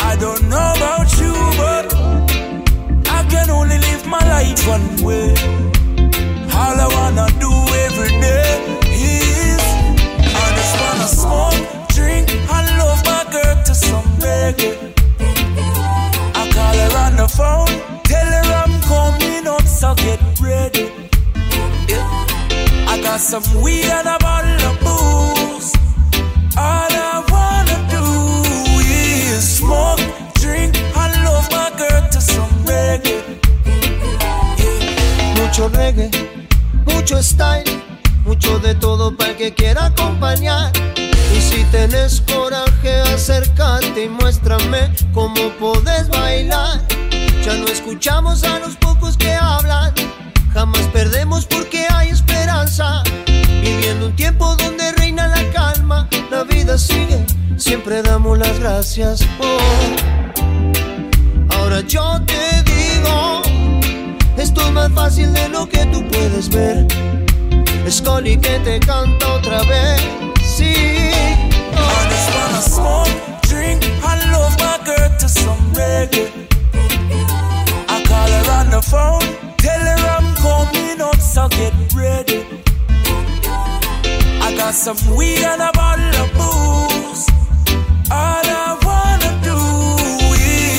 I 0.00 0.16
don't 0.20 0.48
know 0.50 0.72
about 0.76 1.08
you, 1.20 1.32
but 1.56 1.94
I 3.08 3.26
can 3.30 3.50
only 3.50 3.78
live 3.78 4.06
my 4.06 4.20
life 4.34 4.68
one 4.68 5.02
way. 5.02 5.32
All 6.52 6.76
I 6.84 6.88
wanna 6.92 7.26
do 7.40 7.50
every 7.86 8.20
day 8.20 8.77
smoke, 11.28 11.88
drink, 11.88 12.30
and 12.30 12.66
love 12.80 13.00
my 13.04 13.22
girl 13.30 13.56
to 13.64 13.74
some 13.74 14.06
reggae. 14.24 14.74
I 16.40 16.42
call 16.56 16.76
her 16.82 16.92
on 17.04 17.16
the 17.16 17.28
phone, 17.28 17.72
tell 18.04 18.28
her 18.38 18.48
I'm 18.62 18.74
coming 18.92 19.46
up, 19.46 19.66
so 19.66 19.94
get 19.94 20.20
ready. 20.40 20.86
Yeah. 21.88 22.92
I 22.92 23.00
got 23.02 23.20
some 23.20 23.46
weed 23.62 23.90
and 23.98 24.08
a 24.08 24.18
bottle 24.18 24.62
of 24.70 24.76
booze. 24.86 25.70
All 26.56 26.92
I 27.12 27.16
wanna 27.34 27.78
do 27.96 28.04
is 28.80 29.42
smoke, 29.58 30.00
drink, 30.42 30.72
and 31.00 31.12
love 31.26 31.46
my 31.50 31.68
girl 31.80 32.02
to 32.14 32.20
some 32.20 32.52
reggae. 32.70 33.20
Yeah. 34.60 35.34
Mucho 35.36 35.68
reggae, 35.68 36.08
mucho 36.86 37.20
style, 37.20 37.64
mucho 38.28 38.58
de 38.58 38.74
todo 38.74 39.16
para 39.16 39.30
el 39.30 39.36
que 39.38 39.54
quiera 39.54 39.86
acompañar. 39.86 40.70
Y 41.34 41.40
si 41.40 41.64
tenés 41.72 42.20
coraje, 42.20 43.00
acércate 43.14 44.04
y 44.04 44.08
muéstrame 44.10 44.92
cómo 45.14 45.50
podés 45.58 46.08
bailar. 46.10 46.78
Ya 47.42 47.54
no 47.54 47.66
escuchamos 47.68 48.44
a 48.44 48.58
los 48.58 48.76
pocos 48.76 49.16
que 49.16 49.32
hablan, 49.32 49.94
jamás 50.52 50.82
perdemos 50.92 51.46
porque 51.46 51.86
hay 51.90 52.10
esperanza. 52.10 53.02
Viviendo 53.62 54.08
un 54.08 54.14
tiempo 54.14 54.54
donde 54.56 54.92
reina 54.92 55.26
la 55.28 55.50
calma, 55.50 56.06
la 56.30 56.44
vida 56.44 56.76
sigue, 56.76 57.24
siempre 57.56 58.02
damos 58.02 58.36
las 58.36 58.58
gracias. 58.60 59.22
Oh. 59.40 59.58
Ahora 61.56 61.80
yo 61.80 62.20
te 62.26 62.62
digo. 62.70 63.42
Esto 64.36 64.60
es 64.60 64.72
más 64.72 64.92
fácil 64.92 65.32
de 65.32 65.48
lo 65.48 65.66
que 65.66 65.86
tú 65.86 66.06
puedes 66.08 66.50
ver. 66.50 66.86
Scully 67.90 68.36
que 68.36 68.58
te 68.60 68.78
canta 68.80 69.32
otra 69.32 69.62
vez. 69.62 70.00
Sí. 70.44 70.74
I 70.74 72.06
just 72.10 72.34
wanna 72.34 72.60
smoke, 72.60 73.08
drink, 73.48 73.82
and 73.84 74.30
love 74.30 74.54
my 74.58 74.78
girl 74.84 75.08
to 75.18 75.28
some 75.28 75.58
reggae. 75.72 76.28
I 77.88 78.02
call 78.04 78.28
her 78.28 78.50
on 78.60 78.70
the 78.70 78.82
phone, 78.82 79.24
tell 79.56 79.80
her 79.80 80.06
I'm 80.16 80.34
coming 80.36 81.00
up, 81.00 81.18
so 81.18 81.48
get 81.48 81.72
ready. 81.94 82.44
I 84.42 84.54
got 84.54 84.74
some 84.74 84.98
weed 85.16 85.42
and 85.44 85.62
a 85.62 85.72
bottle 85.72 86.14
of 86.22 86.30
booze. 86.34 87.26
All 88.10 88.44
I 88.44 88.78
wanna 88.84 89.32
do 89.42 89.58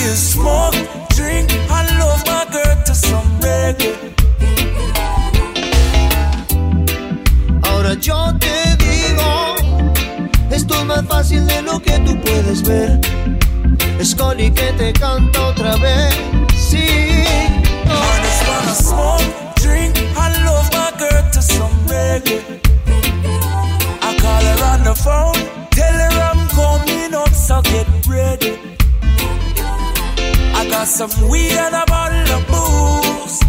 is 0.05 0.34
smoke, 0.34 0.76
drink, 1.16 1.51
and 1.51 1.89
love 1.99 2.24
my 2.28 2.45
girl 2.51 2.84
to 2.86 2.93
some 2.93 3.28
reggae. 3.39 4.19
Yo 8.00 8.34
te 8.39 8.76
digo. 8.78 9.56
Esto 10.50 10.76
es 10.76 10.86
más 10.86 11.06
fácil 11.08 11.45
de 11.45 11.62
lo 11.62 11.80
que 11.82 11.97
tú 12.00 12.20
puedes 12.22 12.64
ver. 12.64 13.00
Scully 14.04 14.52
que 14.52 14.72
te 14.74 14.93
canta 14.93 15.47
otra 15.47 15.76
vez. 15.78 16.16
Sí. 16.56 16.78
I 16.78 18.19
just 18.24 18.48
wanna 18.48 18.76
smoke, 18.76 19.56
drink, 19.56 19.98
and 19.98 20.45
love 20.45 20.69
my 20.72 20.91
girl 20.98 21.24
to 21.32 21.41
some 21.41 21.74
reggae. 21.88 22.41
I 24.02 24.15
call 24.19 24.44
her 24.44 24.64
on 24.74 24.84
the 24.84 24.95
phone, 24.95 25.36
tell 25.72 25.94
her 25.94 26.22
I'm 26.32 26.48
coming 26.49 27.14
up, 27.14 27.34
so 27.34 27.61
get 27.61 27.88
ready. 28.07 28.57
I 30.56 30.68
got 30.69 30.88
some 30.88 31.11
weed 31.30 31.52
and 31.52 31.76
a 31.76 31.86
bottle 31.88 32.36
of 32.38 32.48
booze. 32.48 33.40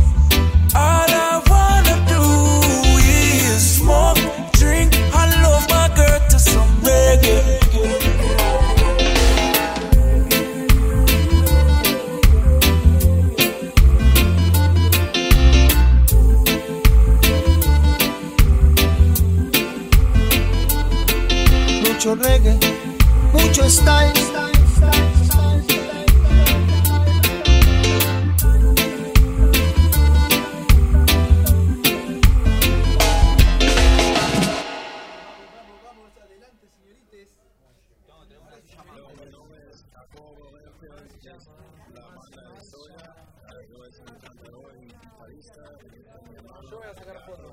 Mucho 22.00 22.14
reggae, 22.14 22.58
mucho 23.34 23.68
style. 23.68 24.14
Yo 46.70 46.78
voy 46.78 46.86
a 46.88 46.94
sacar 46.94 47.26
fotos. 47.26 47.52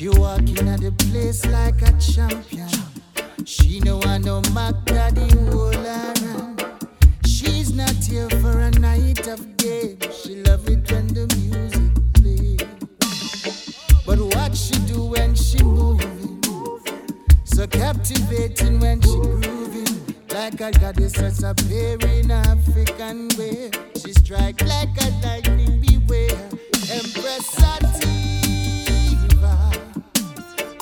She 0.00 0.08
walking 0.08 0.66
at 0.66 0.80
the 0.80 0.92
place 0.92 1.44
like 1.44 1.82
a 1.82 1.92
champion. 2.00 2.70
She 3.44 3.80
know 3.80 4.00
I 4.04 4.16
know 4.16 4.40
my 4.50 4.72
daddy 4.86 5.28
will 5.36 5.74
around. 5.76 6.64
She's 7.26 7.74
not 7.74 7.94
here 7.96 8.30
for 8.40 8.60
a 8.60 8.70
night 8.70 9.28
of 9.28 9.58
games. 9.58 10.02
She 10.16 10.36
love 10.36 10.66
it 10.70 10.90
when 10.90 11.06
the 11.08 11.26
music 11.36 11.92
plays. 12.14 12.62
But 14.06 14.20
what 14.34 14.56
she 14.56 14.72
do 14.90 15.04
when 15.04 15.34
she 15.34 15.62
moving? 15.62 16.40
So 17.44 17.66
captivating 17.66 18.80
when 18.80 19.02
she 19.02 19.18
grooving. 19.18 20.16
Like 20.32 20.62
a 20.62 20.70
goddess 20.80 21.12
that's 21.12 21.42
appearing 21.42 22.30
African 22.30 23.28
way. 23.36 23.70
She 24.00 24.14
strike 24.14 24.62
like 24.62 24.96
a 24.96 25.10
lightning 25.22 25.78
beware. 25.78 26.48
Empress 26.88 27.50
Satie. 27.50 28.39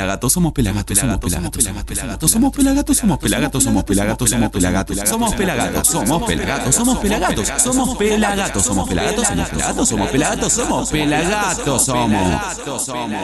pelagatos, 0.00 0.32
somos 0.32 0.52
pelagatos, 0.52 0.98
somos 0.98 1.18
pelagatos, 1.18 1.62
somos 1.62 1.84
pelagatos, 1.84 2.30
somos 2.30 2.52
pelagatos, 2.54 2.96
somos 2.96 3.18
pelagatos, 3.18 3.50
somos 3.50 3.84
pelagatos, 3.84 4.28
somos 4.28 5.34
pelagatos, 5.34 5.34
somos 5.34 5.34
pelagatos, 5.34 5.86
somos 5.86 6.18
pelagatos, 6.18 6.74
somos 6.74 6.98
pelagatos, 6.98 7.54
somos 7.54 7.78
pelagatos, 8.08 8.64
somos 8.64 8.88
pelagatos, 8.88 8.88
somos 8.88 8.88
pelagatos, 8.88 9.88
somos 9.88 10.10
pelagatos, 10.10 10.52
somos 10.52 10.90
pelagatos, 10.90 11.84
somos. 11.84 12.80
Somos. 12.80 13.20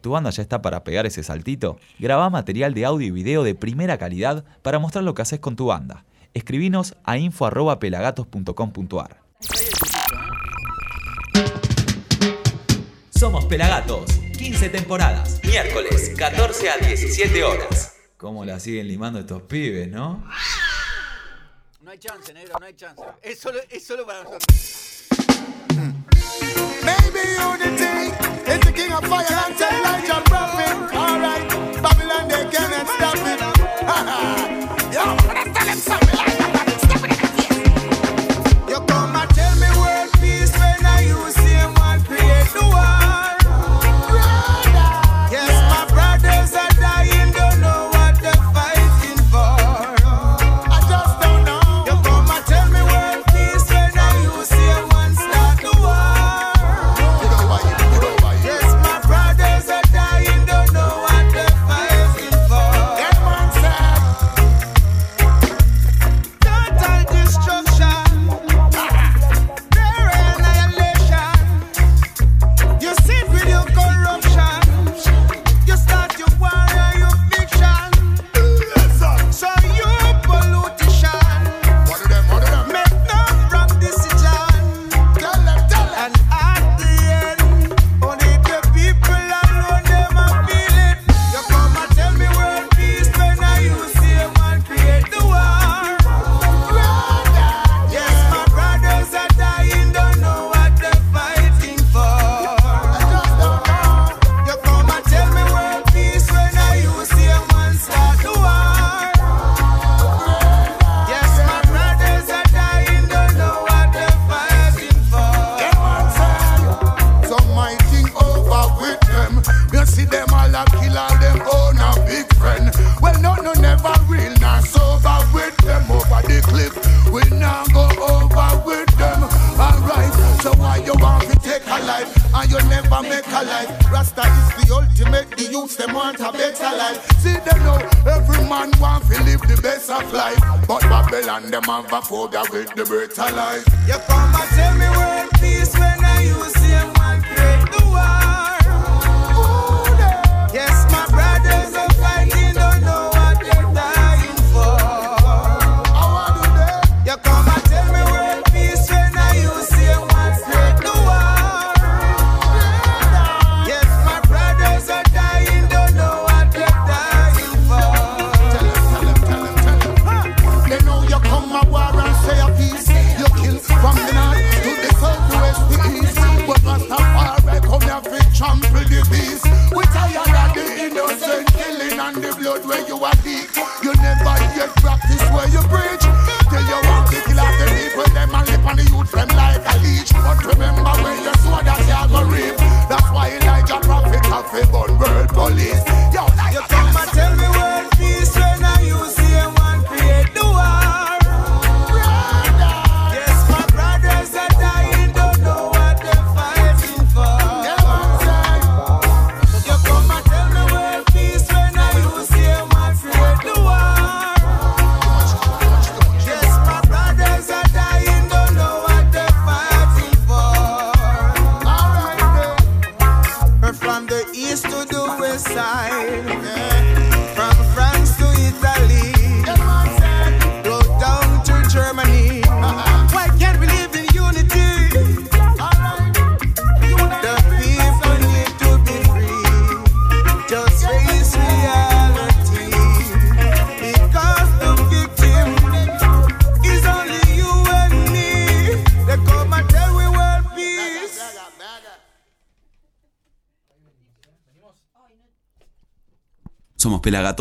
¿Tu 0.00 0.10
banda 0.10 0.30
ya 0.30 0.42
está 0.42 0.62
para 0.62 0.84
pegar 0.84 1.06
ese 1.06 1.22
saltito? 1.22 1.78
Graba 1.98 2.30
material 2.30 2.72
de 2.72 2.84
audio 2.84 3.08
y 3.08 3.10
video 3.10 3.42
de 3.42 3.54
primera 3.54 3.98
calidad 3.98 4.44
para 4.62 4.78
mostrar 4.78 5.04
lo 5.04 5.14
que 5.14 5.22
haces 5.22 5.40
con 5.40 5.56
tu 5.56 5.66
banda. 5.66 6.04
Escribinos 6.34 6.94
a 7.04 7.18
info.pelagatos.com.ar. 7.18 9.18
Somos 13.18 13.46
Pelagatos, 13.46 14.12
15 14.38 14.68
temporadas, 14.68 15.40
miércoles 15.42 16.12
14 16.16 16.70
a 16.70 16.76
17 16.76 17.42
horas. 17.42 17.96
¿Cómo 18.16 18.44
la 18.44 18.60
siguen 18.60 18.86
limando 18.86 19.18
estos 19.18 19.42
pibes, 19.42 19.88
no? 19.88 20.24
No 21.80 21.90
hay 21.90 21.98
chance, 21.98 22.32
negro, 22.32 22.54
no 22.60 22.64
hay 22.64 22.74
chance. 22.74 23.02
Es 23.20 23.40
solo, 23.40 23.58
es 23.70 23.84
solo 23.84 24.06
para 24.06 24.22
nosotros. 24.22 24.46
Maybe 26.84 27.18
you 27.34 27.58
the 27.58 27.76
thing, 27.76 28.12
it's 28.46 28.64
the 28.64 28.72
king 28.72 28.92
of 28.92 29.04
fire 29.08 29.26
and 29.28 29.56
tell 29.56 29.82
like 29.82 30.06
your 30.06 30.22
prophet. 30.22 30.76
Alright, 30.94 31.82
Babylon, 31.82 32.28
they 32.28 32.48
cannot 32.52 32.86
stop 32.86 33.16
it. 33.26 33.40
Yo. 34.94 35.27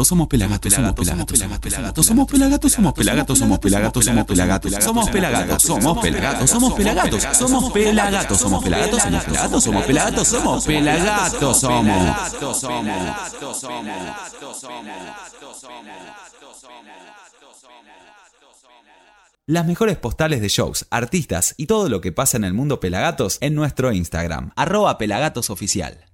Somos 0.07 0.27
pelagatos, 0.27 0.73
somos 0.73 0.93
pelagatos, 0.93 1.37
somos 1.37 1.59
pelagatos, 1.59 2.05
somos 2.07 2.27
pelagatos, 2.27 3.37
somos 3.37 3.59
pelagatos, 3.61 4.03
somos 4.03 4.27
pelagatos, 4.27 4.81
somos 4.81 5.09
pelagatos, 5.09 5.09
somos 5.09 5.09
pelagatos, 5.09 5.61
somos 5.61 5.89
pelagatos, 5.89 6.49
somos 6.49 6.73
pelagatos, 6.73 7.37
somos 7.37 7.73
pelagatos, 7.73 8.39
somos 8.39 8.63
pelagatos, 8.63 9.07
somos 9.07 9.23
pelagatos, 9.23 9.57
somos 9.59 9.85
pelagatos, 9.85 10.27
somos 10.27 10.65
pelagatos, 10.65 11.37
somos 11.47 11.75
pelagatos, 11.75 11.77
Las 19.49 19.65
mejores 19.65 19.95
postales 19.95 20.41
de 20.41 20.49
shows, 20.49 20.87
artistas 20.89 21.53
y 21.55 21.67
todo 21.67 21.87
lo 21.87 22.01
que 22.01 22.11
pasa 22.11 22.35
en 22.35 22.43
el 22.43 22.53
mundo 22.53 22.81
Pelagatos 22.81 23.37
en 23.39 23.55
nuestro 23.55 23.93
Instagram, 23.93 24.51
arroba 24.57 24.97
pelagatosoficial. 24.97 25.97
Somos 25.97 26.06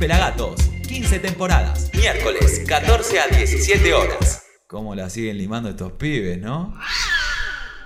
Pelagatos, 0.00 0.62
15 0.88 1.18
temporadas, 1.18 1.90
miércoles, 1.92 2.62
14 2.66 3.20
a 3.20 3.26
17 3.36 3.92
horas. 3.92 4.42
¿Cómo 4.66 4.94
la 4.94 5.10
siguen 5.10 5.36
limando 5.36 5.68
estos 5.68 5.92
pibes, 5.92 6.40
no? 6.40 6.74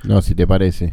No, 0.05 0.23
si 0.23 0.33
te 0.37 0.47
parece. 0.47 0.93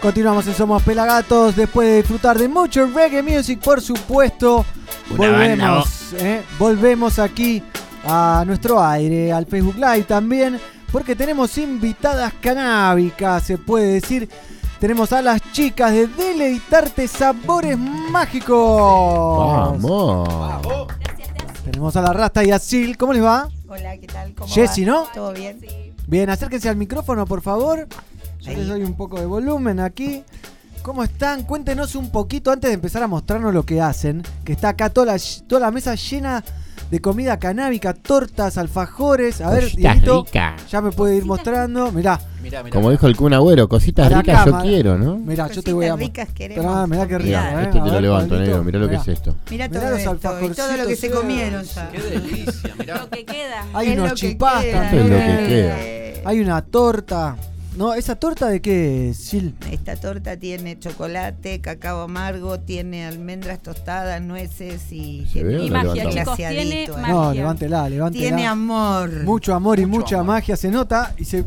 Continuamos 0.00 0.46
en 0.46 0.54
Somos 0.54 0.80
Pelagatos 0.84 1.56
después 1.56 1.88
de 1.88 1.96
disfrutar 1.96 2.38
de 2.38 2.46
mucho 2.46 2.86
reggae 2.94 3.24
music, 3.24 3.58
por 3.58 3.80
supuesto. 3.80 4.64
Una 5.10 5.32
volvemos, 5.32 6.12
eh, 6.20 6.42
volvemos 6.56 7.18
aquí 7.18 7.60
a 8.04 8.44
nuestro 8.46 8.80
aire, 8.80 9.32
al 9.32 9.46
Facebook 9.46 9.74
Live 9.74 10.04
también, 10.04 10.60
porque 10.92 11.16
tenemos 11.16 11.58
invitadas 11.58 12.34
canábicas, 12.40 13.42
se 13.42 13.58
puede 13.58 13.94
decir. 13.94 14.28
Tenemos 14.78 15.12
a 15.12 15.20
las 15.20 15.42
chicas 15.50 15.92
de 15.92 16.06
Deleitarte 16.06 17.08
Sabores 17.08 17.76
Mágicos. 18.10 19.78
Vamos. 19.82 20.88
Tenemos 21.64 21.94
a 21.96 22.02
la 22.02 22.12
Rasta 22.12 22.44
y 22.44 22.50
a 22.50 22.58
Sil. 22.58 22.98
¿Cómo 22.98 23.12
les 23.12 23.22
va? 23.22 23.48
Hola, 23.68 23.96
¿qué 23.98 24.06
tal? 24.06 24.34
¿Cómo 24.34 24.52
Jessy? 24.52 24.84
¿no? 24.84 25.04
¿Todo 25.14 25.32
bien? 25.32 25.60
Bien, 26.06 26.28
acérquense 26.28 26.68
al 26.68 26.76
micrófono, 26.76 27.24
por 27.24 27.40
favor. 27.40 27.86
Yo 28.40 28.52
les 28.52 28.66
doy 28.66 28.82
un 28.82 28.94
poco 28.94 29.20
de 29.20 29.26
volumen 29.26 29.78
aquí. 29.78 30.24
¿Cómo 30.82 31.04
están? 31.04 31.44
Cuéntenos 31.44 31.94
un 31.94 32.10
poquito 32.10 32.50
antes 32.50 32.70
de 32.70 32.74
empezar 32.74 33.02
a 33.02 33.06
mostrarnos 33.06 33.54
lo 33.54 33.64
que 33.64 33.80
hacen. 33.80 34.22
Que 34.44 34.52
está 34.52 34.70
acá 34.70 34.90
toda 34.90 35.14
la, 35.14 35.20
toda 35.46 35.60
la 35.60 35.70
mesa 35.70 35.94
llena 35.94 36.42
de 36.90 37.00
comida 37.00 37.38
canábica, 37.38 37.94
tortas, 37.94 38.58
alfajores. 38.58 39.40
A 39.40 39.50
ver, 39.50 39.64
Cositas 39.64 39.94
Dieguito, 39.94 40.24
ricas. 40.24 40.70
ya 40.70 40.80
me 40.80 40.90
puede 40.92 41.16
ir 41.16 41.24
mostrando. 41.24 41.92
Mirá. 41.92 42.20
Como 42.72 42.90
dijo 42.90 43.06
el 43.06 43.16
Kun 43.16 43.34
Agüero, 43.34 43.68
cositas 43.68 44.10
ricas 44.12 44.46
yo 44.46 44.58
quiero, 44.60 44.98
¿no? 44.98 45.16
Mirá, 45.18 45.48
yo 45.48 45.62
te 45.62 45.72
voy 45.72 45.86
a. 45.86 45.96
ricas 45.96 46.28
queremos 46.30 46.88
Mirá, 46.88 47.06
qué 47.06 47.18
rico. 47.18 47.28
Mirá, 47.28 47.60
eh. 47.60 47.64
este 47.64 47.78
te 47.78 47.86
lo 47.86 47.92
ver, 47.92 48.02
levanto, 48.02 48.38
negro, 48.38 48.64
mirá 48.64 48.78
lo 48.78 48.88
que 48.88 48.96
es 48.96 49.08
esto. 49.08 49.36
Mira 49.50 49.68
Mirá 49.68 49.80
todo 49.80 49.90
los 49.90 49.98
esto 50.00 50.38
y 50.42 50.48
todo 50.50 50.76
lo 50.76 50.86
que 50.86 50.96
se 50.96 51.06
eh. 51.08 51.10
comieron 51.10 51.64
ya. 51.64 51.90
Qué 51.90 52.00
delicia, 52.00 52.74
mirá. 52.78 52.98
Lo 52.98 53.10
que 53.10 53.24
queda. 53.24 53.64
Hay 53.74 53.88
Es 53.88 53.98
unos 53.98 54.14
chipás 54.14 54.64
también. 54.70 55.04
Es 55.04 55.10
lo 55.10 55.16
que 55.16 55.48
queda. 55.48 56.28
Hay 56.28 56.40
una 56.40 56.62
torta. 56.62 57.36
No, 57.80 57.94
¿esa 57.94 58.14
torta 58.14 58.48
de 58.48 58.60
qué, 58.60 59.14
Sil? 59.16 59.56
Esta 59.72 59.96
torta 59.96 60.36
tiene 60.36 60.78
chocolate, 60.78 61.62
cacao 61.62 62.02
amargo, 62.02 62.60
tiene 62.60 63.06
almendras 63.06 63.62
tostadas, 63.62 64.20
nueces 64.20 64.92
y, 64.92 65.24
¿Se 65.32 65.42
ve 65.42 65.56
o 65.56 65.62
y 65.62 65.70
no 65.70 65.82
magia, 65.82 66.26
Tiene 66.50 66.84
¿eh? 66.84 66.88
magia. 66.90 67.08
No, 67.08 67.32
levántela, 67.32 67.88
levántela. 67.88 68.26
Tiene 68.26 68.46
amor. 68.46 69.24
Mucho 69.24 69.54
amor 69.54 69.80
y 69.80 69.86
Mucho 69.86 70.00
mucha 70.00 70.16
amor. 70.16 70.26
magia 70.26 70.56
se 70.58 70.70
nota. 70.70 71.14
Y 71.16 71.24
se, 71.24 71.42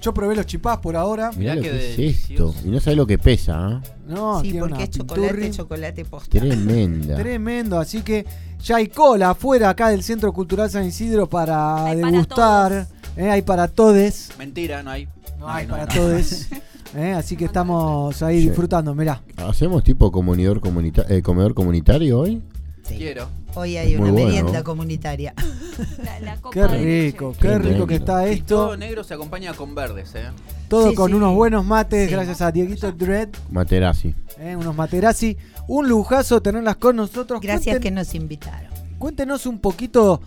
yo 0.00 0.14
probé 0.14 0.34
los 0.34 0.46
chipás 0.46 0.78
por 0.78 0.96
ahora. 0.96 1.30
Mirá 1.36 1.54
Mirá 1.54 1.56
lo 1.56 1.60
qué 1.60 1.68
que 1.68 2.12
es 2.12 2.30
esto. 2.30 2.54
Y 2.64 2.68
no 2.68 2.80
sabes 2.80 2.96
lo 2.96 3.06
que 3.06 3.18
pesa, 3.18 3.54
¿ah? 3.54 3.82
No, 4.08 4.36
sí, 4.40 4.44
tiene 4.44 4.60
porque 4.60 4.74
una 4.76 4.84
es 4.84 4.90
chocolate, 4.90 5.28
pinturri 5.28 5.50
chocolate 5.50 6.04
posta. 6.06 6.38
Tremenda. 6.40 7.16
Tremendo, 7.16 7.78
así 7.78 8.00
que 8.00 8.24
ya 8.62 8.76
hay 8.76 8.88
cola 8.88 9.28
afuera 9.28 9.68
acá 9.68 9.90
del 9.90 10.02
Centro 10.02 10.32
Cultural 10.32 10.70
San 10.70 10.86
Isidro 10.86 11.28
para 11.28 11.84
Hay 11.84 12.00
para 12.00 12.10
degustar. 12.10 12.86
eh, 13.18 13.28
hay 13.30 13.42
para 13.42 13.68
todes. 13.68 14.30
Mentira, 14.38 14.82
no 14.82 14.90
hay. 14.90 15.08
No 15.44 15.50
hay 15.50 15.66
para 15.66 15.86
todes. 15.86 16.48
eh, 16.96 17.12
así 17.12 17.36
que 17.36 17.44
estamos 17.44 18.22
ahí 18.22 18.40
Sí. 18.40 18.46
disfrutando, 18.48 18.94
mirá. 18.94 19.20
¿Hacemos 19.36 19.84
tipo 19.84 20.10
comunidor 20.10 20.60
comunita 20.60 21.04
eh, 21.08 21.20
comedor 21.22 21.52
comunitario 21.54 22.18
hoy? 22.20 22.42
Sí. 22.88 22.96
Quiero. 22.96 23.28
Hoy 23.54 23.76
hay 23.76 23.92
Es 23.94 24.00
una 24.00 24.10
bueno. 24.10 24.26
merienda 24.26 24.62
comunitaria. 24.64 25.34
La, 26.04 26.20
la 26.20 26.36
copa 26.36 26.50
Qué 26.54 26.66
rico, 26.68 27.32
qué 27.38 27.48
Qué 27.48 27.58
rico 27.58 27.86
que 27.86 27.96
está 27.96 28.28
Y 28.30 28.40
todo 28.42 28.72
esto. 28.72 28.76
negro 28.76 29.04
se 29.04 29.12
acompaña 29.14 29.52
con 29.54 29.74
verdes, 29.74 30.14
¿eh? 30.14 30.24
Todo 30.68 30.90
Sí, 30.90 30.94
con 30.94 31.08
sí. 31.10 31.14
unos 31.16 31.34
buenos 31.34 31.64
mates, 31.64 32.08
Sí. 32.08 32.12
gracias 32.14 32.40
a 32.42 32.50
Dieguito 32.52 32.90
Dread, 32.92 33.28
Materazzi. 33.50 34.14
eh, 34.38 34.56
unos 34.56 34.74
materazzi. 34.74 35.36
Un 35.68 35.88
lujazo 35.88 36.40
tenerlas 36.42 36.76
con 36.76 36.96
nosotros. 36.96 37.40
Gracias 37.40 37.76
Cuenten- 37.76 37.80
que 37.82 37.90
nos 37.90 38.14
invitaron. 38.14 38.70
Cuéntenos 38.98 39.46
un 39.46 39.58
poquito 39.60 40.20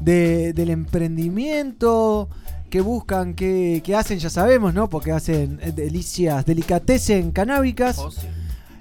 de- 0.00 0.52
del 0.52 0.70
emprendimiento 0.70 2.28
que 2.74 2.80
buscan, 2.80 3.34
que, 3.34 3.82
que 3.84 3.94
hacen, 3.94 4.18
ya 4.18 4.28
sabemos, 4.28 4.74
¿no? 4.74 4.88
Porque 4.88 5.12
hacen 5.12 5.60
delicias, 5.76 6.44
delicatecen 6.44 7.30
canábicas. 7.30 7.98
Oh, 8.00 8.10
sí. 8.10 8.26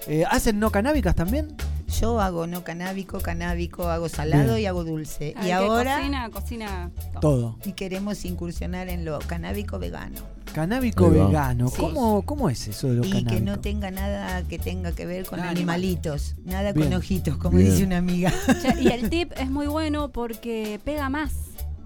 Eh, 0.08 0.24
¿Hacen 0.28 0.58
no 0.58 0.72
canábicas 0.72 1.14
también? 1.14 1.56
Yo 2.02 2.20
hago 2.20 2.48
no 2.48 2.64
canábico, 2.64 3.20
canábico, 3.20 3.90
hago 3.90 4.10
salado 4.10 4.56
Bien. 4.56 4.62
y 4.62 4.66
hago 4.66 4.84
dulce. 4.84 5.36
Y 5.40 5.44
que 5.44 5.54
ahora 5.54 5.98
Cocina, 5.98 6.30
cocina 6.32 6.92
todo. 7.22 7.22
Todo. 7.22 7.58
y 7.66 7.74
queremos 7.74 8.26
incursionar 8.26 8.90
en 8.90 9.06
lo 9.06 9.20
canábico 9.20 9.78
vegano. 9.78 10.18
Canábico 10.56 11.12
vegano. 11.12 11.70
Sí. 11.70 11.76
¿Cómo, 11.80 12.24
¿Cómo 12.24 12.50
es 12.50 12.68
eso 12.68 12.88
de 12.88 12.96
los 12.96 13.06
Y 13.06 13.12
que 13.12 13.18
canábicos? 13.20 13.46
no 13.46 13.60
tenga 13.60 13.92
nada 13.92 14.42
que 14.42 14.58
tenga 14.58 14.94
que 14.94 15.06
ver 15.06 15.28
con 15.28 15.40
animalitos, 15.40 16.34
nada 16.46 16.72
Bien. 16.74 16.88
con 16.90 16.98
ojitos, 16.98 17.38
como 17.38 17.60
Bien. 17.60 17.70
dice 17.70 17.84
una 17.84 17.98
amiga. 17.98 18.34
Y 18.82 18.88
el 18.88 19.12
tip 19.12 19.34
es 19.38 19.52
muy 19.52 19.68
bueno 19.68 20.10
porque 20.10 20.80
pega 20.84 21.10
más. 21.10 21.34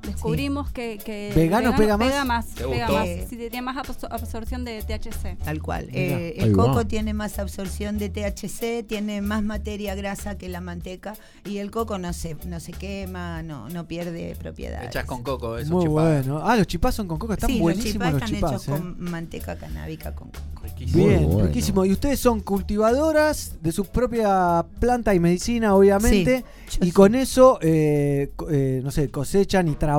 Descubrimos 0.08 0.72
que, 0.72 1.32
¿Vegano 1.36 1.76
pega 1.76 1.98
más? 1.98 2.08
Pega 2.08 2.26
más, 2.26 2.46
¿Te 2.48 2.64
pega 2.64 2.88
más. 2.90 3.08
Sí, 3.30 3.36
tiene 3.36 3.62
más 3.62 3.76
absor- 3.78 4.08
absorción 4.12 4.66
de 4.66 4.82
THC. 4.82 5.38
Tal 5.44 5.62
cual. 5.62 5.90
Eh, 5.92 6.36
Ahí 6.38 6.44
el 6.50 6.58
va. 6.60 6.66
coco 6.66 6.88
tiene 6.88 7.14
más 7.14 7.40
absorción 7.40 7.98
de 7.98 8.10
THC, 8.10 8.84
tiene 8.88 9.22
más 9.22 9.44
materia 9.44 9.96
grasa 9.96 10.38
que 10.38 10.50
la 10.50 10.62
manteca 10.62 11.14
y 11.46 11.58
el 11.58 11.72
coco 11.72 11.98
no 11.98 12.14
se, 12.14 12.36
no 12.46 12.60
se 12.60 12.72
quema, 12.72 13.44
no, 13.44 13.70
no 13.70 13.88
pierde 13.88 14.36
propiedades. 14.40 14.88
Hechas 14.90 15.06
con 15.06 15.24
coco, 15.24 15.58
eso 15.58 15.74
Muy 15.74 15.88
bueno. 15.88 16.42
Ah, 16.44 16.56
los 16.56 16.68
chipás 16.68 16.96
son 16.96 17.08
con 17.08 17.20
coco. 17.20 17.34
Están 17.34 17.50
sí, 17.50 17.56
los 17.56 17.62
buenísimos 17.62 17.94
chipás 17.94 18.14
los 18.14 18.22
están 18.24 18.36
chipás. 18.36 18.52
hechos 18.52 18.68
eh. 18.68 18.72
con 18.72 19.00
manteca 19.02 19.56
canábica 19.58 20.16
con 20.16 20.30
coco. 20.30 20.64
Riquísimo. 20.64 21.06
Bien, 21.06 21.26
bueno. 21.28 21.48
riquísimo. 21.48 21.86
Y 21.86 21.92
ustedes 21.92 22.20
son 22.20 22.40
cultivadoras 22.42 23.56
de 23.62 23.72
su 23.72 23.86
propia 23.86 24.66
planta 24.80 25.14
y 25.14 25.20
medicina, 25.20 25.76
obviamente. 25.76 26.44
Y 26.82 26.86
sí. 26.88 26.92
con 26.92 27.16
eso, 27.16 27.60
eh, 27.62 28.32
eh, 28.52 28.82
no 28.84 28.92
sé, 28.92 29.10
cosechan 29.10 29.68
y 29.68 29.76
trabajan 29.76 29.97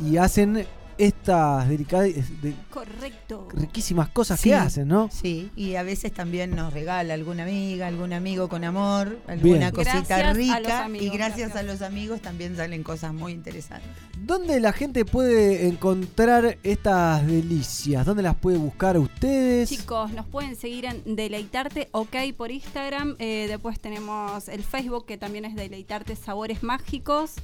y 0.00 0.16
hacen 0.16 0.66
estas 0.96 1.68
delicadas, 1.68 2.08
de- 2.42 2.56
Correcto. 2.70 3.46
riquísimas 3.54 4.08
cosas 4.08 4.40
Sí. 4.40 4.48
que 4.48 4.56
hacen, 4.56 4.88
¿no? 4.88 5.08
Sí, 5.12 5.48
y 5.54 5.76
a 5.76 5.84
veces 5.84 6.12
también 6.12 6.56
nos 6.56 6.72
regala 6.72 7.14
alguna 7.14 7.44
amiga, 7.44 7.86
algún 7.86 8.12
amigo 8.12 8.48
con 8.48 8.64
amor, 8.64 9.16
Bien. 9.28 9.62
alguna 9.62 9.70
cosita 9.70 10.18
Gracias 10.18 10.36
rica 10.36 10.84
amigos, 10.84 11.06
y 11.06 11.10
gracias, 11.10 11.38
gracias. 11.50 11.56
a 11.56 11.62
los 11.62 11.82
amigos 11.82 12.20
también 12.20 12.56
salen 12.56 12.82
cosas 12.82 13.14
muy 13.14 13.30
interesantes. 13.32 13.88
¿Dónde 14.26 14.58
la 14.58 14.72
gente 14.72 15.04
puede 15.04 15.68
encontrar 15.68 16.58
estas 16.64 17.24
delicias? 17.24 18.04
¿Dónde 18.04 18.24
las 18.24 18.34
puede 18.34 18.58
buscar 18.58 18.98
ustedes? 18.98 19.68
Chicos, 19.68 20.10
nos 20.14 20.26
pueden 20.26 20.56
seguir 20.56 20.84
en 20.86 21.14
Deleitarte 21.14 21.90
OK 21.92 22.16
por 22.36 22.50
Instagram. 22.50 23.14
eh, 23.20 23.46
después 23.48 23.78
tenemos 23.78 24.48
el 24.48 24.64
Facebook 24.64 25.06
que 25.06 25.16
también 25.16 25.44
es 25.44 25.54
Deleitarte 25.54 26.16
Sabores 26.16 26.64
Mágicos. 26.64 27.34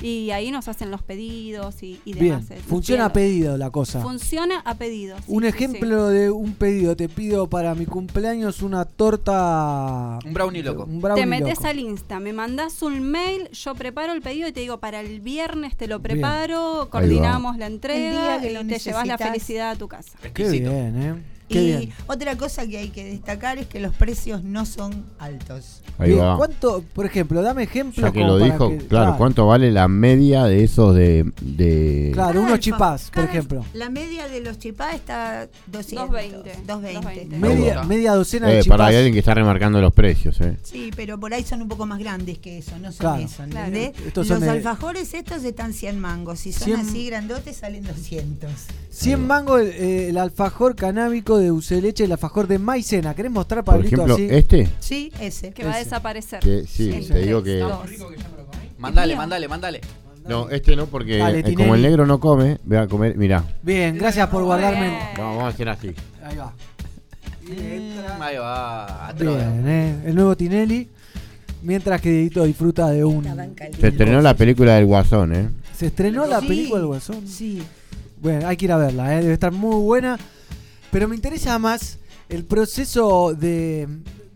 Y 0.00 0.30
ahí 0.32 0.50
nos 0.50 0.68
hacen 0.68 0.90
los 0.90 1.02
pedidos 1.02 1.82
y, 1.82 2.00
demás. 2.04 2.50
eh, 2.50 2.60
funciona 2.66 3.06
a 3.06 3.12
pedido 3.12 3.56
la 3.56 3.70
cosa. 3.70 4.00
Funciona 4.02 4.60
a 4.60 4.74
pedido. 4.74 5.16
sí, 5.18 5.24
un 5.28 5.42
sí, 5.42 5.48
ejemplo 5.48 6.08
de 6.08 6.30
un 6.30 6.54
pedido, 6.54 6.96
te 6.96 7.08
pido 7.08 7.48
para 7.48 7.74
mi 7.74 7.86
cumpleaños 7.86 8.62
una 8.62 8.84
torta... 8.84 10.18
Un 10.24 10.34
brownie 10.34 10.62
loco. 10.62 10.84
Un 10.84 10.96
sí. 10.96 10.98
brownie 11.00 11.22
Te 11.22 11.26
metes 11.26 11.58
loco. 11.58 11.68
al 11.68 11.78
Insta, 11.78 12.20
me 12.20 12.32
mandás 12.32 12.82
un 12.82 13.02
mail, 13.02 13.48
yo 13.50 13.74
preparo 13.74 14.12
el 14.12 14.20
pedido 14.20 14.48
y 14.48 14.52
te 14.52 14.60
digo, 14.60 14.78
para 14.78 15.00
el 15.00 15.20
viernes 15.20 15.76
te 15.76 15.86
lo 15.86 16.00
preparo, 16.00 16.88
coordinamos 16.90 17.56
la 17.56 17.66
entrega 17.66 18.44
y 18.44 18.66
te 18.66 18.78
llevas 18.78 19.06
la 19.06 19.18
felicidad 19.18 19.70
a 19.70 19.76
tu 19.76 19.88
casa. 19.88 20.18
Qué 20.32 20.48
bien, 20.48 21.02
¿eh? 21.02 21.33
Qué 21.54 21.62
y 21.62 21.66
bien. 21.78 21.92
otra 22.06 22.36
cosa 22.36 22.66
que 22.66 22.78
hay 22.78 22.88
que 22.90 23.04
destacar 23.04 23.58
es 23.58 23.66
que 23.66 23.80
los 23.80 23.94
precios 23.94 24.42
no 24.44 24.66
son 24.66 25.04
altos. 25.18 25.80
Ahí 25.98 26.10
Bien, 26.10 26.22
va. 26.24 26.36
¿Cuánto, 26.36 26.82
por 26.92 27.06
ejemplo, 27.06 27.40
dame 27.42 27.62
ejemplos 27.62 28.04
Ya 28.04 28.12
que 28.12 28.20
lo 28.20 28.38
dijo, 28.38 28.68
que- 28.70 28.78
claro, 28.78 29.16
¿cuánto 29.16 29.46
vale 29.46 29.70
la 29.70 29.86
media 29.88 30.44
de 30.44 30.64
esos 30.64 30.94
de. 30.94 31.30
de 31.40 32.10
Claro, 32.12 32.42
unos 32.42 32.58
chipás, 32.60 33.10
por 33.14 33.24
ejemplo. 33.24 33.64
La 33.74 33.88
media 33.90 34.26
de 34.28 34.40
los 34.40 34.58
chipás 34.58 34.94
está 34.94 35.48
200, 35.68 36.10
220. 36.10 36.56
220. 36.66 37.38
Media, 37.38 37.82
media 37.84 38.12
docena 38.14 38.48
de 38.48 38.58
Eh, 38.58 38.62
chipás. 38.62 38.76
para 38.78 38.88
hay 38.90 38.96
alguien 38.96 39.12
que 39.12 39.20
está 39.20 39.34
remarcando 39.34 39.80
los 39.80 39.92
precios, 39.92 40.40
¿eh? 40.40 40.56
Sí, 40.64 40.90
pero 40.96 41.18
por 41.18 41.32
ahí 41.32 41.44
son 41.44 41.62
un 41.62 41.68
poco 41.68 41.86
más 41.86 41.98
grandes 41.98 42.38
que 42.38 42.58
eso, 42.58 42.72
no 42.78 42.90
son 42.90 42.98
Claro. 42.98 43.22
eso, 43.22 43.44
Claro. 43.48 43.66
¿entendés? 43.68 44.06
Estos 44.06 44.28
Los 44.28 44.38
son 44.38 44.46
de- 44.46 44.50
alfajores 44.50 45.14
estos 45.14 45.44
están 45.44 45.72
100 45.72 46.00
mangos, 46.00 46.40
si 46.40 46.52
son 46.52 46.64
100 46.64 46.80
así 46.80 47.06
grandotes 47.06 47.56
salen 47.56 47.84
200. 47.84 48.50
100 48.90 49.26
mangos 49.26 49.60
el, 49.60 49.68
eh, 49.68 50.08
el 50.08 50.18
alfajor 50.18 50.74
canábico 50.76 51.38
de 51.38 51.43
dulce 51.48 51.76
de 51.76 51.82
leche, 51.82 52.04
el 52.04 52.12
alfajor 52.12 52.46
de 52.46 52.58
maicena. 52.58 53.14
¿Querés 53.14 53.30
mostrar, 53.32 53.64
Pablito, 53.64 53.96
Por 53.96 54.10
ejemplo, 54.10 54.14
así? 54.14 54.28
este. 54.30 54.68
Sí, 54.80 55.12
ese. 55.20 55.52
Que 55.52 55.64
va 55.64 55.70
a 55.72 55.74
Ese. 55.80 55.84
desaparecer. 55.84 56.40
Que, 56.40 56.64
sí, 56.66 56.90
En 56.92 57.06
te 57.08 57.18
digo 57.20 57.42
tres, 57.42 57.54
que. 57.56 57.60
dos. 57.60 57.80
Mandale, 58.78 59.16
mandale, 59.16 59.48
mandale. 59.48 59.80
No, 60.28 60.48
este 60.48 60.74
no, 60.74 60.86
porque 60.86 61.18
Dale, 61.18 61.40
eh, 61.40 61.42
Tinelli. 61.42 61.56
como 61.62 61.74
el 61.74 61.82
negro 61.82 62.06
no 62.06 62.18
come, 62.18 62.58
voy 62.64 62.78
a 62.78 62.86
comer. 62.86 63.16
Mirá, 63.16 63.44
Bien, 63.62 63.96
gracias 63.98 64.26
por 64.28 64.42
guardarme. 64.44 64.88
no, 65.18 65.22
vamos 65.22 65.44
a 65.44 65.48
hacer 65.48 65.68
así. 65.68 65.94
Ahí 66.24 66.36
va. 66.36 66.52
Ahí 68.20 68.36
va. 68.36 69.12
Bien, 69.18 69.68
eh, 69.68 70.02
el 70.06 70.14
nuevo 70.14 70.36
Tinelli. 70.36 70.88
Mientras 71.62 72.00
que 72.00 72.10
Dieguito 72.10 72.44
disfruta 72.44 72.90
de 72.90 73.04
un. 73.04 73.24
Se 73.80 73.88
estrenó 73.88 74.20
la 74.20 74.34
película 74.34 74.74
del 74.76 74.86
Guasón, 74.86 75.34
¿eh? 75.34 75.48
¿Se 75.76 75.86
estrenó 75.86 76.26
la 76.26 76.40
Sí, 76.40 76.46
película 76.48 76.78
del 76.78 76.86
Guasón? 76.88 77.26
Sí. 77.26 77.62
Bueno, 78.20 78.48
hay 78.48 78.56
que 78.56 78.64
ir 78.66 78.72
a 78.72 78.76
verla, 78.76 79.14
¿eh? 79.16 79.20
debe 79.22 79.34
estar 79.34 79.52
muy 79.52 79.76
buena. 79.82 80.18
Pero 80.94 81.08
me 81.08 81.16
interesa 81.16 81.58
más 81.58 81.98
el 82.28 82.44
proceso 82.44 83.34
de, 83.34 83.88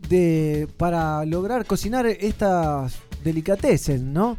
de 0.09 0.67
para 0.77 1.25
lograr 1.25 1.65
cocinar 1.65 2.05
estas 2.05 2.97
delicatessen, 3.23 4.13
¿no? 4.13 4.37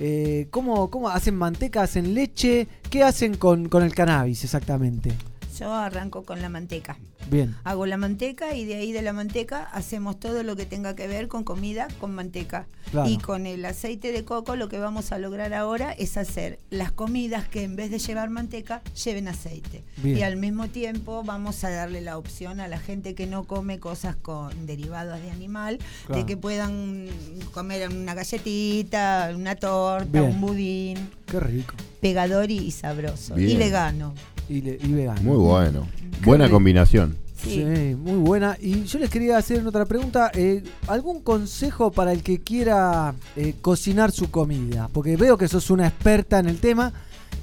Eh, 0.00 0.48
¿cómo, 0.50 0.90
¿Cómo 0.90 1.08
hacen 1.08 1.36
manteca, 1.36 1.82
hacen 1.82 2.14
leche? 2.14 2.66
¿Qué 2.90 3.04
hacen 3.04 3.36
con, 3.36 3.68
con 3.68 3.84
el 3.84 3.94
cannabis 3.94 4.42
exactamente? 4.42 5.12
Yo 5.58 5.72
arranco 5.72 6.22
con 6.24 6.40
la 6.40 6.48
manteca. 6.48 6.96
Bien, 7.30 7.54
Hago 7.64 7.86
la 7.86 7.96
manteca 7.96 8.54
y 8.56 8.64
de 8.64 8.74
ahí 8.74 8.90
de 8.92 9.00
la 9.00 9.12
manteca 9.12 9.62
hacemos 9.72 10.18
todo 10.18 10.42
lo 10.42 10.56
que 10.56 10.66
tenga 10.66 10.96
que 10.96 11.06
ver 11.06 11.28
con 11.28 11.44
comida 11.44 11.86
con 12.00 12.14
manteca. 12.14 12.66
Claro. 12.90 13.08
Y 13.08 13.18
con 13.18 13.46
el 13.46 13.64
aceite 13.64 14.10
de 14.12 14.24
coco 14.24 14.56
lo 14.56 14.68
que 14.68 14.78
vamos 14.78 15.12
a 15.12 15.18
lograr 15.18 15.54
ahora 15.54 15.92
es 15.92 16.16
hacer 16.16 16.58
las 16.70 16.90
comidas 16.90 17.48
que 17.48 17.62
en 17.62 17.76
vez 17.76 17.90
de 17.90 17.98
llevar 18.00 18.28
manteca 18.30 18.82
lleven 19.04 19.28
aceite. 19.28 19.84
Bien. 19.98 20.18
Y 20.18 20.22
al 20.22 20.36
mismo 20.36 20.66
tiempo 20.68 21.22
vamos 21.24 21.62
a 21.64 21.70
darle 21.70 22.00
la 22.00 22.18
opción 22.18 22.58
a 22.60 22.66
la 22.68 22.78
gente 22.78 23.14
que 23.14 23.26
no 23.26 23.44
come 23.44 23.78
cosas 23.78 24.16
con 24.16 24.66
derivados 24.66 25.20
de 25.22 25.30
animal, 25.30 25.78
Claro. 26.06 26.20
de 26.22 26.26
que 26.26 26.36
puedan 26.36 27.06
comer 27.52 27.88
una 27.88 28.14
galletita, 28.14 29.30
una 29.34 29.54
torta, 29.56 30.20
Bien. 30.20 30.24
un 30.34 30.40
budín, 30.40 31.10
qué 31.26 31.38
rico. 31.40 31.74
pegador 32.00 32.50
y, 32.50 32.70
sabroso. 32.72 33.34
Bien. 33.36 33.50
Y 33.50 33.56
vegano. 33.56 34.12
Y, 34.48 34.60
le- 34.60 34.78
y 34.82 34.92
vegano. 34.92 35.20
Muy 35.22 35.36
bueno. 35.36 35.86
Buena 36.24 36.48
combinación. 36.50 37.16
Sí. 37.42 37.64
muy 37.98 38.18
buena. 38.18 38.56
Y 38.60 38.84
yo 38.84 39.00
les 39.00 39.10
quería 39.10 39.36
hacer 39.36 39.66
otra 39.66 39.84
pregunta. 39.84 40.30
eh, 40.34 40.62
¿Algún 40.86 41.20
consejo 41.22 41.90
para 41.90 42.12
el 42.12 42.22
que 42.22 42.38
quiera 42.40 43.14
eh, 43.36 43.54
cocinar 43.60 44.12
su 44.12 44.30
comida? 44.30 44.88
Porque 44.92 45.16
veo 45.16 45.36
que 45.36 45.48
sos 45.48 45.68
una 45.70 45.88
experta 45.88 46.38
en 46.38 46.48
el 46.48 46.58
tema. 46.60 46.92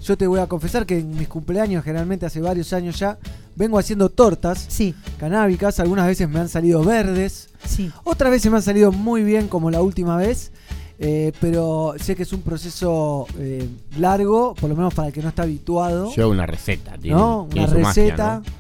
Yo 0.02 0.18
te 0.18 0.26
voy 0.28 0.40
a 0.40 0.48
confesar 0.48 0.86
que 0.86 1.00
en 1.00 1.18
mis 1.18 1.28
cumpleaños, 1.28 1.84
generalmente 1.84 2.26
hace 2.26 2.40
varios 2.40 2.72
años 2.72 2.98
ya, 2.98 3.18
vengo 3.58 3.78
haciendo 3.78 4.08
tortas 4.08 4.66
Sí, 4.70 4.96
canábicas. 5.20 5.82
Algunas 5.82 6.08
veces 6.08 6.30
me 6.30 6.40
han 6.40 6.48
salido 6.48 6.82
verdes. 6.86 7.50
sí. 7.66 7.92
Otras 8.06 8.32
veces 8.32 8.50
me 8.50 8.56
han 8.58 8.64
salido 8.64 8.94
muy 8.94 9.24
bien, 9.24 9.50
como 9.50 9.70
la 9.70 9.82
última 9.82 10.16
vez. 10.16 10.52
Eh, 11.00 11.32
pero 11.40 11.94
sé 11.98 12.16
que 12.16 12.24
es 12.24 12.34
un 12.34 12.42
proceso 12.42 13.26
eh, 13.38 13.68
largo, 13.98 14.54
por 14.56 14.70
lo 14.70 14.76
menos 14.76 14.94
para 14.94 15.08
el 15.08 15.14
que 15.14 15.22
no 15.22 15.30
está 15.30 15.44
habituado. 15.44 16.12
Lleva 16.14 16.28
una 16.28 16.46
receta, 16.46 16.98
tiene, 16.98 17.18
¿no? 17.18 17.48
tiene 17.52 17.68
Una 17.68 17.80
magia, 17.80 18.04
receta. 18.04 18.36
¿no? 18.46 18.60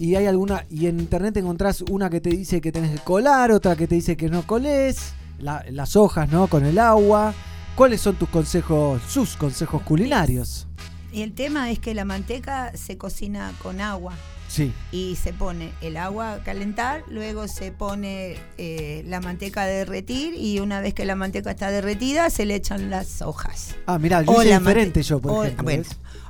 Y 0.00 0.14
hay 0.14 0.26
alguna. 0.26 0.64
Y 0.70 0.86
en 0.86 1.00
internet 1.00 1.36
encontrás 1.36 1.82
una 1.90 2.08
que 2.10 2.20
te 2.20 2.30
dice 2.30 2.60
que 2.60 2.70
tenés 2.72 2.92
que 2.92 3.04
colar, 3.04 3.50
otra 3.50 3.74
que 3.76 3.86
te 3.88 3.94
dice 3.96 4.16
que 4.16 4.28
no 4.28 4.46
colés, 4.46 5.12
la- 5.40 5.64
las 5.70 5.96
hojas, 5.96 6.30
¿no? 6.30 6.46
Con 6.46 6.64
el 6.64 6.78
agua. 6.78 7.34
¿Cuáles 7.74 8.00
son 8.00 8.16
tus 8.16 8.28
consejos, 8.28 9.00
sus 9.08 9.36
consejos 9.36 9.82
culinarios? 9.82 10.66
Y 11.12 11.22
el 11.22 11.32
tema 11.32 11.70
es 11.70 11.78
que 11.78 11.94
la 11.94 12.04
manteca 12.04 12.72
se 12.76 12.96
cocina 12.98 13.52
con 13.62 13.80
agua 13.80 14.12
Sí. 14.48 14.72
y 14.92 15.16
se 15.16 15.32
pone 15.34 15.72
el 15.82 15.96
agua 15.98 16.32
a 16.32 16.38
calentar, 16.42 17.04
luego 17.10 17.46
se 17.48 17.70
pone 17.70 18.36
eh, 18.56 19.04
la 19.06 19.20
manteca 19.20 19.62
a 19.62 19.66
derretir 19.66 20.34
y 20.34 20.58
una 20.60 20.80
vez 20.80 20.94
que 20.94 21.04
la 21.04 21.14
manteca 21.16 21.50
está 21.50 21.70
derretida 21.70 22.30
se 22.30 22.46
le 22.46 22.54
echan 22.54 22.88
las 22.90 23.20
hojas. 23.22 23.76
Ah, 23.86 23.98
mirá, 23.98 24.22
yo 24.22 24.32
O 24.32 24.40
hice 24.42 24.50
la 24.52 24.58
diferente 24.58 25.02
yo, 25.02 25.20
por 25.20 25.32
o- 25.32 25.44
ejemplo. 25.44 25.82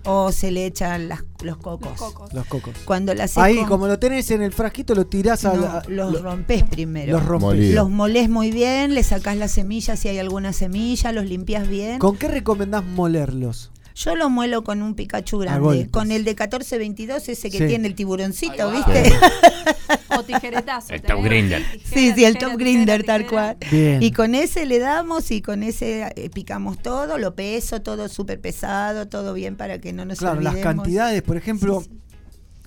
o 0.04 0.32
se 0.32 0.50
le 0.50 0.66
echan 0.66 1.08
las- 1.08 1.22
los 1.42 1.58
cocos. 1.58 1.90
Los 1.90 1.98
cocos. 1.98 2.32
Los 2.34 2.46
cocos. 2.46 2.74
Cuando 2.84 3.14
la 3.14 3.28
seco, 3.28 3.42
Ahí, 3.42 3.64
como 3.68 3.86
lo 3.86 3.98
tenés 4.00 4.30
en 4.32 4.42
el 4.42 4.52
frasquito, 4.52 4.94
lo 4.96 5.06
tirás 5.06 5.44
a 5.44 5.54
no, 5.54 5.60
la- 5.62 5.82
los 5.86 6.12
lo- 6.14 6.22
rompes 6.22 6.64
primero. 6.64 7.12
los 7.12 7.24
rompés. 7.24 7.46
Molido. 7.48 7.74
Los 7.84 7.90
molés 7.90 8.28
muy 8.28 8.50
bien, 8.50 8.94
le 8.94 9.04
sacás 9.04 9.36
las 9.36 9.52
semillas 9.52 9.98
si 10.00 10.08
hay 10.08 10.18
alguna 10.18 10.52
semilla, 10.52 11.12
los 11.12 11.24
limpias 11.24 11.68
bien. 11.68 12.00
¿Con 12.00 12.16
qué 12.16 12.26
recomendás 12.26 12.82
molerlos? 12.84 13.70
Yo 13.98 14.14
lo 14.14 14.30
muelo 14.30 14.62
con 14.62 14.80
un 14.82 14.94
Pikachu 14.94 15.38
grande, 15.38 15.88
con 15.90 16.12
el 16.12 16.22
de 16.24 16.30
1422, 16.32 17.28
ese 17.28 17.50
que 17.50 17.58
Sí. 17.58 17.66
tiene 17.66 17.88
el 17.88 17.94
tiburoncito. 17.94 18.70
¿viste? 18.70 19.12
O 20.16 20.22
tijeretazo. 20.22 20.94
El 20.94 21.02
top 21.02 21.22
grinder. 21.22 21.62
Sí, 21.84 22.12
sí, 22.14 22.24
el 22.24 22.38
top 22.38 22.56
grinder, 22.56 23.04
tal 23.04 23.26
cual. 23.26 23.56
Bien. 23.70 24.02
Y 24.02 24.10
con 24.10 24.34
ese 24.34 24.66
le 24.66 24.78
damos 24.78 25.30
y 25.30 25.42
con 25.42 25.62
ese 25.62 26.10
eh, 26.16 26.30
picamos 26.30 26.78
todo, 26.78 27.18
lo 27.18 27.34
peso, 27.34 27.82
todo 27.82 28.08
súper 28.08 28.40
pesado, 28.40 29.06
todo 29.06 29.32
bien 29.34 29.56
para 29.56 29.78
que 29.80 29.92
no 29.92 30.04
nos 30.04 30.18
Claro, 30.18 30.40
las 30.40 30.54
olvidemos. 30.54 30.74
cantidades, 30.76 31.22
por 31.22 31.36
ejemplo, 31.36 31.82
Sí, 31.82 31.90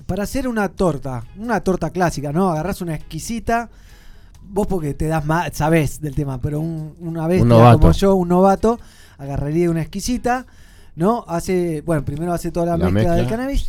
para 0.06 0.24
hacer 0.24 0.48
una 0.48 0.70
torta, 0.70 1.24
una 1.38 1.62
torta 1.62 1.90
clásica, 1.90 2.32
¿no? 2.32 2.49
Agarrás 2.52 2.82
una 2.82 2.95
exquisita, 2.95 3.70
vos 4.44 4.68
porque 4.68 4.94
te 4.94 5.08
das 5.08 5.26
más, 5.26 5.49
sabés 5.53 5.99
del 6.02 6.14
tema, 6.16 6.40
pero 6.40 6.60
un, 6.60 6.95
una 6.99 7.28
bestia 7.28 7.45
novato. 7.48 7.80
como 7.80 7.94
yo, 7.94 8.16
un 8.16 8.30
novato, 8.30 8.80
agarraría 9.18 9.70
una 9.70 9.82
exquisita, 9.82 10.45
¿no? 10.95 11.26
Hace, 11.27 11.81
bueno, 11.81 12.03
primero 12.05 12.34
hace 12.34 12.51
toda 12.51 12.65
la, 12.65 12.77
La 12.77 12.89
mezcla, 12.89 13.13
del 13.13 13.22
mezcla. 13.23 13.38
cannabis, 13.38 13.68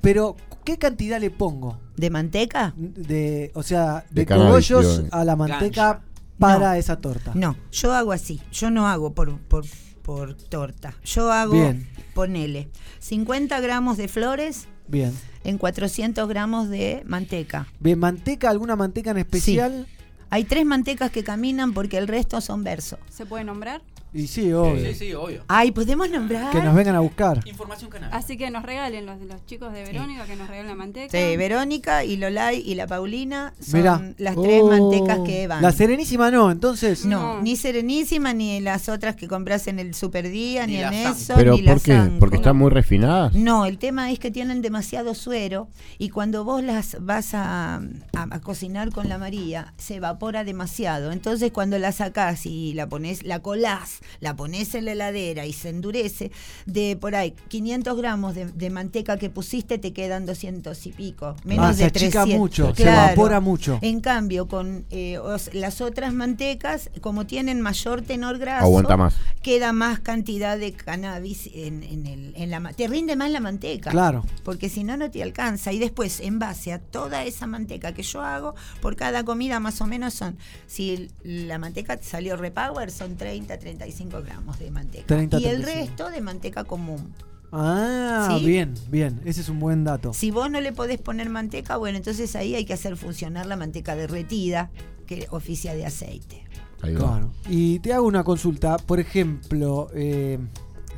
pero 0.00 0.36
¿qué 0.64 0.78
cantidad 0.78 1.20
le 1.20 1.30
pongo? 1.30 1.78
¿De 1.96 2.10
manteca? 2.10 2.72
De, 2.76 3.50
o 3.54 3.62
sea, 3.62 4.04
de, 4.10 4.20
De 4.22 4.26
cannabis, 4.26 4.68
cogollos 4.68 5.02
a 5.10 5.24
la 5.24 5.36
manteca 5.36 6.00
para 6.38 6.70
No. 6.70 6.74
esa 6.74 6.96
torta. 7.00 7.32
No, 7.34 7.56
yo 7.72 7.92
hago 7.92 8.12
así. 8.12 8.40
Yo 8.52 8.70
no 8.70 8.88
hago 8.88 9.12
por, 9.12 9.38
por, 9.40 9.64
por 10.02 10.34
torta. 10.34 10.94
Yo 11.04 11.30
hago, 11.30 11.52
Bien. 11.52 11.86
ponele, 12.14 12.68
50 13.00 13.60
gramos 13.60 13.98
de 13.98 14.08
flores 14.08 14.66
Bien. 14.88 15.12
en 15.44 15.58
400 15.58 16.26
gramos 16.28 16.68
de 16.70 17.02
manteca. 17.06 17.66
Bien, 17.78 17.98
manteca, 17.98 18.48
alguna 18.48 18.74
manteca 18.76 19.10
en 19.10 19.18
especial. 19.18 19.86
Hay 20.30 20.44
tres 20.44 20.64
mantecas 20.64 21.10
que 21.10 21.24
caminan 21.24 21.74
porque 21.74 21.98
el 21.98 22.06
resto 22.08 22.40
son 22.40 22.62
verso. 22.64 22.98
¿Se 23.10 23.26
puede 23.26 23.44
nombrar? 23.44 23.82
Y 24.12 24.26
sí, 24.26 24.52
obvio. 24.52 24.84
Sí, 24.88 24.94
sí, 24.94 25.14
obvio. 25.14 25.44
Ay, 25.46 25.70
podemos 25.70 26.10
nombrar. 26.10 26.50
Que 26.50 26.60
nos 26.62 26.74
vengan 26.74 26.96
a 26.96 27.00
buscar. 27.00 27.40
Información 27.46 27.90
canal. 27.90 28.10
Así 28.12 28.36
que 28.36 28.50
nos 28.50 28.64
regalen 28.64 29.06
los, 29.06 29.20
los 29.20 29.44
chicos 29.46 29.72
de 29.72 29.84
Verónica, 29.84 30.24
que 30.24 30.34
nos 30.36 30.48
regalen 30.48 30.68
la 30.68 30.74
manteca. 30.74 31.10
Sí, 31.16 31.36
Verónica 31.36 32.04
y 32.04 32.16
Lolay 32.16 32.60
y 32.64 32.74
la 32.74 32.86
Paulina 32.88 33.54
son 33.60 33.80
Mirá. 33.80 34.12
las 34.18 34.34
tres 34.34 34.62
Oh. 34.62 34.68
mantecas 34.68 35.20
que 35.20 35.46
van. 35.46 35.62
La 35.62 35.70
Serenísima 35.72 36.30
no, 36.30 36.50
entonces. 36.50 37.04
No, 37.06 37.40
ni 37.40 37.54
Serenísima, 37.56 38.34
ni 38.34 38.60
las 38.60 38.88
otras 38.88 39.14
que 39.16 39.28
compras 39.28 39.66
en 39.68 39.78
el 39.78 39.94
Superdía, 39.94 40.66
ni, 40.66 40.72
Ni 40.74 40.78
en 40.80 40.90
la 40.90 41.10
eso, 41.10 41.34
Pero 41.36 41.54
ni 41.54 41.62
la 41.62 41.72
¿por 41.72 41.82
qué? 41.82 41.92
Sanco. 41.92 42.18
Porque 42.18 42.36
están 42.36 42.56
muy 42.56 42.70
refinadas. 42.70 43.34
No, 43.34 43.64
el 43.66 43.78
tema 43.78 44.10
es 44.10 44.18
que 44.18 44.30
tienen 44.30 44.60
demasiado 44.60 45.14
suero 45.14 45.68
y 45.98 46.08
cuando 46.08 46.44
vos 46.44 46.62
las 46.64 46.96
vas 47.00 47.32
a, 47.34 47.76
a- 47.76 47.80
a 48.12 48.40
cocinar 48.40 48.90
con 48.90 49.08
la 49.08 49.18
María, 49.18 49.72
se 49.78 49.96
evapora 49.96 50.42
demasiado. 50.44 51.12
Entonces 51.12 51.52
cuando 51.52 51.78
la 51.78 51.92
sacás 51.92 52.44
y 52.46 52.74
la 52.74 52.88
pones, 52.88 53.22
la 53.22 53.40
colás, 53.40 53.99
la 54.20 54.36
pones 54.36 54.74
en 54.74 54.84
la 54.86 54.92
heladera 54.92 55.46
y 55.46 55.52
se 55.52 55.68
endurece, 55.68 56.30
de 56.66 56.96
por 57.00 57.14
ahí 57.14 57.34
500 57.48 57.96
gramos 57.96 58.34
de, 58.34 58.46
de 58.46 58.70
manteca 58.70 59.16
que 59.18 59.30
pusiste 59.30 59.78
te 59.78 59.92
quedan 59.92 60.26
200 60.26 60.86
y 60.86 60.92
pico. 60.92 61.36
Menos 61.44 61.66
Ah, 61.66 61.72
se 61.72 61.78
de 61.80 61.84
achica 61.86 62.22
300. 62.24 62.38
mucho, 62.38 62.74
se 62.74 62.82
evapora 62.84 63.40
mucho. 63.40 63.78
En 63.82 64.00
cambio, 64.00 64.48
con 64.48 64.84
eh, 64.90 65.18
os- 65.18 65.52
las 65.54 65.80
otras 65.80 66.12
mantecas, 66.12 66.90
como 67.00 67.26
tienen 67.26 67.60
mayor 67.60 68.02
tenor 68.02 68.38
graso, 68.38 68.64
Aguanta 68.66 68.96
más. 68.96 69.14
queda 69.42 69.72
más 69.72 70.00
cantidad 70.00 70.58
de 70.58 70.72
cannabis 70.72 71.48
en, 71.54 71.82
en 71.82 72.06
el, 72.06 72.32
en 72.36 72.50
la 72.50 72.60
te 72.72 72.86
rinde 72.88 73.16
más 73.16 73.30
la 73.30 73.40
manteca. 73.40 73.90
Claro. 73.90 74.24
Porque 74.44 74.68
si 74.68 74.84
no, 74.84 74.96
no 74.96 75.10
te 75.10 75.22
alcanza. 75.22 75.72
Y 75.72 75.78
después, 75.78 76.20
en 76.20 76.38
base 76.38 76.72
a 76.72 76.78
toda 76.78 77.24
esa 77.24 77.46
manteca 77.46 77.92
que 77.94 78.02
yo 78.02 78.22
hago, 78.22 78.54
por 78.80 78.96
cada 78.96 79.24
comida 79.24 79.60
más 79.60 79.80
o 79.80 79.86
menos 79.86 80.14
son, 80.14 80.36
si 80.66 81.08
la 81.22 81.58
manteca 81.58 81.96
te 81.96 82.04
salió 82.04 82.36
repower, 82.36 82.90
son 82.90 83.16
30, 83.16 83.58
35 83.58 83.89
gramos 84.22 84.58
de 84.58 84.70
manteca. 84.70 85.06
30, 85.06 85.40
y 85.40 85.44
el 85.46 85.62
35. 85.62 85.86
resto 85.88 86.10
de 86.10 86.20
manteca 86.20 86.64
común. 86.64 87.12
Ah, 87.52 88.36
¿Sí? 88.38 88.46
bien, 88.46 88.74
bien. 88.88 89.20
Ese 89.24 89.40
es 89.40 89.48
un 89.48 89.58
buen 89.58 89.84
dato. 89.84 90.12
Si 90.14 90.30
vos 90.30 90.50
no 90.50 90.60
le 90.60 90.72
podés 90.72 91.00
poner 91.00 91.28
manteca, 91.30 91.76
bueno, 91.76 91.98
entonces 91.98 92.36
ahí 92.36 92.54
hay 92.54 92.64
que 92.64 92.74
hacer 92.74 92.96
funcionar 92.96 93.46
la 93.46 93.56
manteca 93.56 93.96
derretida, 93.96 94.70
que 95.06 95.26
oficia 95.30 95.74
de 95.74 95.84
aceite. 95.84 96.44
Ahí 96.82 96.94
va. 96.94 97.00
Claro. 97.00 97.32
Y 97.48 97.80
te 97.80 97.92
hago 97.92 98.06
una 98.06 98.22
consulta. 98.22 98.76
Por 98.78 99.00
ejemplo, 99.00 99.88
eh, 99.94 100.38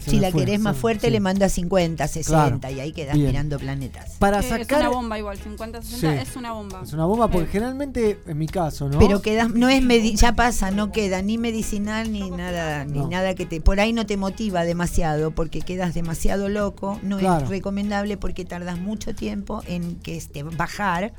se 0.02 0.10
Si 0.10 0.20
la 0.20 0.30
fue, 0.30 0.40
querés 0.44 0.60
más 0.60 0.76
fuerte, 0.76 1.06
sí. 1.06 1.12
le 1.12 1.20
manda 1.20 1.48
50, 1.48 2.06
60 2.08 2.58
Claro. 2.60 2.76
y 2.76 2.80
ahí 2.80 2.92
quedás 2.92 3.14
Bien. 3.14 3.28
mirando 3.28 3.58
planetas. 3.58 4.10
Para 4.18 4.40
Eh, 4.40 4.42
sacar. 4.42 4.60
Es 4.60 4.86
una 4.86 4.88
bomba 4.90 5.18
igual, 5.18 5.38
50, 5.38 5.82
60 5.82 6.22
Sí. 6.24 6.28
es 6.30 6.36
una 6.36 6.52
bomba. 6.52 6.80
Es 6.84 6.92
una 6.92 7.04
bomba 7.06 7.28
porque 7.28 7.46
Eh, 7.48 7.52
generalmente, 7.52 8.18
en 8.26 8.38
mi 8.38 8.46
caso, 8.46 8.88
¿no? 8.88 8.98
Pero 8.98 9.22
quedas, 9.22 9.50
no 9.50 9.68
es 9.68 9.82
medi- 9.82 10.14
ya 10.16 10.34
pasa, 10.34 10.70
no 10.70 10.92
queda 10.92 11.22
ni 11.22 11.38
medicinal 11.38 12.12
ni 12.12 12.30
nada, 12.30 12.84
ni 12.84 12.98
No. 12.98 13.08
nada 13.08 13.34
que 13.34 13.46
te, 13.46 13.60
por 13.60 13.80
ahí 13.80 13.92
no 13.92 14.06
te 14.06 14.16
motiva 14.16 14.64
demasiado 14.64 15.30
porque 15.30 15.60
quedas 15.60 15.94
demasiado 15.94 16.48
loco, 16.48 16.98
no 17.02 17.18
Claro. 17.18 17.44
es 17.44 17.50
recomendable 17.50 18.16
porque 18.16 18.44
tardas 18.44 18.78
mucho 18.78 19.14
tiempo 19.14 19.62
en 19.66 19.96
que 19.96 20.16
este 20.16 20.42
bajar, 20.42 21.12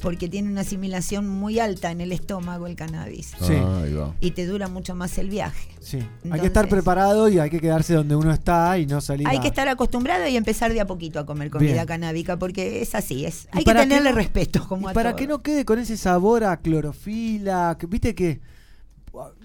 porque 0.00 0.28
tiene 0.28 0.50
una 0.50 0.60
asimilación 0.62 1.28
muy 1.28 1.58
alta 1.58 1.90
en 1.90 2.00
el 2.00 2.12
estómago 2.12 2.66
el 2.66 2.76
cannabis. 2.76 3.32
Sí. 3.40 3.54
Ah. 3.56 4.12
Y 4.20 4.30
te 4.32 4.46
dura 4.46 4.68
mucho 4.68 4.94
más 4.94 5.18
el 5.18 5.28
viaje. 5.30 5.68
Sí. 5.80 6.00
hay 6.30 6.40
que 6.40 6.46
estar 6.48 6.68
preparado 6.68 7.28
y 7.28 7.38
hay 7.38 7.48
que 7.50 7.60
quedarse 7.60 7.94
donde 7.94 8.14
uno 8.16 8.32
está 8.32 8.78
y 8.78 8.86
no 8.86 9.00
salir. 9.00 9.26
Hay 9.28 9.38
a- 9.38 9.40
que 9.40 9.48
estar 9.48 9.68
acostumbrado 9.68 10.26
y 10.28 10.36
empezar 10.36 10.72
de 10.72 10.80
a 10.80 10.86
poquito 10.86 11.18
a 11.18 11.24
comer 11.26 11.50
comida 11.50 11.72
Bien. 11.72 11.86
canábica 11.86 12.38
porque 12.38 12.82
es 12.82 12.94
así, 12.94 13.24
es. 13.24 13.48
Hay 13.52 13.64
que 13.64 13.72
tenerle 13.74 14.12
respeto 14.12 14.66
como 14.68 14.88
y 14.88 14.90
a 14.90 14.94
para 14.94 15.10
todo. 15.10 15.16
que 15.16 15.26
no 15.26 15.42
quede 15.42 15.64
con 15.64 15.78
ese 15.78 15.96
sabor 15.96 16.44
a 16.44 16.58
clorofila, 16.58 17.76
que 17.78 17.86
viste 17.86 18.14
que 18.14 18.40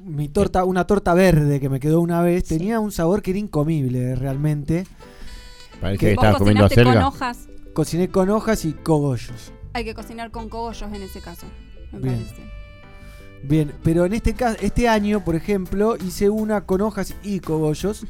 mi 0.03 0.27
torta, 0.29 0.65
una 0.65 0.85
torta 0.85 1.13
verde 1.13 1.59
que 1.59 1.69
me 1.69 1.79
quedó 1.79 2.01
una 2.01 2.21
vez, 2.21 2.43
tenía 2.43 2.79
un 2.79 2.91
sabor 2.91 3.21
que 3.21 3.31
era 3.31 3.39
incomible 3.39 4.15
realmente. 4.15 4.85
Parece 5.81 5.99
Que- 5.99 6.05
que 6.09 6.15
¿Vos 6.15 6.23
estabas 6.23 6.37
comiendo 6.39 6.63
cocinaste 6.63 6.83
con 6.83 6.91
acelga. 6.91 7.07
hojas? 7.07 7.37
Cociné 7.73 8.07
con 8.09 8.29
hojas 8.29 8.65
y 8.65 8.73
cogollos. 8.73 9.51
Hay 9.73 9.83
que 9.83 9.93
cocinar 9.93 10.31
con 10.31 10.49
cogollos 10.49 10.91
en 10.93 11.01
ese 11.01 11.19
caso, 11.21 11.47
me 11.91 11.99
Bien. 11.99 12.15
parece. 12.15 12.63
Bien, 13.43 13.73
pero 13.83 14.05
en 14.05 14.13
este 14.13 14.33
caso, 14.33 14.57
este 14.61 14.87
año, 14.87 15.23
por 15.23 15.35
ejemplo, 15.35 15.97
hice 15.97 16.29
una 16.29 16.61
con 16.61 16.79
hojas 16.81 17.13
y 17.23 17.41
cogollos 17.41 18.05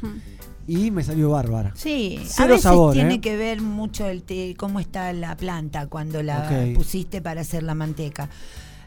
y 0.68 0.91
me 0.91 1.03
salió 1.03 1.31
bárbara. 1.31 1.72
Sí, 1.76 2.19
a 2.22 2.26
Cero 2.27 2.48
veces 2.49 2.64
sabor, 2.64 2.94
tiene 2.94 3.15
¿eh? 3.15 3.22
que 3.22 3.35
ver 3.35 3.61
mucho 3.61 4.06
el 4.07 4.23
té, 4.23 4.53
cómo 4.57 4.80
está 4.80 5.11
la 5.14 5.35
planta 5.35 5.88
cuando 5.88 6.22
la 6.22 6.68
pusiste 6.76 7.22
para 7.22 7.41
hacer 7.41 7.64
la 7.64 7.73
manteca. 7.73 8.30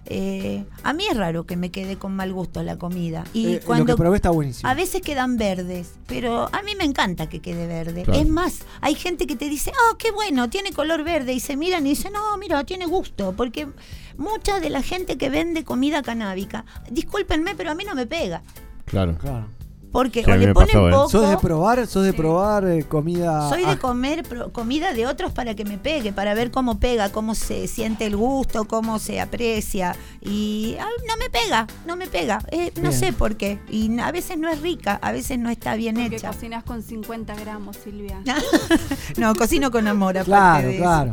Eh, 0.09 0.65
a 0.83 0.93
mí 0.93 1.05
es 1.11 1.17
raro 1.17 1.45
que 1.47 1.57
me 1.57 1.71
quede 1.71 1.97
con 1.97 2.15
mal 2.15 2.33
gusto 2.33 2.63
la 2.63 2.77
comida. 2.79 3.25
Y 3.33 3.55
Eh, 3.55 3.61
cuando 3.65 3.85
lo 3.85 3.97
que 3.97 4.01
probé 4.01 4.17
está 4.17 4.31
buenísimo. 4.31 4.69
a 4.69 4.75
veces 4.75 5.03
quedan 5.03 5.37
verdes, 5.37 5.95
pero 6.07 6.49
a 6.53 6.63
mí 6.63 6.75
me 6.77 6.85
encanta 6.85 7.29
que 7.29 7.41
quede 7.41 7.67
verde. 7.67 8.05
Claro. 8.05 8.21
Es 8.21 8.29
más, 8.29 8.61
hay 8.81 8.95
gente 8.95 9.27
que 9.27 9.37
te 9.37 9.49
dice, 9.49 9.73
oh, 9.91 9.97
qué 9.99 10.11
bueno, 10.13 10.49
tiene 10.49 10.73
color 10.73 11.03
verde, 11.05 11.33
y 11.33 11.41
se 11.41 11.57
miran 11.57 11.87
y 11.87 11.91
dicen, 11.91 12.13
no, 12.13 12.37
mira, 12.39 12.63
tiene 12.65 12.87
gusto, 12.87 13.35
porque 13.37 13.69
mucha 14.17 14.61
de 14.61 14.71
la 14.71 14.83
gente 14.83 15.19
que 15.19 15.29
vende 15.29 15.65
comida 15.65 16.03
canábica, 16.03 16.65
discúlpenme, 16.91 17.55
pero 17.57 17.71
a 17.71 17.75
mí 17.75 17.85
no 17.85 17.95
me 17.95 18.07
pega. 18.07 18.43
Claro. 18.85 19.17
Claro. 19.19 19.49
Porque 19.93 20.23
Sí, 20.25 20.31
o 20.31 20.37
le 20.37 20.53
ponen 20.53 20.69
pasó, 20.69 20.89
¿eh? 20.89 20.93
poco, 20.93 21.09
¿Sos 21.09 21.31
de 21.31 21.37
probar, 21.39 21.87
sos 21.87 22.05
de 22.05 22.13
probar 22.13 22.67
eh, 22.67 22.85
comida? 22.85 23.49
soy 23.49 23.65
de 23.65 23.79
comer 23.79 24.25
pro- 24.25 24.53
comida 24.53 24.93
de 24.93 25.07
otros 25.07 25.33
para 25.33 25.55
que 25.55 25.65
me 25.65 25.79
pegue, 25.79 26.13
para 26.13 26.35
ver 26.35 26.51
cómo 26.51 26.79
pega, 26.79 27.11
cómo 27.11 27.35
se 27.35 27.67
siente 27.67 28.05
el 28.05 28.17
gusto, 28.17 28.67
cómo 28.67 28.99
se 28.99 29.21
aprecia. 29.21 29.97
Y 30.21 30.77
ah, 30.81 30.87
no 31.09 31.17
me 31.17 31.31
pega, 31.31 31.67
no 31.87 31.97
me 31.97 32.07
pega. 32.09 32.41
Eh, 32.51 32.73
no 32.83 32.93
sé 32.93 33.13
por 33.15 33.37
qué. 33.37 33.59
Y 33.71 33.99
a 33.99 34.13
veces 34.13 34.37
no 34.39 34.49
es 34.51 34.61
rica, 34.61 34.99
a 35.01 35.13
veces 35.13 35.39
no 35.39 35.49
está 35.49 35.77
bien 35.77 35.97
Porque 35.97 36.17
hecha. 36.17 36.29
cocinas 36.33 36.63
con 36.65 36.83
50 36.83 37.35
gramos, 37.37 37.77
Silvia. 37.77 38.21
No, 39.17 39.35
cocino 39.35 39.71
con 39.71 39.87
amor, 39.89 40.19
aparte 40.19 40.27
Claro, 40.31 40.69
de 40.69 40.75
eso. 40.75 40.83
claro. 40.83 41.13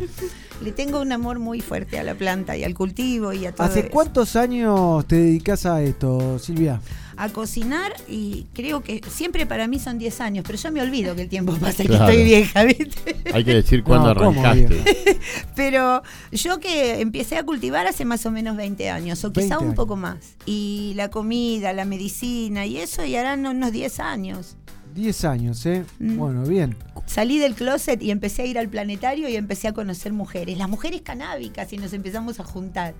Le 0.61 0.71
tengo 0.71 1.01
un 1.01 1.11
amor 1.11 1.39
muy 1.39 1.61
fuerte 1.61 1.99
a 1.99 2.03
la 2.03 2.15
planta 2.15 2.55
y 2.57 2.63
al 2.63 2.73
cultivo 2.73 3.33
y 3.33 3.45
a 3.45 3.53
todo 3.53 3.65
¿Hace 3.67 3.81
eso. 3.81 3.89
cuántos 3.91 4.35
años 4.35 5.05
te 5.07 5.15
dedicas 5.17 5.65
a 5.65 5.81
esto, 5.81 6.37
Silvia? 6.39 6.79
A 7.17 7.29
cocinar 7.29 7.93
y 8.07 8.47
creo 8.53 8.81
que 8.81 9.01
siempre 9.09 9.45
para 9.45 9.67
mí 9.67 9.79
son 9.79 9.97
10 9.97 10.21
años, 10.21 10.43
pero 10.45 10.57
yo 10.57 10.71
me 10.71 10.81
olvido 10.81 11.15
que 11.15 11.23
el 11.23 11.29
tiempo 11.29 11.53
pasa 11.55 11.83
y 11.83 11.87
Claro. 11.87 12.05
que 12.07 12.11
estoy 12.11 12.25
vieja, 12.25 12.63
¿viste? 12.63 13.15
Hay 13.33 13.43
que 13.43 13.53
decir 13.53 13.83
cuándo 13.83 14.13
No, 14.13 14.21
¿cómo, 14.21 14.45
arrancaste. 14.45 15.19
Pero 15.55 16.01
yo 16.31 16.59
que 16.59 17.01
empecé 17.01 17.37
a 17.37 17.43
cultivar 17.43 17.87
hace 17.87 18.05
más 18.05 18.25
o 18.25 18.31
menos 18.31 18.57
20 18.57 18.89
años, 18.89 19.23
o 19.23 19.31
quizá 19.31 19.57
20 19.57 19.65
un 19.65 19.75
poco 19.75 19.95
más. 19.95 20.35
Y 20.45 20.93
la 20.95 21.09
comida, 21.09 21.73
la 21.73 21.85
medicina 21.85 22.65
y 22.65 22.77
eso, 22.77 23.05
y 23.05 23.15
harán 23.15 23.45
unos 23.45 23.71
10 23.71 23.99
años. 23.99 24.57
10 24.93 25.25
años, 25.25 25.65
¿eh? 25.65 25.85
Mm. 25.99 26.17
Bueno, 26.17 26.43
bien. 26.43 26.75
Salí 27.05 27.39
del 27.39 27.55
closet 27.55 28.01
y 28.01 28.11
empecé 28.11 28.43
a 28.43 28.45
ir 28.45 28.57
al 28.57 28.69
planetario 28.69 29.27
y 29.27 29.35
empecé 29.35 29.67
a 29.67 29.73
conocer 29.73 30.13
mujeres, 30.13 30.57
las 30.57 30.69
mujeres 30.69 31.01
canábicas, 31.01 31.71
y 31.73 31.77
nos 31.77 31.93
empezamos 31.93 32.39
a 32.39 32.43
juntar. 32.43 32.93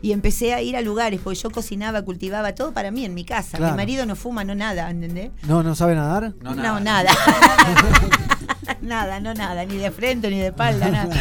Y 0.00 0.12
empecé 0.12 0.54
a 0.54 0.62
ir 0.62 0.76
a 0.76 0.80
lugares, 0.80 1.20
porque 1.22 1.38
yo 1.40 1.50
cocinaba, 1.50 2.02
cultivaba 2.02 2.54
todo 2.54 2.72
para 2.72 2.90
mí 2.90 3.04
en 3.04 3.14
mi 3.14 3.24
casa. 3.24 3.58
Claro. 3.58 3.72
Mi 3.72 3.78
marido 3.78 4.06
no 4.06 4.14
fuma, 4.14 4.44
no 4.44 4.54
nada, 4.54 4.88
¿entendés? 4.90 5.30
¿No, 5.46 5.62
no 5.62 5.74
sabe 5.74 5.94
nadar? 5.94 6.34
No, 6.40 6.54
nada. 6.54 6.80
nada, 6.80 7.10
no 8.82 9.34
nada, 9.34 9.64
ni 9.64 9.76
de 9.76 9.90
frente 9.90 10.30
ni 10.30 10.38
de 10.38 10.48
espalda, 10.48 10.88
nada. 10.90 11.16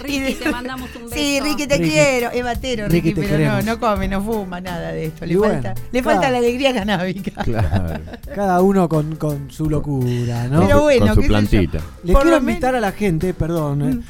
Ricky, 0.00 0.34
te 0.34 0.50
mandamos 0.50 0.90
un 0.96 1.04
beso. 1.04 1.14
Sí, 1.14 1.40
Ricky, 1.40 1.66
te 1.66 1.76
Ricky. 1.78 1.90
quiero. 1.90 2.30
Es 2.30 2.44
batero, 2.44 2.88
Ricky, 2.88 3.08
Ricky, 3.08 3.20
pero 3.20 3.28
queremos. 3.36 3.64
no, 3.64 3.72
no 3.72 3.80
come, 3.80 4.08
no 4.08 4.22
fuma, 4.22 4.60
nada 4.60 4.92
de 4.92 5.06
esto. 5.06 5.26
Le 5.26 5.36
bueno, 5.36 5.54
falta, 5.62 5.74
le 5.92 6.02
falta 6.02 6.30
la 6.30 6.38
alegría 6.38 6.72
canábica. 6.74 7.32
Claro. 7.44 8.00
Cada 8.34 8.60
uno 8.62 8.88
con, 8.88 9.16
con 9.16 9.50
su 9.50 9.68
locura, 9.68 10.48
¿no? 10.48 10.62
Pero 10.62 10.82
bueno, 10.82 11.14
Con 11.14 11.22
su 11.22 11.28
plantita. 11.28 11.78
Le 12.02 12.12
Por 12.12 12.22
quiero 12.22 12.38
invitar 12.38 12.74
a 12.74 12.80
la 12.80 12.92
gente, 12.92 13.34
perdón, 13.34 13.82
eh, 13.82 13.94
Mm. 13.94 14.02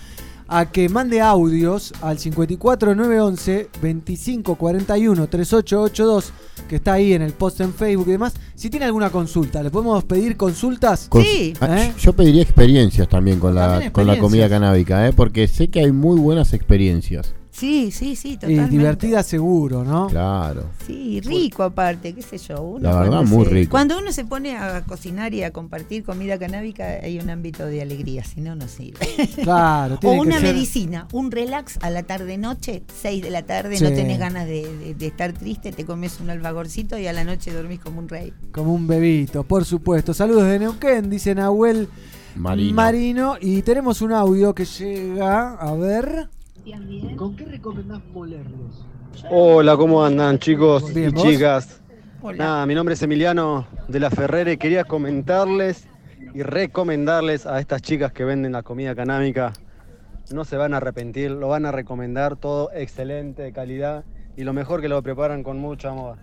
A 0.57 0.71
que 0.71 0.89
mande 0.89 1.21
audios 1.21 1.93
al 2.01 2.19
54 2.19 2.95
911 2.95 3.69
25 3.83 4.55
41 4.55 5.27
3882 5.27 6.33
que 6.69 6.77
está 6.77 6.93
ahí 6.95 7.13
en 7.13 7.23
el 7.23 7.33
post 7.33 7.61
en 7.61 7.75
Facebook 7.75 8.07
y 8.09 8.13
demás. 8.13 8.35
Si 8.55 8.71
tiene 8.71 8.87
alguna 8.87 9.11
consulta, 9.11 9.63
¿le 9.63 9.71
podemos 9.71 10.05
pedir 10.05 10.37
consultas? 10.37 11.09
Con- 11.09 11.23
Sí. 11.23 11.55
Ah, 11.61 11.83
¿Eh? 11.87 11.93
Yo 11.99 12.13
pediría 12.13 12.43
experiencias 12.43 13.09
también 13.09 13.41
con 13.41 13.55
la, 13.55 13.91
con 13.91 14.07
la 14.07 14.19
comida 14.19 14.49
canábica, 14.49 15.09
¿eh? 15.09 15.13
porque 15.13 15.49
sé 15.49 15.69
que 15.69 15.81
hay 15.81 15.91
muy 15.93 16.19
buenas 16.21 16.53
experiencias. 16.53 17.35
Sí, 17.57 17.93
sí, 17.93 18.17
sí, 18.17 18.33
Y 18.33 18.37
totalmente. 18.37 18.71
divertida 18.71 19.23
seguro, 19.23 19.85
¿no? 19.85 20.09
Claro. 20.09 20.71
Sí, 20.87 21.21
rico 21.21 21.63
aparte, 21.63 22.13
qué 22.13 22.21
sé 22.21 22.37
yo. 22.39 22.61
Uno 22.61 22.81
La 22.81 22.97
verdad, 22.99 23.13
cuando 23.19 23.37
muy 23.37 23.45
se- 23.45 23.51
rico. 23.53 23.71
Cuando 23.71 23.97
uno 23.99 24.11
se 24.11 24.25
pone 24.25 24.57
a 24.57 24.83
cocinar 24.85 25.33
y 25.35 25.45
a 25.45 25.53
compartir 25.53 26.03
comida 26.03 26.37
canábica, 26.37 26.85
hay 27.03 27.21
un 27.21 27.31
ámbito 27.31 27.65
de 27.65 27.81
alegría, 27.81 28.25
si 28.25 28.41
no, 28.41 28.57
no 28.57 28.67
sirve. 28.67 29.07
Claro, 29.45 29.95
o 29.99 29.99
tiene 30.01 30.17
que 30.17 30.21
una 30.23 30.41
ser- 30.41 30.53
medicina, 30.55 31.07
un 31.13 31.31
relax 31.31 31.79
a 31.81 31.91
la 31.91 32.03
tarde-noche, 32.03 32.83
6 33.01 33.23
de 33.23 33.31
la 33.31 33.43
tarde, 33.43 33.77
Sí. 33.77 33.85
no 33.85 33.91
tenés 33.91 34.19
ganas 34.19 34.47
de, 34.47 34.67
de- 34.77 34.95
de 34.95 35.07
estar 35.07 35.33
triste, 35.33 35.71
te 35.71 35.85
comes 35.85 36.19
un 36.21 36.31
albagorcito 36.31 36.99
y 36.99 37.07
a 37.07 37.13
la 37.13 37.23
noche 37.23 37.53
dormís 37.53 37.79
como 37.79 38.01
un 38.01 38.09
rey. 38.09 38.33
Como 38.51 38.75
un 38.75 38.89
bebito, 38.89 39.45
por 39.45 39.65
supuesto. 39.65 40.13
Saludos 40.13 40.49
de 40.49 40.59
Neuquén, 40.59 41.09
dice 41.09 41.35
Nahuel 41.37 41.89
Marino. 42.35 42.75
Marino. 42.75 43.37
Y 43.41 43.63
tenemos 43.63 44.03
un 44.03 44.11
audio 44.13 44.57
que 44.57 44.65
llega, 44.65 45.53
a 45.53 45.73
ver. 45.77 46.29
¿Con 47.17 47.37
qué 47.37 47.45
recomendás 47.45 48.01
molerlos? 48.13 48.87
Hola, 49.31 49.77
¿cómo 49.77 50.03
andan 50.03 50.39
chicos 50.39 50.95
Bien, 50.95 51.11
y 51.11 51.13
¿vos? 51.13 51.23
chicas? 51.23 51.83
Hola. 52.23 52.39
Nada, 52.39 52.67
mi 52.67 52.75
nombre 52.75 52.95
es 52.95 53.03
Emiliano 53.03 53.67
de 53.87 54.01
la 54.01 54.09
Ferrere. 54.09 54.57
Quería 54.57 54.85
comentarles 54.85 55.87
y 56.33 56.43
recomendarles 56.43 57.45
a 57.45 57.61
estas 57.61 57.83
chicas 57.83 58.13
que 58.13 58.25
venden 58.25 58.53
la 58.53 58.63
comida 58.63 58.95
canábica. 58.95 59.53
No 60.33 60.47
se 60.47 60.57
van 60.57 60.73
a 60.73 60.79
arrepentir, 60.79 61.33
lo 61.33 61.49
van 61.49 61.67
a 61.67 61.73
recomendar, 61.73 62.37
todo 62.37 62.71
excelente, 62.73 63.43
de 63.43 63.53
calidad 63.53 64.05
y 64.35 64.45
lo 64.45 64.55
mejor 64.55 64.81
que 64.81 64.89
lo 64.89 65.03
preparan 65.03 65.43
con 65.43 65.59
mucho 65.59 65.91
amor. 65.91 66.17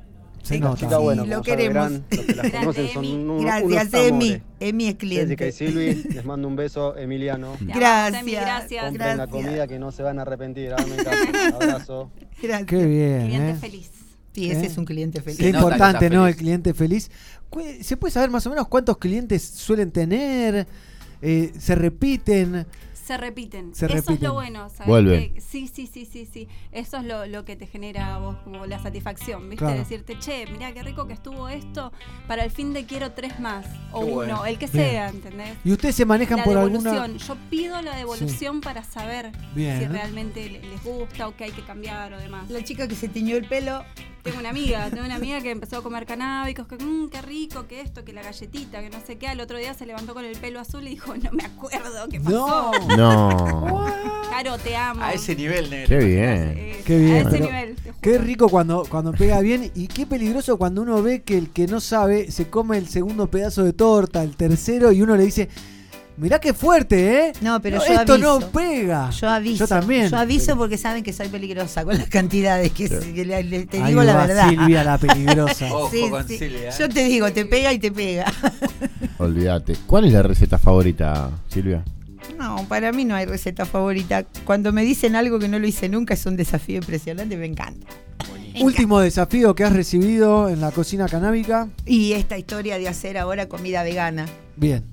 Se 0.43 0.55
Las 0.55 0.61
nota. 0.61 0.80
chicas, 0.80 0.97
Sí, 0.97 1.03
bueno, 1.03 1.26
lo 1.26 1.41
queremos. 1.41 1.91
los 1.91 2.01
que 2.26 2.35
las 2.35 2.51
conocen 2.51 2.88
son 2.93 3.30
un- 3.30 3.43
Gracias. 3.43 3.93
Emi. 3.93 4.41
Emi 4.59 4.88
es 4.88 4.95
cliente. 4.95 5.38
Jessica 5.38 5.47
y 5.47 5.51
Silvi, 5.51 6.03
les 6.13 6.26
mando 6.26 6.47
un 6.47 6.55
beso, 6.55 6.97
Emiliano. 6.97 7.55
Gracias, 7.61 8.26
gracias. 8.26 8.85
Compren 8.85 9.18
la 9.18 9.27
comida 9.27 9.68
que 9.68 9.77
no 9.80 9.91
se 9.91 10.03
van 10.03 10.19
a 10.19 10.23
arrepentir. 10.23 10.72
Caso. 10.72 11.55
Abrazo. 11.61 12.11
Gracias. 12.41 12.68
Qué 12.68 12.85
bien, 12.85 13.27
Cliente 13.27 13.51
¿eh? 13.51 13.55
feliz. 13.55 13.91
Sí, 14.34 14.49
ese 14.49 14.65
es 14.68 14.77
un 14.77 14.85
cliente 14.85 15.22
feliz. 15.22 15.38
Qué 15.39 15.49
importante, 15.49 16.09
¿no? 16.09 16.26
El 16.26 16.35
cliente 16.35 16.73
feliz. 16.73 17.11
¿Se 17.81 17.97
puede 17.97 18.11
saber 18.13 18.30
más 18.30 18.45
o 18.47 18.49
menos 18.49 18.68
cuántos 18.68 18.97
clientes 18.97 19.41
suelen 19.43 19.91
tener? 19.91 20.65
Eh, 21.22 21.51
¿Se 21.59 21.76
repiten? 21.76 22.65
Se 23.11 23.17
repiten. 23.17 23.75
Se 23.75 23.85
Eso 23.88 24.13
es 24.13 24.21
lo 24.21 24.33
bueno. 24.33 24.69
¿sabes? 24.69 24.88
Vuelven. 24.88 25.33
Que- 25.33 25.41
sí, 25.41 25.67
sí, 25.67 25.85
sí, 25.85 26.05
sí, 26.05 26.25
sí. 26.31 26.47
Eso 26.71 26.97
es 26.97 27.03
lo, 27.03 27.25
lo 27.25 27.43
que 27.43 27.55
te 27.57 27.67
genera 27.67 28.15
a 28.15 28.19
vos 28.19 28.38
como 28.45 28.65
la 28.65 28.79
satisfacción, 28.79 29.49
¿viste? 29.49 29.65
Claro. 29.65 29.77
Decirte, 29.79 30.17
che, 30.19 30.45
mirá 30.47 30.71
qué 30.71 30.81
rico 30.83 31.07
que 31.07 31.13
estuvo 31.13 31.49
esto. 31.49 31.91
Para 32.27 32.43
el 32.45 32.51
fin 32.51 32.71
de 32.73 32.85
quiero 32.85 33.11
tres 33.11 33.39
más. 33.39 33.65
O 33.91 33.99
Qué 33.99 34.05
uno, 34.05 34.13
bueno. 34.15 34.45
el 34.45 34.57
que 34.57 34.67
Bien. 34.67 34.89
sea, 34.91 35.09
¿entendés? 35.09 35.57
¿Y 35.65 35.73
ustedes 35.73 35.95
se 35.95 36.05
manejan 36.05 36.38
la 36.38 36.43
por 36.45 36.55
devolución. 36.55 36.95
alguna- 36.95 37.17
Yo 37.25 37.38
pido 37.49 37.81
la 37.81 37.95
devolución 37.97 38.61
para 38.61 38.83
saber 38.83 39.31
Bien. 39.53 39.79
si 39.79 39.85
realmente 39.88 40.49
le- 40.49 40.61
les 40.61 40.83
gusta 40.83 41.27
o 41.27 41.35
qué 41.35 41.45
hay 41.45 41.51
que 41.51 41.63
cambiar 41.63 42.13
o 42.13 42.17
demás. 42.17 42.49
La 42.49 42.63
chica 42.63 42.88
que 42.88 42.95
se 42.95 43.07
tiñó 43.09 43.35
el 43.35 43.47
pelo. 43.47 43.83
Tengo 44.23 44.38
una 44.38 44.49
amiga, 44.49 44.88
tengo 44.91 45.06
una 45.06 45.15
amiga 45.15 45.41
que 45.41 45.49
empezó 45.49 45.77
a 45.77 45.81
comer 45.84 46.06
canábicos, 46.06 46.68
que 46.68 46.76
mmm, 46.76 47.10
qué 47.10 47.23
rico, 47.23 47.65
que 47.68 47.81
esto, 47.81 48.06
que 48.06 48.14
la 48.14 48.22
galletita, 48.22 48.80
que 48.81 48.91
no 48.91 48.99
sé 49.06 49.18
qué. 49.18 49.27
Al 49.27 49.39
otro 49.39 49.57
día 49.57 49.73
se 49.73 49.88
levantó 49.88 50.14
con 50.14 50.26
el 50.26 50.38
pelo 50.38 50.60
azul 50.60 50.85
y 50.85 50.91
dijo, 50.91 51.15
no 51.15 51.31
me 51.31 51.43
acuerdo 51.43 52.07
qué 52.07 52.19
pasó. 52.19 52.72
No. 52.95 53.88
Caro, 54.30 54.57
te 54.60 54.76
amo. 54.76 55.03
A 55.03 55.14
ese 55.14 55.35
nivel, 55.35 55.72
negro. 55.72 55.98
Qué 55.98 56.06
bien. 56.06 56.77
Qué 56.85 56.98
bien. 56.99 57.15
A 57.15 57.19
ese 57.22 57.30
pero 57.31 57.45
nivel, 57.45 57.76
Qué 57.99 58.18
rico 58.19 58.48
cuando, 58.48 58.85
cuando 58.88 59.11
pega 59.11 59.39
bien 59.41 59.72
y 59.73 59.88
qué 59.88 60.06
peligroso 60.06 60.57
cuando 60.57 60.84
uno 60.84 61.02
ve 61.02 61.23
que 61.23 61.38
el 61.38 61.49
que 61.49 61.65
no 61.65 61.80
sabe 61.80 62.31
se 62.31 62.48
come 62.48 62.77
el 62.77 62.88
segundo 62.88 63.27
pedazo 63.27 63.64
de 63.64 63.73
torta, 63.73 64.22
el 64.22 64.35
tercero, 64.35 64.91
y 64.91 65.02
uno 65.02 65.15
le 65.15 65.26
dice, 65.26 65.49
mirá 66.22 66.39
qué 66.39 66.53
fuerte, 66.53 67.27
¿eh? 67.27 67.34
No, 67.41 67.61
pero 67.61 67.77
No, 67.77 67.85
yo 67.85 67.93
esto 67.93 68.14
aviso. 68.14 68.39
no 68.39 68.48
pega. 68.52 69.10
Yo 69.10 69.30
aviso. 69.30 69.57
Yo 69.60 69.68
también. 69.68 70.10
Yo 70.10 70.18
aviso 70.18 70.56
porque 70.56 70.77
saben 70.77 71.03
que 71.03 71.11
soy 71.11 71.27
peligrosa 71.27 71.84
con 71.84 71.98
las 71.98 72.07
cantidades. 72.07 72.72
Que, 72.72 72.88
que 72.88 73.26
le- 73.26 73.43
le- 73.43 73.65
te 73.65 73.81
Ahí 73.81 73.89
digo 73.89 74.03
la 74.03 74.15
verdad. 74.15 74.49
Silvia, 74.49 74.84
la 74.84 74.98
peligrosa. 74.99 75.73
Ojo 75.73 75.89
Sí, 75.91 76.10
con 76.10 76.27
sí. 76.27 76.38
Silvia, 76.38 76.69
¿eh? 76.69 76.73
Yo 76.80 76.88
te 76.88 77.03
digo, 77.06 77.31
te 77.34 77.45
pega 77.45 77.73
y 77.73 77.80
te 77.80 77.91
pega. 77.91 78.31
Olvídate. 79.18 79.76
¿Cuál 79.85 80.06
es 80.06 80.14
la 80.14 80.22
receta 80.23 80.57
favorita, 80.57 81.30
Silvia? 81.48 81.84
No, 82.38 82.65
para 82.69 82.91
mí 82.91 83.03
no 83.06 83.15
hay 83.15 83.26
receta 83.26 83.65
favorita. 83.65 84.23
Cuando 84.45 84.72
me 84.72 84.84
dicen 84.84 85.15
algo 85.15 85.39
que 85.39 85.48
no 85.48 85.60
lo 85.60 85.68
hice 85.68 85.89
nunca 85.89 86.14
es 86.14 86.26
un 86.26 86.38
desafío 86.38 86.77
impresionante, 86.77 87.35
me 87.38 87.45
encanta. 87.45 87.88
Último 88.61 88.99
desafío 88.99 89.56
que 89.56 89.64
has 89.64 89.73
recibido 89.73 90.49
en 90.49 90.60
la 90.61 90.72
cocina 90.72 91.07
canábica. 91.07 91.69
Y 91.85 92.14
esta 92.14 92.38
historia 92.38 92.77
de 92.77 92.88
hacer 92.89 93.18
ahora 93.18 93.48
comida 93.48 93.81
vegana. 93.84 94.26
Bien. 94.56 94.84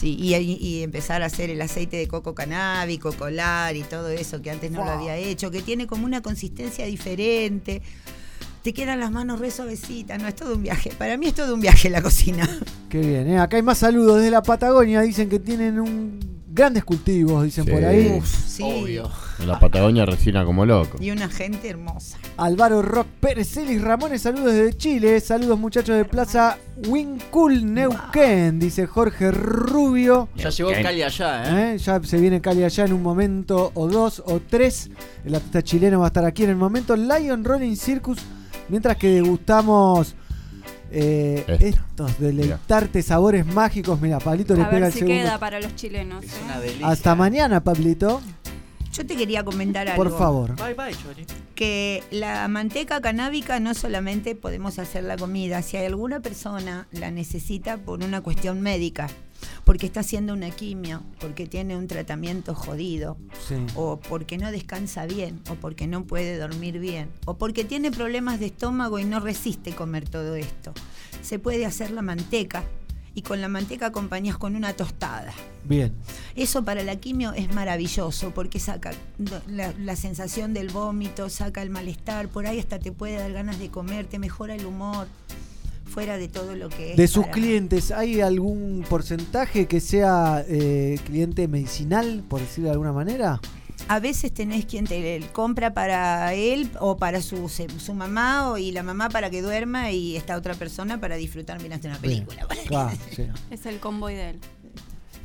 Sí, 0.00 0.16
y, 0.18 0.34
y 0.34 0.82
empezar 0.82 1.20
a 1.22 1.26
hacer 1.26 1.50
el 1.50 1.60
aceite 1.60 1.98
de 1.98 2.08
coco 2.08 2.34
canábico, 2.34 3.12
colar 3.12 3.76
y 3.76 3.82
todo 3.82 4.08
eso 4.08 4.40
que 4.40 4.50
antes 4.50 4.70
no 4.70 4.82
lo 4.82 4.90
había 4.92 5.14
hecho, 5.14 5.50
que 5.50 5.60
tiene 5.60 5.86
como 5.86 6.06
una 6.06 6.22
consistencia 6.22 6.86
diferente. 6.86 7.82
Te 8.62 8.72
quedan 8.72 8.98
las 8.98 9.10
manos 9.10 9.40
re 9.40 9.50
suavecitas, 9.50 10.18
no, 10.18 10.26
es 10.26 10.34
todo 10.36 10.54
un 10.54 10.62
viaje. 10.62 10.90
Para 10.96 11.18
mí 11.18 11.26
es 11.26 11.34
todo 11.34 11.54
un 11.54 11.60
viaje 11.60 11.90
la 11.90 12.00
cocina. 12.00 12.48
Qué 12.88 12.98
bien, 12.98 13.28
¿eh? 13.28 13.38
Acá 13.38 13.58
hay 13.58 13.62
más 13.62 13.76
saludos 13.76 14.16
desde 14.16 14.30
la 14.30 14.42
Patagonia. 14.42 15.02
Dicen 15.02 15.28
que 15.28 15.38
tienen 15.38 15.78
un 15.78 16.39
grandes 16.60 16.84
cultivos, 16.84 17.44
dicen 17.44 17.64
Sí. 17.64 17.70
por 17.70 17.84
ahí. 17.84 18.16
Uf, 18.18 18.26
sí. 18.46 18.98
En 19.38 19.48
la 19.48 19.58
Patagonia 19.58 20.04
resina 20.04 20.44
como 20.44 20.66
loco. 20.66 20.98
Y 21.00 21.10
una 21.10 21.28
gente 21.30 21.70
hermosa. 21.70 22.18
Álvaro 22.36 22.82
Rock 22.82 23.06
Pérez, 23.18 23.48
Celis 23.48 23.80
Ramones, 23.80 24.20
saludos 24.20 24.52
desde 24.52 24.76
Chile. 24.76 25.18
Saludos 25.20 25.58
muchachos 25.58 25.96
de 25.96 26.04
Plaza 26.04 26.58
Wincul 26.86 27.72
Neuquén, 27.72 28.58
dice 28.58 28.86
Jorge 28.86 29.30
Rubio. 29.30 30.28
Ya 30.36 30.50
llegó 30.50 30.70
Cali 30.82 31.02
allá, 31.02 31.44
¿eh? 31.44 31.74
¿Eh? 31.74 31.78
Ya 31.78 32.02
se 32.02 32.18
viene 32.20 32.42
Cali 32.42 32.62
allá 32.62 32.84
en 32.84 32.92
un 32.92 33.02
momento, 33.02 33.72
o 33.74 33.88
dos, 33.88 34.22
o 34.26 34.40
tres. 34.46 34.90
El 35.24 35.34
artista 35.34 35.62
chileno 35.62 36.00
va 36.00 36.06
a 36.06 36.08
estar 36.08 36.24
aquí 36.26 36.44
en 36.44 36.50
el 36.50 36.56
momento. 36.56 36.94
Lion 36.94 37.42
Rolling 37.42 37.76
Circus, 37.76 38.18
mientras 38.68 38.98
que 38.98 39.08
degustamos 39.08 40.14
eh, 40.90 41.44
Esto. 41.46 41.64
estos 41.66 42.18
deleitarte 42.18 43.02
sabores 43.02 43.46
mágicos. 43.46 44.00
Mira, 44.00 44.18
Pablito 44.18 44.54
le 44.54 44.62
A 44.62 44.70
pega 44.70 44.80
ver 44.80 44.86
el 44.88 44.92
si 44.92 44.98
segundo. 45.00 45.20
queda 45.22 45.38
para 45.38 45.60
los 45.60 45.74
chilenos. 45.76 46.24
¿eh? 46.24 46.80
Hasta 46.82 47.14
mañana, 47.14 47.62
Pablito. 47.62 48.20
Yo 48.92 49.06
te 49.06 49.14
quería 49.16 49.44
comentar 49.44 49.88
algo. 49.88 50.02
Por 50.02 50.18
favor. 50.18 50.56
Bye 50.56 50.74
bye, 50.74 50.92
Chori. 50.94 51.24
que 51.54 52.02
la 52.10 52.48
manteca 52.48 53.00
canábica 53.00 53.60
no 53.60 53.72
solamente 53.74 54.34
podemos 54.34 54.78
hacer 54.80 55.04
la 55.04 55.16
comida, 55.16 55.62
si 55.62 55.76
hay 55.76 55.86
alguna 55.86 56.20
persona 56.20 56.88
la 56.90 57.10
necesita 57.12 57.76
por 57.76 58.02
una 58.02 58.20
cuestión 58.20 58.60
médica, 58.62 59.06
porque 59.64 59.86
está 59.86 60.00
haciendo 60.00 60.32
una 60.32 60.50
quimio, 60.50 61.02
porque 61.20 61.46
tiene 61.46 61.76
un 61.76 61.86
tratamiento 61.86 62.54
jodido, 62.54 63.16
Sí. 63.48 63.56
o 63.74 63.98
porque 64.00 64.38
no 64.38 64.50
descansa 64.50 65.06
bien, 65.06 65.40
o 65.50 65.54
porque 65.54 65.86
no 65.86 66.04
puede 66.04 66.38
dormir 66.38 66.78
bien, 66.78 67.10
o 67.26 67.34
porque 67.38 67.64
tiene 67.64 67.90
problemas 67.90 68.40
de 68.40 68.46
estómago 68.46 68.98
y 68.98 69.04
no 69.04 69.20
resiste 69.20 69.72
comer 69.72 70.08
todo 70.08 70.34
esto. 70.36 70.72
Se 71.22 71.38
puede 71.38 71.66
hacer 71.66 71.90
la 71.90 72.02
manteca 72.02 72.64
y 73.14 73.22
con 73.22 73.40
la 73.40 73.48
manteca 73.48 73.86
acompañas 73.86 74.38
con 74.38 74.54
una 74.54 74.72
tostada. 74.74 75.32
Bien. 75.64 75.92
Eso 76.36 76.64
para 76.64 76.82
la 76.84 76.96
quimio 76.96 77.32
es 77.32 77.52
maravilloso 77.52 78.30
porque 78.32 78.60
saca 78.60 78.92
la, 79.48 79.74
la 79.78 79.96
sensación 79.96 80.54
del 80.54 80.68
vómito, 80.68 81.28
saca 81.28 81.60
el 81.62 81.70
malestar, 81.70 82.28
por 82.28 82.46
ahí 82.46 82.58
hasta 82.60 82.78
te 82.78 82.92
puede 82.92 83.16
dar 83.16 83.32
ganas 83.32 83.58
de 83.58 83.68
comer, 83.68 84.06
te 84.06 84.18
mejora 84.20 84.54
el 84.54 84.64
humor, 84.64 85.08
fuera 85.90 86.16
de 86.16 86.28
todo 86.28 86.54
lo 86.56 86.68
que 86.68 86.92
es. 86.92 86.96
De 86.96 87.06
sus 87.08 87.24
para- 87.24 87.32
clientes, 87.34 87.90
¿hay 87.90 88.20
algún 88.20 88.84
porcentaje 88.88 89.66
que 89.66 89.80
sea 89.80 90.44
eh, 90.48 90.98
cliente 91.04 91.48
medicinal, 91.48 92.24
por 92.28 92.40
decirlo 92.40 92.68
de 92.68 92.72
alguna 92.72 92.92
manera? 92.92 93.40
A 93.88 93.98
veces 93.98 94.32
tenés 94.32 94.66
quien 94.66 94.86
te 94.86 95.20
compra 95.32 95.74
para 95.74 96.32
él 96.34 96.70
o 96.80 96.96
para 96.96 97.20
su, 97.22 97.48
su 97.48 97.94
mamá 97.94 98.50
o, 98.50 98.58
y 98.58 98.70
la 98.72 98.82
mamá 98.82 99.08
para 99.08 99.30
que 99.30 99.42
duerma 99.42 99.90
y 99.90 100.16
esta 100.16 100.36
otra 100.36 100.54
persona 100.54 101.00
para 101.00 101.16
disfrutar 101.16 101.60
mirando 101.60 101.88
una 101.88 101.98
Bien. 101.98 102.24
película. 102.24 102.46
Claro, 102.68 102.96
sí. 103.14 103.24
Es 103.50 103.66
el 103.66 103.78
combo 103.80 104.08
ideal. 104.08 104.36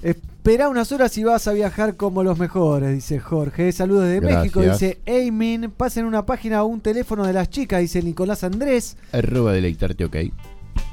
Espera 0.01 0.69
unas 0.69 0.91
horas 0.91 1.17
y 1.17 1.23
vas 1.23 1.47
a 1.47 1.53
viajar 1.53 1.95
como 1.95 2.23
los 2.23 2.37
mejores, 2.37 2.93
dice 2.93 3.19
Jorge. 3.19 3.71
Saludos 3.71 4.07
de 4.07 4.19
Gracias. 4.19 4.39
México, 4.41 4.61
dice 4.61 4.99
Eimin. 5.05 5.71
Pasen 5.71 6.05
una 6.05 6.25
página 6.25 6.63
o 6.63 6.67
un 6.67 6.79
teléfono 6.81 7.25
de 7.25 7.33
las 7.33 7.49
chicas, 7.49 7.81
dice 7.81 8.01
Nicolás 8.03 8.43
Andrés. 8.43 8.97
Arroba 9.11 9.51
deleitarte, 9.51 10.05
ok. 10.05 10.15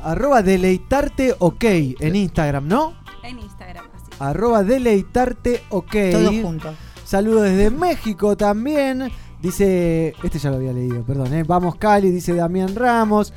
Arroba 0.00 0.42
deleitarte 0.42 1.34
ok 1.38 1.64
en 1.64 2.16
Instagram, 2.16 2.66
¿no? 2.66 2.94
En 3.22 3.38
Instagram, 3.38 3.84
así. 3.94 4.10
Arroba 4.18 4.64
deleitarte 4.64 5.62
ok. 5.68 5.96
Todo 6.12 6.30
junto. 6.42 6.74
Saludos 7.04 7.42
desde 7.42 7.70
México 7.70 8.36
también. 8.36 9.10
Dice, 9.40 10.14
este 10.22 10.38
ya 10.38 10.50
lo 10.50 10.56
había 10.56 10.72
leído, 10.72 11.04
perdón, 11.04 11.34
¿eh? 11.34 11.42
Vamos 11.42 11.76
Cali, 11.76 12.10
dice 12.10 12.34
Damián 12.34 12.74
Ramos. 12.74 13.32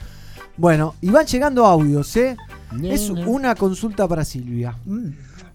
Bueno, 0.57 0.95
y 1.01 1.09
van 1.09 1.26
llegando 1.26 1.65
audios, 1.65 2.15
¿eh? 2.15 2.38
Es 2.84 3.09
una 3.09 3.55
consulta 3.55 4.07
para 4.07 4.23
Silvia. 4.23 4.77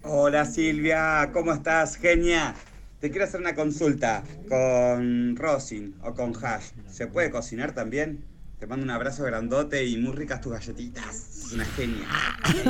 Hola 0.03 0.45
Silvia, 0.45 1.29
¿cómo 1.33 1.53
estás? 1.53 1.95
Genia. 1.95 2.55
Te 2.99 3.09
quiero 3.09 3.25
hacer 3.25 3.41
una 3.41 3.55
consulta 3.55 4.23
con 4.47 5.35
rosin 5.35 5.95
o 6.03 6.13
con 6.13 6.33
hash. 6.35 6.65
¿Se 6.91 7.07
puede 7.07 7.31
cocinar 7.31 7.73
también? 7.73 8.23
Te 8.61 8.67
mando 8.67 8.83
un 8.83 8.91
abrazo 8.91 9.23
grandote 9.23 9.87
y 9.87 9.97
muy 9.97 10.11
ricas 10.11 10.39
tus 10.39 10.51
galletitas. 10.51 11.45
Es 11.47 11.51
una 11.51 11.65
genia. 11.65 12.05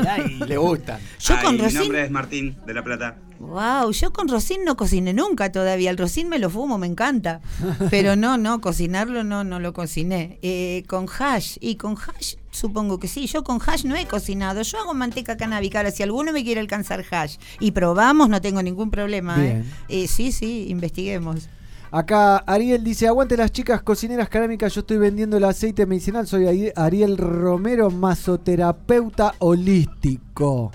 Ay, 0.08 0.40
le 0.48 0.56
gustan. 0.56 1.02
Yo 1.20 1.36
con 1.44 1.58
mi 1.58 1.74
nombre 1.74 2.06
es 2.06 2.10
Martín, 2.10 2.56
de 2.66 2.74
La 2.74 2.82
Plata. 2.82 3.18
Wow, 3.40 3.92
yo 3.92 4.14
con 4.14 4.30
rosín 4.30 4.64
no 4.64 4.78
cociné 4.78 5.14
nunca 5.14 5.52
todavía. 5.52 5.90
El 5.90 5.98
rosín 5.98 6.30
me 6.30 6.40
lo 6.40 6.50
fumo, 6.50 6.78
me 6.78 6.88
encanta. 6.88 7.42
Pero 7.90 8.16
no, 8.16 8.38
no, 8.38 8.62
cocinarlo 8.62 9.26
no, 9.26 9.44
no 9.44 9.60
lo 9.60 9.74
cociné. 9.74 10.40
Eh, 10.44 10.86
con 10.88 11.08
hash, 11.10 11.58
y 11.60 11.76
con 11.76 11.98
hash 11.98 12.36
supongo 12.52 12.98
que 12.98 13.10
sí. 13.10 13.28
Yo 13.28 13.44
con 13.44 13.60
hash 13.60 13.84
no 13.84 13.98
he 13.98 14.06
cocinado. 14.06 14.62
Yo 14.62 14.80
hago 14.80 14.94
manteca 14.94 15.36
canábica. 15.36 15.80
Ahora, 15.80 15.92
si 15.92 16.04
alguno 16.04 16.32
me 16.32 16.46
quiere 16.46 16.62
alcanzar 16.62 17.04
hash 17.12 17.36
y 17.60 17.72
probamos, 17.72 18.30
no 18.30 18.40
tengo 18.40 18.64
ningún 18.64 18.92
problema. 18.92 19.44
¿eh? 19.44 19.62
Eh, 19.90 20.08
sí, 20.08 20.32
sí, 20.32 20.68
investiguemos. 20.70 21.50
Acá 21.94 22.38
Ariel 22.48 22.84
dice, 22.86 23.08
aguante 23.08 23.36
las 23.36 23.52
chicas 23.52 23.82
cocineras 23.82 24.30
canámicas, 24.30 24.74
yo 24.74 24.80
estoy 24.80 24.98
vendiendo 24.98 25.36
el 25.36 25.44
aceite 25.44 25.86
medicinal, 25.86 26.26
soy 26.26 26.46
Ari- 26.46 26.72
Ariel 26.76 27.18
Romero, 27.18 27.90
masoterapeuta 27.92 29.34
holístico. 29.40 30.72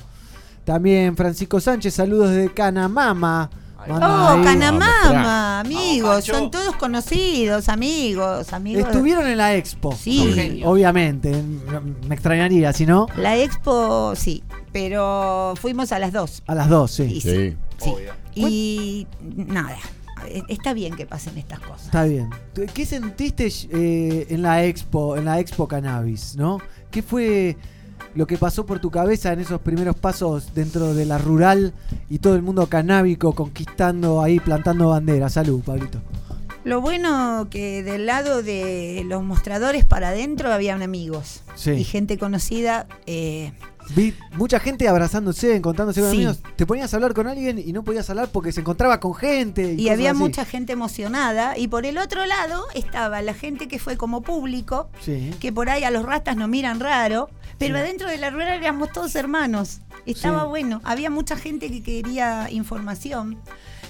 También 0.65 1.17
Francisco 1.17 1.59
Sánchez, 1.61 1.95
saludos 1.95 2.31
desde 2.31 2.53
Canamama. 2.53 3.49
Manda 3.89 4.35
Oh, 4.35 4.39
ahí. 4.39 4.43
Canamama, 4.45 5.61
amigos, 5.61 6.25
son 6.25 6.51
todos 6.51 6.75
conocidos, 6.77 7.69
amigos, 7.69 8.53
amigos. 8.53 8.85
Estuvieron 8.89 9.27
en 9.29 9.39
la 9.39 9.55
expo. 9.55 9.93
Sí. 9.95 10.61
Obviamente, 10.65 11.33
me 12.09 12.15
extrañaría, 12.17 12.73
si 12.73 12.85
no, 12.85 13.07
La 13.17 13.37
expo, 13.39 14.15
sí, 14.17 14.43
pero 14.73 15.55
fuimos 15.61 15.93
a 15.93 15.99
las 16.01 16.13
dos. 16.13 16.43
a 16.49 16.55
las 16.57 16.69
dos, 16.69 16.91
sí. 16.91 17.05
Y 17.05 17.21
sí. 17.21 17.57
Sí. 17.79 17.95
Y 18.35 19.07
nada, 19.37 19.71
eh, 19.73 19.77
está 20.49 20.73
bien 20.73 20.95
que 20.97 21.07
pasen 21.07 21.37
estas 21.39 21.61
cosas. 21.61 21.87
Está 21.87 22.05
bien. 22.05 22.31
¿Qué 22.75 22.87
sentiste 22.87 23.49
eh, 23.71 24.27
en 24.31 24.43
la 24.43 24.65
expo, 24.65 25.17
en 25.17 25.25
la 25.27 25.39
expo 25.41 25.69
cannabis, 25.69 26.37
no? 26.37 26.59
¿Qué 26.91 27.03
fue 27.03 27.57
lo 28.15 28.27
que 28.27 28.39
pasó 28.39 28.65
por 28.67 28.79
tu 28.79 28.91
cabeza 28.91 29.33
en 29.33 29.41
esos 29.41 29.61
primeros 29.61 29.97
pasos 29.97 30.55
dentro 30.55 30.95
de 30.95 31.05
la 31.07 31.19
rural 31.19 31.75
y 32.09 32.19
todo 32.19 32.35
el 32.35 32.43
mundo 32.43 32.67
canábico 32.67 33.35
conquistando 33.35 34.23
ahí, 34.23 34.41
plantando 34.41 34.89
banderas? 34.89 35.35
Salud, 35.35 35.61
Pablito. 35.63 36.01
Lo 36.65 36.81
bueno 36.81 37.47
que 37.49 37.85
del 37.85 38.07
lado 38.07 38.43
de 38.43 39.05
los 39.07 39.23
mostradores 39.23 39.85
para 39.85 40.09
adentro 40.09 40.53
habían 40.53 40.83
amigos 40.83 41.43
Sí. 41.55 41.71
y 41.73 41.85
gente 41.85 42.19
conocida. 42.19 42.87
eh, 43.07 43.53
Vi 43.95 44.15
mucha 44.33 44.59
gente 44.59 44.89
abrazándose, 44.89 45.55
encontrándose 45.55 46.01
con 46.01 46.11
Sí. 46.11 46.17
amigos. 46.17 46.41
Te 46.57 46.67
ponías 46.67 46.93
a 46.93 46.97
hablar 46.97 47.15
con 47.15 47.27
alguien 47.29 47.59
y 47.59 47.73
no 47.73 47.85
podías 47.85 48.09
hablar 48.11 48.29
porque 48.33 48.51
se 48.53 48.61
encontraba 48.61 48.99
con 49.01 49.15
gente. 49.15 49.75
Y, 49.75 49.89
había 49.91 50.11
así. 50.11 50.19
mucha 50.19 50.45
gente 50.45 50.73
emocionada 50.73 51.57
y 51.57 51.69
por 51.69 51.87
el 51.87 51.99
otro 51.99 52.27
lado 52.27 52.65
estaba 52.75 53.23
la 53.23 53.33
gente 53.35 53.69
que 53.69 53.79
fue 53.79 53.97
como 53.97 54.23
público, 54.23 54.91
Sí. 55.03 55.33
que 55.41 55.53
por 55.53 55.71
ahí 55.71 55.85
a 55.85 55.91
los 55.91 56.05
rastas 56.05 56.37
nos 56.37 56.49
miran 56.49 56.81
raro, 56.81 57.31
pero 57.59 57.75
Sí. 57.77 57.81
adentro 57.81 58.09
de 58.09 58.19
la 58.19 58.31
rueda 58.31 58.55
éramos 58.57 58.91
todos 58.93 59.15
hermanos. 59.15 59.81
Estaba 60.05 60.45
bueno, 60.45 60.81
había 60.85 61.11
mucha 61.11 61.37
gente 61.37 61.71
que 61.71 61.83
quería 61.83 62.49
información, 62.51 63.39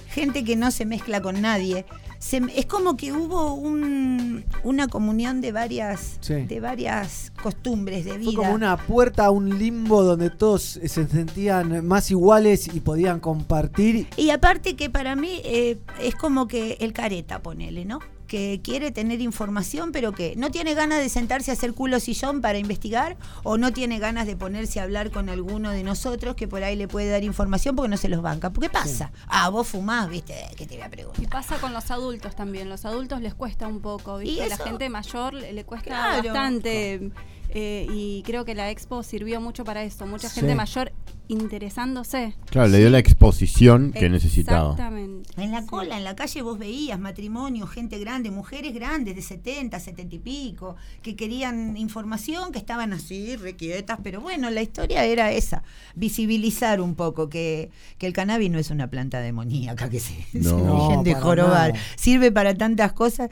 gente 0.09 0.45
que 0.45 0.57
no 0.57 0.71
se 0.71 0.85
mezcla 0.87 1.21
con 1.21 1.41
nadie. 1.41 1.85
Se- 2.19 2.43
es 2.57 2.67
como 2.67 2.97
que 2.97 3.13
hubo 3.13 3.55
un- 3.55 4.45
una 4.65 4.89
comunión 4.89 5.41
de 5.41 5.53
varias, 5.53 6.19
Sí. 6.21 6.35
de 6.35 6.61
varias 6.61 7.33
costumbres 7.43 8.05
de 8.05 8.13
Fue 8.13 8.19
vida. 8.19 8.37
como 8.37 8.55
una 8.55 8.77
puerta 8.77 9.27
a 9.27 9.31
un 9.31 9.59
limbo 9.59 10.03
donde 10.03 10.31
todos 10.31 10.63
se 10.63 10.89
sentían 11.07 11.87
más 11.87 12.11
iguales 12.11 12.69
y 12.75 12.81
podían 12.81 13.21
compartir. 13.21 14.07
Y 14.17 14.31
aparte 14.31 14.77
que 14.77 14.91
para 14.91 15.15
mí 15.17 15.41
eh, 15.45 15.79
es 16.01 16.15
como 16.15 16.49
que 16.49 16.79
el 16.81 16.93
careta, 16.93 17.43
ponele, 17.43 17.85
¿no? 17.85 18.01
Que 18.27 18.61
quiere 18.63 18.91
tener 18.91 19.21
información, 19.21 19.93
pero 19.93 20.13
que 20.13 20.35
no 20.37 20.51
tiene 20.51 20.75
ganas 20.75 20.99
de 20.99 21.09
sentarse 21.09 21.51
a 21.51 21.55
hacer 21.55 21.75
culo 21.75 22.01
sillón 22.01 22.41
para 22.41 22.59
investigar, 22.59 23.17
o 23.45 23.57
no 23.57 23.73
tiene 23.73 23.99
ganas 23.99 24.27
de 24.27 24.37
ponerse 24.37 24.81
a 24.81 24.83
hablar 24.83 25.11
con 25.11 25.29
alguno 25.29 25.71
de 25.71 25.83
nosotros 25.83 26.35
que 26.35 26.49
por 26.49 26.63
ahí 26.65 26.75
le 26.77 26.89
puede 26.89 27.09
dar 27.11 27.23
información 27.25 27.77
porque 27.77 27.89
no 27.89 27.97
se 27.97 28.09
los 28.09 28.23
banca. 28.23 28.51
¿Por 28.51 28.63
qué 28.63 28.71
pasa? 28.71 29.13
Ah, 29.29 29.49
vos 29.49 29.69
fumás, 29.69 30.09
viste, 30.09 30.35
¿qué 30.57 30.67
te 30.67 30.75
voy 30.77 30.85
a 30.85 30.91
preguntar? 30.91 31.23
Y 31.23 31.27
pasa 31.27 31.59
con 31.59 31.73
los 31.73 31.91
adultos 31.91 32.35
también. 32.35 32.69
Los 32.69 32.85
adultos 32.85 33.21
les 33.21 33.35
cuesta 33.35 33.67
un 33.69 33.81
poco, 33.81 34.21
Y 34.21 34.25
¿viste? 34.25 34.49
La 34.49 34.55
eso- 34.57 34.65
gente 34.65 34.89
mayor 34.89 35.35
le 35.35 35.53
le 35.53 35.65
cuesta 35.65 35.87
Claro. 35.91 36.23
bastante. 36.25 37.13
Eh, 37.51 37.87
y 37.93 38.23
creo 38.25 38.45
que 38.45 38.55
la 38.55 38.71
expo 38.71 39.03
sirvió 39.03 39.41
mucho 39.41 39.65
para 39.65 39.83
eso. 39.85 40.07
Mucha 40.07 40.29
Sí. 40.29 40.41
gente 40.41 40.55
mayor 40.55 40.93
interesándose. 41.29 42.35
Claro, 42.51 42.69
le 42.69 42.79
dio 42.79 42.91
la 42.91 42.99
exposición 42.99 43.93
que 43.93 44.09
necesitaba. 44.09 44.71
Exactamente. 44.73 45.29
En 45.43 45.51
la 45.53 45.67
cola, 45.67 45.97
en 45.97 46.05
la 46.05 46.15
calle 46.15 46.43
vos 46.43 46.59
veías 46.59 46.99
matrimonio, 47.01 47.67
gente 47.67 47.99
grande, 47.99 48.31
mujeres 48.31 48.75
grandes 48.75 49.17
de 49.17 49.23
70, 49.23 49.79
70 49.81 50.15
y 50.15 50.19
pico, 50.19 50.77
que 51.03 51.17
querían 51.17 51.77
información, 51.77 52.53
que 52.53 52.59
estaban 52.59 52.93
así, 52.93 53.37
requietas, 53.37 53.99
pero 54.03 54.21
bueno, 54.21 54.51
la 54.51 54.63
historia 54.63 55.05
era 55.05 55.33
esa, 55.33 55.63
visibilizar 55.95 56.81
un 56.81 56.95
poco 56.95 57.29
que, 57.29 57.71
que 57.99 58.07
el 58.07 58.13
cannabis 58.13 58.51
no 58.51 58.59
es 58.59 58.71
una 58.71 58.89
planta 58.89 59.21
demoníaca 59.21 59.89
que 59.91 60.01
se, 60.01 60.15
No. 60.33 60.59
se 60.91 60.97
No, 60.97 61.03
de 61.03 61.15
jorobar, 61.15 61.73
nada. 61.73 61.85
sirve 61.97 62.31
para 62.33 62.55
tantas 62.55 62.93
cosas, 62.93 63.31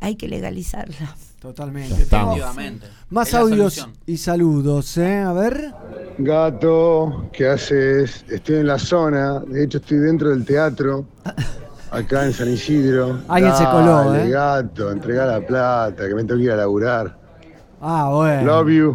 hay 0.00 0.16
que 0.16 0.28
legalizarla. 0.28 1.16
Totalmente. 1.46 2.02
Estamos. 2.02 2.34
Definitivamente. 2.34 2.86
Más 3.10 3.28
Es 3.28 3.34
audios 3.34 3.88
y 4.04 4.16
saludos, 4.16 4.96
¿eh? 4.96 5.18
A 5.20 5.32
ver. 5.32 5.72
Gato, 6.18 7.28
¿qué 7.32 7.46
haces? 7.48 8.24
Estoy 8.28 8.56
en 8.56 8.66
la 8.66 8.80
zona, 8.80 9.38
de 9.46 9.62
hecho 9.62 9.78
estoy 9.78 9.98
dentro 9.98 10.30
del 10.30 10.44
teatro, 10.44 11.06
acá 11.92 12.26
en 12.26 12.32
San 12.32 12.52
Isidro. 12.52 13.20
Alguien 13.28 13.54
se 13.54 13.62
coló, 13.64 14.10
Dale, 14.10 14.24
¿eh? 14.26 14.30
gato, 14.30 14.90
entregá 14.90 15.24
la 15.24 15.40
plata, 15.46 16.08
que 16.08 16.14
me 16.16 16.24
tengo 16.24 16.38
que 16.38 16.46
ir 16.46 16.50
a 16.50 16.56
laburar. 16.56 17.16
Ah, 17.80 18.10
bueno. 18.12 18.42
Love 18.64 18.68
you. 18.70 18.94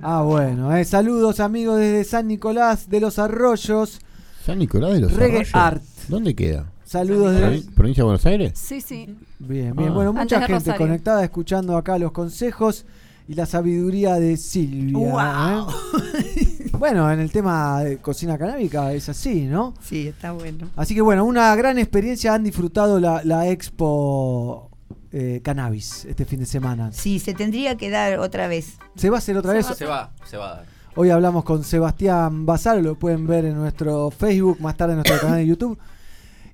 Ah, 0.00 0.22
bueno. 0.22 0.74
eh. 0.74 0.84
Saludos, 0.86 1.40
amigos, 1.40 1.78
desde 1.78 2.04
San 2.04 2.26
Nicolás 2.26 2.88
de 2.88 3.00
los 3.00 3.18
Arroyos. 3.18 4.00
San 4.46 4.58
Nicolás 4.58 4.92
de 4.94 5.00
los 5.00 5.12
Reggae 5.12 5.40
Arroyos. 5.40 5.54
Art. 5.54 5.82
¿Dónde 6.08 6.34
queda? 6.34 6.72
Saludos 6.84 7.34
de. 7.34 7.40
Provi- 7.60 7.74
¿Provincia 7.74 8.00
de 8.00 8.04
Buenos 8.06 8.24
Aires? 8.24 8.52
Sí, 8.54 8.80
sí. 8.80 9.14
Bien, 9.38 9.74
bien. 9.76 9.90
Ah. 9.90 9.92
Bueno, 9.92 10.10
Antes 10.10 10.22
mucha 10.24 10.38
gente 10.40 10.54
Rosario. 10.54 10.78
conectada 10.78 11.24
escuchando 11.24 11.76
acá 11.76 11.98
los 11.98 12.12
consejos 12.12 12.86
y 13.28 13.34
la 13.34 13.46
sabiduría 13.46 14.14
de 14.14 14.36
Silvia. 14.36 14.96
Wow. 14.98 15.68
¿eh? 15.70 16.70
Bueno, 16.78 17.10
en 17.10 17.20
el 17.20 17.32
tema 17.32 17.82
de 17.82 17.98
cocina 17.98 18.38
canábica 18.38 18.92
es 18.92 19.08
así, 19.08 19.42
¿no? 19.46 19.74
Sí, 19.82 20.08
está 20.08 20.32
bueno. 20.32 20.68
Así 20.76 20.94
que 20.94 21.00
bueno, 21.00 21.24
una 21.24 21.54
gran 21.56 21.78
experiencia. 21.78 22.34
Han 22.34 22.44
disfrutado 22.44 23.00
la, 23.00 23.22
la 23.24 23.48
expo 23.48 24.70
eh, 25.12 25.40
cannabis 25.42 26.04
este 26.04 26.24
fin 26.24 26.40
de 26.40 26.46
semana. 26.46 26.92
Sí, 26.92 27.18
se 27.18 27.34
tendría 27.34 27.76
que 27.76 27.90
dar 27.90 28.18
otra 28.18 28.46
vez. 28.48 28.78
¿Se 28.94 29.10
va 29.10 29.16
a 29.16 29.18
hacer 29.18 29.36
otra 29.36 29.52
vez? 29.54 29.66
Se 29.66 29.86
va, 29.86 30.12
se 30.24 30.36
va 30.36 30.52
a 30.52 30.54
dar. 30.56 30.66
Hoy 30.94 31.10
hablamos 31.10 31.44
con 31.44 31.62
Sebastián 31.62 32.46
Basaro, 32.46 32.80
lo 32.80 32.94
pueden 32.98 33.26
ver 33.26 33.44
en 33.44 33.54
nuestro 33.54 34.10
Facebook, 34.10 34.60
más 34.60 34.76
tarde 34.76 34.92
en 34.92 34.98
nuestro 34.98 35.18
canal 35.20 35.36
de 35.38 35.46
YouTube. 35.46 35.78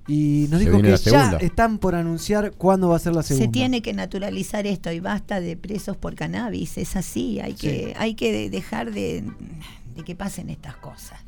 Y 0.09 0.47
nos 0.51 0.59
Se 0.61 0.67
dijo 0.67 0.83
que 0.83 0.97
ya 0.97 1.37
están 1.41 1.79
por 1.79 1.95
anunciar 1.95 2.53
cuándo 2.53 2.89
va 2.89 2.97
a 2.97 2.99
ser 2.99 3.15
la 3.15 3.23
segunda. 3.23 3.47
Se 3.47 3.53
tiene 3.53 3.83
que 3.83 3.93
naturalizar 3.93 4.67
esto 4.67 4.91
y 4.91 4.99
basta 5.01 5.41
de 5.41 5.57
presos 5.57 5.97
por 5.97 6.15
cannabis, 6.17 6.77
es 6.79 6.97
así, 6.97 7.39
hay 7.41 7.55
que, 7.55 7.87
Sí. 7.87 7.93
hay 7.97 8.15
que 8.15 8.51
dejar 8.51 8.93
de, 8.93 9.23
de 9.95 10.03
que 10.05 10.17
pasen 10.17 10.51
estas 10.51 10.77
cosas. 10.77 11.21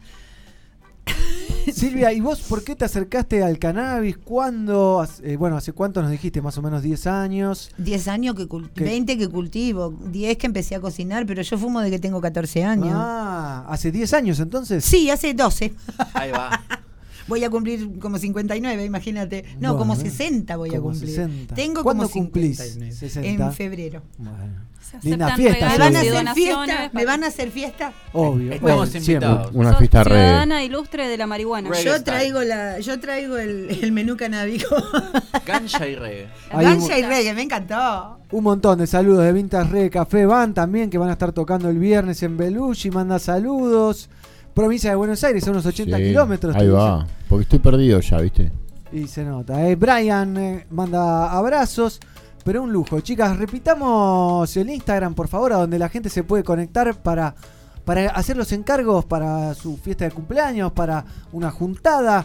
Silvia, 1.73 2.13
¿y 2.13 2.21
vos 2.21 2.41
por 2.43 2.65
qué 2.65 2.75
te 2.77 2.85
acercaste 2.85 3.43
al 3.43 3.59
cannabis? 3.59 4.17
¿Cuándo? 4.19 5.01
Hace- 5.01 5.33
eh, 5.33 5.37
bueno, 5.37 5.57
¿hace 5.57 5.73
cuánto 5.73 6.03
nos 6.03 6.11
dijiste? 6.11 6.43
Más 6.43 6.57
o 6.59 6.63
menos 6.63 6.83
10 6.83 7.07
años. 7.07 7.71
10 7.79 8.09
años 8.09 8.35
que 8.35 8.49
¿Qué? 8.75 8.85
20 8.85 9.17
que 9.19 9.29
cultivo, 9.29 9.91
10 10.11 10.37
que 10.37 10.47
empecé 10.47 10.75
a 10.75 10.81
cocinar, 10.81 11.27
pero 11.27 11.43
yo 11.43 11.57
fumo 11.59 11.81
de 11.81 11.91
que 11.91 11.99
tengo 11.99 12.21
14 12.21 12.65
años. 12.65 12.93
Ah, 12.93 13.65
¿hace 13.69 13.93
10 13.93 14.13
años 14.15 14.41
entonces? 14.41 14.85
Sí, 14.85 15.11
hace 15.11 15.33
12. 15.35 15.75
Ahí 16.15 16.31
va. 16.31 16.61
Voy 17.27 17.43
a 17.45 17.51
cumplir 17.51 17.99
como 17.99 18.19
59, 18.19 18.85
imagínate. 18.85 19.45
No, 19.59 19.75
Bueno, 19.75 19.79
como 19.79 19.93
eh. 19.95 19.97
60 20.11 20.57
voy 20.57 20.75
a 20.75 20.81
cumplir. 20.81 21.09
60. 21.09 21.55
Tengo 21.55 21.83
¿Cuándo 21.83 22.09
como 22.09 22.25
cumplís 22.25 22.59
59. 22.59 22.93
60? 22.97 23.29
En 23.47 23.53
febrero. 23.53 24.03
Bueno. 24.19 24.75
Se 25.01 25.09
Linda 25.09 25.35
fiesta, 25.35 25.67
¿Me 25.71 25.79
van 25.79 25.97
a 25.97 26.01
hacer 26.01 26.29
fiesta? 26.35 26.91
¿Me 26.93 27.05
van 27.07 27.25
a 27.25 27.27
hacer 27.29 27.51
fiesta? 27.51 27.93
Obvio. 28.13 28.53
Estamos 28.53 28.61
bueno, 28.61 28.85
invitados. 28.99 29.03
siempre. 29.43 29.59
Una 29.59 29.71
Sos 29.71 29.79
fiesta 29.79 30.05
re. 30.05 30.11
ciudadana 30.11 30.63
ilustre 30.63 31.09
de 31.09 31.17
la 31.17 31.27
marihuana. 31.27 31.71
Reggae 31.71 31.85
Yo 31.85 32.05
traigo 32.05 32.43
la, 32.43 32.79
yo 32.81 33.01
traigo 33.01 33.39
el, 33.39 33.79
el 33.83 33.93
menú 33.93 34.17
canábico. 34.19 34.77
Gancha 35.47 35.89
y 35.89 35.97
reggae. 35.97 36.29
Un- 36.53 36.83
y 36.83 37.03
reggae, 37.03 37.33
me 37.35 37.43
encantó. 37.43 38.19
Un 38.31 38.45
montón 38.45 38.79
de 38.79 38.87
saludos 38.87 39.25
de 39.25 39.33
Vintas 39.33 39.71
Re 39.71 39.89
Café 39.89 40.27
Van 40.27 40.53
también, 40.53 40.91
que 40.91 40.99
van 40.99 41.09
a 41.09 41.13
estar 41.13 41.33
tocando 41.33 41.71
el 41.71 41.79
viernes 41.79 42.23
en 42.23 42.37
Belushi. 42.37 42.91
Manda 42.91 43.19
saludos. 43.19 44.11
Provincia 44.55 44.91
de 44.91 44.97
Buenos 44.97 45.23
Aires, 45.25 45.43
son 45.45 45.55
unos 45.55 45.67
80 45.67 45.97
Sí, 45.97 46.03
kilómetros. 46.05 46.55
Ahí 46.57 46.69
va. 46.69 47.07
Porque 47.29 47.43
estoy 47.43 47.59
perdido 47.59 48.01
ya, 48.01 48.19
¿viste? 48.21 48.53
Y 48.93 49.09
se 49.09 49.25
nota. 49.25 49.69
Eh, 49.69 49.75
Brian 49.75 50.37
eh, 50.37 50.67
manda 50.71 51.33
abrazos, 51.33 51.99
pero 52.45 52.63
un 52.63 52.73
lujo. 52.73 53.01
Chicas, 53.01 53.37
repitamos 53.37 54.57
el 54.57 54.71
Instagram, 54.71 55.15
por 55.15 55.27
favor, 55.27 55.53
a 55.53 55.57
donde 55.57 55.79
la 55.79 55.89
gente 55.89 56.09
se 56.09 56.23
puede 56.23 56.45
conectar 56.45 56.95
para, 57.03 57.35
para 57.85 58.11
hacer 58.11 58.37
los 58.37 58.53
encargos 58.53 59.05
para 59.05 59.55
su 59.55 59.77
fiesta 59.77 60.05
de 60.05 60.13
cumpleaños, 60.13 60.71
para 60.73 61.05
una 61.33 61.51
juntada. 61.51 62.25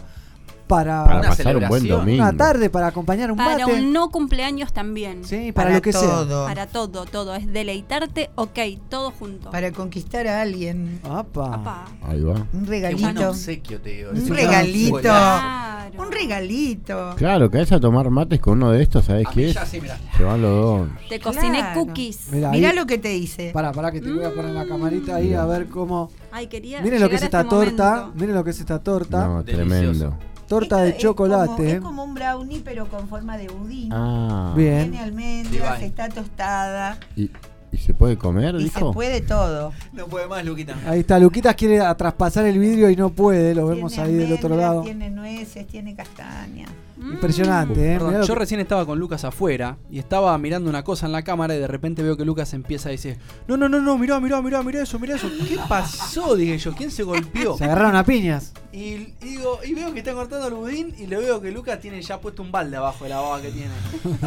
Para, 0.70 1.04
Para 1.04 1.20
pasar 1.28 1.56
un 1.56 1.68
buen 1.68 1.86
domingo. 1.88 2.22
Una 2.22 2.36
tarde 2.36 2.70
para 2.70 2.86
acompañar 2.86 3.32
un 3.32 3.36
Para 3.36 3.66
mate. 3.66 3.80
un 3.80 3.92
no 3.92 4.10
cumpleaños 4.10 4.72
también. 4.72 5.24
Sí, 5.24 5.50
para, 5.52 5.70
lo 5.74 5.82
que 5.82 5.92
sea. 5.92 6.24
Para 6.46 6.68
todo, 6.68 7.04
todo. 7.06 7.34
Es 7.34 7.52
deleitarte, 7.52 8.30
ok, 8.36 8.58
todo 8.88 9.10
junto. 9.10 9.50
Para 9.50 9.72
conquistar 9.72 10.28
a 10.28 10.40
alguien. 10.42 11.00
Apa. 11.02 11.86
Ahí 12.02 12.20
va. 12.22 12.34
Un 12.34 12.46
Qué 12.46 12.56
buen 12.58 12.66
regalito. 12.66 13.30
obsequio, 13.30 13.80
te 13.80 13.90
digo. 13.90 14.10
Un 14.12 14.28
regalito. 14.28 14.98
Claro. 15.00 16.02
Un 16.02 16.12
regalito. 16.12 17.14
Claro, 17.16 17.50
que 17.50 17.56
vayas 17.58 17.72
a 17.72 17.80
tomar 17.80 18.08
mates 18.10 18.38
con 18.40 18.58
uno 18.58 18.70
de 18.70 18.82
estos, 18.82 19.06
¿sabes 19.06 19.26
qué 19.34 19.48
es? 19.48 19.54
ya 19.54 19.66
sí, 19.66 19.80
mirá. 19.80 19.98
Se 20.16 20.22
van 20.22 20.40
los 20.40 20.50
dos. 20.52 20.88
Te 21.08 21.18
cociné 21.18 21.58
Claro. 21.58 21.80
cookies. 21.86 22.28
Mirá, 22.30 22.50
Mirá 22.52 22.70
ahí- 22.70 22.76
lo 22.76 22.86
que 22.86 22.98
te 22.98 23.16
hice. 23.16 23.50
Pará, 23.52 23.72
pará, 23.72 23.90
que 23.90 24.00
te 24.00 24.10
voy 24.10 24.24
a 24.24 24.32
poner 24.32 24.52
la 24.52 24.66
camarita 24.66 25.16
ahí 25.16 25.34
a 25.34 25.44
ver 25.46 25.66
cómo. 25.66 26.10
Ay, 26.30 26.46
quería 26.46 26.80
Miren 26.80 27.00
lo 27.00 27.08
que 27.08 27.16
es 27.16 27.22
esta 27.22 27.40
este 27.40 27.50
torta. 27.50 28.10
Miren 28.14 28.36
lo 28.36 28.44
que 28.44 28.50
es 28.50 28.60
esta 28.60 28.78
torta. 28.78 29.26
No, 29.26 29.42
Delicioso. 29.42 29.68
tremendo. 29.68 30.18
Torta 30.50 30.78
de 30.78 30.88
Esto 30.90 31.10
es 31.10 31.14
como- 31.14 31.28
chocolate. 31.28 31.72
Es 31.76 31.80
como 31.80 32.02
un 32.04 32.12
brownie, 32.14 32.60
pero 32.64 32.88
con 32.88 33.06
forma 33.08 33.36
de 33.38 33.46
budín. 33.48 33.88
Ah. 33.92 34.52
Bien. 34.56 34.90
Tiene 34.90 34.98
almendras, 35.00 35.52
Divine. 35.78 35.86
está 35.86 36.08
tostada. 36.08 36.98
¿Y, 37.16 37.30
y 37.72 37.78
se 37.78 37.94
puede 37.94 38.18
comer, 38.18 38.56
Y 38.56 38.64
dijo? 38.64 38.88
se 38.88 38.92
puede 38.92 39.20
todo. 39.20 39.72
No 39.92 40.06
puede 40.06 40.26
más, 40.26 40.44
Luquita. 40.44 40.74
Ahí 40.88 41.00
está, 41.00 41.18
Luquitas 41.20 41.54
quiere 41.54 41.80
a- 41.80 41.94
traspasar 41.94 42.44
el 42.46 42.58
vidrio 42.58 42.90
y 42.90 42.96
no 42.96 43.10
puede, 43.10 43.54
lo 43.54 43.66
vemos 43.68 43.92
Tiene 43.92 44.08
ahí 44.08 44.14
del 44.16 44.32
otro 44.32 44.56
lado. 44.56 44.82
Tiene 44.82 45.08
nueces, 45.08 45.66
tiene 45.68 45.94
castaña. 45.94 46.66
Impresionante, 47.00 47.94
¿eh? 47.94 47.98
Perdón, 47.98 48.22
yo 48.26 48.34
que- 48.34 48.40
recién 48.40 48.60
estaba 48.60 48.84
con 48.84 48.98
Lucas 48.98 49.24
afuera 49.24 49.76
y 49.90 49.98
estaba 49.98 50.36
mirando 50.36 50.68
una 50.68 50.82
cosa 50.84 51.06
en 51.06 51.12
la 51.12 51.22
cámara 51.22 51.54
y 51.54 51.58
de 51.58 51.66
repente 51.66 52.02
veo 52.02 52.16
que 52.16 52.24
Lucas 52.24 52.52
empieza 52.54 52.88
a 52.88 52.92
decir, 52.92 53.16
no, 53.48 53.56
no, 53.56 53.68
no, 53.68 53.80
no, 53.80 53.96
mirá, 53.96 54.20
mirá, 54.20 54.42
mirá, 54.42 54.62
mirá 54.62 54.82
eso, 54.82 54.98
mirá 54.98 55.14
eso. 55.16 55.28
¿Qué 55.48 55.58
pasó? 55.68 56.34
Dije 56.36 56.58
yo, 56.58 56.74
¿quién 56.74 56.90
se 56.90 57.02
golpeó? 57.02 57.56
Se 57.56 57.64
agarraron 57.64 57.96
a 57.96 58.04
piñas. 58.04 58.52
Y, 58.72 58.78
y 58.78 59.14
digo, 59.20 59.58
y 59.64 59.74
veo 59.74 59.92
que 59.92 59.98
está 59.98 60.12
cortando 60.14 60.46
el 60.46 60.54
budín 60.54 60.94
y 60.98 61.06
le 61.06 61.16
veo 61.16 61.40
que 61.40 61.50
Lucas 61.50 61.80
tiene 61.80 62.00
ya 62.02 62.20
puesto 62.20 62.42
un 62.42 62.52
balde 62.52 62.76
abajo 62.76 63.04
de 63.04 63.10
la 63.10 63.20
baba 63.20 63.40
que 63.42 63.50
tiene. 63.50 63.72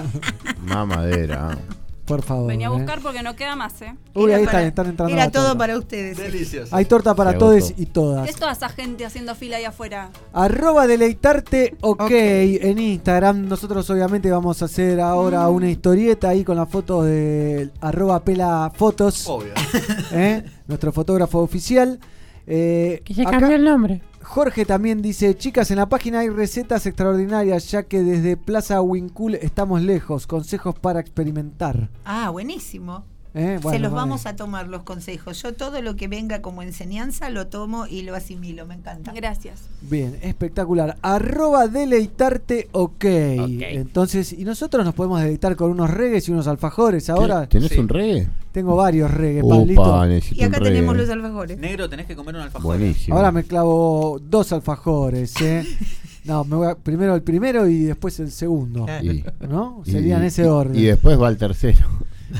Mamadera. 0.61 1.57
Por 2.05 2.21
favor. 2.21 2.47
Venía 2.49 2.67
a 2.67 2.71
¿eh? 2.71 2.73
buscar 2.77 2.99
porque 2.99 3.23
no 3.23 3.33
queda 3.37 3.55
más, 3.55 3.81
¿eh? 3.81 3.95
Uy, 4.13 4.25
Era 4.31 4.35
ahí 4.39 4.45
para- 4.45 4.57
están, 4.59 4.67
están 4.67 4.87
entrando. 4.87 5.13
Era 5.15 5.25
la 5.25 5.31
todo 5.31 5.43
torta. 5.45 5.57
para 5.57 5.77
ustedes. 5.77 6.17
Delicioso. 6.17 6.75
Hay 6.75 6.83
torta 6.83 7.15
para 7.15 7.37
todos 7.37 7.73
y 7.77 7.85
todas. 7.85 8.25
¿Qué 8.25 8.31
es 8.31 8.35
toda 8.35 8.51
esa 8.51 8.67
gente 8.67 9.05
haciendo 9.05 9.33
fila 9.35 9.55
ahí 9.55 9.63
afuera? 9.63 10.09
Arroba 10.33 10.85
deleitarte 10.85 11.77
ok, 11.79 12.11
en 12.11 12.77
Instagram. 12.79 13.47
Nosotros 13.47 13.89
obviamente 13.89 14.29
vamos 14.29 14.61
a 14.61 14.65
hacer 14.65 14.99
ahora 14.99 15.47
Mm. 15.47 15.55
una 15.55 15.69
historieta 15.71 16.27
ahí 16.27 16.43
con 16.43 16.57
la 16.57 16.65
foto 16.65 17.03
de 17.03 17.69
arroba 17.79 18.19
pela 18.21 18.69
fotos. 18.75 19.25
Obvio. 19.29 19.53
¿eh? 20.11 20.43
Nuestro 20.67 20.91
fotógrafo 20.91 21.39
oficial. 21.39 22.01
Eh, 22.47 23.03
acá- 23.25 23.53
el 23.55 23.63
nombre. 23.63 24.01
Jorge 24.21 24.65
también 24.65 25.01
dice, 25.01 25.35
chicas, 25.35 25.69
en 25.71 25.77
la 25.77 25.89
página 25.89 26.19
hay 26.19 26.29
recetas 26.29 26.85
extraordinarias, 26.85 27.69
ya 27.71 27.83
que 27.83 28.01
desde 28.03 28.37
Plaza 28.37 28.81
Wincul 28.81 29.35
estamos 29.35 29.81
lejos. 29.81 30.27
Consejos 30.27 30.75
para 30.79 30.99
experimentar. 31.01 31.89
Ah, 32.05 32.29
buenísimo. 32.29 33.03
¿Eh? 33.35 33.57
Se 33.61 33.63
los 33.63 33.63
vale. 33.63 33.89
vamos 33.89 34.25
a 34.27 34.35
tomar 34.35 34.67
los 34.67 34.83
consejos. 34.83 35.41
Yo 35.41 35.53
todo 35.53 35.81
lo 35.81 35.95
que 35.95 36.07
venga 36.07 36.41
como 36.43 36.61
enseñanza 36.61 37.29
lo 37.31 37.47
tomo 37.47 37.87
y 37.87 38.03
lo 38.03 38.15
asimilo. 38.15 38.65
Me 38.67 38.75
encanta. 38.75 39.11
Gracias. 39.11 39.61
Bien, 39.81 40.17
espectacular. 40.21 40.97
Arroba 41.01 41.67
deleitarte 41.67 42.69
ok. 42.73 43.03
Entonces, 43.05 44.33
y 44.33 44.43
nosotros 44.45 44.85
nos 44.85 44.93
podemos 44.93 45.19
deleitar 45.21 45.55
con 45.55 45.71
unos 45.71 45.89
regues 45.89 46.27
y 46.29 46.31
unos 46.31 46.47
alfajores 46.47 47.09
ahora. 47.09 47.47
¿Tenés 47.47 47.69
Sí. 47.71 47.79
un 47.79 47.89
reggae? 47.89 48.27
Tengo 48.51 48.75
varios 48.75 49.09
Pablito. 49.09 50.05
necesito 50.05 50.39
Y 50.41 50.43
acá 50.43 50.59
tenemos 50.59 50.95
reggae. 50.95 51.07
los 51.07 51.09
alfajores. 51.15 51.57
Negro, 51.57 51.89
tenés 51.89 52.05
que 52.05 52.15
comer 52.15 52.35
un 52.35 52.41
alfajor. 52.41 52.77
Buenísimo. 52.77 53.17
Ahora 53.17 53.31
me 53.31 53.43
clavo 53.43 54.19
dos 54.23 54.51
alfajores, 54.53 55.33
¿eh? 55.41 55.63
No, 56.25 56.45
me 56.45 56.55
voy 56.55 56.67
a- 56.67 56.75
primero 56.75 57.15
el 57.15 57.21
primero 57.21 57.67
y 57.67 57.79
después 57.83 58.17
el 58.21 58.31
segundo. 58.31 58.85
Y- 59.01 59.25
¿No? 59.45 59.81
y- 59.85 59.91
Sería 59.91 60.15
en 60.17 60.23
y- 60.23 60.27
ese 60.27 60.47
orden. 60.47 60.79
Y 60.79 60.83
después 60.83 61.19
va 61.21 61.27
el 61.27 61.35
tercero. 61.37 61.85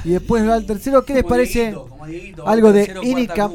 Y 0.04 0.10
después 0.10 0.48
va 0.48 0.56
el 0.58 0.66
tercero. 0.66 1.04
¿Qué 1.06 1.14
les 1.14 1.24
parece? 1.24 1.60
Dieguito, 1.60 1.88
como 1.88 2.06
Dieguito, 2.08 2.48
Algo 2.48 2.72
de 2.74 2.86
tercero, 2.86 3.04
Inica, 3.04 3.52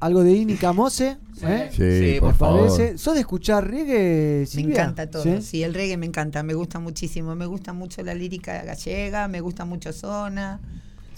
algo 0.00 0.22
de 0.22 0.32
Inica 0.32 0.72
Mose, 0.72 1.16
¿eh? 1.42 1.68
Sí, 1.70 1.76
Sí, 2.14 2.20
por 2.20 2.30
¿Les 2.30 2.38
favor. 2.38 2.60
parece? 2.68 2.98
¿Sos 2.98 3.14
de 3.14 3.20
escuchar 3.20 3.68
reggae, 3.68 4.40
Me 4.40 4.46
Silvia? 4.46 4.74
encanta 4.82 5.10
todo. 5.10 5.22
¿Sí? 5.22 5.42
¿Sí? 5.42 5.62
el 5.62 5.74
reggae 5.74 5.96
me 5.96 6.06
encanta, 6.06 6.42
me 6.42 6.54
gusta 6.54 6.78
muchísimo. 6.78 7.34
Me 7.34 7.46
gusta 7.46 7.72
mucho 7.72 8.02
la 8.02 8.14
lírica 8.14 8.62
gallega, 8.64 9.28
me 9.28 9.40
gusta 9.40 9.64
mucho 9.64 9.92
Zona. 9.92 10.60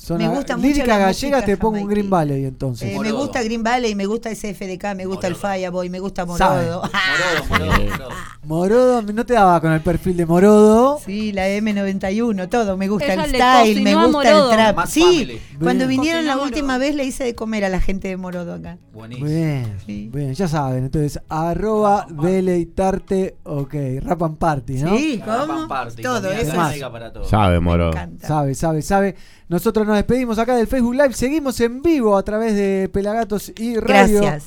Zona- 0.01 0.29
me 0.31 0.35
gusta 0.35 0.57
mucho 0.57 0.67
lírica 0.69 0.87
la 0.87 0.99
gallega, 0.99 1.37
música 1.37 1.45
te 1.45 1.57
pongo 1.59 1.81
un. 1.83 1.89
Green 1.89 2.09
Valley 2.09 2.45
entonces. 2.47 2.89
Eh, 2.89 2.93
me 2.93 2.97
Morodo. 2.99 3.17
gusta 3.19 3.43
Green 3.43 3.63
Valley, 3.63 3.95
me 3.95 4.07
gusta 4.07 4.31
SFDK, 4.35 4.95
me 4.97 5.05
gusta 5.05 5.27
el 5.27 5.37
Fireboy, 5.37 5.91
me 5.91 6.01
gusta. 6.01 6.25
Morodo. 6.25 6.83
Morodo, 6.83 6.83
morodo, 7.49 7.73
morodo. 7.91 8.09
Morodo, 8.45 9.03
no 9.03 9.27
te 9.27 9.35
daba 9.35 9.61
con 9.61 9.73
el 9.73 9.81
perfil 9.83 10.17
de 10.17 10.25
Morodo. 10.27 10.99
Sí, 11.05 11.33
la 11.33 11.49
M91, 11.49 12.49
todo, 12.49 12.77
me 12.77 12.89
gusta 12.89 13.13
Ella 13.13 13.25
el 13.25 13.33
le 13.33 13.39
style, 13.39 13.83
me 13.83 13.95
gusta 13.95 14.29
el 14.29 14.35
Morodo. 14.35 14.51
trap. 14.51 14.77
Más 14.77 14.91
Sí, 14.91 15.03
family. 15.03 15.41
cuando 15.61 15.87
Bien. 15.87 16.01
vinieron 16.01 16.25
la 16.27 16.39
última 16.39 16.67
Morodo. 16.75 16.81
vez 16.81 16.95
le 16.95 17.05
hice 17.05 17.25
de 17.25 17.35
comer 17.35 17.65
a 17.67 17.69
la 17.69 17.81
gente 17.81 18.09
de 18.09 18.17
Morodo 18.17 18.55
acá. 18.55 18.79
Buenísimo. 18.93 19.27
Bien, 19.29 19.77
Sí. 19.85 20.11
bien, 20.13 20.33
ya 20.35 20.49
saben. 20.49 20.85
Entonces, 20.85 21.21
arroba 21.29 22.07
deleitarte, 22.11 23.37
ok. 23.45 23.75
Rap 24.03 24.23
and 24.23 24.39
party, 24.39 24.73
¿no? 24.83 24.97
Sí, 24.97 25.23
Rap 25.25 25.41
¿cómo? 25.47 25.53
and 25.61 25.69
party, 25.69 26.03
Todo 26.03 26.31
eso. 26.33 26.53
para 26.91 27.13
todos. 27.13 27.29
Sabe, 27.29 27.61
moro. 27.61 27.85
Me 27.85 27.91
encanta. 27.91 28.27
Sabe, 28.27 28.55
sabe, 28.55 28.83
sabe. 28.83 29.15
Nosotros 29.49 29.87
nos 29.91 29.99
despedimos 29.99 30.39
acá 30.39 30.55
del 30.55 30.69
Facebook 30.69 30.95
Live. 30.95 31.15
Seguimos 31.15 31.61
en 31.61 31.83
vivo 31.83 32.17
a 32.17 32.23
través 32.23 32.55
de 32.55 32.89
Pelagatos 32.93 33.53
y 33.59 33.77
Radio. 33.77 34.21
Gracias. 34.23 34.45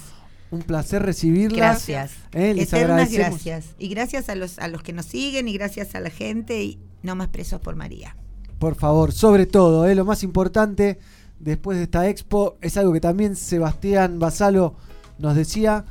Un 0.51 0.61
placer 0.61 1.03
recibirla. 1.03 1.57
Gracias. 1.57 2.13
Eh, 2.31 2.53
les 2.53 2.71
Eternas 2.71 3.11
gracias. 3.11 3.75
Y 3.77 3.89
gracias 3.89 4.29
a 4.29 4.35
los, 4.35 4.57
a 4.57 4.69
los 4.69 4.81
que 4.83 4.93
nos 4.93 5.05
siguen 5.05 5.49
y 5.49 5.53
gracias 5.53 5.95
a 5.95 5.99
la 5.99 6.09
gente 6.09 6.63
y 6.63 6.79
no 7.01 7.15
más 7.15 7.27
presos 7.27 7.59
por 7.59 7.75
María. 7.75 8.15
Por 8.57 8.75
favor, 8.75 9.11
sobre 9.11 9.45
todo, 9.45 9.85
eh, 9.85 9.95
lo 9.95 10.05
más 10.05 10.23
importante 10.23 10.97
después 11.39 11.77
de 11.77 11.83
esta 11.83 12.07
expo 12.07 12.55
es 12.61 12.77
algo 12.77 12.93
que 12.93 13.01
también 13.01 13.35
Sebastián 13.35 14.19
Basalo 14.19 14.75
nos 15.17 15.35
decía, 15.35 15.83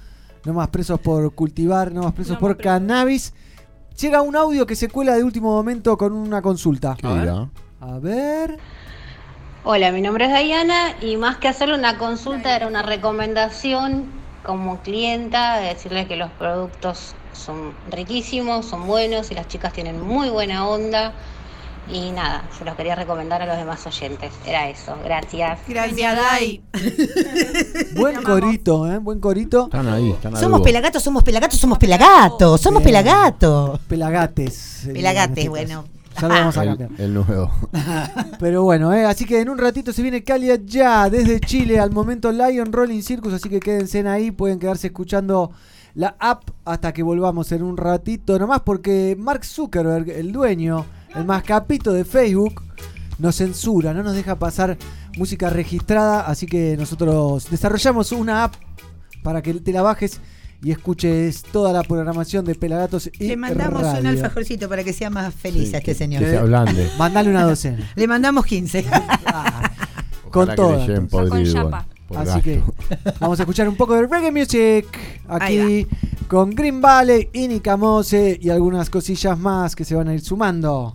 no 0.46 0.54
más 0.54 0.68
presos 0.68 0.98
por 1.00 1.34
cultivar, 1.34 1.92
no 1.92 2.04
más 2.04 2.14
presos 2.14 2.34
No 2.36 2.40
por 2.40 2.50
más 2.52 2.56
presos. 2.56 2.72
cannabis. 2.72 3.34
Llega 4.00 4.22
un 4.22 4.34
audio 4.34 4.64
que 4.64 4.76
se 4.76 4.88
cuela 4.88 5.14
de 5.14 5.24
último 5.24 5.50
momento 5.50 5.98
con 5.98 6.14
una 6.14 6.40
consulta. 6.40 6.96
¿Qué 6.98 7.06
dirá? 7.06 7.50
A 7.80 7.98
ver. 7.98 8.58
Hola, 9.64 9.92
mi 9.92 10.00
nombre 10.00 10.24
es 10.24 10.44
Diana 10.44 10.96
y 11.00 11.16
más 11.16 11.36
que 11.36 11.46
hacerle 11.46 11.76
una 11.76 11.96
consulta 11.96 12.56
era 12.56 12.66
una 12.66 12.82
recomendación 12.82 14.06
como 14.42 14.80
clienta, 14.80 15.60
de 15.60 15.68
decirle 15.68 16.08
que 16.08 16.16
los 16.16 16.32
productos 16.32 17.14
son 17.32 17.72
riquísimos, 17.88 18.66
son 18.66 18.88
buenos 18.88 19.30
y 19.30 19.36
las 19.36 19.46
chicas 19.46 19.72
tienen 19.72 20.04
muy 20.04 20.30
buena 20.30 20.66
onda. 20.66 21.12
Y 21.88 22.10
nada, 22.10 22.42
se 22.58 22.64
los 22.64 22.74
quería 22.74 22.96
recomendar 22.96 23.40
a 23.42 23.46
los 23.46 23.56
demás 23.56 23.86
oyentes. 23.86 24.32
Era 24.44 24.68
eso, 24.68 24.96
gracias. 25.04 25.60
Gracias, 25.68 26.16
Dai. 26.16 26.60
Buen 27.94 28.20
corito, 28.24 28.90
¿eh? 28.90 28.98
Buen 28.98 29.20
corito. 29.20 29.66
Están 29.66 29.88
ahí, 29.88 30.10
están 30.10 30.34
a 30.34 30.40
Somos 30.40 30.60
pelagatos, 30.62 31.04
somos 31.04 31.22
pelagatos, 31.22 31.60
somos 31.60 31.78
pelagatos, 31.78 32.60
somos 32.60 32.82
pelagatos. 32.82 33.78
Pelagates. 33.86 34.88
Pelagates, 34.92 35.44
en 35.44 35.50
bueno. 35.50 36.01
Ya 36.20 36.28
lo 36.28 36.34
vamos 36.34 36.56
a 36.56 36.62
El, 36.62 36.68
cambiar. 36.76 37.00
el 37.00 37.14
nuevo. 37.14 37.50
Pero 38.38 38.62
bueno, 38.62 38.92
eh, 38.92 39.04
así 39.04 39.24
que 39.24 39.40
en 39.40 39.48
un 39.48 39.58
ratito 39.58 39.92
se 39.92 40.02
viene 40.02 40.22
Calia 40.22 40.58
ya 40.64 41.08
desde 41.10 41.40
Chile 41.40 41.78
al 41.80 41.90
momento 41.90 42.30
Lion 42.30 42.72
Rolling 42.72 43.02
Circus, 43.02 43.32
así 43.32 43.48
que 43.48 43.60
quédense 43.60 44.06
ahí, 44.08 44.30
pueden 44.30 44.58
quedarse 44.58 44.88
escuchando 44.88 45.50
la 45.94 46.16
app 46.18 46.48
hasta 46.64 46.92
que 46.92 47.02
volvamos 47.02 47.52
en 47.52 47.62
un 47.62 47.76
ratito 47.76 48.38
nomás 48.38 48.60
porque 48.60 49.16
Mark 49.18 49.44
Zuckerberg, 49.44 50.08
el 50.10 50.32
dueño, 50.32 50.86
el 51.14 51.24
más 51.24 51.42
capito 51.42 51.92
de 51.92 52.04
Facebook, 52.04 52.62
nos 53.18 53.36
censura, 53.36 53.92
no 53.92 54.02
nos 54.02 54.14
deja 54.14 54.38
pasar 54.38 54.78
música 55.18 55.50
registrada, 55.50 56.26
así 56.26 56.46
que 56.46 56.76
nosotros 56.78 57.48
desarrollamos 57.50 58.12
una 58.12 58.44
app 58.44 58.54
para 59.22 59.42
que 59.42 59.54
te 59.54 59.72
la 59.72 59.82
bajes 59.82 60.20
y 60.62 60.70
escuches 60.70 61.42
toda 61.42 61.72
la 61.72 61.82
programación 61.82 62.44
de 62.44 62.54
Pelagatos 62.54 63.10
y 63.18 63.28
Le 63.28 63.36
mandamos 63.36 63.82
un 63.82 64.06
alfajorcito 64.06 64.68
para 64.68 64.84
que 64.84 64.92
sea 64.92 65.10
más 65.10 65.34
feliz 65.34 65.70
Sí, 65.70 65.74
a 65.74 65.78
este 65.78 65.94
señor. 65.94 66.22
que 66.22 66.30
se. 66.30 66.90
Mandale 66.98 67.30
una 67.30 67.44
docena. 67.44 67.90
Le 67.96 68.06
mandamos 68.06 68.46
15. 68.46 68.84
con 70.30 70.48
Ojalá 70.48 70.52
que 70.52 70.56
todo. 70.56 70.74
Así 72.14 72.26
gasto. 72.30 72.42
que 72.42 72.62
vamos 73.20 73.40
a 73.40 73.42
escuchar 73.42 73.68
un 73.68 73.76
poco 73.76 73.94
de 73.94 74.06
reggae 74.06 74.30
music 74.30 74.86
aquí 75.28 75.86
con 76.28 76.50
Green 76.50 76.80
Valley, 76.80 77.28
Inica 77.32 77.76
Mose 77.76 78.38
y 78.40 78.50
algunas 78.50 78.88
cosillas 78.90 79.38
más 79.38 79.74
que 79.74 79.84
se 79.84 79.94
van 79.94 80.08
a 80.08 80.14
ir 80.14 80.20
sumando. 80.20 80.94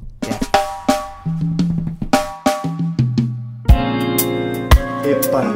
Epa, 5.03 5.53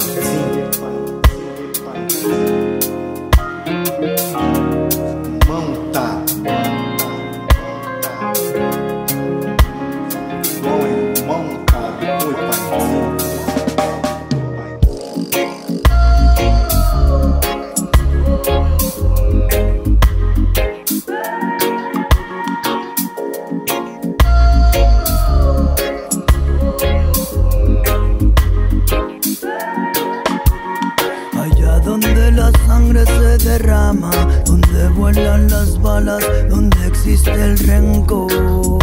balas, 35.81 36.23
donde 36.49 36.87
existe 36.87 37.31
el 37.31 37.57
rencor, 37.59 38.79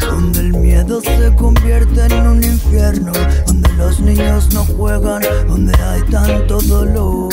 donde 0.00 0.40
el 0.40 0.52
miedo 0.52 1.00
se 1.00 1.34
convierte 1.36 2.06
en 2.06 2.26
un 2.26 2.44
infierno, 2.44 3.12
donde 3.46 3.72
los 3.74 4.00
niños 4.00 4.52
no 4.52 4.64
juegan, 4.64 5.22
donde 5.46 5.72
hay 5.82 6.02
tanto 6.10 6.60
dolor. 6.62 7.32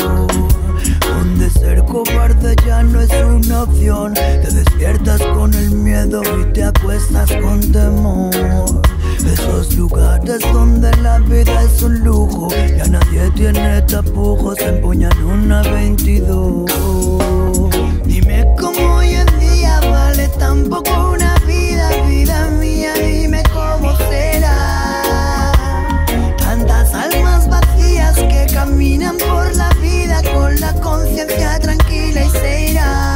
Donde 1.07 1.49
ser 1.49 1.83
cobarde 1.85 2.55
ya 2.65 2.83
no 2.83 3.01
es 3.01 3.09
una 3.23 3.63
opción 3.63 4.13
Te 4.13 4.51
despiertas 4.51 5.21
con 5.33 5.53
el 5.53 5.71
miedo 5.71 6.21
y 6.39 6.53
te 6.53 6.63
acuestas 6.63 7.31
con 7.41 7.59
temor 7.71 8.81
Esos 9.25 9.75
lugares 9.75 10.39
donde 10.53 10.95
la 10.97 11.17
vida 11.19 11.63
es 11.63 11.81
un 11.81 11.99
lujo 12.01 12.49
Ya 12.77 12.85
nadie 12.85 13.31
tiene 13.35 13.81
tapujos, 13.83 14.59
empuñan 14.59 15.17
una 15.23 15.63
22 15.63 17.74
vale 20.45 20.59
tan 20.61 20.69
poco 20.69 21.11
una 21.11 21.35
vida, 21.45 21.89
vida 22.07 22.47
mía 22.59 22.93
Dime 22.93 23.43
cómo 23.53 23.95
será 23.97 25.51
Tantas 26.37 26.93
almas 26.93 27.47
vacías 27.49 28.15
que 28.15 28.47
caminan 28.53 29.17
por 29.17 29.55
la 29.55 29.69
vida 29.81 30.21
con 30.33 30.59
la 30.59 30.73
conciencia 30.73 31.59
tranquila 31.59 32.23
y 32.23 32.29
se 32.29 32.71
irán. 32.71 33.14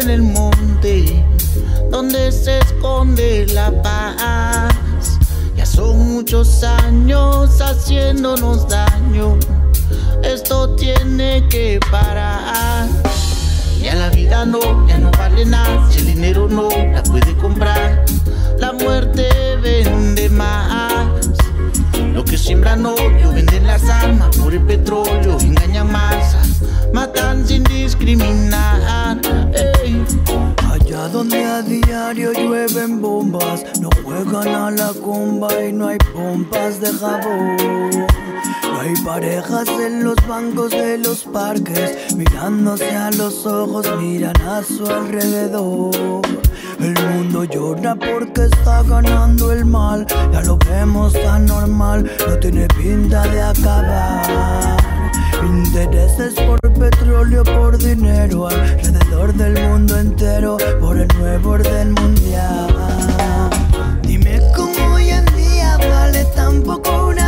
En 0.00 0.08
el 0.08 0.22
monte, 0.22 1.22
donde 1.90 2.32
se 2.32 2.58
esconde 2.58 3.46
la 3.52 3.70
paz. 3.82 5.18
Ya 5.54 5.66
son 5.66 6.14
muchos 6.14 6.62
años 6.62 7.60
haciéndonos 7.60 8.68
daño, 8.68 9.38
esto 10.22 10.70
tiene 10.76 11.46
que 11.48 11.78
parar. 11.90 12.88
Ya 13.82 13.94
la 13.94 14.08
vida 14.10 14.46
no, 14.46 14.88
ya 14.88 14.98
no 14.98 15.10
vale 15.10 15.44
nada, 15.44 15.86
si 15.90 15.98
el 15.98 16.06
dinero 16.06 16.48
no 16.48 16.68
la 16.70 17.02
puede 17.02 17.36
comprar, 17.36 18.04
la 18.58 18.72
muerte 18.72 19.28
vende 19.62 20.30
más. 20.30 21.28
Lo 22.14 22.24
que 22.24 22.38
siembran 22.38 22.86
odio, 22.86 23.32
venden 23.34 23.66
las 23.66 23.84
armas 23.90 24.36
por 24.36 24.54
el 24.54 24.62
petróleo, 24.62 25.38
engañan 25.40 25.92
masas, 25.92 26.62
matan 26.94 27.46
sin 27.46 27.62
discriminar. 27.64 29.20
ey. 29.54 29.71
Donde 31.10 31.44
a 31.44 31.62
diario 31.62 32.32
llueven 32.32 33.02
bombas, 33.02 33.64
no 33.80 33.90
juegan 34.02 34.48
a 34.48 34.70
la 34.70 34.92
comba 34.94 35.62
y 35.62 35.72
no 35.72 35.88
hay 35.88 35.98
pompas 35.98 36.80
de 36.80 36.90
jabón. 36.90 37.90
No 38.62 38.80
hay 38.80 38.94
parejas 39.04 39.68
en 39.68 40.04
los 40.04 40.16
bancos 40.26 40.70
de 40.70 40.98
los 40.98 41.24
parques, 41.24 42.14
mirándose 42.16 42.96
a 42.96 43.10
los 43.10 43.44
ojos, 43.44 43.86
miran 44.00 44.40
a 44.40 44.62
su 44.62 44.86
alrededor. 44.86 46.22
El 46.80 46.94
mundo 47.10 47.44
llora 47.44 47.94
porque 47.94 48.44
está 48.44 48.82
ganando 48.82 49.52
el 49.52 49.66
mal, 49.66 50.06
ya 50.32 50.40
lo 50.42 50.56
vemos 50.56 51.12
tan 51.12 51.44
normal, 51.44 52.10
no 52.26 52.38
tiene 52.38 52.66
pinta 52.68 53.22
de 53.24 53.42
acabar. 53.42 54.91
Intereses 55.44 56.34
por 56.34 56.60
petróleo, 56.60 57.42
por 57.42 57.76
dinero, 57.76 58.48
alrededor 58.48 59.34
del 59.34 59.68
mundo 59.68 59.98
entero, 59.98 60.56
por 60.80 60.98
el 60.98 61.08
nuevo 61.18 61.50
orden 61.50 61.92
mundial. 61.92 62.68
Dime 64.02 64.40
cómo 64.54 64.94
hoy 64.94 65.10
en 65.10 65.24
día 65.36 65.76
vale 65.78 66.24
tan 66.36 66.62
poco 66.62 67.08
una 67.08 67.21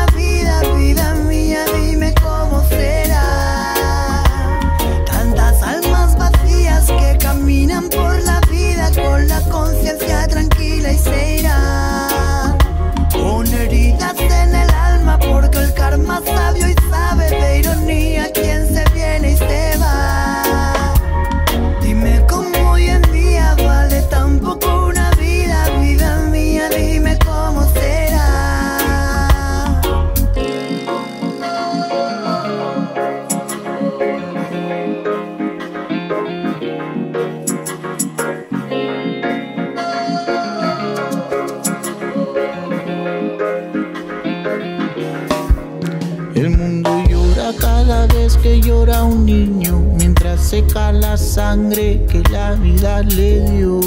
sangre 51.16 52.04
que 52.08 52.22
la 52.30 52.52
vida 52.52 53.02
le 53.02 53.40
dio. 53.50 53.80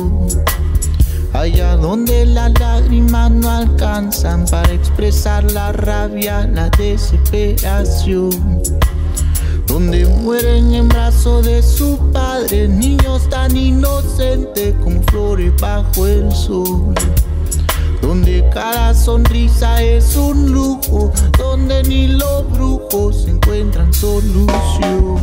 Allá 1.34 1.76
donde 1.76 2.26
las 2.26 2.52
lágrimas 2.60 3.32
no 3.32 3.50
alcanzan 3.50 4.46
para 4.46 4.74
expresar 4.74 5.52
la 5.52 5.72
rabia, 5.72 6.48
la 6.48 6.70
desesperación. 6.70 8.32
Donde 9.68 10.06
mueren 10.06 10.74
en 10.74 10.88
brazos 10.88 11.46
de 11.46 11.62
su 11.62 11.98
padre 12.12 12.68
niños 12.68 13.30
tan 13.30 13.56
inocentes 13.56 14.74
como 14.84 15.02
flores 15.04 15.52
bajo 15.60 16.08
el 16.08 16.32
sol 16.32 16.94
donde 18.02 18.48
cada 18.54 18.94
sonrisa 18.94 19.82
es 19.84 20.16
un 20.16 20.52
lujo, 20.52 21.12
donde 21.38 21.84
ni 21.84 22.08
los 22.08 22.50
brujos 22.52 23.28
encuentran 23.28 23.94
solución. 23.94 25.20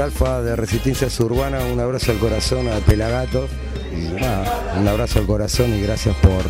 Alfa 0.00 0.40
de 0.42 0.56
Resistencia 0.56 1.08
Urbana, 1.24 1.64
un 1.66 1.78
abrazo 1.78 2.12
al 2.12 2.18
corazón 2.18 2.68
a 2.68 2.78
Pelagato. 2.78 3.48
Y 3.92 4.06
un 4.78 4.88
abrazo 4.88 5.18
al 5.18 5.26
corazón 5.26 5.74
y 5.74 5.80
gracias 5.82 6.16
por, 6.16 6.44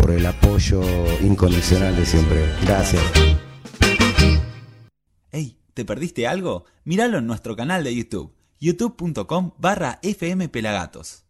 por 0.00 0.12
el 0.12 0.24
apoyo 0.24 0.80
incondicional 1.22 1.96
de 1.96 2.06
siempre. 2.06 2.44
Gracias. 2.62 3.02
Hey, 5.32 5.58
¿te 5.74 5.84
perdiste 5.84 6.26
algo? 6.26 6.64
Míralo 6.84 7.18
en 7.18 7.26
nuestro 7.26 7.56
canal 7.56 7.82
de 7.84 7.94
YouTube, 7.94 8.32
youtube.com 8.60 9.52
barra 9.58 9.98
fmpelagatos. 10.02 11.25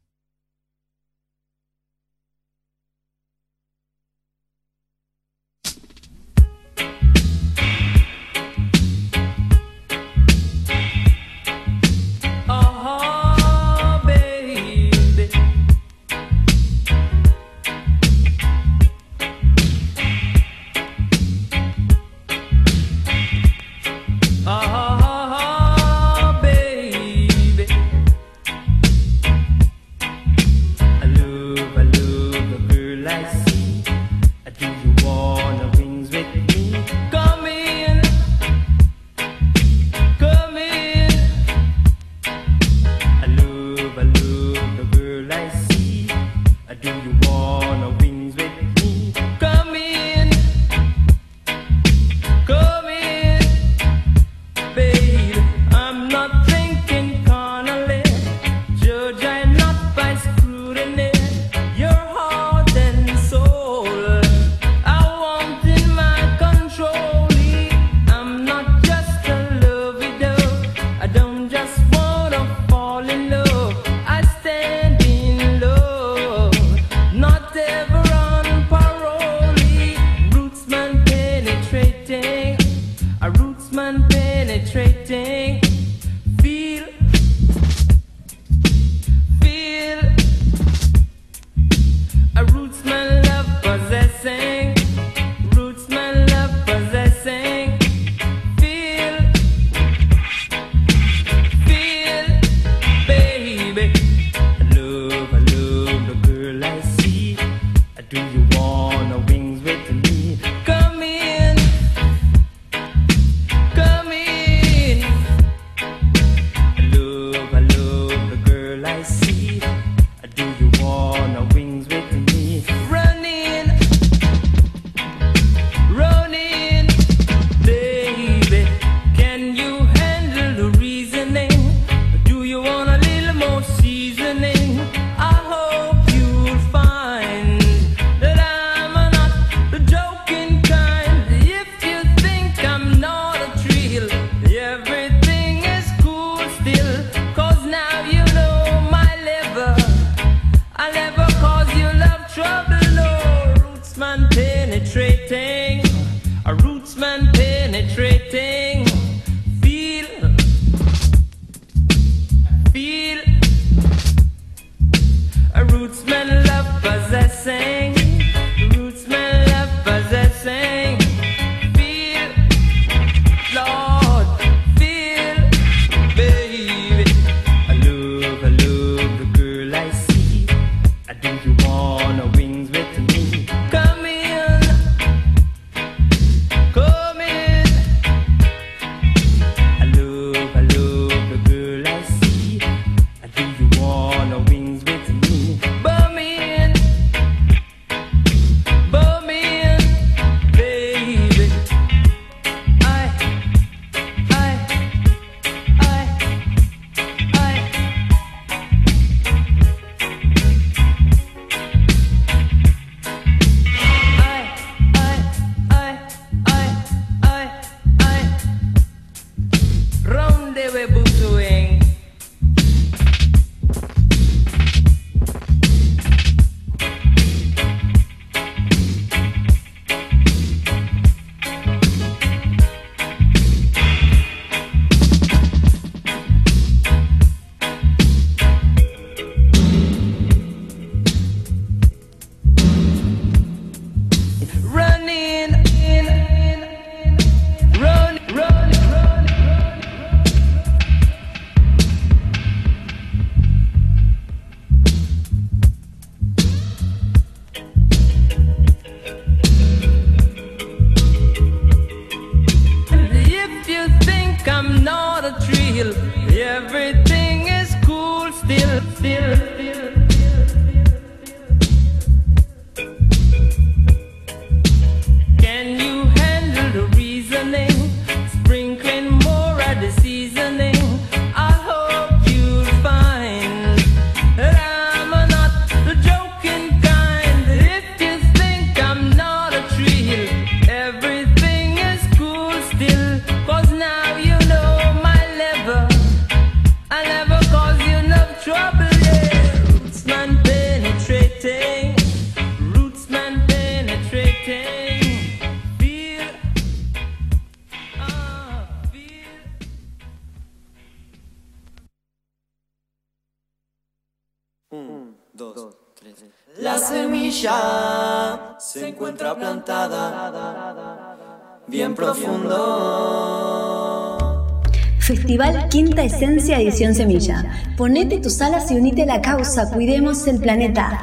y 328.70 328.74
unite 328.74 329.02
a 329.02 329.06
la 329.06 329.20
causa 329.20 329.70
Cuidemos 329.70 330.26
el 330.26 330.38
Planeta. 330.38 331.00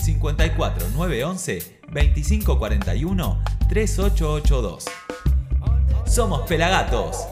54 0.02 0.88
911 0.94 1.80
2541 1.92 3.42
3882. 3.68 4.84
Somos 6.06 6.48
Pelagatos. 6.48 7.26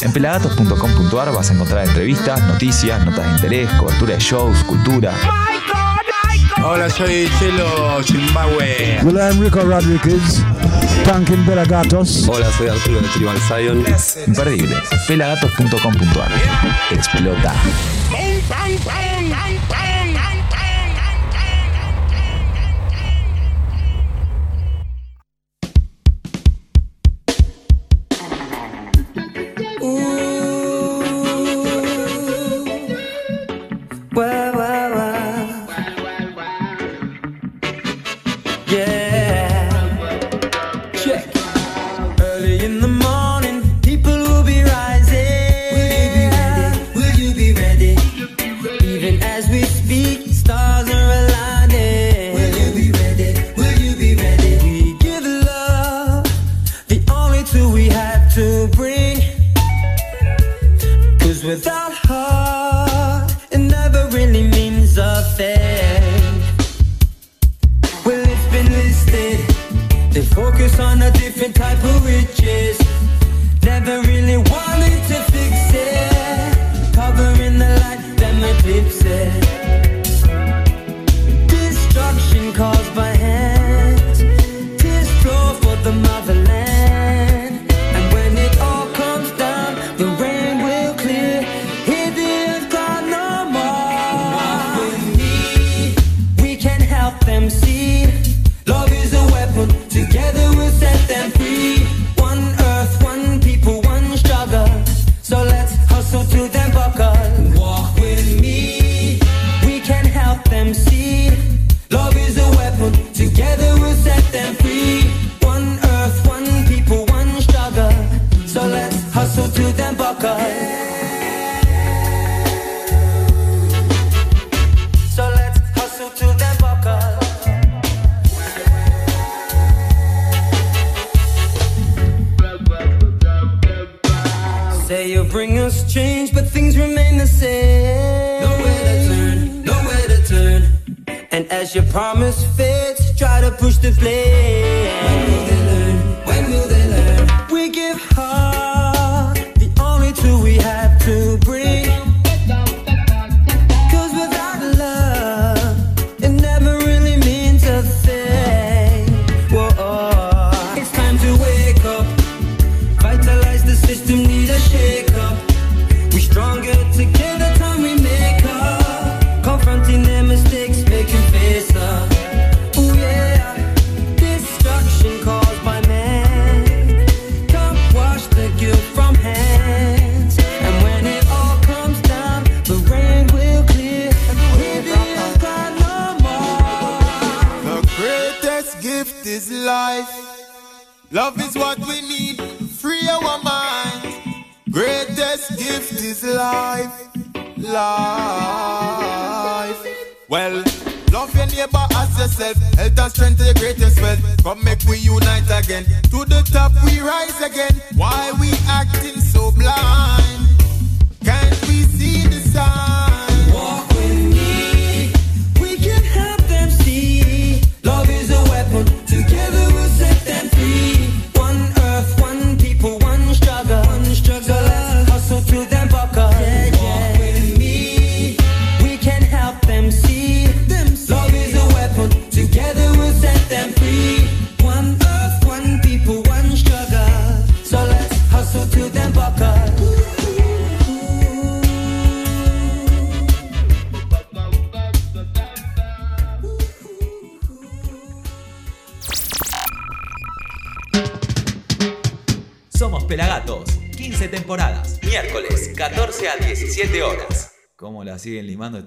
En 0.00 0.12
pelagatos.com.ar 0.12 1.32
vas 1.32 1.50
a 1.50 1.52
encontrar 1.52 1.86
entrevistas, 1.86 2.40
noticias, 2.44 3.04
notas 3.04 3.26
de 3.26 3.32
interés, 3.32 3.70
cobertura 3.74 4.14
de 4.14 4.20
shows, 4.20 4.64
cultura 4.64 5.12
Hola, 6.64 6.90
soy 6.90 7.28
Chelo 7.38 8.02
Zimbabue. 8.02 8.98
Hola, 9.06 9.30
Enrico 9.30 9.60
Rodríguez. 9.60 10.42
Tankin 11.04 11.44
Pelagatos. 11.46 12.28
Hola, 12.28 12.50
soy 12.52 12.68
Arturo 12.68 13.00
de 13.00 13.08
Tribal 13.08 13.38
Zion. 13.48 13.84
Imperdible. 14.26 14.76
Pelagatos.com.ar. 15.06 16.32
Explota. 16.90 17.54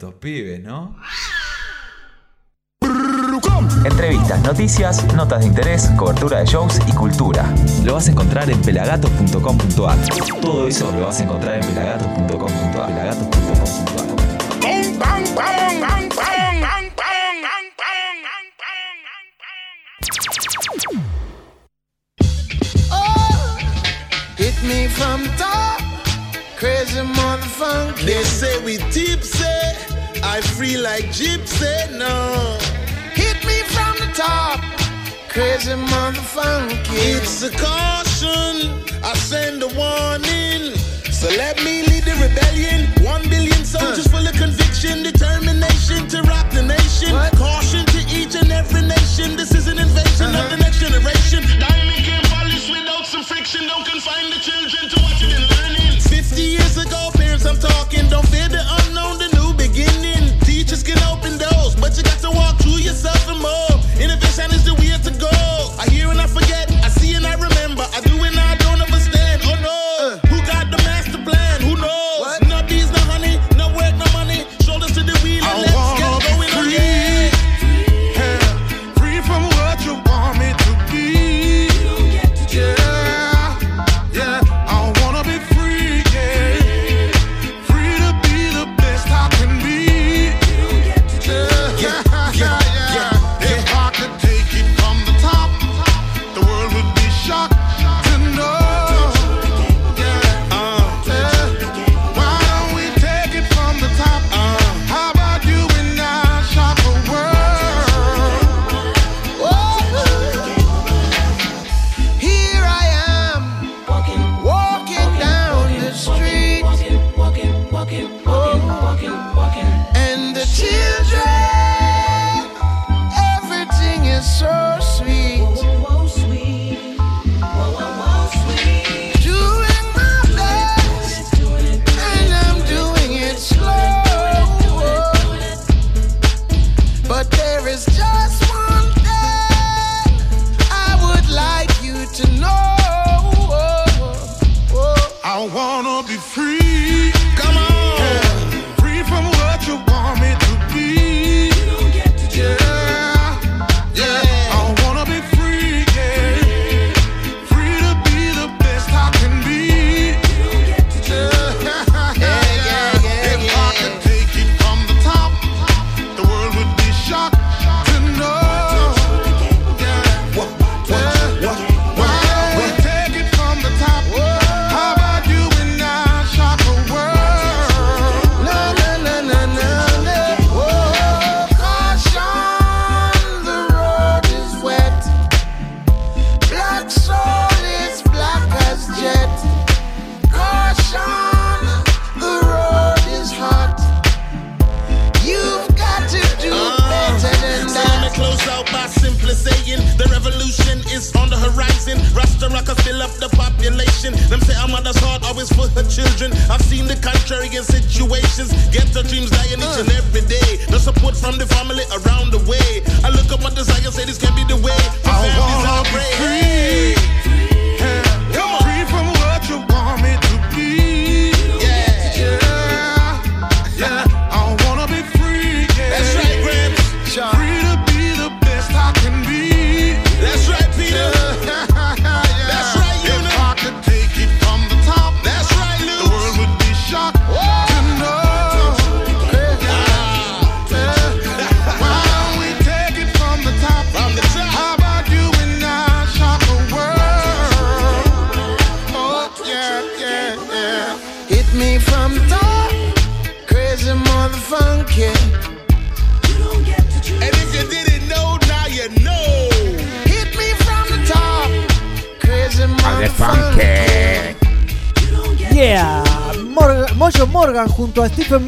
pibes, 0.09 0.61
¿no? 0.61 0.95
Entrevistas, 3.83 4.39
noticias, 4.43 5.13
notas 5.15 5.39
de 5.39 5.47
interés, 5.47 5.89
cobertura 5.97 6.39
de 6.39 6.45
shows 6.45 6.79
y 6.87 6.91
cultura. 6.91 7.51
Lo 7.83 7.93
vas 7.93 8.07
a 8.07 8.11
encontrar 8.11 8.49
en 8.49 8.61
pelagatos.com.ar. 8.61 9.97
Todo 10.41 10.67
eso 10.67 10.91
lo 10.91 11.07
vas 11.07 11.19
a 11.19 11.23
encontrar 11.23 11.55
en 11.55 11.60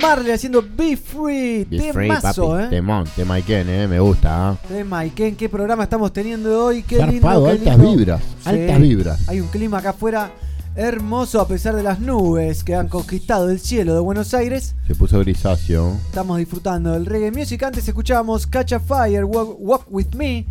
Marley 0.04 0.32
haciendo 0.32 0.62
Be 0.62 0.96
Free. 0.98 1.64
Be 1.66 1.78
temazo, 1.78 1.94
free, 1.94 2.10
papi. 2.10 2.64
eh. 2.64 2.68
Temón, 2.70 3.06
tema 3.16 3.40
Iken, 3.40 3.70
eh. 3.70 3.88
Me 3.88 4.00
gusta, 4.00 4.54
¿eh? 4.64 4.68
Tema 4.68 5.00
Iken, 5.06 5.36
qué 5.36 5.50
programa 5.50 5.84
estamos 5.84 6.12
teniendo 6.14 6.66
hoy. 6.66 6.84
Qué 6.84 6.98
Zarpado, 6.98 7.48
lindo. 7.52 7.64
Qué 7.64 7.70
altas 7.72 7.90
vibras. 7.96 8.22
Altas 8.46 8.80
vibras. 8.80 9.30
Hay 9.30 9.40
un 9.42 9.48
clima 9.48 9.78
acá 9.80 9.90
afuera 9.92 10.32
hermoso 10.76 11.40
a 11.40 11.48
pesar 11.48 11.76
de 11.76 11.84
las 11.84 12.00
nubes 12.00 12.64
que 12.64 12.74
han 12.76 12.88
conquistado 12.88 13.50
el 13.50 13.60
cielo 13.60 13.94
de 13.94 14.00
Buenos 14.00 14.34
Aires. 14.34 14.76
Se 14.88 14.96
puso 14.96 15.20
grisáceo. 15.20 15.96
Estamos 16.08 16.38
disfrutando 16.40 16.94
del 16.94 17.06
reggae 17.06 17.32
music. 17.32 17.62
Antes 17.64 17.88
escuchábamos 17.88 18.48
Catch 18.48 18.74
a 18.74 18.80
Fire, 18.80 19.24
Walk, 19.26 19.56
Walk 19.60 19.86
With 19.90 20.16
Me, 20.16 20.46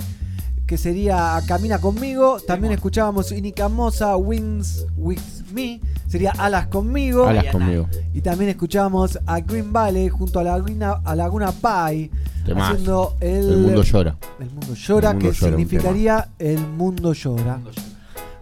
que 0.66 0.79
sería 0.79 1.41
Camina 1.47 1.79
Conmigo. 1.81 2.39
También 2.47 2.73
escuchábamos 2.73 3.33
Inicamosa, 3.33 4.16
Wings 4.16 4.87
With 4.97 5.19
Me, 5.53 5.81
sería 6.07 6.31
Alas 6.39 6.69
Conmigo. 6.69 7.27
Alas 7.27 7.47
Conmigo. 7.47 7.89
Y 8.14 8.20
también 8.20 8.51
escuchábamos 8.51 9.18
a 9.26 9.40
Green 9.40 9.72
Valley 9.72 10.09
junto 10.09 10.39
a 10.39 10.43
Laguna, 10.44 11.01
a 11.05 11.16
Laguna 11.16 11.51
Pi. 11.52 12.10
Temazo. 12.44 12.72
Haciendo 12.72 13.16
el, 13.20 13.48
El 13.51 13.56
mundo 13.59 13.82
llora. 13.82 14.16
El 14.39 14.51
mundo 14.51 14.74
llora, 14.74 15.10
El 15.10 15.14
mundo 15.16 15.30
que 15.30 15.34
llora, 15.36 15.51
significaría 15.51 16.28
el 16.39 16.59
mundo 16.66 17.12
llora. 17.14 17.60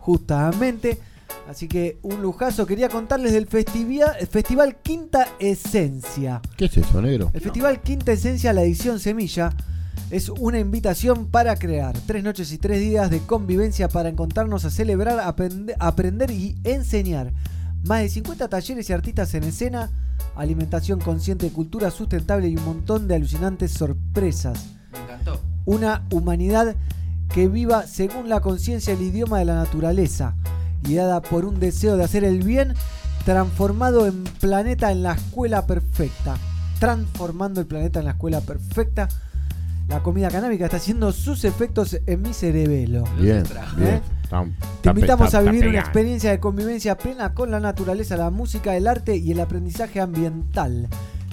Justamente. 0.01 0.99
Así 1.49 1.69
que 1.69 1.99
un 2.03 2.23
lujazo. 2.23 2.67
Quería 2.67 2.89
contarles 2.89 3.33
del 3.33 3.47
festival, 3.47 4.13
festival 4.31 4.77
Quinta 4.83 5.27
Esencia. 5.39 6.41
¿Qué 6.57 6.67
es 6.67 6.77
eso, 6.77 7.03
negro? 7.03 7.31
El 7.33 7.41
Festival 7.41 7.81
Quinta 7.83 8.13
Esencia, 8.13 8.53
la 8.53 8.63
edición 8.63 9.01
Semilla, 9.01 9.51
es 10.11 10.29
una 10.29 10.59
invitación 10.61 11.27
para 11.27 11.57
crear. 11.57 11.97
Tres 12.07 12.23
noches 12.25 12.53
y 12.53 12.59
tres 12.59 12.81
días 12.81 13.11
de 13.11 13.19
convivencia 13.21 13.89
para 13.89 14.09
encontrarnos 14.09 14.65
a 14.65 14.71
celebrar, 14.71 15.19
aprende- 15.21 15.75
aprender 15.79 16.31
y 16.31 16.57
enseñar. 16.65 17.33
Más 17.85 18.03
de 18.03 18.09
50 18.09 18.49
talleres 18.49 18.91
y 18.91 18.93
artistas 18.93 19.35
en 19.35 19.45
escena, 19.45 19.91
alimentación 20.37 21.01
consciente, 21.01 21.51
cultura 21.51 21.91
sustentable 21.91 22.49
y 22.49 22.57
un 22.57 22.65
montón 22.65 23.09
de 23.09 23.15
alucinantes 23.15 23.73
sorpresas. 23.73 24.67
Me 24.93 24.99
encantó. 24.99 25.41
Una 25.65 26.07
humanidad 26.11 26.77
que 27.33 27.49
viva 27.49 27.87
según 27.87 28.29
la 28.29 28.41
conciencia 28.41 28.93
y 28.93 28.97
el 28.97 29.03
idioma 29.03 29.39
de 29.39 29.47
la 29.47 29.55
naturaleza, 29.55 30.35
guiada 30.83 31.23
por 31.23 31.45
un 31.45 31.59
deseo 31.59 31.97
de 31.97 32.05
hacer 32.05 32.25
el 32.25 32.43
bien, 32.43 32.75
transformado 33.25 34.07
en 34.07 34.25
planeta 34.25 34.91
en 34.93 35.03
la 35.03 35.13
escuela 35.13 35.67
perfecta. 35.67 36.37
Transformando 36.79 37.61
el 37.61 37.67
planeta 37.67 38.01
en 38.01 38.07
la 38.07 38.13
escuela 38.13 38.41
perfecta. 38.41 39.09
La 39.89 40.03
comida 40.03 40.29
canábica 40.29 40.67
está 40.67 40.77
haciendo 40.77 41.13
sus 41.13 41.45
efectos 41.45 41.99
en 42.07 42.23
mi 42.23 42.33
cerebelo. 42.33 43.05
Bien, 43.19 43.43
bien. 43.77 44.01
Te 44.81 44.91
invitamos 44.91 45.35
a 45.35 45.41
vivir 45.41 45.67
una 45.67 45.81
experiencia 45.81 46.31
de 46.31 46.39
convivencia 46.39 46.97
plena 46.97 47.35
con 47.35 47.51
la 47.51 47.59
naturaleza, 47.59 48.17
la 48.17 48.31
música, 48.31 48.77
el 48.77 48.87
arte 48.87 49.17
y 49.17 49.33
el 49.33 49.41
aprendizaje 49.41 50.01
ambiental. 50.01 50.89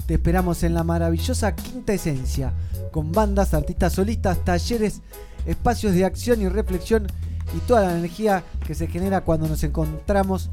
Te 0.06 0.14
esperamos 0.14 0.62
en 0.64 0.74
la 0.74 0.82
maravillosa 0.82 1.54
Quinta 1.54 1.92
Esencia, 1.92 2.52
con 2.90 3.12
bandas, 3.12 3.54
artistas 3.54 3.92
solistas, 3.92 4.44
talleres, 4.44 5.02
espacios 5.46 5.94
de 5.94 6.04
acción 6.04 6.42
y 6.42 6.48
reflexión 6.48 7.06
y 7.56 7.60
toda 7.60 7.82
la 7.82 7.96
energía 7.96 8.42
que 8.66 8.74
se 8.74 8.88
genera 8.88 9.20
cuando 9.20 9.46
nos 9.46 9.62
encontramos. 9.62 10.50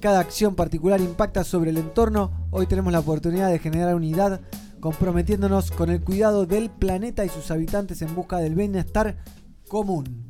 Cada 0.00 0.20
acción 0.20 0.54
particular 0.54 1.00
impacta 1.00 1.44
sobre 1.44 1.70
el 1.70 1.78
entorno. 1.78 2.30
Hoy 2.50 2.66
tenemos 2.66 2.92
la 2.92 3.00
oportunidad 3.00 3.50
de 3.50 3.58
generar 3.58 3.94
unidad, 3.94 4.40
comprometiéndonos 4.80 5.70
con 5.72 5.90
el 5.90 6.00
cuidado 6.00 6.46
del 6.46 6.70
planeta 6.70 7.24
y 7.24 7.28
sus 7.28 7.50
habitantes 7.50 8.00
en 8.02 8.14
busca 8.14 8.38
del 8.38 8.54
bienestar 8.54 9.16
común. 9.68 10.25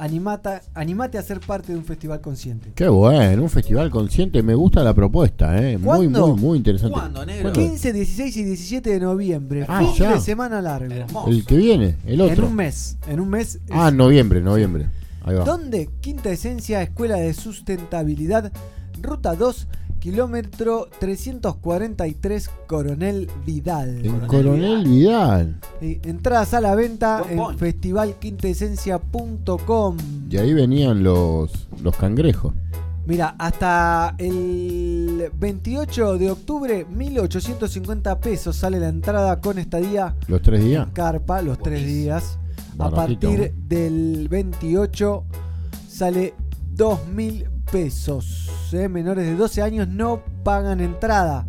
Animata, 0.00 0.62
animate 0.74 1.18
a 1.18 1.22
ser 1.22 1.40
parte 1.40 1.72
de 1.72 1.78
un 1.78 1.84
festival 1.84 2.20
consciente. 2.20 2.70
Qué 2.76 2.88
bueno, 2.88 3.42
un 3.42 3.50
festival 3.50 3.90
consciente. 3.90 4.44
Me 4.44 4.54
gusta 4.54 4.84
la 4.84 4.94
propuesta, 4.94 5.60
¿eh? 5.60 5.76
Muy, 5.76 6.06
¿Cuándo? 6.06 6.28
muy, 6.28 6.40
muy 6.40 6.58
interesante. 6.58 6.94
¿Cuándo, 6.94 7.26
negro? 7.26 7.50
¿Cuándo? 7.52 7.60
15, 7.60 7.92
16 7.92 8.36
y 8.36 8.44
17 8.44 8.90
de 8.90 9.00
noviembre. 9.00 9.66
Ah, 9.66 9.80
fin 9.80 9.94
ya. 9.94 10.12
de 10.14 10.20
semana 10.20 10.62
largo. 10.62 10.94
El 11.26 11.44
que 11.44 11.56
viene, 11.56 11.96
el 12.06 12.20
otro. 12.20 12.44
En 12.44 12.50
un 12.50 12.54
mes. 12.54 12.96
En 13.08 13.18
un 13.18 13.28
mes. 13.28 13.58
Ah, 13.70 13.90
noviembre, 13.90 14.40
noviembre. 14.40 14.86
Ahí 15.24 15.34
va. 15.34 15.44
¿Dónde? 15.44 15.90
Quinta 16.00 16.30
Esencia, 16.30 16.80
Escuela 16.80 17.16
de 17.16 17.34
Sustentabilidad, 17.34 18.52
Ruta 19.02 19.34
2, 19.34 19.66
kilómetro 19.98 20.88
343, 21.00 22.50
Coronel 22.66 23.28
Vidal. 23.44 24.04
En 24.04 24.20
Coronel 24.20 24.84
Vidal. 24.84 25.58
Sí, 25.80 26.00
entradas 26.04 26.54
a 26.54 26.60
la 26.60 26.74
venta 26.74 27.22
en 27.28 27.36
point. 27.36 27.58
festivalquintaesencia.com. 27.58 29.96
Y 30.30 30.36
ahí 30.36 30.54
venían 30.54 31.02
los, 31.02 31.50
los 31.82 31.96
cangrejos. 31.96 32.54
Mira, 33.06 33.34
hasta 33.38 34.14
el 34.18 35.30
28 35.38 36.18
de 36.18 36.30
octubre, 36.30 36.84
1850 36.90 38.20
pesos 38.20 38.56
sale 38.56 38.78
la 38.78 38.88
entrada 38.88 39.40
con 39.40 39.58
estadía 39.58 40.14
Los 40.26 40.42
tres 40.42 40.62
días. 40.62 40.86
en 40.86 40.92
carpa, 40.92 41.40
los 41.40 41.58
tres 41.58 41.86
días. 41.86 42.38
A 42.78 42.90
partir 42.90 43.54
del 43.54 44.28
28 44.28 45.24
sale 45.88 46.34
2.000 46.76 47.48
pesos. 47.72 48.50
¿eh? 48.72 48.88
Menores 48.88 49.26
de 49.26 49.34
12 49.34 49.62
años 49.62 49.88
no 49.88 50.22
pagan 50.44 50.80
entrada. 50.80 51.46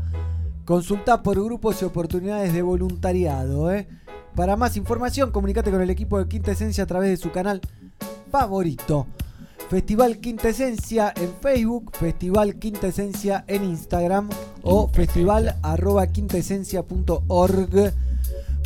Consulta 0.66 1.24
por 1.24 1.44
grupos 1.44 1.82
y 1.82 1.86
oportunidades 1.86 2.54
de 2.54 2.62
voluntariado. 2.62 3.72
¿eh? 3.72 3.88
Para 4.36 4.56
más 4.56 4.78
información, 4.78 5.32
comunícate 5.32 5.72
con 5.72 5.82
el 5.82 5.90
equipo 5.90 6.20
de 6.20 6.28
Quinta 6.28 6.52
Esencia 6.52 6.84
a 6.84 6.88
través 6.88 7.10
de 7.10 7.18
su 7.18 7.32
canal 7.32 7.62
favorito. 8.32 9.08
Festival 9.70 10.20
Quinta 10.20 10.50
Esencia 10.50 11.14
en 11.16 11.32
Facebook, 11.42 11.92
Festival 11.96 12.56
Quinta 12.56 12.88
Esencia 12.88 13.44
en 13.48 13.64
Instagram 13.64 14.30
o 14.64 14.88
festival 14.88 15.56
arroba 15.62 16.08
quintaesencia.org 16.08 17.94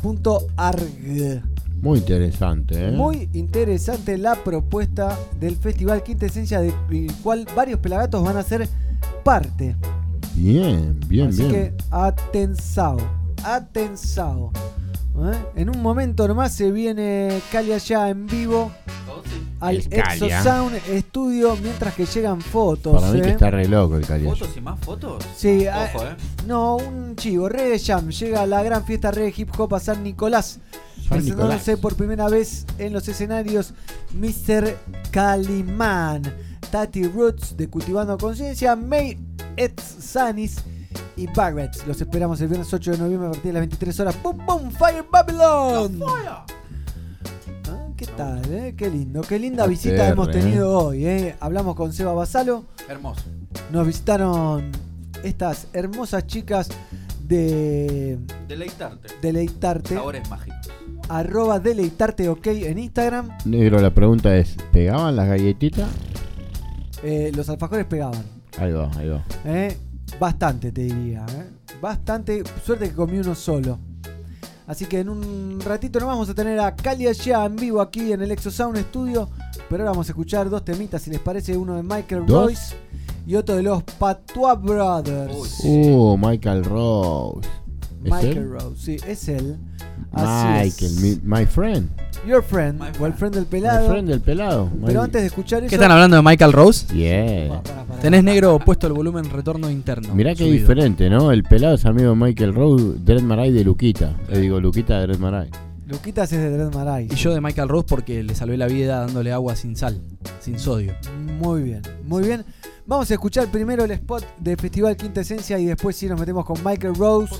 punto 0.01 0.47
arg. 0.57 1.52
Muy 1.83 1.99
interesante, 1.99 2.87
¿eh? 2.87 2.91
Muy 2.91 3.27
interesante 3.33 4.17
la 4.17 4.35
propuesta 4.35 5.19
del 5.37 5.57
Festival 5.57 6.01
Quinta 6.01 6.27
Esencia, 6.27 6.61
del 6.61 6.73
cual 7.21 7.45
varios 7.57 7.77
pelagatos 7.81 8.23
van 8.23 8.37
a 8.37 8.43
ser 8.43 8.69
parte. 9.25 9.75
Bien, 10.33 10.97
bien, 11.09 11.27
Así 11.27 11.39
bien. 11.39 11.51
que 11.51 11.73
atensao, 11.91 12.95
atensao. 13.43 14.53
¿eh? 15.25 15.37
En 15.57 15.69
un 15.75 15.81
momento 15.81 16.25
nomás 16.25 16.53
se 16.53 16.71
viene 16.71 17.41
Cali 17.51 17.73
allá 17.73 18.07
en 18.07 18.27
vivo 18.27 18.71
al 19.59 19.77
Exo. 19.77 20.29
Sound 20.41 20.79
Studio 20.87 21.57
mientras 21.61 21.93
que 21.95 22.05
llegan 22.05 22.39
fotos. 22.39 23.01
Para 23.01 23.11
mí 23.11 23.19
que 23.19 23.27
¿eh? 23.27 23.31
está 23.31 23.51
re 23.51 23.67
loco 23.67 23.97
el 23.97 24.07
Cali. 24.07 24.23
¿Fotos 24.23 24.55
y 24.55 24.61
más 24.61 24.79
fotos? 24.79 25.21
Sí, 25.35 25.67
Ojo, 25.67 26.01
ah, 26.01 26.15
eh. 26.17 26.23
no, 26.47 26.77
un 26.77 27.17
chivo, 27.17 27.49
Reggae 27.49 27.77
Jam, 27.77 28.09
llega 28.09 28.43
a 28.43 28.47
la 28.47 28.63
gran 28.63 28.85
fiesta 28.85 29.11
reggae 29.11 29.33
hip 29.35 29.49
hop 29.57 29.75
a 29.75 29.81
San 29.81 30.01
Nicolás. 30.01 30.61
Presentándose 31.13 31.77
por 31.77 31.95
primera 31.95 32.27
vez 32.27 32.65
en 32.77 32.93
los 32.93 33.07
escenarios 33.07 33.73
Mr. 34.13 34.75
Calimán, 35.11 36.23
Tati 36.71 37.03
Roots 37.07 37.55
de 37.55 37.69
Cultivando 37.69 38.17
Conciencia, 38.17 38.75
May 38.75 39.17
Eds 39.55 39.83
Sanis 39.83 40.63
y 41.15 41.27
Barrett. 41.27 41.85
Los 41.85 42.01
esperamos 42.01 42.41
el 42.41 42.47
viernes 42.47 42.73
8 42.73 42.91
de 42.91 42.97
noviembre 42.97 43.27
a 43.27 43.31
partir 43.31 43.49
de 43.49 43.53
las 43.53 43.61
23 43.61 43.99
horas. 43.99 44.23
¡Boom, 44.23 44.45
boom! 44.45 44.71
¡Fire 44.71 45.05
Babylon! 45.09 45.99
Ah, 46.05 47.87
¿Qué 47.95 48.05
tal, 48.07 48.41
eh? 48.51 48.73
Qué 48.75 48.89
lindo, 48.89 49.21
qué 49.21 49.39
linda 49.39 49.67
visita 49.67 50.07
hemos 50.07 50.29
eh. 50.29 50.31
tenido 50.31 50.77
hoy, 50.77 51.05
eh. 51.05 51.35
Hablamos 51.39 51.75
con 51.75 51.93
Seba 51.93 52.13
Basalo. 52.13 52.65
Hermoso. 52.87 53.23
Nos 53.71 53.85
visitaron 53.85 54.71
estas 55.23 55.67
hermosas 55.73 56.25
chicas 56.27 56.69
de 57.23 58.19
Deleitarte. 58.47 59.07
Deleitarte. 59.21 59.95
Sabores 59.95 60.29
mágicos. 60.29 60.82
Arroba 61.09 61.59
Deleitarte 61.59 62.29
OK 62.29 62.47
en 62.47 62.79
Instagram. 62.79 63.29
Negro, 63.45 63.79
la 63.81 63.93
pregunta 63.93 64.35
es: 64.37 64.55
¿pegaban 64.71 65.15
las 65.15 65.27
galletitas? 65.27 65.89
Eh, 67.03 67.31
los 67.35 67.49
alfajores 67.49 67.85
pegaban. 67.85 68.23
Ahí 68.57 68.71
va, 68.71 68.89
ahí 68.97 69.09
va. 69.09 69.23
eh. 69.45 69.77
Bastante, 70.19 70.71
te 70.71 70.81
diría. 70.83 71.25
eh. 71.29 71.75
Bastante. 71.81 72.43
Suerte 72.65 72.89
que 72.89 72.95
comí 72.95 73.17
uno 73.17 73.35
solo. 73.35 73.77
Así 74.65 74.85
que 74.85 74.99
en 74.99 75.09
un 75.09 75.59
ratito 75.59 75.99
nos 75.99 76.07
vamos 76.07 76.29
a 76.29 76.33
tener 76.33 76.57
a 76.59 76.73
Cali 76.73 77.07
allá 77.07 77.45
en 77.45 77.57
vivo 77.57 77.81
aquí 77.81 78.13
en 78.13 78.21
el 78.21 78.31
Exo 78.31 78.49
Sound 78.49 78.77
Studio. 78.79 79.29
Pero 79.69 79.83
ahora 79.83 79.91
vamos 79.91 80.07
a 80.07 80.11
escuchar 80.11 80.49
dos 80.49 80.63
temitas, 80.63 81.01
si 81.01 81.09
les 81.09 81.19
parece, 81.19 81.57
uno 81.57 81.75
de 81.75 81.83
Michael 81.83 82.25
¿Dos? 82.25 82.45
Royce 82.45 82.75
y 83.27 83.35
otro 83.35 83.55
de 83.55 83.63
los 83.63 83.83
Patois 83.83 84.61
Brothers. 84.61 85.59
Uh, 85.65 86.17
Michael 86.17 86.63
Rose. 86.63 87.47
¿Es 88.03 88.11
Michael 88.11 88.37
él? 88.37 88.51
Rose, 88.51 88.75
sí, 88.77 88.97
es 89.05 89.27
él. 89.27 89.57
Así. 90.13 90.69
Michael, 90.81 90.91
mi, 91.01 91.37
my 91.39 91.45
friend. 91.45 91.89
Your 92.25 92.41
friend, 92.41 92.81
o 92.99 93.05
el 93.05 93.13
friend 93.13 93.35
del 93.35 93.45
pelado. 93.45 93.81
My 93.81 93.89
friend 93.89 94.07
del 94.09 94.21
pelado. 94.21 94.69
Pero 94.85 94.99
My- 94.99 95.05
antes 95.05 95.21
de 95.21 95.27
escuchar 95.27 95.63
eso. 95.63 95.69
¿Qué 95.69 95.75
están 95.75 95.91
hablando 95.91 96.15
de 96.15 96.21
Michael 96.23 96.53
Rose? 96.53 96.85
Yeah. 96.95 97.61
Tenés 98.01 98.23
negro 98.23 98.59
puesto 98.59 98.87
el 98.87 98.93
volumen 98.93 99.29
retorno 99.29 99.69
interno. 99.69 100.13
Mirá 100.15 100.31
qué 100.31 100.45
subido. 100.45 100.53
diferente, 100.53 101.09
¿no? 101.09 101.31
El 101.31 101.43
pelado 101.43 101.75
es 101.75 101.85
amigo 101.85 102.11
de 102.11 102.15
Michael 102.15 102.53
Rose, 102.53 102.85
Dread 103.03 103.21
Marai 103.23 103.51
de 103.51 103.63
Luquita. 103.65 104.13
Le 104.29 104.39
digo, 104.39 104.59
Luquita 104.61 104.99
de 104.99 105.07
Dread 105.07 105.19
Marai. 105.19 105.49
Luquitas 105.87 106.31
es 106.31 106.39
de 106.39 106.49
Dread 106.49 106.73
Marai. 106.73 107.07
Y 107.11 107.15
yo 107.15 107.33
de 107.33 107.41
Michael 107.41 107.67
Rose 107.67 107.85
porque 107.89 108.23
le 108.23 108.35
salvé 108.35 108.55
la 108.57 108.67
vida 108.67 109.01
dándole 109.01 109.33
agua 109.33 109.55
sin 109.57 109.75
sal, 109.75 109.99
sin 110.39 110.57
sodio. 110.59 110.93
Muy 111.39 111.61
bien, 111.63 111.81
muy 112.05 112.23
bien. 112.23 112.45
Vamos 112.85 113.09
a 113.11 113.13
escuchar 113.15 113.47
primero 113.47 113.83
el 113.83 113.91
spot 113.91 114.23
de 114.39 114.55
Festival 114.55 114.95
Quinta 114.95 115.21
Esencia 115.21 115.59
y 115.59 115.65
después 115.65 115.95
sí 115.97 116.07
nos 116.07 116.19
metemos 116.19 116.45
con 116.45 116.57
Michael 116.63 116.95
Rose. 116.95 117.35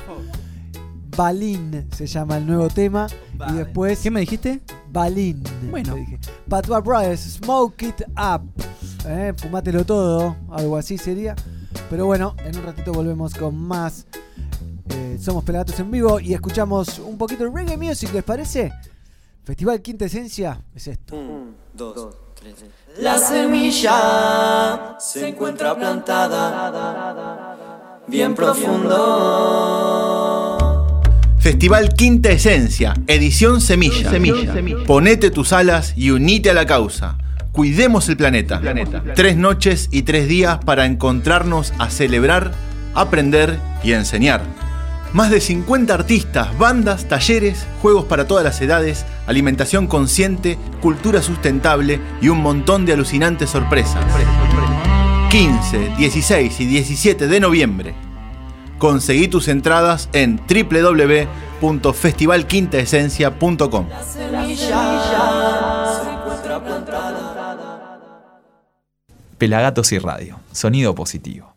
Balín 1.16 1.88
se 1.96 2.08
llama 2.08 2.38
el 2.38 2.48
nuevo 2.48 2.70
tema. 2.70 3.08
Y 3.50 3.54
después. 3.54 4.00
¿Qué 4.00 4.12
me 4.12 4.22
dijiste? 4.22 4.62
Balín. 4.90 5.44
Bueno. 5.70 5.96
Dije. 5.96 6.20
Patua 6.50 6.80
Brothers, 6.80 7.22
Smoke 7.22 7.82
It 7.84 8.02
Up. 8.10 8.44
¿Eh? 9.08 9.34
Todo, 9.86 10.36
algo 10.52 10.78
así 10.78 10.98
sería. 10.98 11.36
Pero 11.90 12.06
bueno, 12.06 12.36
en 12.46 12.58
un 12.58 12.64
ratito 12.64 12.92
volvemos 12.92 13.34
con 13.34 13.56
más. 13.56 14.06
Eh, 14.90 15.18
Somos 15.20 15.44
Pelagatos 15.44 15.80
en 15.80 15.90
vivo 15.92 16.20
y 16.20 16.34
escuchamos 16.34 17.00
un 17.00 17.18
poquito 17.18 17.44
de 17.46 17.50
reggae 17.50 17.78
music, 17.78 18.14
¿les 18.14 18.24
parece? 18.24 18.72
Festival 19.44 19.82
Quinta 19.82 20.06
Esencia 20.06 20.62
es 20.74 20.88
esto. 20.88 21.16
Un, 21.16 21.56
dos 21.74 22.16
tres. 22.36 22.64
La 23.00 23.18
semilla 23.18 24.96
se 25.00 25.28
encuentra 25.30 25.76
plantada 25.76 27.14
bien 28.08 28.36
profundo 28.36 29.74
Festival 31.44 31.90
Quinta 31.90 32.32
Esencia, 32.32 32.94
edición 33.06 33.60
Semilla. 33.60 34.10
Semilla. 34.10 34.54
Ponete 34.88 35.30
tus 35.30 35.52
alas 35.52 35.94
y 35.98 36.12
unite 36.12 36.50
a 36.50 36.54
la 36.54 36.66
causa. 36.66 37.18
Cuidemos 37.52 38.08
el 38.08 38.16
planeta. 38.16 38.62
planeta. 38.62 39.04
Tres 39.14 39.36
noches 39.36 39.90
y 39.92 40.04
tres 40.04 40.30
días 40.30 40.60
para 40.64 40.86
encontrarnos 40.86 41.74
a 41.80 41.90
celebrar, 41.90 42.54
aprender 42.96 43.60
y 43.84 43.92
enseñar. 43.92 44.42
Más 45.12 45.32
de 45.32 45.42
50 45.42 45.94
artistas, 45.94 46.58
bandas, 46.58 47.10
talleres, 47.10 47.68
juegos 47.82 48.06
para 48.06 48.26
todas 48.26 48.46
las 48.46 48.62
edades, 48.62 49.06
alimentación 49.28 49.88
consciente, 49.88 50.58
cultura 50.80 51.22
sustentable 51.22 52.00
y 52.22 52.30
un 52.30 52.42
montón 52.42 52.86
de 52.86 52.94
alucinantes 52.94 53.50
sorpresas. 53.50 54.02
15, 55.30 55.96
16 55.98 56.62
y 56.62 56.66
17 56.68 57.28
de 57.28 57.40
noviembre 57.42 58.13
Conseguí 58.84 59.30
tus 59.30 59.48
entradas 59.48 60.10
en 60.12 60.42
www.festivalquintaesencia.com. 61.62 63.88
Pelagatos 69.38 69.94
y 69.94 70.00
Radio, 70.00 70.42
sonido 70.52 70.94
positivo. 70.94 71.53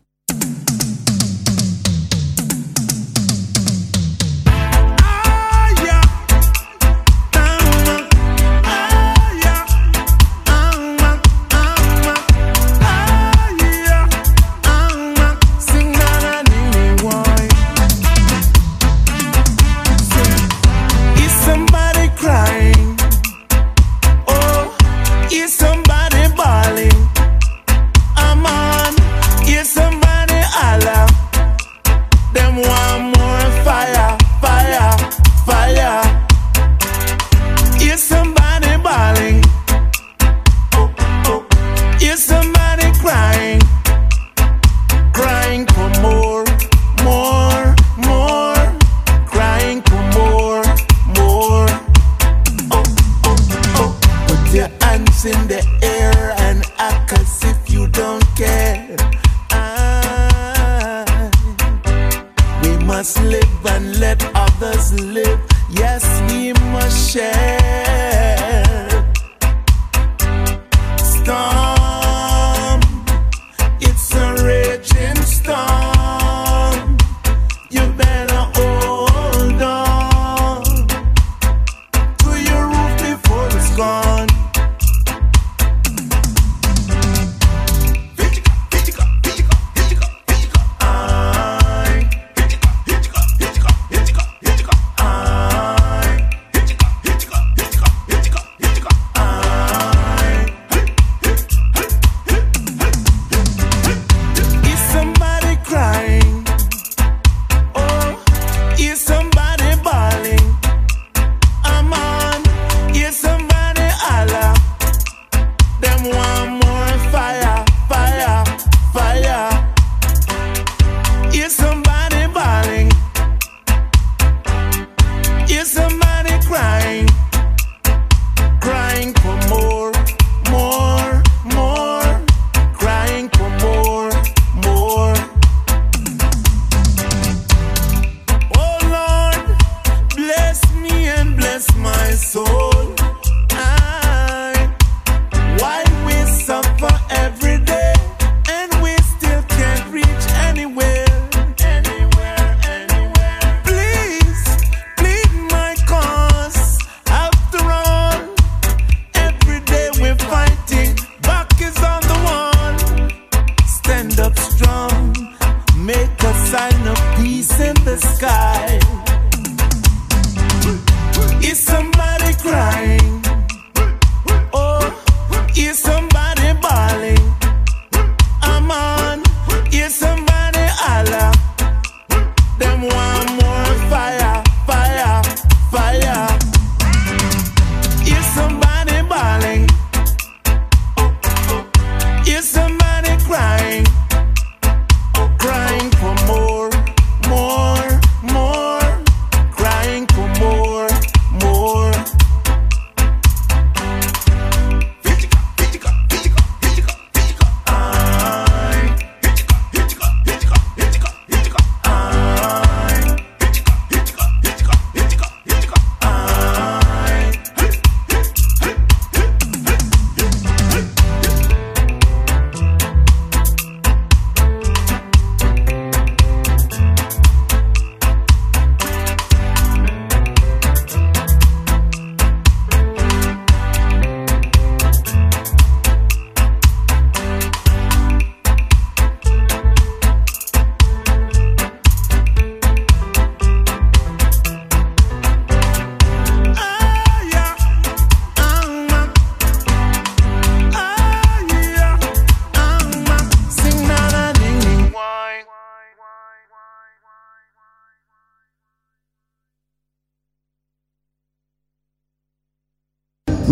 share. 66.89 67.66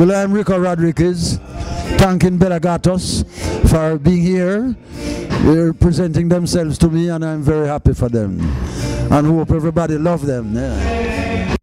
Well, 0.05 0.21
I'm 0.21 0.33
Rico 0.33 0.59
Rodriguez, 0.59 1.39
thanking 1.97 2.37
Belagatos 2.37 3.25
for 3.67 3.97
being 3.97 4.21
here, 4.21 4.75
They're 5.45 5.73
presenting 5.73 6.29
themselves 6.29 6.77
to 6.77 6.89
me, 6.89 7.09
and 7.09 7.25
I'm 7.25 7.41
very 7.41 7.67
happy 7.67 7.95
for 7.95 8.07
them. 8.07 8.39
And 9.09 9.25
hope 9.25 9.49
everybody 9.49 9.97
love 9.97 10.27
them. 10.27 10.53
Yeah. 10.53 11.55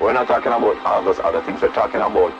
We're 0.00 0.14
not 0.14 0.26
talking 0.26 0.50
about 0.50 0.84
all 0.84 1.04
those 1.04 1.20
other 1.20 1.42
things. 1.42 1.62
We're 1.62 1.68
talking 1.68 2.00
about 2.00 2.32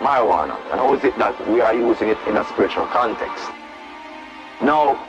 marijuana. 0.00 0.60
And 0.70 0.80
how 0.80 0.92
is 0.92 1.02
it 1.04 1.16
that 1.16 1.36
we 1.48 1.62
are 1.62 1.72
using 1.72 2.08
it 2.10 2.18
in 2.26 2.36
a 2.36 2.44
spiritual 2.44 2.84
context? 2.88 3.44
Now, 4.60 5.03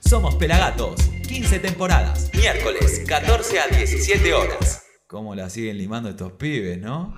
Somos 0.08 0.36
Pelagatos, 0.36 0.94
15 1.26 1.58
temporadas, 1.58 2.30
miércoles, 2.32 3.02
14 3.08 3.58
a 3.58 3.66
17 3.66 4.34
horas. 4.34 4.84
¿Cómo 5.08 5.34
la 5.34 5.50
siguen 5.50 5.78
limando 5.78 6.08
estos 6.08 6.32
pibes, 6.32 6.78
no? 6.78 7.12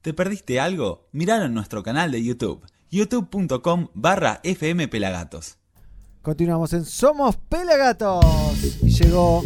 ¿Te 0.00 0.14
perdiste 0.14 0.58
algo? 0.58 1.08
Miralo 1.12 1.44
en 1.44 1.54
nuestro 1.54 1.82
canal 1.82 2.10
de 2.10 2.24
YouTube, 2.24 2.64
youtube.com 2.92 3.88
barra 3.94 4.40
fmpelagatos. 4.44 5.56
Continuamos 6.20 6.72
en 6.74 6.84
Somos 6.84 7.34
Pelagatos. 7.36 8.24
Y 8.82 8.90
llegó 8.90 9.42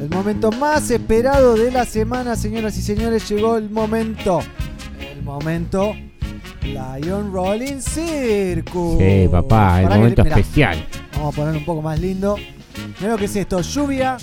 el 0.00 0.08
momento 0.10 0.50
más 0.50 0.90
esperado 0.90 1.54
de 1.54 1.70
la 1.70 1.84
semana, 1.84 2.34
señoras 2.34 2.76
y 2.78 2.82
señores. 2.82 3.28
Llegó 3.28 3.56
el 3.58 3.70
momento. 3.70 4.40
El 4.98 5.22
momento. 5.22 5.92
Lion 6.62 7.32
Rolling 7.32 7.80
Circus. 7.80 8.98
Sí, 8.98 9.28
papá, 9.30 9.80
el 9.82 9.84
Pará 9.84 9.94
que- 9.94 10.00
momento 10.00 10.24
mirá, 10.24 10.36
especial. 10.38 10.88
Vamos 11.14 11.34
a 11.34 11.36
poner 11.36 11.56
un 11.56 11.64
poco 11.64 11.82
más 11.82 12.00
lindo. 12.00 12.36
Mira 12.98 13.12
lo 13.12 13.18
que 13.18 13.26
es 13.26 13.36
esto. 13.36 13.60
Lluvia 13.60 14.16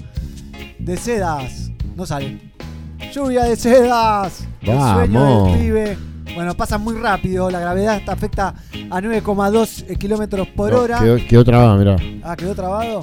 de 0.80 0.98
sedas. 0.98 1.72
No 1.96 2.06
sale. 2.06 2.52
Lluvia 3.14 3.44
de 3.46 3.56
sedas. 3.56 4.42
El 4.62 4.68
sueño 4.78 5.22
Vamos. 5.24 5.52
del 5.54 5.60
pibe. 5.62 5.98
Bueno, 6.36 6.56
pasa 6.56 6.78
muy 6.78 6.96
rápido. 6.96 7.50
La 7.50 7.60
gravedad 7.60 8.02
afecta 8.08 8.56
a 8.90 9.02
9,2 9.02 9.98
kilómetros 9.98 10.48
por 10.50 10.72
No, 10.72 10.80
hora. 10.82 11.00
Quedó, 11.00 11.18
quedó 11.28 11.44
trabado, 11.44 11.78
mirá. 11.78 11.96
Ah, 12.24 12.36
quedó 12.36 12.56
trabado. 12.56 13.02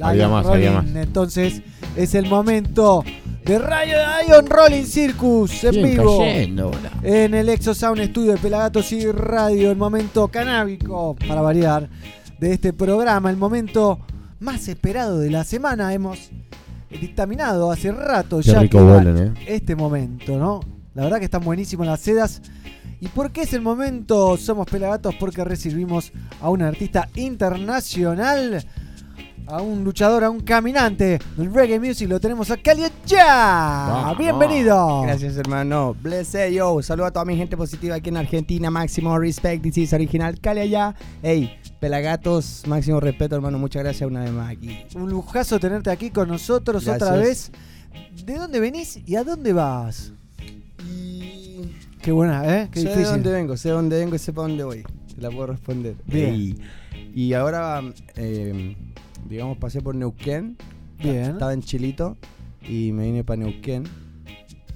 Había 0.00 0.26
Lion 0.26 0.30
más, 0.30 0.46
había 0.46 0.72
Rolling. 0.72 0.92
más. 0.92 1.02
Entonces 1.02 1.62
es 1.96 2.14
el 2.14 2.26
momento 2.26 3.04
de 3.44 3.58
Rayo 3.58 3.96
Lion 4.26 4.46
Rolling 4.46 4.84
Circus 4.84 5.64
en 5.64 5.82
vivo. 5.82 6.18
cayendo, 6.18 6.70
en 7.02 7.34
el 7.34 7.48
Exo 7.48 7.74
Sound 7.74 8.02
Studio 8.06 8.32
de 8.32 8.38
Pelagatos 8.38 8.90
y 8.92 9.10
Radio. 9.10 9.70
El 9.70 9.76
momento 9.76 10.28
canábico, 10.28 11.16
para 11.28 11.42
variar, 11.42 11.88
de 12.40 12.52
este 12.52 12.72
programa. 12.72 13.30
El 13.30 13.36
momento 13.36 14.00
más 14.40 14.68
esperado 14.68 15.18
de 15.18 15.30
la 15.30 15.44
semana. 15.44 15.92
Hemos 15.92 16.30
dictaminado 16.90 17.70
hace 17.70 17.92
rato 17.92 18.38
Qué 18.38 18.52
ya 18.52 18.60
rico 18.60 18.78
que 18.78 19.08
eh. 19.08 19.32
este 19.46 19.74
momento, 19.76 20.38
¿no? 20.38 20.60
La 20.94 21.02
verdad 21.02 21.18
que 21.18 21.24
están 21.24 21.42
buenísimas 21.42 21.88
las 21.88 22.00
sedas. 22.00 22.40
¿Y 23.00 23.08
por 23.08 23.32
qué 23.32 23.42
es 23.42 23.52
el 23.52 23.60
momento 23.60 24.36
Somos 24.36 24.66
Pelagatos? 24.66 25.14
Porque 25.16 25.44
recibimos 25.44 26.12
a 26.40 26.48
un 26.50 26.62
artista 26.62 27.08
internacional, 27.16 28.64
a 29.46 29.60
un 29.60 29.82
luchador, 29.82 30.22
a 30.22 30.30
un 30.30 30.40
caminante 30.40 31.18
del 31.36 31.52
reggae 31.52 31.80
music. 31.80 32.08
Lo 32.08 32.20
tenemos 32.20 32.50
a 32.52 32.56
Cali 32.56 32.84
ya. 33.04 34.14
Bienvenido. 34.16 35.02
Gracias, 35.02 35.36
hermano. 35.36 35.96
Bless 36.00 36.36
yo. 36.52 36.80
Saludo 36.80 37.06
a 37.06 37.10
toda 37.10 37.24
mi 37.24 37.36
gente 37.36 37.56
positiva 37.56 37.96
aquí 37.96 38.10
en 38.10 38.18
Argentina. 38.18 38.70
Máximo 38.70 39.18
respect. 39.18 39.64
This 39.64 39.78
is 39.78 39.92
original. 39.92 40.40
Cali 40.40 40.60
allá. 40.60 40.94
Hey, 41.22 41.58
Pelagatos. 41.80 42.62
Máximo 42.68 43.00
respeto, 43.00 43.34
hermano. 43.34 43.58
Muchas 43.58 43.82
gracias 43.82 44.08
una 44.08 44.20
vez 44.20 44.30
más 44.30 44.52
aquí. 44.52 44.86
Un 44.94 45.10
lujazo 45.10 45.58
tenerte 45.58 45.90
aquí 45.90 46.10
con 46.10 46.28
nosotros 46.28 46.86
otra 46.86 47.16
vez. 47.16 47.50
¿De 48.24 48.36
dónde 48.36 48.60
venís 48.60 49.00
y 49.04 49.16
a 49.16 49.24
dónde 49.24 49.52
vas? 49.52 50.12
Qué 52.04 52.12
buena, 52.12 52.44
¿eh? 52.54 52.68
Qué 52.70 52.82
sé 52.82 52.94
de 52.96 53.04
dónde 53.04 53.32
vengo, 53.32 53.56
sé 53.56 53.70
de 53.70 53.74
dónde 53.76 53.98
vengo 53.98 54.14
y 54.14 54.18
sé 54.18 54.34
para 54.34 54.46
dónde 54.46 54.62
voy. 54.62 54.82
Te 55.14 55.22
la 55.22 55.30
puedo 55.30 55.46
responder. 55.46 55.96
Bien. 56.04 56.54
Y 57.14 57.32
ahora, 57.32 57.80
eh, 58.16 58.76
digamos, 59.26 59.56
pasé 59.56 59.80
por 59.80 59.94
Neuquén. 59.94 60.58
Bien. 61.02 61.30
Estaba 61.30 61.54
en 61.54 61.62
Chilito 61.62 62.18
y 62.68 62.92
me 62.92 63.04
vine 63.06 63.24
para 63.24 63.38
Neuquén, 63.38 63.84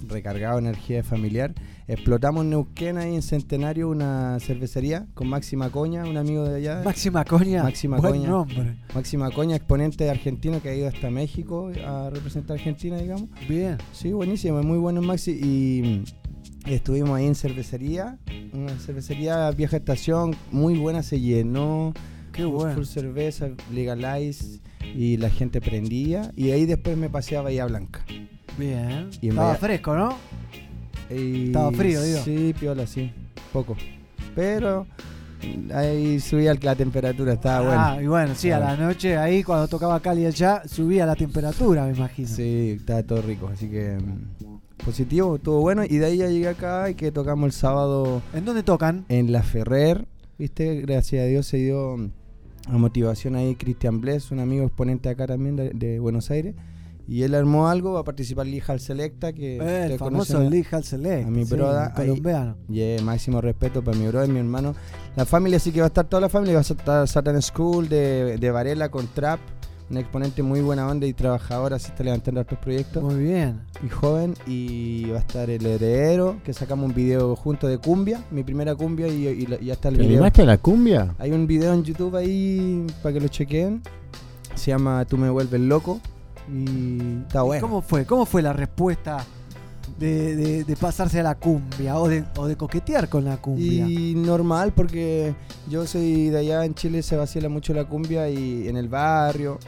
recargado 0.08 0.54
de 0.54 0.68
energía 0.68 1.04
familiar. 1.04 1.52
Explotamos 1.86 2.44
en 2.44 2.50
Neuquén 2.50 2.96
ahí 2.96 3.14
en 3.14 3.20
Centenario 3.20 3.90
una 3.90 4.38
cervecería 4.40 5.06
con 5.12 5.28
Máxima 5.28 5.68
Coña, 5.68 6.06
un 6.06 6.16
amigo 6.16 6.44
de 6.44 6.56
allá. 6.56 6.80
Máxima 6.82 7.26
Coña, 7.26 7.62
Máxima 7.62 7.98
buen 7.98 8.14
Coña. 8.14 8.28
nombre. 8.30 8.76
Máxima 8.94 9.30
Coña, 9.32 9.54
exponente 9.54 10.08
argentino 10.08 10.62
que 10.62 10.70
ha 10.70 10.74
ido 10.74 10.88
hasta 10.88 11.10
México 11.10 11.70
a 11.86 12.08
representar 12.08 12.56
a 12.56 12.58
Argentina, 12.58 12.96
digamos. 12.96 13.28
Bien. 13.46 13.76
Sí, 13.92 14.12
buenísimo, 14.12 14.62
muy 14.62 14.78
bueno 14.78 15.02
Maxi. 15.02 15.32
Y 15.32 16.04
estuvimos 16.74 17.16
ahí 17.18 17.26
en 17.26 17.34
cervecería, 17.34 18.18
una 18.52 18.78
cervecería 18.78 19.50
vieja 19.52 19.76
estación, 19.76 20.34
muy 20.50 20.78
buena, 20.78 21.02
se 21.02 21.20
llenó. 21.20 21.92
Qué 22.32 22.44
bueno. 22.44 22.74
Full 22.74 22.84
cerveza, 22.84 23.48
legalize, 23.72 24.60
y 24.94 25.16
la 25.16 25.30
gente 25.30 25.60
prendía. 25.60 26.30
Y 26.36 26.50
ahí 26.50 26.66
después 26.66 26.96
me 26.96 27.08
pasé 27.10 27.36
a 27.36 27.42
Bahía 27.42 27.66
Blanca. 27.66 28.04
Bien. 28.56 29.10
Y 29.20 29.28
Estaba 29.28 29.48
Bahía- 29.48 29.58
fresco, 29.60 29.94
¿no? 29.96 30.16
Y- 31.10 31.46
Estaba 31.46 31.72
frío, 31.72 32.02
digo. 32.02 32.18
Sí, 32.24 32.54
piola, 32.58 32.86
sí, 32.86 33.10
poco. 33.52 33.76
Pero 34.34 34.86
ahí 35.74 36.20
subía 36.20 36.54
la 36.54 36.74
temperatura, 36.76 37.32
estaba 37.32 37.60
bueno. 37.66 37.80
Ah, 37.80 38.02
y 38.02 38.06
bueno, 38.06 38.34
sí, 38.34 38.50
a 38.50 38.58
la 38.58 38.76
noche 38.76 39.16
ahí 39.16 39.42
cuando 39.42 39.66
tocaba 39.68 39.98
Cali 40.00 40.26
allá 40.26 40.62
subía 40.66 41.06
la 41.06 41.14
temperatura, 41.16 41.86
me 41.86 41.96
imagino. 41.96 42.28
Sí, 42.28 42.76
estaba 42.78 43.02
todo 43.02 43.22
rico, 43.22 43.48
así 43.48 43.68
que 43.68 43.96
mm, 43.98 44.57
positivo, 44.84 45.36
estuvo 45.36 45.60
bueno. 45.60 45.84
Y 45.84 45.96
de 45.98 46.06
ahí 46.06 46.16
ya 46.18 46.28
llegué 46.28 46.48
acá 46.48 46.90
y 46.90 46.94
que 46.94 47.12
tocamos 47.12 47.46
el 47.46 47.52
sábado. 47.52 48.22
¿En 48.34 48.44
dónde 48.44 48.62
tocan? 48.62 49.04
En 49.08 49.32
La 49.32 49.42
Ferrer, 49.42 50.06
¿viste? 50.38 50.80
Gracias 50.82 51.22
a 51.22 51.26
Dios 51.26 51.46
se 51.46 51.58
dio 51.58 51.96
la 51.96 52.78
motivación 52.78 53.34
ahí 53.36 53.54
Cristian 53.54 54.00
Bless, 54.00 54.30
un 54.30 54.40
amigo 54.40 54.64
exponente 54.64 55.08
acá 55.08 55.26
también 55.26 55.56
de, 55.56 55.70
de 55.70 55.98
Buenos 55.98 56.30
Aires. 56.30 56.54
Y 57.10 57.22
él 57.22 57.34
armó 57.34 57.68
algo, 57.68 57.94
va 57.94 58.00
a 58.00 58.04
participar 58.04 58.46
Lee 58.46 58.62
Hal 58.66 58.80
Selecta, 58.80 59.32
que 59.32 59.56
Eh, 59.56 59.86
el 59.92 59.98
famoso 59.98 60.40
Lee 60.50 60.62
Hal 60.70 60.84
Select, 60.84 61.26
A 61.26 61.30
mi 61.30 61.46
sí, 61.46 61.54
broda. 61.54 61.94
colombiano. 61.94 62.56
Yeah, 62.68 63.00
máximo 63.02 63.40
respeto 63.40 63.82
para 63.82 63.96
mi 63.96 64.06
brother, 64.08 64.28
mi 64.28 64.40
hermano. 64.40 64.74
La 65.16 65.24
familia 65.24 65.58
sí 65.58 65.72
que 65.72 65.80
va 65.80 65.86
a 65.86 65.88
estar, 65.88 66.06
toda 66.06 66.20
la 66.20 66.28
familia 66.28 66.56
va 66.56 66.58
a 66.60 66.62
estar 66.62 67.08
Satan 67.08 67.40
School 67.40 67.88
de, 67.88 68.36
de 68.36 68.50
Varela 68.50 68.90
con 68.90 69.06
Trap. 69.06 69.40
Un 69.90 69.96
exponente 69.96 70.42
muy 70.42 70.60
buena 70.60 70.86
onda 70.86 71.06
y 71.06 71.14
trabajadora, 71.14 71.78
se 71.78 71.88
está 71.88 72.04
levantando 72.04 72.42
estos 72.42 72.58
proyectos. 72.58 73.02
Muy 73.02 73.22
bien. 73.22 73.60
Y 73.82 73.88
joven. 73.88 74.34
Y 74.46 75.06
va 75.10 75.16
a 75.16 75.20
estar 75.20 75.48
el 75.48 75.64
heredero, 75.64 76.36
que 76.44 76.52
sacamos 76.52 76.90
un 76.90 76.94
video 76.94 77.34
junto 77.34 77.66
de 77.66 77.78
cumbia, 77.78 78.22
mi 78.30 78.42
primera 78.42 78.74
cumbia, 78.74 79.08
y, 79.08 79.26
y 79.26 79.46
la- 79.46 79.56
y 79.60 79.66
ya 79.66 79.72
está 79.72 79.88
el 79.88 79.94
¿Te 79.96 80.00
video. 80.02 80.16
animaste 80.16 80.42
a 80.42 80.44
la 80.44 80.58
cumbia? 80.58 81.14
Hay 81.18 81.32
un 81.32 81.46
video 81.46 81.72
en 81.72 81.84
YouTube 81.84 82.14
ahí 82.16 82.86
para 83.02 83.14
que 83.14 83.20
lo 83.20 83.28
chequeen. 83.28 83.80
Se 84.54 84.70
llama 84.72 85.06
Tú 85.06 85.16
me 85.16 85.30
vuelves 85.30 85.60
loco. 85.60 86.00
Y 86.52 87.20
está 87.22 87.38
¿Y 87.40 87.44
bueno. 87.46 87.66
¿Cómo 87.66 87.80
fue? 87.80 88.04
¿Cómo 88.04 88.26
fue 88.26 88.42
la 88.42 88.52
respuesta 88.52 89.24
de, 89.98 90.36
de- 90.36 90.64
de 90.64 90.76
pasarse 90.76 91.20
a 91.20 91.22
la 91.22 91.34
cumbia 91.34 91.96
o 91.98 92.08
de, 92.08 92.24
o 92.36 92.46
de 92.46 92.56
coquetear 92.56 93.08
con 93.08 93.24
la 93.24 93.38
cumbia? 93.38 93.86
Y 93.88 94.14
normal, 94.14 94.72
porque 94.76 95.34
yo 95.70 95.86
soy 95.86 96.28
de 96.28 96.38
allá 96.40 96.66
en 96.66 96.74
Chile, 96.74 97.02
se 97.02 97.16
vacila 97.16 97.48
mucho 97.48 97.72
la 97.72 97.86
cumbia 97.86 98.28
y 98.28 98.68
en 98.68 98.76
el 98.76 98.88
barrio. 98.90 99.58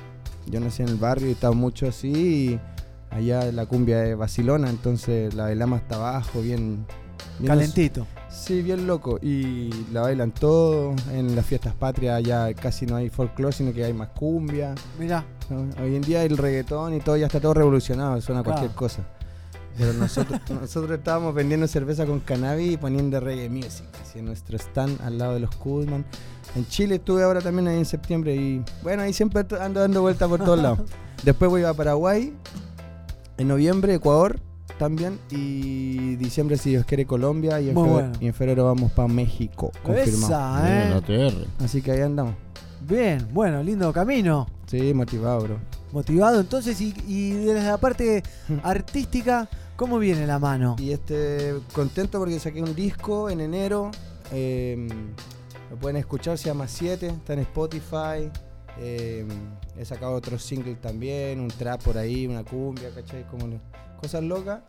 Yo 0.47 0.61
nací 0.61 0.83
en 0.83 0.89
el 0.89 0.97
barrio 0.97 1.29
y 1.29 1.33
estaba 1.33 1.55
mucho 1.55 1.89
así. 1.89 2.11
Y 2.53 2.61
allá 3.15 3.51
la 3.53 3.67
cumbia 3.67 4.05
es 4.07 4.17
vacilona, 4.17 4.71
entonces 4.71 5.35
la 5.35 5.45
bailamos 5.45 5.81
hasta 5.81 5.97
abajo, 5.97 6.41
bien. 6.41 6.87
bien 7.39 7.47
Calentito. 7.49 8.07
Sí, 8.29 8.63
bien 8.63 8.87
loco. 8.87 9.19
Y 9.21 9.71
la 9.93 10.03
bailan 10.03 10.31
todo. 10.33 10.95
En 11.13 11.35
las 11.35 11.45
fiestas 11.47 11.75
patrias 11.75 12.23
ya 12.23 12.53
casi 12.55 12.87
no 12.87 12.97
hay 12.97 13.09
folclore, 13.11 13.53
sino 13.53 13.73
que 13.73 13.85
hay 13.85 13.93
más 13.93 14.09
cumbia. 14.11 14.75
Mirá. 14.99 15.25
Hoy 15.83 15.97
en 15.97 16.03
día 16.03 16.23
el 16.25 16.37
reggaetón 16.37 16.95
y 16.95 17.01
todo 17.01 17.17
ya 17.17 17.27
está 17.27 17.41
todo 17.41 17.55
revolucionado, 17.55 18.21
suena 18.21 18.43
Claro. 18.43 18.59
cualquier 18.61 18.77
cosa. 18.77 19.03
Pero 19.79 19.93
nosotros, 19.93 20.41
nosotros 20.51 20.99
estábamos 20.99 21.35
vendiendo 21.35 21.67
cerveza 21.67 22.07
con 22.07 22.21
cannabis 22.21 22.73
y 22.73 22.77
poniendo 22.77 23.21
reggae 23.21 23.49
music, 23.49 23.87
así 24.03 24.19
en 24.19 24.27
nuestro 24.27 24.59
stand 24.59 25.01
al 25.03 25.19
lado 25.19 25.35
de 25.35 25.41
los 25.41 25.55
Kudman. 25.57 26.05
En 26.57 26.67
Chile 26.67 26.97
estuve 26.97 27.23
ahora 27.23 27.41
también 27.41 27.69
ahí 27.69 27.79
en 27.79 27.85
septiembre 27.85 28.35
y 28.35 28.63
bueno, 28.83 29.03
ahí 29.03 29.13
siempre 29.13 29.45
ando 29.61 29.81
dando 29.81 30.03
vueltas 30.03 30.29
por 30.29 30.41
todos 30.45 30.59
lados. 30.59 30.81
Después 31.23 31.51
voy 31.51 31.65
a 31.65 31.75
Paraguay, 31.75 32.33
en 33.39 33.49
noviembre 33.49 33.95
Ecuador 33.95 34.41
también 34.79 35.19
y 35.31 36.17
diciembre 36.17 36.57
si 36.57 36.71
Dios 36.71 36.87
quiere 36.87 37.05
Colombia 37.05 37.61
y 37.61 37.69
en, 37.69 37.75
febrero, 37.75 37.93
bueno. 37.93 38.13
y 38.19 38.27
en 38.27 38.35
febrero 38.35 38.65
vamos 38.65 38.91
para 38.93 39.09
México, 39.09 39.73
confirmado. 39.83 40.65
Esa, 40.65 40.99
¿eh? 40.99 41.47
Así 41.63 41.83
que 41.83 41.93
ahí 41.93 42.01
andamos. 42.01 42.35
Bien, 42.81 43.29
bueno, 43.33 43.63
lindo 43.63 43.93
camino. 43.93 44.47
Sí, 44.67 44.95
motivado, 44.95 45.41
bro. 45.43 45.80
Motivado 45.93 46.41
entonces 46.41 46.81
y, 46.81 46.95
y 47.07 47.31
desde 47.33 47.65
la 47.67 47.79
parte 47.79 48.23
artística, 48.63 49.49
¿cómo 49.77 49.99
viene 49.99 50.27
la 50.27 50.39
mano? 50.39 50.77
Y 50.79 50.93
este 50.93 51.55
contento 51.73 52.19
porque 52.19 52.39
saqué 52.39 52.63
un 52.63 52.75
disco 52.75 53.29
en 53.31 53.41
enero. 53.41 53.91
eh, 54.33 54.89
lo 55.71 55.77
pueden 55.77 55.97
escuchar, 55.99 56.37
se 56.37 56.47
llama 56.47 56.67
7, 56.69 57.07
está 57.09 57.33
en 57.35 57.39
Spotify. 57.41 58.31
eh, 58.79 59.25
he 59.79 59.85
sacado 59.85 60.13
otros 60.15 60.43
singles 60.43 60.81
también, 60.81 61.39
un 61.41 61.49
trap 61.49 61.81
por 61.83 61.97
ahí, 61.97 62.27
una 62.27 62.43
cumbia, 62.45 62.91
¿cachai? 62.95 63.25
Como 63.29 63.47
cosas 64.01 64.23
locas. 64.23 64.61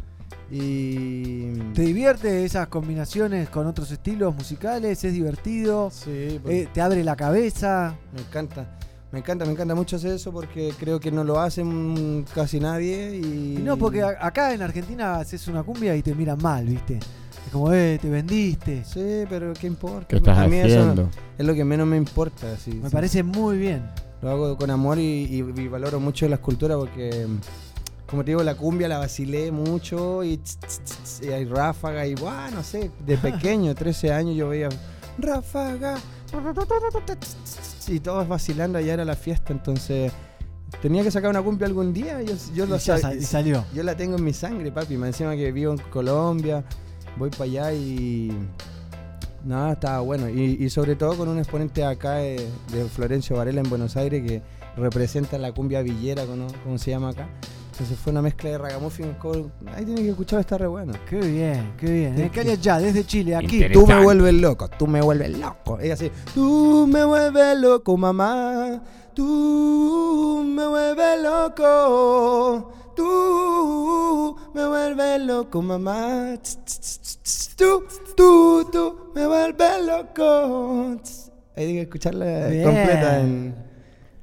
Y. 0.49 1.51
¿Te 1.73 1.81
divierte 1.81 2.45
esas 2.45 2.67
combinaciones 2.67 3.49
con 3.49 3.67
otros 3.67 3.89
estilos 3.91 4.33
musicales? 4.35 5.03
¿Es 5.03 5.13
divertido? 5.13 5.89
Sí, 5.91 6.39
porque- 6.41 6.61
Eh, 6.63 6.69
¿Te 6.73 6.81
abre 6.81 7.03
la 7.03 7.15
cabeza? 7.15 7.95
Me 8.13 8.21
encanta. 8.21 8.77
Me 9.11 9.19
encanta, 9.19 9.43
me 9.45 9.51
encanta 9.51 9.75
mucho 9.75 9.97
hacer 9.97 10.13
eso 10.13 10.31
porque 10.31 10.73
creo 10.79 10.99
que 10.99 11.11
no 11.11 11.23
lo 11.25 11.39
hacen 11.39 12.25
casi 12.33 12.59
nadie. 12.61 13.17
Y, 13.17 13.59
no, 13.61 13.75
porque 13.77 14.01
acá 14.03 14.53
en 14.53 14.61
Argentina 14.61 15.15
haces 15.15 15.47
una 15.47 15.63
cumbia 15.63 15.95
y 15.95 16.01
te 16.01 16.15
miran 16.15 16.37
mal, 16.41 16.65
¿viste? 16.65 16.95
Es 16.97 17.51
como, 17.51 17.73
eh, 17.73 17.99
te 18.01 18.09
vendiste. 18.09 18.85
Sí, 18.85 19.25
pero 19.29 19.51
¿qué 19.53 19.67
importa? 19.67 20.07
¿Qué 20.07 20.15
estás 20.15 20.37
A 20.37 20.47
mí 20.47 20.55
eso 20.57 20.79
haciendo? 20.81 21.09
es 21.37 21.45
lo 21.45 21.53
que 21.53 21.65
menos 21.65 21.87
me 21.87 21.97
importa. 21.97 22.55
sí, 22.57 22.71
Me 22.81 22.87
sí. 22.89 22.93
parece 22.93 23.23
muy 23.23 23.57
bien. 23.57 23.83
Lo 24.21 24.29
hago 24.29 24.55
con 24.57 24.69
amor 24.69 24.97
y, 24.97 25.01
y- 25.25 25.59
y 25.61 25.67
valoro 25.67 25.99
mucho 25.99 26.29
las 26.29 26.39
culturas 26.39 26.77
porque, 26.77 27.27
como 28.07 28.23
te 28.23 28.31
digo, 28.31 28.43
la 28.43 28.55
cumbia 28.55 28.87
la 28.87 28.97
vacilé 28.99 29.51
mucho 29.51 30.23
y, 30.23 30.37
tss, 30.37 30.57
tss, 30.59 30.79
tss, 30.85 31.21
y 31.23 31.29
hay 31.33 31.43
ráfaga 31.45 32.05
y, 32.07 32.15
bueno, 32.15 32.51
no 32.57 32.63
sé, 32.63 32.91
de 33.05 33.17
pequeño, 33.17 33.75
13 33.75 34.13
años 34.13 34.37
yo 34.37 34.47
veía 34.47 34.69
ráfaga 35.17 35.97
y 37.87 37.99
todos 37.99 38.27
vacilando, 38.27 38.77
allá 38.77 38.93
era 38.93 39.05
la 39.05 39.15
fiesta, 39.15 39.51
entonces 39.53 40.11
tenía 40.81 41.03
que 41.03 41.11
sacar 41.11 41.29
una 41.29 41.41
cumbia 41.41 41.67
algún 41.67 41.93
día. 41.93 42.21
Yo, 42.21 42.33
yo 42.53 42.65
lo 42.65 42.75
Y 42.77 42.79
sab- 42.79 42.99
sal- 43.01 43.17
y 43.17 43.21
salió. 43.23 43.65
Yo 43.73 43.83
la 43.83 43.95
tengo 43.95 44.17
en 44.17 44.23
mi 44.23 44.33
sangre, 44.33 44.71
papi. 44.71 44.97
Me 44.97 45.07
encima 45.07 45.35
que 45.35 45.51
vivo 45.51 45.73
en 45.73 45.79
Colombia, 45.89 46.63
voy 47.17 47.29
para 47.29 47.43
allá 47.43 47.73
y. 47.73 48.31
Nada, 49.43 49.73
estaba 49.73 49.99
bueno. 50.01 50.29
Y, 50.29 50.57
y 50.63 50.69
sobre 50.69 50.95
todo 50.95 51.17
con 51.17 51.27
un 51.27 51.39
exponente 51.39 51.83
acá 51.83 52.13
de, 52.17 52.47
de 52.71 52.85
Florencio 52.85 53.35
Varela 53.37 53.59
en 53.61 53.69
Buenos 53.69 53.97
Aires 53.97 54.23
que 54.25 54.41
representa 54.77 55.37
la 55.39 55.51
cumbia 55.51 55.81
villera, 55.81 56.25
¿no? 56.25 56.47
como 56.63 56.77
se 56.77 56.91
llama 56.91 57.09
acá. 57.09 57.27
Entonces 57.81 57.97
fue 58.03 58.11
una 58.11 58.21
mezcla 58.21 58.51
de 58.51 58.57
ragamuffin 58.59 59.13
con. 59.13 59.51
Ahí 59.75 59.83
tienen 59.85 60.03
que 60.03 60.11
escuchar, 60.11 60.39
está 60.41 60.55
re 60.55 60.67
bueno. 60.67 60.93
Qué 61.09 61.17
bien, 61.17 61.73
qué 61.79 61.87
bien. 61.91 62.15
Sí, 62.15 62.21
Eh, 62.21 62.29
Cali 62.31 62.51
allá, 62.51 62.77
desde 62.77 63.03
Chile, 63.03 63.35
aquí. 63.35 63.63
Tú 63.73 63.87
me 63.87 64.03
vuelves 64.03 64.33
loco, 64.35 64.67
tú 64.67 64.85
me 64.85 65.01
vuelves 65.01 65.35
loco. 65.39 65.79
Ella 65.79 65.95
así, 65.95 66.11
tú 66.35 66.87
me 66.87 67.03
vuelves 67.03 67.57
loco, 67.59 67.97
mamá. 67.97 68.83
Tú 69.15 70.43
me 70.45 70.67
vuelves 70.67 71.23
loco. 71.23 72.71
Tú 72.95 74.37
me 74.53 74.67
vuelves 74.67 75.21
loco, 75.21 75.61
mamá. 75.63 76.35
Tú, 77.55 77.83
tú, 78.15 78.69
tú 78.71 78.95
me 79.15 79.25
vuelves 79.25 79.85
loco. 79.87 80.97
Ahí 81.57 81.65
hay 81.65 81.73
que 81.73 81.81
escucharla 81.81 82.47
Bien. 82.47 82.63
completa. 82.63 83.19
En... 83.21 83.55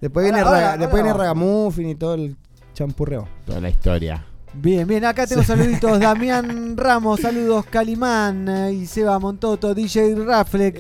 Después 0.01 0.23
viene, 0.27 0.39
Ahora, 0.43 0.51
raga- 0.53 0.67
ahora, 0.71 0.79
después 0.79 1.03
viene 1.03 1.19
ragamuffin 1.19 1.89
y 1.89 1.95
todo 1.97 2.15
el 2.15 2.37
champurreo. 2.79 3.27
Toda 3.45 3.61
la 3.61 3.71
historia. 3.71 4.25
Bien, 4.55 4.87
bien, 4.87 5.05
acá 5.05 5.27
tengo 5.27 5.43
saluditos. 5.43 5.99
Damián 6.01 6.77
Ramos, 6.77 7.21
saludos 7.21 7.67
Calimán 7.67 8.49
eh, 8.49 8.73
y 8.73 8.87
Seba 8.87 9.19
Montoto, 9.19 9.75
DJ 9.75 10.15
Rafleck. 10.15 10.79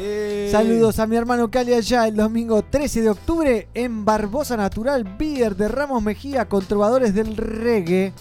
Saludos 0.50 1.00
a 1.00 1.06
mi 1.06 1.16
hermano 1.16 1.50
Cali 1.50 1.74
allá 1.74 2.06
el 2.06 2.14
domingo 2.14 2.62
13 2.62 3.02
de 3.02 3.10
octubre 3.10 3.68
en 3.74 4.04
Barbosa 4.04 4.56
Natural 4.56 5.04
Beer 5.18 5.56
de 5.56 5.68
Ramos 5.68 6.02
Mejía, 6.02 6.48
controladores 6.48 7.14
del 7.14 7.36
reggae. 7.36 8.12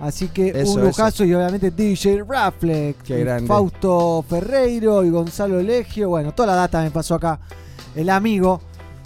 Así 0.00 0.28
que 0.28 0.48
Eso, 0.48 0.74
un 0.74 0.82
lujazo 0.82 1.24
y 1.24 1.32
obviamente 1.32 1.70
DJ 1.70 2.24
grande. 2.26 3.46
Fausto 3.46 4.24
Ferreiro 4.28 5.04
y 5.04 5.10
Gonzalo 5.10 5.62
Legio. 5.62 6.10
Bueno, 6.10 6.34
toda 6.34 6.48
la 6.48 6.54
data 6.56 6.82
me 6.82 6.90
pasó 6.90 7.14
acá. 7.14 7.38
El 7.94 8.10
amigo, 8.10 8.60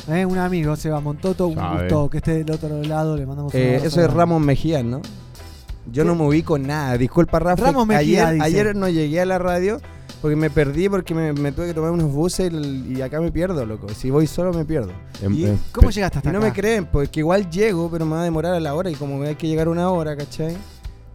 eh, 0.09 0.25
un 0.27 0.39
amigo, 0.39 0.75
Seba 0.77 1.01
Montoto, 1.01 1.47
un 1.49 1.55
Sabe. 1.57 1.83
gusto 1.83 2.11
que 2.11 2.19
esté 2.19 2.43
del 2.45 2.51
otro 2.55 2.83
lado. 2.83 3.17
Le 3.17 3.27
mandamos 3.27 3.53
un 3.55 3.61
Eh, 3.61 3.67
abrazo 3.77 3.87
eso 3.87 3.97
es 4.01 4.05
grande. 4.07 4.19
Ramos 4.19 4.41
Mejía, 4.43 4.83
¿no? 4.83 5.03
Yo 5.91 6.05
no 6.05 6.15
me 6.15 6.25
ubico 6.27 6.57
en 6.57 6.67
nada. 6.67 6.97
Disculpa, 6.99 7.39
Rafa. 7.39 7.65
Ramos 7.67 7.87
Mejía, 7.87 8.29
ayer, 8.29 8.35
dice. 8.35 8.47
ayer 8.47 8.77
no 8.77 8.89
llegué 8.89 9.21
a 9.21 9.27
la 9.27 9.39
radio 9.39 9.81
Porque 10.21 10.37
me 10.37 10.51
perdí 10.51 10.89
porque 10.91 11.15
me, 11.15 11.33
me 11.33 11.51
tuve 11.51 11.69
que 11.69 11.73
tomar 11.75 11.91
unos 11.93 12.13
buses 12.13 12.53
y, 12.53 12.93
y 12.99 13.01
acá 13.01 13.21
me 13.23 13.33
pierdo, 13.33 13.65
loco. 13.65 13.89
Si 13.89 14.11
voy 14.11 14.27
solo 14.27 14.53
me 14.53 14.67
pierdo. 14.67 14.93
Em- 15.23 15.33
Y- 15.33 15.47
em- 15.47 15.59
¿Cómo 15.73 15.91
llegaste 15.91 16.19
hasta 16.19 16.29
y 16.29 16.33
no 16.35 16.41
me 16.41 16.53
creen, 16.53 16.85
porque 16.85 17.21
igual 17.21 17.49
llego, 17.49 17.91
pero 17.91 18.05
me 18.05 18.13
va 18.17 18.21
a 18.21 18.25
demorar 18.25 18.53
a 18.53 18.61
la 18.61 18.75
hora 18.75 18.91
y 18.91 18.95
como 18.95 19.23
hay 19.23 19.35
que 19.37 19.47
llegar 19.49 19.69
una 19.69 19.89
hora, 19.91 20.15
¿cachai? 20.19 20.59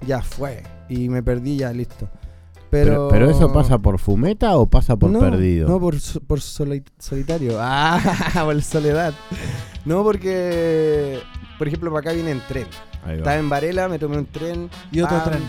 Ya 0.08 0.22
fue. 0.24 0.64
Y 0.90 1.08
me 1.10 1.22
perdí 1.22 1.58
ya, 1.58 1.72
listo. 1.72 2.10
Pero, 2.76 3.08
Pero, 3.08 3.08
pero 3.10 3.30
eso 3.30 3.54
pasa 3.54 3.80
por 3.80 4.00
fumeta 4.00 4.58
o 4.58 4.66
pasa 4.66 4.98
por 4.98 5.10
no, 5.10 5.20
perdido? 5.20 5.68
No, 5.70 5.80
por, 5.80 5.96
por 6.28 6.42
soli- 6.42 6.84
solitario. 7.00 7.58
Ah, 7.60 8.42
por 8.44 8.62
soledad. 8.62 9.14
No, 9.86 10.04
porque, 10.04 11.20
por 11.58 11.68
ejemplo, 11.68 11.90
para 11.92 12.02
acá 12.02 12.12
viene 12.14 12.32
en 12.32 12.42
tren. 12.48 12.68
Estaba 13.08 13.38
en 13.38 13.50
Varela, 13.50 13.88
me 13.88 14.00
tomé 14.00 14.18
un 14.18 14.26
tren. 14.26 14.70
Y 14.92 15.00
otro 15.00 15.22
tren. 15.24 15.42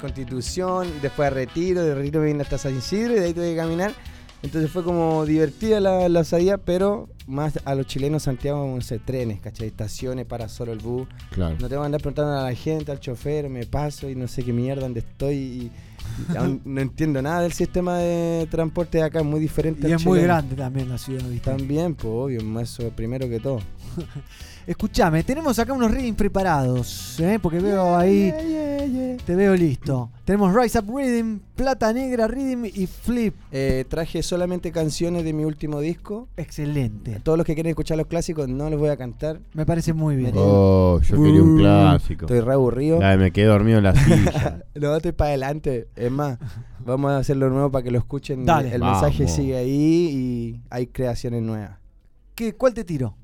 Constitución, 0.00 0.88
después 1.00 1.28
a 1.28 1.30
Retiro, 1.30 1.82
de 1.82 1.94
Retiro 1.94 2.20
me 2.20 2.26
vine 2.26 2.42
hasta 2.42 2.58
San 2.58 2.76
Isidro 2.76 3.16
y 3.16 3.20
de 3.20 3.26
ahí 3.26 3.32
tuve 3.34 3.50
que 3.50 3.56
caminar. 3.56 3.92
Entonces 4.42 4.70
fue 4.70 4.84
como 4.84 5.24
divertida 5.24 5.80
la, 5.80 6.08
la 6.08 6.22
salida, 6.22 6.58
pero 6.58 7.08
más 7.26 7.58
a 7.64 7.74
los 7.74 7.86
chilenos 7.86 8.22
Santiago, 8.24 8.64
no 8.72 8.80
sé, 8.82 8.98
trenes, 9.00 9.40
¿cachai? 9.40 9.66
Estaciones 9.68 10.26
para 10.26 10.48
solo 10.48 10.72
el 10.72 10.78
bus. 10.78 11.08
Claro. 11.30 11.56
No 11.60 11.68
tengo 11.68 11.82
que 11.82 11.86
andar 11.86 12.00
preguntando 12.00 12.32
a 12.38 12.42
la 12.44 12.54
gente, 12.54 12.92
al 12.92 13.00
chofer, 13.00 13.48
me 13.48 13.66
paso 13.66 14.08
y 14.08 14.14
no 14.14 14.28
sé 14.28 14.44
qué 14.44 14.52
mierda, 14.52 14.82
dónde 14.82 15.00
estoy. 15.00 15.34
Y 15.34 15.72
aún 16.36 16.60
no 16.64 16.80
entiendo 16.80 17.22
nada 17.22 17.42
del 17.42 17.52
sistema 17.52 17.98
de 17.98 18.46
transporte 18.50 18.98
de 18.98 19.04
acá, 19.04 19.20
es 19.20 19.24
muy 19.24 19.40
diferente 19.40 19.88
Y 19.88 19.92
al 19.92 19.98
es 19.98 20.06
muy 20.06 20.20
grande 20.20 20.56
también 20.56 20.88
la 20.88 20.98
ciudad, 20.98 21.22
¿viste? 21.28 21.50
También, 21.50 21.94
pues 21.94 22.12
obvio, 22.12 22.60
eso 22.60 22.90
primero 22.90 23.28
que 23.28 23.40
todo. 23.40 23.60
Escuchame, 24.68 25.22
tenemos 25.22 25.58
acá 25.58 25.72
unos 25.72 25.90
readings 25.90 26.14
preparados, 26.14 27.18
¿eh? 27.20 27.38
porque 27.40 27.58
veo 27.58 27.96
ahí, 27.96 28.30
te 29.24 29.34
veo 29.34 29.56
listo. 29.56 30.10
Tenemos 30.26 30.54
Rise 30.54 30.80
Up 30.80 30.94
Rhythm, 30.94 31.38
Plata 31.56 31.90
Negra 31.90 32.28
Rhythm 32.28 32.66
y 32.66 32.86
Flip. 32.86 33.34
Eh, 33.50 33.86
traje 33.88 34.22
solamente 34.22 34.70
canciones 34.70 35.24
de 35.24 35.32
mi 35.32 35.44
último 35.46 35.80
disco. 35.80 36.28
Excelente. 36.36 37.18
Todos 37.22 37.38
los 37.38 37.46
que 37.46 37.54
quieren 37.54 37.70
escuchar 37.70 37.96
los 37.96 38.08
clásicos 38.08 38.46
no 38.46 38.68
los 38.68 38.78
voy 38.78 38.90
a 38.90 38.98
cantar. 38.98 39.40
Me 39.54 39.64
parece 39.64 39.94
muy 39.94 40.16
bien. 40.16 40.34
Oh, 40.36 41.00
yo 41.00 41.16
quería 41.16 41.42
un 41.42 41.56
clásico. 41.56 42.26
Estoy 42.26 42.40
re 42.40 42.52
aburrido. 42.52 42.98
Me 42.98 43.30
quedé 43.30 43.46
dormido 43.46 43.78
en 43.78 43.84
la 43.84 43.94
silla. 43.94 44.64
no, 44.74 44.94
estoy 44.94 45.12
para 45.12 45.28
adelante. 45.30 45.88
Es 45.96 46.12
más, 46.12 46.38
vamos 46.84 47.10
a 47.12 47.16
hacerlo 47.16 47.48
nuevo 47.48 47.70
para 47.70 47.84
que 47.84 47.90
lo 47.90 47.96
escuchen. 47.96 48.44
Dale. 48.44 48.74
El 48.74 48.82
mensaje 48.82 49.28
sigue 49.28 49.56
ahí 49.56 49.70
y 49.72 50.60
hay 50.68 50.88
creaciones 50.88 51.42
nuevas. 51.42 51.78
¿Qué, 52.34 52.54
¿Cuál 52.54 52.74
te 52.74 52.84
tiro? 52.84 53.14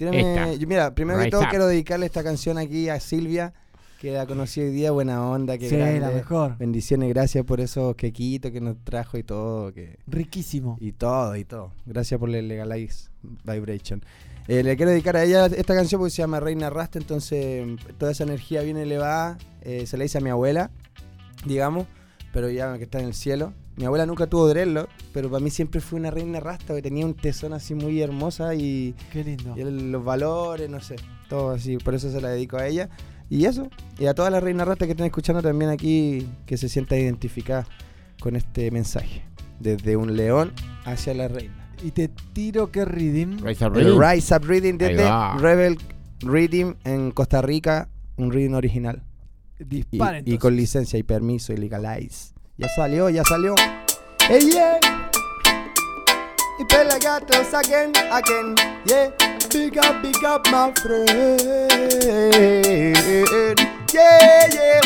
Tírame- 0.00 0.20
Esta. 0.20 0.54
yo- 0.54 0.66
mira, 0.66 0.94
primero 0.94 1.18
que 1.18 1.24
Rise 1.26 1.30
todo 1.32 1.42
up. 1.42 1.48
quiero 1.50 1.66
dedicarle 1.66 2.06
esta 2.06 2.24
canción 2.24 2.56
aquí 2.56 2.88
a 2.88 2.98
Silvia, 3.00 3.52
que 4.00 4.12
la 4.12 4.24
conocí 4.26 4.62
hoy 4.62 4.70
día, 4.70 4.92
buena 4.92 5.28
onda, 5.28 5.58
que 5.58 5.68
Sí, 5.68 5.76
la 5.76 6.08
mejor. 6.10 6.56
Bendiciones, 6.56 7.10
gracias 7.10 7.44
por 7.44 7.60
esos 7.60 7.94
quequitos 7.96 8.50
que 8.50 8.60
nos 8.62 8.78
trajo 8.82 9.18
y 9.18 9.22
todo, 9.22 9.74
que 9.74 9.98
Riquísimo. 10.06 10.78
y 10.80 10.92
todo, 10.92 11.36
y 11.36 11.44
todo. 11.44 11.72
Gracias 11.84 12.18
por 12.18 12.34
el 12.34 12.48
Legalize 12.48 13.10
Vibration. 13.44 14.02
Eh, 14.48 14.62
le 14.62 14.74
quiero 14.76 14.90
dedicar 14.90 15.16
a 15.18 15.22
ella 15.24 15.44
esta 15.46 15.74
canción 15.74 16.00
porque 16.00 16.12
se 16.12 16.22
llama 16.22 16.40
Reina 16.40 16.70
Rasta, 16.70 16.98
entonces 16.98 17.66
toda 17.98 18.12
esa 18.12 18.24
energía 18.24 18.62
bien 18.62 18.78
elevada 18.78 19.36
eh, 19.60 19.86
se 19.86 19.98
la 19.98 20.06
hice 20.06 20.16
a 20.16 20.20
mi 20.22 20.30
abuela, 20.30 20.70
digamos, 21.44 21.86
pero 22.32 22.48
ya 22.48 22.76
que 22.78 22.84
está 22.84 23.00
en 23.00 23.06
el 23.06 23.14
cielo. 23.14 23.52
Mi 23.80 23.86
abuela 23.86 24.04
nunca 24.04 24.26
tuvo 24.26 24.46
dreadlock, 24.46 24.90
pero 25.10 25.30
para 25.30 25.42
mí 25.42 25.48
siempre 25.48 25.80
fue 25.80 25.98
una 25.98 26.10
reina 26.10 26.38
rasta 26.38 26.74
que 26.74 26.82
tenía 26.82 27.06
un 27.06 27.14
tesón 27.14 27.54
así 27.54 27.74
muy 27.74 28.02
hermosa 28.02 28.54
y, 28.54 28.94
Qué 29.10 29.24
lindo. 29.24 29.54
y 29.56 29.60
el- 29.62 29.90
los 29.90 30.04
valores, 30.04 30.68
no 30.68 30.80
sé, 30.82 30.96
todo 31.30 31.52
así, 31.52 31.78
por 31.78 31.94
eso 31.94 32.12
se 32.12 32.20
la 32.20 32.28
dedico 32.28 32.58
a 32.58 32.66
ella. 32.66 32.90
Y 33.30 33.46
eso, 33.46 33.70
y 33.98 34.04
a 34.04 34.12
todas 34.12 34.30
las 34.30 34.42
reinas 34.42 34.68
rastas 34.68 34.84
que 34.84 34.92
están 34.92 35.06
escuchando 35.06 35.40
también 35.40 35.70
aquí, 35.70 36.28
que 36.44 36.58
se 36.58 36.68
sientan 36.68 36.98
identificadas 36.98 37.68
con 38.20 38.36
este 38.36 38.70
mensaje, 38.70 39.22
desde 39.60 39.96
un 39.96 40.14
león 40.14 40.52
hacia 40.84 41.14
la 41.14 41.28
reina. 41.28 41.72
Y 41.82 41.92
te 41.92 42.08
tiro 42.34 42.70
que 42.70 42.84
Rhythm. 42.84 43.38
Rise 43.42 43.64
Up 43.66 43.72
Rhythm. 43.76 43.98
Rise 43.98 44.36
Up 44.36 44.42
Reading 44.44 44.76
desde. 44.76 45.10
Rebel 45.38 45.78
Reading 46.20 46.74
en 46.84 47.12
Costa 47.12 47.40
Rica, 47.40 47.88
un 48.18 48.30
reading 48.30 48.52
original. 48.52 49.02
Y, 50.26 50.36
con 50.36 50.54
licencia 50.54 50.98
y 50.98 51.02
permiso 51.02 51.54
y 51.54 51.56
legalize. 51.56 52.34
Ya 52.60 52.68
salió, 52.68 53.08
ya 53.08 53.24
salió. 53.24 53.54
Hey, 54.28 54.50
yeah. 54.52 54.78
Y 56.58 56.64
pelagatos 56.66 57.54
again, 57.54 57.90
again, 58.12 58.54
yeah. 58.84 59.10
Big 59.50 59.78
up, 59.78 60.02
big 60.02 60.22
up, 60.26 60.46
my 60.50 60.70
friend. 60.82 61.08
Yeah, 63.94 64.46
yeah. 64.52 64.80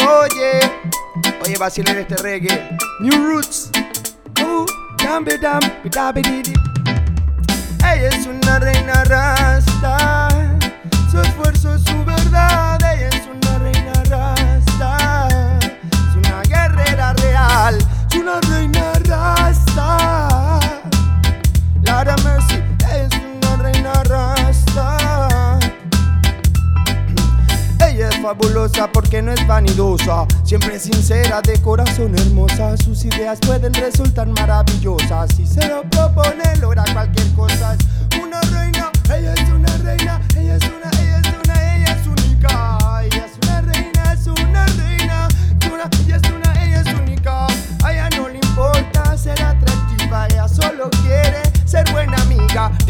Oh, 0.00 0.26
yeah. 0.34 0.68
Oye, 1.44 1.56
vacilen 1.56 1.98
este 1.98 2.16
reggae. 2.16 2.76
New 2.98 3.12
Roots. 3.12 3.70
Uh, 4.40 4.66
dambe, 4.98 5.38
dambe, 5.38 6.20
didi. 6.20 6.52
Ella 7.78 8.08
es 8.08 8.26
una 8.26 8.58
reina 8.58 9.04
rasta. 9.04 10.30
Su 11.12 11.20
esfuerzo 11.20 11.76
es 11.76 11.82
su 11.84 12.04
verdad. 12.04 12.80
Ella 12.82 13.08
es 13.08 13.28
una 13.28 13.58
reina 13.60 13.92
rasta. 14.10 14.43
Una 18.24 18.40
reina 18.40 18.92
rasta. 19.04 20.58
Lara 21.82 22.16
Mercy 22.24 22.62
es 22.90 23.10
una 23.20 23.56
reina 23.56 23.92
rasta. 24.04 25.58
Ella 27.86 28.08
es 28.08 28.22
fabulosa 28.22 28.90
porque 28.90 29.20
no 29.20 29.30
es 29.30 29.46
vanidosa, 29.46 30.26
siempre 30.42 30.78
sincera, 30.78 31.42
de 31.42 31.60
corazón 31.60 32.14
hermosa. 32.18 32.78
Sus 32.78 33.04
ideas 33.04 33.38
pueden 33.46 33.74
resultar 33.74 34.26
maravillosas. 34.26 35.34
Si 35.36 35.46
se 35.46 35.68
lo 35.68 35.82
propone, 35.82 36.56
logra 36.60 36.84
cualquier 36.94 37.30
cosa. 37.34 37.74
Es 37.74 38.18
una 38.18 38.40
reina, 38.40 38.90
ella 39.14 39.34
es 39.34 39.50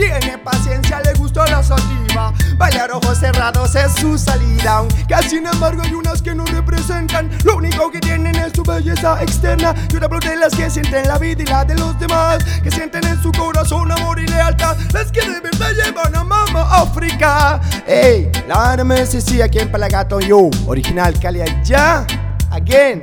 Tiene 0.04 0.36
paciencia, 0.36 1.00
le 1.00 1.14
gustó 1.14 1.46
la 1.46 1.62
sativa. 1.62 2.30
Bailar 2.58 2.92
ojos 2.92 3.18
cerrados 3.18 3.74
es 3.74 3.90
su 3.94 4.18
salida. 4.18 4.76
Aunque 4.76 5.14
sin 5.26 5.46
embargo 5.46 5.80
hay 5.82 5.94
unas 5.94 6.20
que 6.20 6.34
no 6.34 6.44
representan. 6.44 7.30
Lo 7.42 7.56
único 7.56 7.90
que 7.90 8.00
tienen 8.00 8.36
es 8.36 8.52
su 8.54 8.62
belleza 8.62 9.22
externa. 9.22 9.74
Y 9.90 9.96
una 9.96 10.08
de 10.08 10.36
las 10.36 10.54
que 10.54 10.68
sienten 10.68 11.08
la 11.08 11.16
vida 11.16 11.42
y 11.42 11.46
la 11.46 11.64
de 11.64 11.74
los 11.76 11.98
demás. 11.98 12.44
Que 12.62 12.70
sienten 12.70 13.02
en 13.06 13.22
su 13.22 13.32
corazón 13.32 13.90
amor 13.92 14.20
y 14.20 14.26
lealtad. 14.26 14.76
Las 14.92 15.10
que 15.10 15.22
de 15.22 15.40
verdad 15.40 15.72
llevan 15.72 16.14
a 16.14 16.22
Mama 16.22 16.68
África. 16.70 17.62
Ey, 17.86 18.30
la 18.46 18.76
MSC 18.76 19.40
aquí 19.42 19.58
en 19.58 19.72
Palagato 19.72 20.20
Yo. 20.20 20.50
Original 20.66 21.18
Cali 21.18 21.40
ya. 21.64 22.06
Again. 22.50 23.00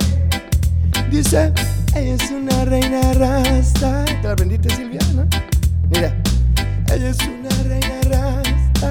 Dice, 1.10 1.52
ella 1.96 2.14
es 2.14 2.30
una 2.30 2.64
reina 2.64 3.12
rasta. 3.14 4.04
¿Te 4.04 4.22
la 4.22 4.34
aprendiste, 4.34 4.70
Silvia? 4.70 5.00
¿no? 5.14 5.26
Mira, 5.90 6.21
ella 6.94 7.08
es 7.08 7.18
una 7.20 7.48
reina 7.64 8.00
rasta. 8.10 8.90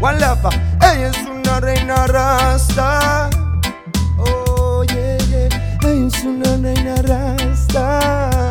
One 0.00 0.18
love. 0.18 0.54
Ella 0.82 1.10
es 1.10 1.18
una 1.18 1.60
reina 1.60 2.06
rasta. 2.08 3.30
Oh, 4.18 4.82
yeah, 4.84 5.18
yeah. 5.28 5.48
Ella 5.82 6.08
es 6.08 6.24
una 6.24 6.56
reina 6.56 6.96
rasta. 7.02 8.42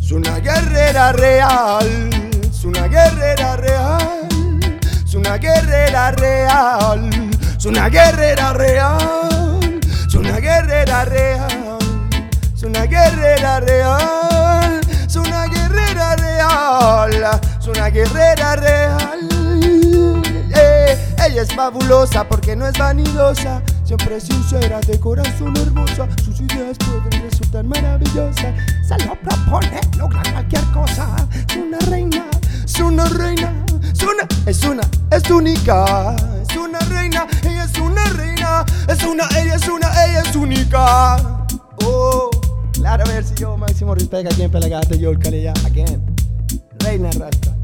Es 0.00 0.12
una 0.12 0.38
guerrera 0.38 1.12
real. 1.12 2.10
Es 2.48 2.64
una 2.64 2.86
guerrera 2.86 3.56
real. 3.56 4.60
Es 5.04 5.14
una 5.14 5.36
guerrera 5.38 6.12
real. 6.12 7.10
Es 7.56 7.64
una 7.64 7.88
guerrera 7.88 8.52
real. 8.52 9.80
Es 10.06 10.14
una 10.14 10.38
guerrera 10.38 11.04
real. 11.04 11.78
Es 12.54 12.62
una 12.62 12.86
guerrera 12.86 13.60
real. 13.60 14.80
Es 15.08 15.16
una 15.16 15.46
guerrera 15.46 15.58
real. 15.58 15.61
Es 17.62 17.68
una 17.68 17.90
guerrera 17.90 18.56
real. 18.56 19.28
Eh, 20.52 21.14
ella 21.24 21.42
es 21.42 21.54
fabulosa 21.54 22.24
porque 22.28 22.56
no 22.56 22.66
es 22.66 22.76
vanidosa. 22.76 23.62
Siempre 23.84 24.20
sincera, 24.20 24.80
de 24.80 24.98
corazón 24.98 25.56
hermosa. 25.56 26.08
Sus 26.24 26.40
ideas 26.40 26.76
pueden 26.78 27.22
resultar 27.22 27.64
maravillosas. 27.64 28.54
Se 28.86 28.98
lo 29.06 29.14
propone, 29.20 29.80
logra 29.96 30.22
cualquier 30.32 30.64
cosa. 30.72 31.06
Es 31.48 31.56
una 31.56 31.78
reina, 31.88 32.26
es 32.64 32.80
una 32.80 33.04
reina. 33.04 33.52
Es 33.92 34.02
una, 34.02 34.26
es 34.46 34.64
una, 34.64 34.82
es 35.12 35.30
única. 35.30 36.16
Es 36.42 36.56
una 36.56 36.80
reina, 36.80 37.26
ella 37.44 37.64
es 37.64 37.78
una 37.78 38.04
reina. 38.06 38.64
Es 38.88 39.04
una, 39.04 39.28
ella 39.38 39.54
es 39.54 39.68
una, 39.68 39.88
ella 40.04 40.20
es 40.22 40.34
única. 40.34 41.16
Oh, 41.84 42.30
claro, 42.82 43.04
a 43.04 43.08
ver 43.08 43.24
si 43.24 43.34
yo 43.36 43.56
máximo 43.56 43.94
respeto 43.94 44.28
aquí 44.28 44.42
en 44.42 44.50
Pelagato, 44.50 44.96
yo 44.96 45.12
ya, 45.12 45.52
again. 45.64 46.04
Reina 46.80 47.10
Rasta. 47.12 47.54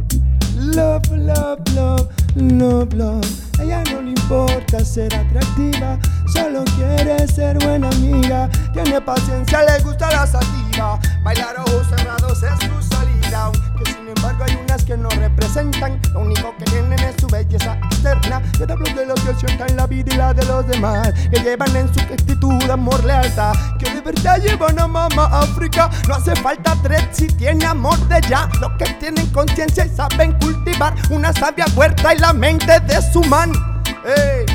Love, 0.57 1.11
love, 1.11 1.61
love, 1.75 2.09
Love, 2.37 2.95
love. 2.95 3.27
A 3.59 3.65
ella 3.65 3.83
no 3.91 4.01
le 4.03 4.11
importa 4.11 4.85
ser 4.85 5.13
atractiva, 5.13 5.99
solo 6.33 6.63
quiere 6.77 7.27
ser 7.27 7.59
buena 7.59 7.89
amiga. 7.89 8.49
Tiene 8.73 9.01
paciencia, 9.01 9.65
le 9.65 9.83
gusta 9.83 10.09
la 10.11 10.25
sativa. 10.25 11.01
Bailar 11.25 11.57
ojos 11.59 11.87
cerrados 11.89 12.43
es 12.45 12.59
su 12.61 12.95
salida. 12.95 13.47
Aunque 13.47 13.91
sin 13.91 14.09
embargo 14.09 14.45
hay 14.45 14.55
unas 14.55 14.68
que 14.89 14.97
no 14.97 15.11
representan. 15.11 16.01
Lo 16.15 16.21
único 16.21 16.57
que 16.57 16.65
tienen 16.65 16.99
es 17.01 17.15
su 17.21 17.27
belleza 17.27 17.79
externa. 17.85 18.41
Yo 18.59 18.67
te 18.67 18.73
hablo 18.73 18.87
de 18.87 19.05
lo 19.05 19.15
que 19.17 19.35
sientan 19.39 19.77
la 19.77 19.87
vida 19.87 20.15
y 20.15 20.17
la 20.17 20.33
de 20.33 20.47
los 20.47 20.67
demás. 20.67 21.13
Que 21.31 21.41
llevan 21.41 21.77
en 21.77 21.93
su 21.93 22.01
actitud 22.01 22.71
amor, 22.71 23.05
lealtad. 23.05 23.53
Que 23.79 23.91
de 23.91 24.01
verdad 24.01 24.41
llevan 24.41 24.81
a 24.81 24.89
mamá 24.89 25.27
África. 25.27 25.91
No 26.09 26.15
hace 26.15 26.35
falta 26.37 26.75
tres 26.83 27.07
si 27.13 27.27
tiene 27.27 27.67
amor 27.67 27.99
de 28.09 28.19
ya. 28.31 28.49
Los 28.63 28.71
que 28.79 28.87
tienen 28.95 29.27
conciencia 29.27 29.85
y 29.85 29.91
saben 29.91 30.33
cultivar 30.39 30.95
una 31.11 31.35
sabia 31.35 31.67
huerta 31.77 32.15
y 32.15 32.19
la 32.19 32.33
mente 32.33 32.81
de 32.81 33.03
su 33.13 33.23
man. 33.25 33.53
Hey, 34.07 34.47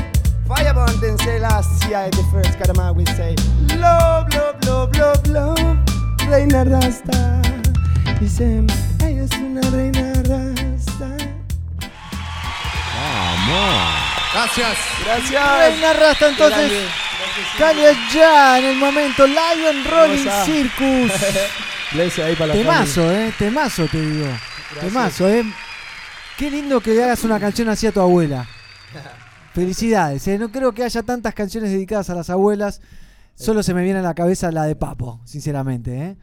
Fireball 0.48 1.00
Denzel 1.00 1.44
Asia 1.44 2.08
is 2.08 2.10
the 2.10 2.24
first 2.32 2.58
Karama 2.58 2.92
we 2.92 3.04
say. 3.14 3.36
Love, 3.78 4.26
love, 4.34 4.56
love, 4.66 4.96
love, 4.96 5.26
love. 5.28 5.78
Reina 6.28 6.64
Rasta. 6.64 7.63
Dice, 8.20 8.64
ella 9.04 9.24
es 9.24 9.38
una 9.38 9.60
reina 9.70 10.12
Rasta. 10.14 11.16
Vamos. 12.94 13.94
Gracias. 14.32 14.78
Gracias. 15.04 15.58
Reina 15.58 15.92
Rasta, 15.92 16.28
entonces. 16.28 16.72
Calia 17.58 17.92
ya 18.12 18.58
en 18.58 18.64
el 18.66 18.76
momento. 18.76 19.26
Lion 19.26 19.84
Rolling 19.84 20.28
Circus. 20.44 21.12
Ahí 22.24 22.34
para 22.34 22.48
la 22.48 22.54
Temazo, 22.54 23.12
eh. 23.12 23.32
Temazo, 23.38 23.86
te 23.86 24.00
digo. 24.00 24.26
Temazo, 24.80 25.28
eh. 25.28 25.44
Qué 26.36 26.50
lindo 26.50 26.80
que 26.80 26.90
le 26.90 27.04
hagas 27.04 27.22
una 27.22 27.38
canción 27.38 27.68
así 27.68 27.86
a 27.86 27.92
tu 27.92 28.00
abuela. 28.00 28.46
Felicidades, 29.54 30.26
eh. 30.26 30.38
No 30.38 30.50
creo 30.50 30.72
que 30.72 30.82
haya 30.82 31.02
tantas 31.04 31.34
canciones 31.34 31.70
dedicadas 31.70 32.10
a 32.10 32.14
las 32.14 32.30
abuelas. 32.30 32.80
Solo 33.36 33.62
se 33.62 33.74
me 33.74 33.84
viene 33.84 34.00
a 34.00 34.02
la 34.02 34.14
cabeza 34.14 34.50
la 34.50 34.64
de 34.64 34.74
Papo, 34.74 35.20
sinceramente, 35.24 35.96
eh. 35.96 36.16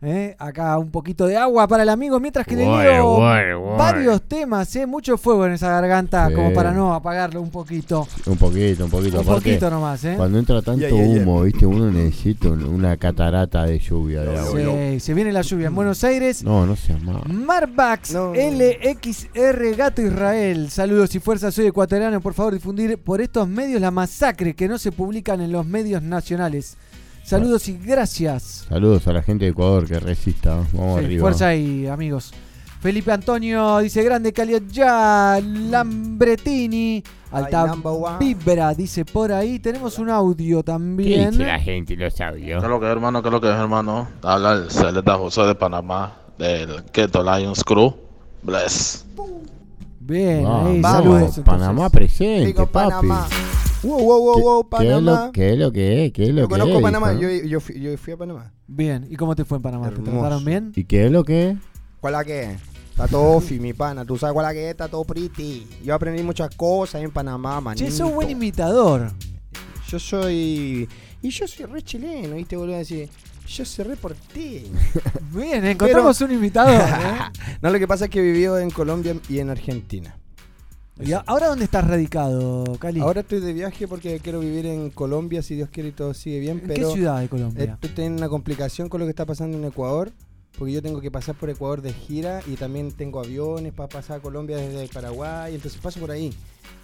Eh, 0.00 0.36
Acá 0.38 0.78
un 0.78 0.92
poquito 0.92 1.26
de 1.26 1.36
agua 1.36 1.66
para 1.66 1.82
el 1.82 1.88
amigo, 1.88 2.20
mientras 2.20 2.46
que 2.46 2.54
le 2.54 2.64
Bueno, 2.64 3.18
leo 3.20 3.76
varios 3.76 4.22
temas, 4.22 4.74
eh. 4.76 4.86
Mucho 4.86 5.18
fuego 5.18 5.44
en 5.46 5.54
esa 5.54 5.70
garganta, 5.70 6.28
Sí. 6.28 6.34
como 6.34 6.52
para 6.54 6.70
no 6.72 6.94
apagarlo 6.94 7.42
un 7.42 7.50
poquito. 7.50 8.06
Un 8.26 8.36
poquito, 8.36 8.84
un 8.84 8.90
poquito. 8.92 9.16
Un 9.18 9.24
Aparte, 9.24 9.40
poquito 9.50 9.70
nomás, 9.70 10.04
¿eh? 10.04 10.14
Cuando 10.16 10.38
entra 10.38 10.62
tanto 10.62 10.94
humo, 10.94 11.42
viste, 11.42 11.66
uno 11.66 11.90
necesita 11.90 12.48
un- 12.48 12.62
una 12.64 12.96
catarata 12.96 13.64
de 13.64 13.80
lluvia 13.80 14.20
de 14.22 14.38
agua. 14.38 14.60
Sí, 14.92 15.00
se 15.00 15.14
viene 15.14 15.32
la 15.32 15.42
lluvia 15.42 15.66
en 15.66 15.74
Buenos 15.74 16.04
Aires. 16.04 16.44
No, 16.44 16.64
no 16.64 16.76
seas 16.76 17.02
más. 17.02 17.26
Marbax 17.26 18.14
LXR 18.14 19.74
Gato 19.76 20.00
Israel. 20.02 20.70
Saludos 20.70 21.12
y 21.14 21.18
fuerzas, 21.18 21.54
soy 21.54 21.66
ecuatoriano. 21.66 22.20
Por 22.20 22.34
favor, 22.34 22.54
difundir 22.54 22.98
por 22.98 23.20
estos 23.20 23.48
medios 23.48 23.80
la 23.80 23.90
masacre 23.90 24.54
que 24.54 24.68
no 24.68 24.78
se 24.78 24.92
publican 24.92 25.40
en 25.40 25.50
los 25.50 25.66
medios 25.66 26.02
nacionales. 26.02 26.76
Saludos 27.28 27.68
y 27.68 27.76
gracias. 27.76 28.64
Saludos 28.68 29.06
a 29.06 29.12
la 29.12 29.22
gente 29.22 29.44
de 29.44 29.50
Ecuador 29.50 29.86
que 29.86 30.00
resista. 30.00 30.64
Vamos 30.72 30.98
Sí, 31.00 31.04
arriba. 31.04 31.20
fuerza 31.20 31.48
ahí, 31.48 31.86
amigos. 31.86 32.32
Felipe 32.80 33.12
Antonio 33.12 33.78
dice 33.80 34.02
grande 34.02 34.32
calidad 34.32 34.62
ya. 34.70 35.38
Lambretini. 35.44 37.02
Alta 37.30 37.74
vibra, 38.18 38.72
dice 38.72 39.04
por 39.04 39.30
ahí. 39.30 39.58
Tenemos 39.58 39.98
un 39.98 40.08
audio 40.08 40.62
también. 40.62 41.34
gente 41.60 41.96
los 41.96 42.18
audios? 42.18 42.60
¿Qué 42.60 42.66
es 42.66 42.70
lo 42.70 42.80
que 42.80 42.86
es, 42.86 42.92
hermano? 42.92 43.20
¿Qué 43.20 43.28
es 43.28 43.32
lo 43.32 43.40
que 43.42 43.48
es, 43.48 43.54
hermano? 43.56 44.08
Habla 44.22 44.52
el 44.54 44.70
Celeta 44.70 45.16
José 45.18 45.42
de 45.42 45.54
Panamá, 45.54 46.16
del 46.38 46.82
Keto 46.84 47.22
Lions 47.22 47.62
Crew. 47.62 47.94
Bless. 48.42 49.04
Bien, 50.00 50.46
ahí, 50.46 50.80
vamos, 50.80 50.82
saludos. 51.20 51.40
Panamá 51.44 51.90
presente, 51.90 52.46
Digo 52.46 52.66
papi. 52.66 52.90
Panamá. 53.08 53.28
Wow, 53.82 54.00
wow, 54.00 54.20
wow, 54.20 54.40
wow, 54.40 54.68
¿Qué 54.68 54.76
es 54.76 54.92
Panamá. 54.92 55.26
lo, 55.26 55.32
qué 55.32 55.52
es 55.52 55.58
lo 55.58 55.72
que 55.72 56.06
es? 56.06 56.12
¿Qué 56.12 56.22
es 56.24 56.28
lo 56.30 56.42
Yo 56.42 56.48
que 56.48 56.52
conozco 56.52 56.76
es? 56.76 56.82
Panamá, 56.82 57.12
yo, 57.14 57.30
yo, 57.30 57.60
fui, 57.60 57.80
yo 57.80 57.96
fui 57.96 58.12
a 58.12 58.16
Panamá. 58.16 58.52
Bien, 58.66 59.06
¿y 59.08 59.16
cómo 59.16 59.36
te 59.36 59.44
fue 59.44 59.58
en 59.58 59.62
Panamá? 59.62 59.90
¿Te 59.90 60.02
trataron 60.02 60.44
bien? 60.44 60.72
¿Y 60.74 60.84
qué 60.84 61.06
es 61.06 61.12
lo 61.12 61.22
que 61.24 61.50
es? 61.50 61.58
¿Cuál 62.00 62.14
es 62.14 62.18
la 62.18 62.24
que 62.24 62.42
es? 62.42 62.60
Está 62.90 63.06
todo 63.06 63.40
fi, 63.40 63.60
mi 63.60 63.72
pana. 63.72 64.04
Tú 64.04 64.18
sabes 64.18 64.34
cuál 64.34 64.46
es 64.46 64.48
la 64.50 64.54
que 64.54 64.64
es, 64.64 64.70
está 64.72 64.88
todo 64.88 65.04
pretty. 65.04 65.64
Yo 65.84 65.94
aprendí 65.94 66.24
muchas 66.24 66.52
cosas 66.56 67.00
en 67.02 67.12
Panamá, 67.12 67.60
manito. 67.60 67.84
Che, 67.84 67.92
sos 67.92 68.12
buen 68.12 68.28
imitador. 68.30 69.12
Yo 69.88 69.98
soy... 70.00 70.88
Y 71.22 71.30
yo 71.30 71.46
soy 71.46 71.66
re 71.66 71.82
chileno, 71.82 72.34
¿viste, 72.34 72.56
boludo? 72.56 72.76
Decir, 72.76 73.08
yo 73.46 73.64
soy 73.64 73.84
re 73.84 73.96
porteño. 73.96 74.78
Bien, 75.32 75.64
encontramos 75.64 76.20
un 76.20 76.32
imitador. 76.32 76.80
¿eh? 76.82 77.56
no, 77.62 77.70
lo 77.70 77.78
que 77.78 77.86
pasa 77.86 78.06
es 78.06 78.10
que 78.10 78.20
vivió 78.20 78.58
en 78.58 78.70
Colombia 78.70 79.16
y 79.28 79.38
en 79.38 79.50
Argentina. 79.50 80.18
¿Y 81.00 81.12
ahora 81.12 81.48
dónde 81.48 81.64
estás 81.64 81.86
radicado, 81.86 82.64
Cali? 82.78 83.00
Ahora 83.00 83.20
estoy 83.20 83.40
de 83.40 83.52
viaje 83.52 83.86
porque 83.86 84.18
quiero 84.20 84.40
vivir 84.40 84.66
en 84.66 84.90
Colombia, 84.90 85.42
si 85.42 85.54
Dios 85.54 85.68
quiere 85.70 85.90
y 85.90 85.92
todo 85.92 86.12
sigue 86.12 86.40
bien. 86.40 86.58
¿En 86.58 86.60
qué 86.66 86.74
pero 86.74 86.90
ciudad 86.90 87.20
de 87.20 87.28
Colombia? 87.28 87.74
Estoy 87.74 87.90
teniendo 87.90 88.18
una 88.18 88.28
complicación 88.28 88.88
con 88.88 89.00
lo 89.00 89.06
que 89.06 89.10
está 89.10 89.24
pasando 89.24 89.56
en 89.56 89.64
Ecuador, 89.64 90.10
porque 90.58 90.72
yo 90.72 90.82
tengo 90.82 91.00
que 91.00 91.10
pasar 91.10 91.36
por 91.36 91.50
Ecuador 91.50 91.82
de 91.82 91.92
gira 91.92 92.42
y 92.46 92.56
también 92.56 92.90
tengo 92.90 93.20
aviones 93.20 93.72
para 93.72 93.88
pasar 93.88 94.18
a 94.18 94.20
Colombia 94.22 94.56
desde 94.56 94.88
Paraguay, 94.88 95.54
entonces 95.54 95.80
paso 95.80 96.00
por 96.00 96.10
ahí. 96.10 96.34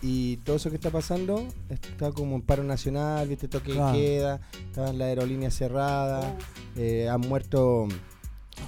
Y 0.01 0.37
todo 0.39 0.57
eso 0.57 0.71
que 0.71 0.77
está 0.77 0.91
pasando 0.91 1.45
está 1.69 2.13
como 2.13 2.37
en 2.37 2.43
paro 2.43 2.63
nacional, 2.63 3.27
viste, 3.27 3.49
toque 3.49 3.73
de 3.73 3.79
Claro. 3.79 3.99
queda, 3.99 4.41
está 4.67 4.93
la 4.93 5.07
aerolínea 5.07 5.51
cerrada, 5.51 6.37
eh, 6.77 7.09
han 7.09 7.21
muerto 7.23 7.89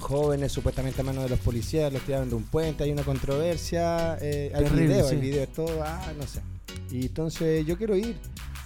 jóvenes 0.00 0.52
supuestamente 0.52 1.00
a 1.00 1.04
mano 1.04 1.22
de 1.22 1.28
los 1.28 1.38
policías, 1.40 1.92
los 1.92 2.02
tiraron 2.02 2.28
de 2.28 2.34
un 2.34 2.44
puente, 2.44 2.84
hay 2.84 2.90
una 2.90 3.02
controversia, 3.02 4.18
eh, 4.20 4.52
hay 4.54 4.64
Terrible, 4.64 4.86
video, 4.86 5.08
sí. 5.08 5.14
hay 5.14 5.20
video 5.20 5.40
de 5.40 5.46
todo, 5.46 5.82
ah, 5.82 6.12
no 6.18 6.26
sé. 6.26 6.40
Y 6.90 7.06
entonces 7.06 7.66
yo 7.66 7.76
quiero 7.76 7.96
ir, 7.96 8.16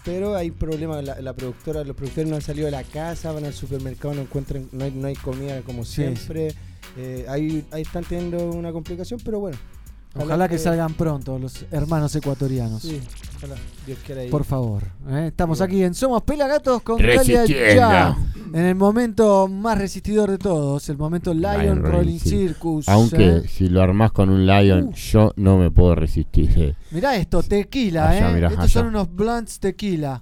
pero 0.05 0.35
hay 0.35 0.51
problemas, 0.51 1.05
la, 1.05 1.21
la 1.21 1.33
productora, 1.33 1.85
los 1.85 1.97
productores 1.97 2.29
no 2.29 2.37
han 2.37 2.43
salido 2.43 2.67
de 2.67 2.73
la 2.73 2.85
casa, 2.85 3.33
van 3.33 3.45
al 3.45 3.55
supermercado, 3.55 4.15
no 4.15 4.23
encuentran, 4.23 4.69
no 4.73 4.85
hay, 4.85 4.91
no 4.91 5.07
hay 5.09 5.15
comida 5.17 5.61
como 5.63 5.85
Sí, 5.85 5.95
siempre, 5.97 6.55
eh, 6.97 7.25
ahí, 7.29 7.65
ahí 7.71 7.83
están 7.83 8.05
teniendo 8.05 8.51
una 8.51 8.73
complicación, 8.73 9.21
pero 9.25 9.41
bueno. 9.41 9.59
Ojalá 10.17 10.49
que 10.49 10.59
salgan 10.59 10.93
pronto 10.95 11.39
los 11.39 11.65
hermanos 11.71 12.15
ecuatorianos. 12.17 12.83
Sí, 12.83 13.01
ojalá, 13.37 13.55
Dios 13.87 13.99
quiera 14.05 14.25
ir. 14.25 14.31
Por 14.31 14.45
favor. 14.45 14.83
¿eh? 15.09 15.27
Estamos 15.29 15.61
aquí 15.61 15.85
en 15.85 15.95
Somos 15.95 16.23
Pelagatos 16.23 16.83
con 16.83 16.99
Resistiendo. 16.99 17.47
Calia 17.47 17.75
Ya. 17.77 18.17
En 18.53 18.65
el 18.65 18.75
momento 18.75 19.47
más 19.47 19.79
resistidor 19.79 20.29
de 20.33 20.39
todos, 20.39 20.89
el 20.89 20.99
momento 20.99 21.33
Lion, 21.33 21.61
Lion 21.63 21.83
Rolling 21.85 22.19
Circus. 22.19 22.89
Aunque 22.89 23.29
¿eh? 23.37 23.43
si 23.49 23.69
lo 23.69 23.81
armás 23.81 24.11
con 24.11 24.29
un 24.31 24.45
Lion, 24.45 24.87
Uh. 24.89 24.93
yo 24.95 25.33
no 25.37 25.57
me 25.59 25.71
puedo 25.71 25.95
resistir. 25.95 26.51
eh. 26.57 26.75
Mirá 26.91 27.15
esto, 27.15 27.45
tequila, 27.45 28.09
Allá, 28.11 28.31
¿eh? 28.31 28.35
mirá, 28.35 28.49
Estos 28.49 28.65
allá. 28.65 28.73
son 28.73 28.87
unos 28.89 29.15
blunts 29.15 29.61
tequila. 29.61 30.21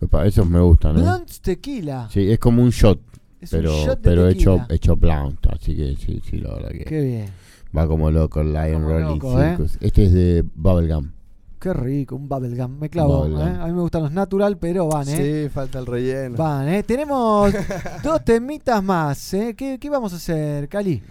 Epa, 0.00 0.24
esos 0.26 0.46
me 0.48 0.60
gustan, 0.60 0.96
¿eh? 0.96 1.00
Blunts 1.02 1.40
tequila. 1.40 2.08
Sí, 2.12 2.30
es 2.30 2.38
como 2.38 2.62
un 2.62 2.70
shot. 2.70 3.00
Es 3.40 3.52
un 3.52 3.58
pero 3.58 3.84
shot 3.84 3.96
de 4.00 4.02
pero 4.10 4.28
hecho, 4.28 4.66
hecho 4.70 4.94
blunt. 4.94 5.44
Así 5.48 5.74
que 5.74 5.96
sí, 5.96 6.22
sí, 6.30 6.38
la 6.38 6.54
verdad 6.54 6.70
que. 6.70 6.84
Qué 6.84 7.00
bien. 7.00 7.43
Va 7.76 7.88
como 7.88 8.10
loco 8.10 8.40
el 8.40 8.52
Lion 8.52 8.82
Como 8.82 8.88
Rolling 8.88 9.14
loco, 9.14 9.42
¿eh? 9.42 9.48
Circus. 9.50 9.78
Este 9.80 10.04
es 10.04 10.12
de 10.12 10.44
Bubblegum. 10.54 11.10
Qué 11.58 11.72
rico, 11.72 12.14
un 12.14 12.28
bubblegum. 12.28 12.78
Me 12.78 12.88
clavo. 12.88 13.22
Bubblegum. 13.22 13.48
¿eh? 13.48 13.58
A 13.60 13.66
mí 13.66 13.72
me 13.72 13.80
gustan 13.80 14.02
los 14.02 14.12
natural, 14.12 14.58
pero 14.58 14.86
van, 14.86 15.08
¿eh? 15.08 15.44
Sí, 15.44 15.48
falta 15.48 15.78
el 15.78 15.86
relleno. 15.86 16.36
Van, 16.36 16.68
¿eh? 16.68 16.82
Tenemos 16.82 17.52
dos 18.04 18.24
temitas 18.24 18.82
más, 18.82 19.34
¿eh? 19.34 19.54
¿Qué, 19.56 19.78
qué 19.80 19.90
vamos 19.90 20.12
a 20.12 20.16
hacer, 20.16 20.68
Cali? 20.68 21.02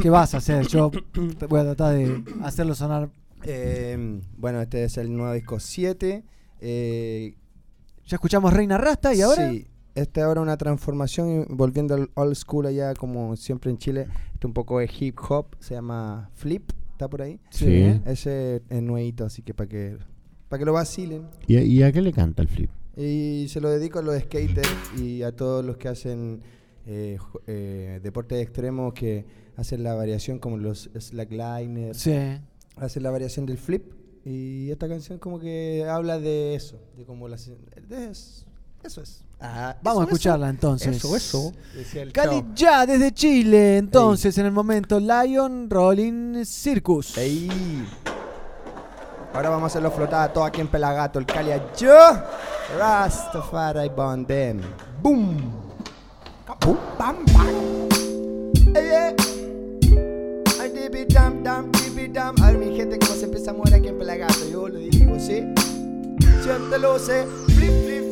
¿Qué 0.00 0.08
vas 0.08 0.34
a 0.34 0.38
hacer? 0.38 0.66
Yo 0.66 0.90
voy 1.48 1.60
a 1.60 1.64
tratar 1.64 1.94
de 1.94 2.24
hacerlo 2.42 2.74
sonar. 2.74 3.10
Eh, 3.44 4.20
bueno, 4.36 4.60
este 4.60 4.84
es 4.84 4.96
el 4.96 5.14
nuevo 5.14 5.32
disco 5.32 5.60
7. 5.60 6.24
Eh, 6.60 7.34
ya 8.06 8.16
escuchamos 8.16 8.52
Reina 8.52 8.78
Rasta 8.78 9.14
y 9.14 9.20
ahora. 9.20 9.50
Sí, 9.50 9.66
esta 9.94 10.24
ahora 10.24 10.40
una 10.40 10.56
transformación, 10.56 11.46
y 11.50 11.54
volviendo 11.54 11.94
al 11.94 12.10
old 12.14 12.34
school 12.34 12.66
allá, 12.66 12.94
como 12.94 13.36
siempre 13.36 13.70
en 13.70 13.78
Chile. 13.78 14.06
Este 14.34 14.46
un 14.46 14.52
poco 14.52 14.78
de 14.78 14.90
hip 14.98 15.18
hop, 15.28 15.56
se 15.60 15.74
llama 15.74 16.30
Flip, 16.34 16.70
¿está 16.92 17.08
por 17.08 17.22
ahí? 17.22 17.40
Sí. 17.50 18.00
Ese 18.04 18.62
es 18.68 18.82
nuevito, 18.82 19.24
así 19.24 19.42
que 19.42 19.54
para 19.54 19.68
que, 19.68 19.98
para 20.48 20.58
que 20.58 20.64
lo 20.64 20.72
vacilen. 20.72 21.28
¿Y, 21.46 21.58
y 21.58 21.82
a 21.82 21.92
qué 21.92 22.00
le 22.00 22.12
canta 22.12 22.42
el 22.42 22.48
flip? 22.48 22.70
Y 22.96 23.46
se 23.48 23.60
lo 23.60 23.70
dedico 23.70 24.00
a 24.00 24.02
los 24.02 24.18
skaters 24.20 24.68
y 24.98 25.22
a 25.22 25.34
todos 25.34 25.64
los 25.64 25.76
que 25.78 25.88
hacen 25.88 26.42
eh, 26.86 27.18
eh, 27.46 28.00
deportes 28.02 28.42
extremos 28.42 28.92
que 28.92 29.24
hacen 29.56 29.82
la 29.82 29.94
variación 29.94 30.38
como 30.38 30.58
los 30.58 30.90
slackliners. 30.98 31.96
Sí. 31.96 32.18
Hacen 32.76 33.02
la 33.02 33.10
variación 33.10 33.46
del 33.46 33.58
flip. 33.58 33.92
Y 34.24 34.70
esta 34.70 34.88
canción 34.88 35.18
como 35.18 35.40
que 35.40 35.84
habla 35.88 36.20
de 36.20 36.54
eso, 36.54 36.80
de 36.96 37.04
como 37.04 37.26
las... 37.28 37.50
de 37.88 38.10
eso, 38.10 38.46
eso 38.84 39.02
es. 39.02 39.22
Ah, 39.40 39.76
Vamos 39.82 40.02
eso, 40.02 40.08
a 40.08 40.12
escucharla 40.12 40.46
eso. 40.46 40.50
entonces. 40.54 40.96
Eso, 40.96 41.16
eso. 41.16 41.52
Cali 42.12 42.44
ya 42.54 42.86
desde 42.86 43.12
Chile, 43.12 43.78
entonces 43.78 44.36
en 44.38 44.46
el 44.46 44.52
momento 44.52 45.00
Lion 45.00 45.68
Rolling 45.68 46.44
Circus. 46.44 47.16
Ey. 47.18 47.48
Ahora 49.34 49.48
vamos 49.50 49.64
a 49.64 49.66
hacerlo 49.68 49.90
flotar 49.90 50.32
todo 50.32 50.44
aquí 50.44 50.60
en 50.60 50.68
Pelagato. 50.68 51.18
El 51.18 51.26
Cali 51.26 51.50
yo. 51.78 51.96
Rastafari 52.78 53.88
Bondem. 53.88 54.60
Boom. 55.02 55.36
Boom, 56.64 56.78
bam, 56.98 57.16
bam. 57.32 57.88
Ey, 58.76 58.90
ey. 58.90 59.16
Ay, 60.60 60.70
dibi, 60.70 61.04
dam, 61.06 61.42
dam, 61.42 61.72
dam. 62.12 62.34
A 62.42 62.46
ver, 62.52 62.58
mi 62.58 62.76
gente, 62.76 62.98
cómo 62.98 63.14
se 63.14 63.24
empieza 63.24 63.50
a 63.50 63.54
mover 63.54 63.74
aquí 63.74 63.88
en 63.88 63.98
pelagato, 63.98 64.48
yo 64.50 64.68
lo 64.68 64.78
digo, 64.78 65.18
¿sí? 65.18 65.42
Siéntelo, 66.42 66.98
sé. 66.98 67.26
Flip, 67.46 67.70
flip, 67.84 68.11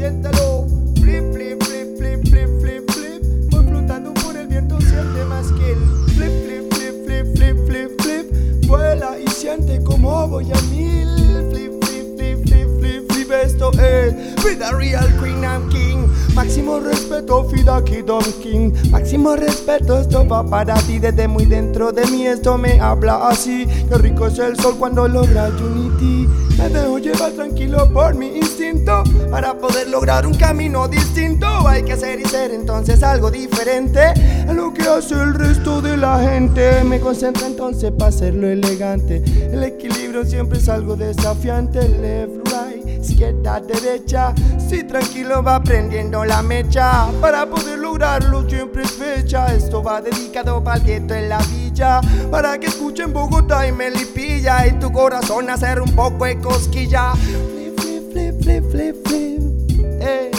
Ey, 0.00 0.06
siéntelo. 0.06 0.66
Flip, 0.96 1.32
flip, 1.34 1.62
flip, 1.62 1.98
flip, 1.98 2.28
flip, 2.28 2.60
flip, 2.60 2.90
flip. 2.90 3.50
Voy 3.50 3.64
flotando 3.66 4.14
por 4.14 4.34
el 4.34 4.46
viento, 4.46 4.80
siente 4.80 5.24
más 5.28 5.52
que 5.52 5.72
el 5.72 5.78
flip, 6.14 6.32
flip, 6.44 6.72
flip, 6.72 7.04
flip, 7.04 7.36
flip, 7.36 7.66
flip, 7.66 8.00
flip. 8.00 8.66
Vuela 8.66 9.18
y 9.18 9.28
siente 9.28 9.82
como 9.84 10.26
voy 10.26 10.50
a 10.52 10.60
mil. 10.72 11.06
Flip, 11.50 11.72
flip, 11.84 12.16
flip, 12.16 12.46
flip, 12.46 12.78
flip, 12.78 13.12
flip. 13.12 13.30
Esto 13.44 13.70
es 13.72 14.14
Vida 14.42 14.70
Real 14.72 15.06
Queen 15.20 15.44
and 15.44 15.70
King. 15.70 16.06
Máximo 16.34 16.80
respeto, 16.80 17.44
Fida 17.50 17.84
Kid 17.84 18.06
Don 18.06 18.24
King. 18.42 18.72
Máximo 18.90 19.36
respeto, 19.36 19.98
esto 19.98 20.26
va 20.26 20.48
para 20.48 20.74
ti 20.76 20.98
desde 20.98 21.28
muy 21.28 21.44
dentro 21.44 21.92
de 21.92 22.06
mí. 22.06 22.26
Esto 22.26 22.56
me 22.56 22.80
habla 22.80 23.28
así. 23.28 23.66
Qué 23.88 23.98
rico 23.98 24.28
es 24.28 24.38
el 24.38 24.58
sol 24.58 24.76
cuando 24.78 25.06
logra 25.06 25.48
Unity. 25.48 26.49
Me 26.60 26.68
dejo 26.68 26.98
llevar 26.98 27.32
tranquilo 27.32 27.90
por 27.90 28.14
mi 28.14 28.36
instinto. 28.36 29.02
Para 29.30 29.54
poder 29.54 29.88
lograr 29.88 30.26
un 30.26 30.34
camino 30.34 30.88
distinto, 30.88 31.46
hay 31.66 31.82
que 31.82 31.94
hacer 31.94 32.20
y 32.20 32.24
ser 32.26 32.50
entonces 32.50 33.02
algo 33.02 33.30
diferente 33.30 34.00
a 34.46 34.52
lo 34.52 34.72
que 34.74 34.82
hace 34.82 35.14
el 35.14 35.34
resto 35.34 35.80
de 35.80 35.96
la 35.96 36.18
gente. 36.20 36.84
Me 36.84 37.00
concentro 37.00 37.46
entonces 37.46 37.90
para 37.92 38.08
hacerlo 38.08 38.46
elegante. 38.48 39.22
El 39.50 39.62
equilibrio 39.64 40.24
siempre 40.24 40.58
es 40.58 40.68
algo 40.68 40.96
desafiante. 40.96 41.88
Left, 41.88 42.46
right, 42.48 43.02
izquierda, 43.02 43.60
derecha. 43.60 44.34
Si 44.68 44.84
tranquilo 44.84 45.42
va 45.42 45.62
prendiendo 45.62 46.24
la 46.24 46.42
mecha. 46.42 47.06
Para 47.22 47.46
poder 47.46 47.78
lograrlo 47.78 48.48
siempre 48.48 48.82
es 48.82 48.92
fecha. 48.92 49.54
Esto 49.54 49.82
va 49.82 50.02
dedicado 50.02 50.62
para 50.62 50.76
el 50.76 50.84
gueto 50.84 51.14
en 51.14 51.30
la 51.30 51.38
villa. 51.38 52.00
Para 52.30 52.58
que 52.58 52.66
escuchen 52.66 53.12
Bogotá 53.12 53.66
y 53.66 53.72
Melipilla. 53.72 54.66
Y 54.66 54.72
tu 54.78 54.92
corazón 54.92 55.48
hacer 55.48 55.80
un 55.80 55.94
poco 55.94 56.26
de 56.26 56.38
cosquilla. 56.50 57.14
Flip, 57.14 57.80
flip, 57.80 58.12
flip, 58.12 58.42
flip, 58.42 58.64
flip, 58.70 58.96
flip. 59.06 59.40
Ey. 60.00 60.30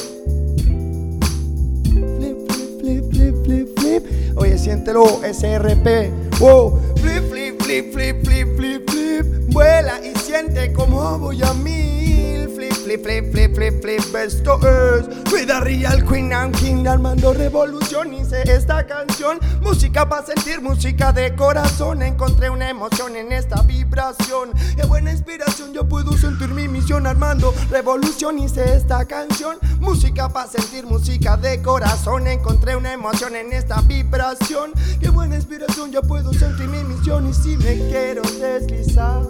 Flip, 2.18 2.38
flip, 2.50 2.72
flip, 2.82 3.04
flip, 3.12 3.36
flip, 3.46 3.80
flip. 3.80 4.04
Oye, 4.36 4.58
siéntelo, 4.58 5.22
SRP. 5.24 6.12
Wow. 6.40 6.80
Flip, 6.98 7.24
flip, 7.30 7.62
flip, 7.62 7.94
flip, 7.94 8.26
flip, 8.26 8.56
flip, 8.58 8.90
flip. 8.90 9.26
Vuela 9.54 10.00
y 10.04 10.18
siente 10.20 10.74
como 10.74 11.18
voy 11.20 11.42
a 11.44 11.54
mil. 11.54 12.41
Flip, 12.84 13.04
flip, 13.04 13.32
flip, 13.32 13.56
flip, 13.56 13.82
flip. 13.82 14.16
Esto 14.16 14.60
es 14.68 15.08
Vida 15.32 15.60
Real 15.60 16.04
Queen 16.04 16.34
and 16.34 16.56
King. 16.58 16.88
Armando 16.88 17.32
Revolución. 17.32 18.14
Hice 18.14 18.42
esta 18.44 18.86
canción. 18.88 19.40
Música 19.62 20.10
para 20.10 20.26
sentir, 20.26 20.62
música 20.62 21.14
de 21.14 21.36
corazón. 21.36 22.02
Encontré 22.02 22.50
una 22.50 22.70
emoción 22.70 23.16
en 23.16 23.32
esta 23.32 23.62
vibración. 23.62 24.52
Qué 24.76 24.86
buena 24.88 25.12
inspiración, 25.12 25.74
yo 25.74 25.88
puedo 25.88 26.14
sentir 26.18 26.50
mi 26.50 26.68
misión. 26.68 27.06
Armando 27.06 27.54
Revolución. 27.70 28.40
Hice 28.40 28.76
esta 28.76 29.06
canción. 29.06 29.58
Música 29.80 30.30
para 30.30 30.50
sentir, 30.50 30.86
música 30.86 31.38
de 31.38 31.62
corazón. 31.62 32.26
Encontré 32.28 32.76
una 32.76 32.94
emoción 32.94 33.36
en 33.36 33.54
esta 33.54 33.82
vibración. 33.82 34.72
Qué 35.00 35.10
buena 35.10 35.36
inspiración, 35.36 35.92
yo 35.92 36.02
puedo 36.02 36.34
sentir 36.34 36.68
mi 36.68 36.84
misión. 36.84 37.30
Y 37.30 37.34
si 37.34 37.58
me 37.58 37.78
quiero 37.90 38.24
deslizar. 38.40 39.22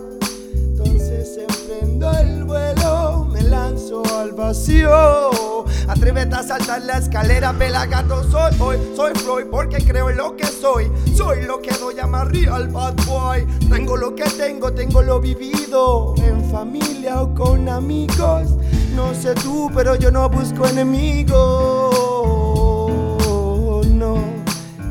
Entonces 0.83 1.37
emprendo 1.37 2.11
el 2.11 2.43
vuelo, 2.43 3.30
lanzo 3.51 4.01
al 4.17 4.31
vacío. 4.31 5.65
Atrévete 5.87 6.35
a 6.35 6.43
saltar 6.43 6.81
la 6.83 6.97
escalera, 6.97 7.53
pelagato 7.53 8.23
soy 8.31 8.53
hoy. 8.59 8.77
Soy 8.95 9.13
Floyd 9.13 9.45
porque 9.51 9.77
creo 9.85 10.09
en 10.09 10.17
lo 10.17 10.35
que 10.37 10.47
soy. 10.47 10.89
Soy 11.15 11.43
lo 11.43 11.61
que 11.61 11.71
doy 11.77 11.99
a 11.99 12.07
más 12.07 12.27
real 12.29 12.69
bad 12.69 12.95
boy. 13.05 13.45
Tengo 13.69 13.97
lo 13.97 14.15
que 14.15 14.23
tengo, 14.23 14.71
tengo 14.71 15.01
lo 15.01 15.19
vivido. 15.19 16.15
En 16.17 16.49
familia 16.49 17.21
o 17.21 17.33
con 17.33 17.67
amigos. 17.67 18.47
No 18.95 19.13
sé 19.13 19.33
tú, 19.35 19.69
pero 19.75 19.95
yo 19.95 20.11
no 20.11 20.29
busco 20.29 20.65
enemigos. 20.65 21.35
No, 23.85 24.15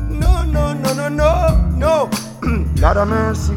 no, 0.05 0.45
no, 0.45 0.75
no, 0.75 0.93
no, 0.93 1.09
no, 1.09 1.57
no. 1.77 2.09
Of 2.83 3.07
mercy. 3.07 3.53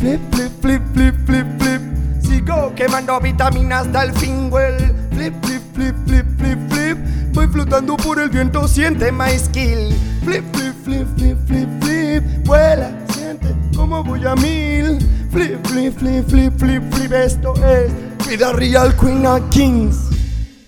Flip, 0.00 0.20
flip, 0.32 0.52
flip, 0.60 0.82
flip, 0.94 1.14
flip, 1.26 1.46
flip. 1.58 1.95
Sigo 2.26 2.72
quemando 2.74 3.20
vitaminas 3.20 3.86
hasta 3.86 4.04
el 4.04 4.12
fin, 4.14 4.48
well. 4.50 4.76
Flip, 5.12 5.34
flip, 5.44 5.62
flip, 5.74 5.94
flip, 6.06 6.26
flip, 6.38 6.58
flip. 6.70 6.98
Voy 7.32 7.46
flotando 7.48 7.96
por 7.96 8.20
el 8.20 8.28
viento, 8.28 8.66
siente 8.66 9.12
my 9.12 9.38
skill. 9.38 9.94
Flip, 10.24 10.44
flip, 10.52 10.74
flip, 10.84 11.06
flip, 11.16 11.38
flip, 11.46 11.68
flip. 11.80 12.24
Vuela, 12.44 12.90
siente 13.08 13.54
como 13.76 14.02
voy 14.02 14.24
a 14.26 14.34
mil. 14.34 14.98
Flip, 15.30 15.64
flip, 15.66 15.96
flip, 15.96 16.26
flip, 16.28 16.58
flip, 16.58 16.82
flip. 16.92 17.12
Esto 17.12 17.54
es 17.64 17.92
Vida 18.26 18.52
Real 18.52 18.94
Queen 18.96 19.26
of 19.26 19.42
Kings. 19.50 20.10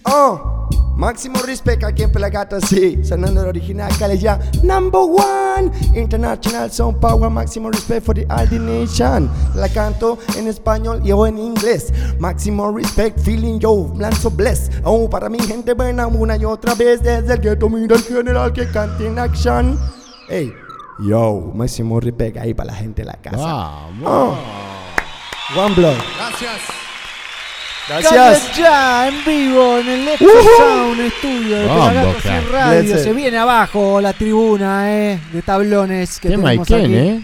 Oh. 0.05 0.58
Máximo 0.99 1.39
respect 1.43 1.85
aquí 1.85 2.03
en 2.03 2.11
Pelagato, 2.11 2.61
sí. 2.61 2.99
Sonando 3.05 3.43
el 3.43 3.49
original, 3.49 3.93
ya. 4.19 4.41
Number 4.65 5.03
one. 5.03 5.71
International 5.95 6.69
Sound 6.73 6.99
Power. 6.99 7.31
Máximo 7.31 7.71
respect 7.71 8.05
for 8.05 8.17
the 8.17 8.27
Aldi 8.29 8.59
Nation. 8.59 9.31
La 9.55 9.69
canto 9.69 10.19
en 10.37 10.49
español 10.49 11.01
y 11.05 11.13
o 11.13 11.25
en 11.25 11.39
inglés. 11.39 11.93
Máximo 12.19 12.73
respect, 12.73 13.21
feeling 13.21 13.61
yo, 13.61 13.93
lanzo 13.97 14.29
bless. 14.29 14.73
Oh, 14.83 15.09
para 15.09 15.29
mi 15.29 15.39
gente 15.39 15.73
buena, 15.73 16.09
una 16.09 16.37
y 16.37 16.45
otra 16.45 16.75
vez. 16.75 17.01
Desde 17.01 17.33
el 17.33 17.41
ghetto, 17.41 17.69
mira 17.69 17.95
el 17.95 18.03
general 18.03 18.53
que 18.53 18.69
canta 18.69 19.05
en 19.05 19.21
action. 19.21 19.79
Hey, 20.29 20.53
yo, 20.99 21.53
máximo 21.55 22.01
respect 22.01 22.39
ahí 22.39 22.55
para 22.55 22.73
la 22.73 22.77
gente 22.77 23.03
de 23.03 23.07
la 23.07 23.15
casa. 23.23 23.37
Vamos. 23.37 24.03
Oh. 24.05 25.61
One 25.65 25.75
blood. 25.77 25.95
Gracias. 26.17 26.88
Gracias. 27.89 28.57
ya 28.57 29.09
en 29.09 29.15
vivo 29.25 29.79
en 29.79 29.89
el 29.89 30.09
Ujú. 30.15 30.27
Sound 30.59 31.11
Studio 31.19 31.57
de 31.57 31.67
Pelagatos 31.67 32.23
crack. 32.23 32.51
Radio. 32.51 32.99
Se 32.99 33.13
viene 33.13 33.39
abajo 33.39 34.01
la 34.01 34.13
tribuna 34.13 34.95
eh, 34.95 35.21
de 35.33 35.43
tablones 35.43 36.19
que 36.21 36.29
Qué 36.29 36.37
tenemos 36.37 36.69
Maiken, 36.71 36.85
aquí. 36.85 36.95
¿eh? 36.95 37.23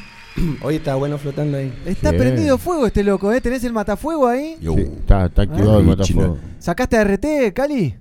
Hoy 0.63 0.77
está 0.77 0.95
bueno 0.97 1.17
flotando 1.19 1.59
ahí. 1.59 1.73
Está 1.87 2.11
prendido 2.13 2.59
fuego 2.59 2.87
este 2.87 3.05
loco, 3.05 3.31
¿eh? 3.33 3.41
¿Tenés 3.41 3.63
el 3.65 3.73
matafuego 3.73 4.27
ahí? 4.27 4.57
Sí, 4.61 4.67
está, 4.99 5.27
está 5.27 5.43
activado 5.43 5.79
el 5.81 5.85
matafuego. 5.87 6.39
¿Sacaste 6.59 7.05
RT, 7.05 7.53
Cali? 7.55 7.95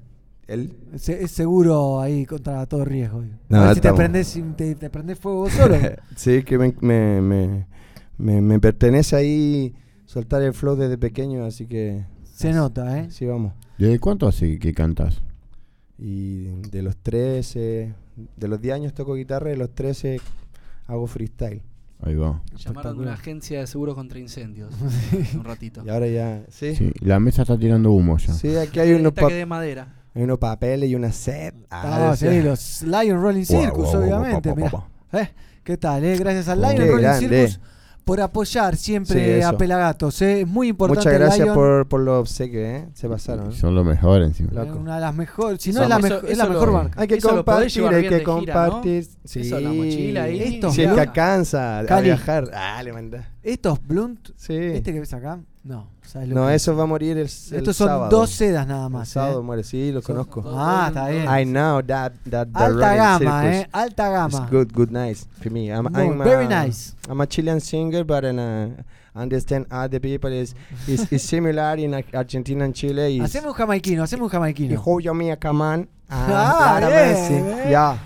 ¿Él? 0.47 0.73
Se- 0.97 1.23
es 1.23 1.31
seguro 1.31 2.01
ahí 2.01 2.25
contra 2.25 2.65
todo 2.65 2.85
riesgo. 2.85 3.23
No, 3.49 3.61
a 3.61 3.65
ver 3.67 3.75
si 3.75 3.81
te 3.81 3.93
prendés, 3.93 4.39
te, 4.57 4.75
te 4.75 4.89
prendés 4.89 5.19
fuego 5.19 5.39
vos 5.41 5.53
solo. 5.53 5.75
sí, 6.15 6.43
que 6.43 6.57
me, 6.57 6.73
me, 6.81 7.21
me, 7.21 7.67
me- 8.17 8.41
me 8.41 8.59
pertenece 8.59 9.15
ahí 9.15 9.73
soltar 10.05 10.41
el 10.41 10.53
flow 10.53 10.75
desde 10.75 10.97
pequeño, 10.97 11.45
así 11.45 11.65
que... 11.67 12.03
Se 12.33 12.51
nota, 12.51 12.99
¿eh? 12.99 13.07
Sí, 13.11 13.25
vamos. 13.25 13.53
¿Desde 13.77 13.99
cuánto 13.99 14.27
hace 14.27 14.57
que 14.59 14.73
cantas? 14.73 15.21
Y 15.97 16.45
de 16.71 16.81
los 16.81 16.97
13, 16.97 17.93
de 18.37 18.47
los 18.47 18.59
10 18.59 18.75
años 18.75 18.93
toco 18.93 19.15
guitarra, 19.15 19.49
de 19.51 19.57
los 19.57 19.69
13 19.73 20.19
hago 20.87 21.07
freestyle. 21.07 21.61
Ahí 22.01 22.15
va. 22.15 22.41
Llamaron 22.57 22.97
de 22.97 23.03
una 23.03 23.13
agencia 23.13 23.59
de 23.61 23.67
seguros 23.67 23.95
contra 23.95 24.19
incendios. 24.19 24.73
un 25.35 25.43
ratito. 25.43 25.83
Y 25.85 25.89
ahora 25.89 26.07
ya... 26.07 26.43
Sí. 26.49 26.75
Sí, 26.75 26.91
la 26.99 27.19
mesa 27.19 27.43
está 27.43 27.57
tirando 27.57 27.91
humo 27.91 28.17
ya. 28.17 28.33
Sí, 28.33 28.53
aquí 28.57 28.79
hay 28.79 28.91
unos, 28.93 29.11
Esta 29.11 29.21
pa- 29.21 29.27
que 29.29 29.35
de 29.35 29.45
madera. 29.45 29.95
hay 30.13 30.23
unos 30.23 30.39
papeles 30.39 30.89
y 30.89 30.95
una 30.95 31.11
set. 31.13 31.55
Ah, 31.69 32.13
sí, 32.17 32.41
los 32.41 32.81
Lion 32.81 33.21
Rolling 33.21 33.45
Circus, 33.45 33.93
obviamente. 33.95 34.53
mirá. 34.53 34.83
¿Eh? 35.13 35.29
¿Qué 35.63 35.77
tal? 35.77 36.03
Eh? 36.03 36.17
Gracias 36.17 36.49
al 36.49 36.59
Lion 36.61 36.77
Rolling 36.89 37.01
grande. 37.03 37.47
Circus 37.47 37.72
por 38.03 38.19
apoyar 38.21 38.75
siempre 38.75 39.37
Sí, 39.37 39.41
a. 39.41 39.53
Pelagatos. 39.57 40.21
¿eh? 40.21 40.41
Es 40.41 40.47
muy 40.47 40.67
importante 40.69 40.99
Muchas 41.07 41.13
gracias 41.19 41.45
Lion. 41.45 41.55
por, 41.55 41.87
por 41.87 42.01
los 42.01 42.19
obsequios, 42.21 42.63
¿eh? 42.63 42.87
Se 42.93 43.07
pasaron. 43.07 43.51
¿eh? 43.51 43.55
Son 43.55 43.73
los 43.75 43.85
mejores 43.85 44.27
encima. 44.27 44.49
Es 44.49 44.55
Loco. 44.67 44.79
una 44.79 44.95
de 44.95 45.01
las 45.01 45.15
mejores. 45.15 45.61
Si 45.61 45.71
no 45.71 45.83
es 45.83 45.89
la, 45.89 45.97
eso- 45.99 46.27
es 46.27 46.37
la 46.37 46.45
mejor 46.47 46.67
lo- 46.67 46.73
marca. 46.73 47.01
Hay 47.01 47.07
que 47.07 47.19
compartir, 47.19 47.83
hay 47.85 47.89
que 48.03 48.09
de 48.09 48.19
gira, 48.19 48.19
¿no? 48.19 48.23
compartir. 48.23 49.07
Sí. 49.23 49.39
Eso, 49.41 49.59
la 49.59 49.69
mochila 49.69 50.23
ahí. 50.23 50.39
Esto, 50.55 50.71
Si 50.71 50.81
blunt- 50.81 50.95
que 50.95 51.01
alcanza 51.01 51.79
a 51.79 52.01
viajar, 52.01 52.51
ah, 52.53 52.81
le 52.83 52.93
manda. 52.93 53.29
Estos 53.41 53.79
Blunt, 53.85 54.29
Sí. 54.35 54.53
¿este 54.55 54.93
que 54.93 54.99
ves 54.99 55.13
acá? 55.13 55.39
No. 55.63 55.87
¿sabes 56.05 56.27
lo 56.27 56.35
No, 56.35 56.47
que- 56.47 56.55
eso 56.55 56.75
va 56.75 56.83
a 56.83 56.85
morir 56.85 57.11
el, 57.17 57.19
el 57.19 57.23
Estos 57.57 57.77
son 57.77 57.87
sábado. 57.87 58.09
dos 58.09 58.29
sedas 58.31 58.67
nada 58.67 58.87
El 58.87 58.91
más. 58.91 59.07
sábado 59.09 59.39
¿eh? 59.39 59.43
muere, 59.43 59.63
sí, 59.63 59.91
lo 59.93 60.01
Son 60.01 60.15
conozco. 60.15 60.41
dos- 60.41 60.53
Ah, 60.57 60.85
está 60.89 61.07
bien. 61.07 61.23
I 61.23 61.45
know 61.45 61.81
that, 61.83 62.11
that 62.29 62.47
the 62.47 62.59
Alta 62.63 62.95
gama, 62.95 63.41
circus 63.41 63.55
eh, 63.65 63.69
alta 63.71 64.09
gama. 64.09 64.47
good, 64.51 64.67
good, 64.73 64.89
nice 64.91 65.25
for 65.41 65.49
me. 65.51 65.69
I'm, 65.71 65.83
Muy- 65.89 66.01
I'm 66.03 66.17
very 66.21 66.45
a- 66.45 66.65
nice. 66.65 66.93
I'm 67.09 67.21
a 67.21 67.27
Chilean 67.27 67.61
singer, 67.61 68.03
but 68.03 68.25
in, 68.25 68.39
uh, 68.39 68.75
understand 69.15 69.65
other 69.71 70.01
people 70.01 70.33
is 70.33 70.53
is, 70.87 71.09
is 71.11 71.21
similar 71.23 71.79
in 71.79 71.93
Ar- 71.93 72.03
Argentina 72.13 72.65
and 72.65 72.73
Chile. 72.73 73.15
Is, 73.17 73.21
Haceme 73.23 73.47
un 73.47 73.53
jamaiquino, 73.53 74.03
haceme 74.03 74.23
un 74.23 74.29
jamaiquino. 74.29 74.73
Hijo 74.73 74.99
yo 74.99 75.13
mía, 75.13 75.37
come 75.39 75.63
on. 75.63 75.89
Ah, 76.09 76.77
bien, 76.79 76.91
Messi. 76.91 77.33
bien. 77.33 77.69
Yeah. 77.69 77.97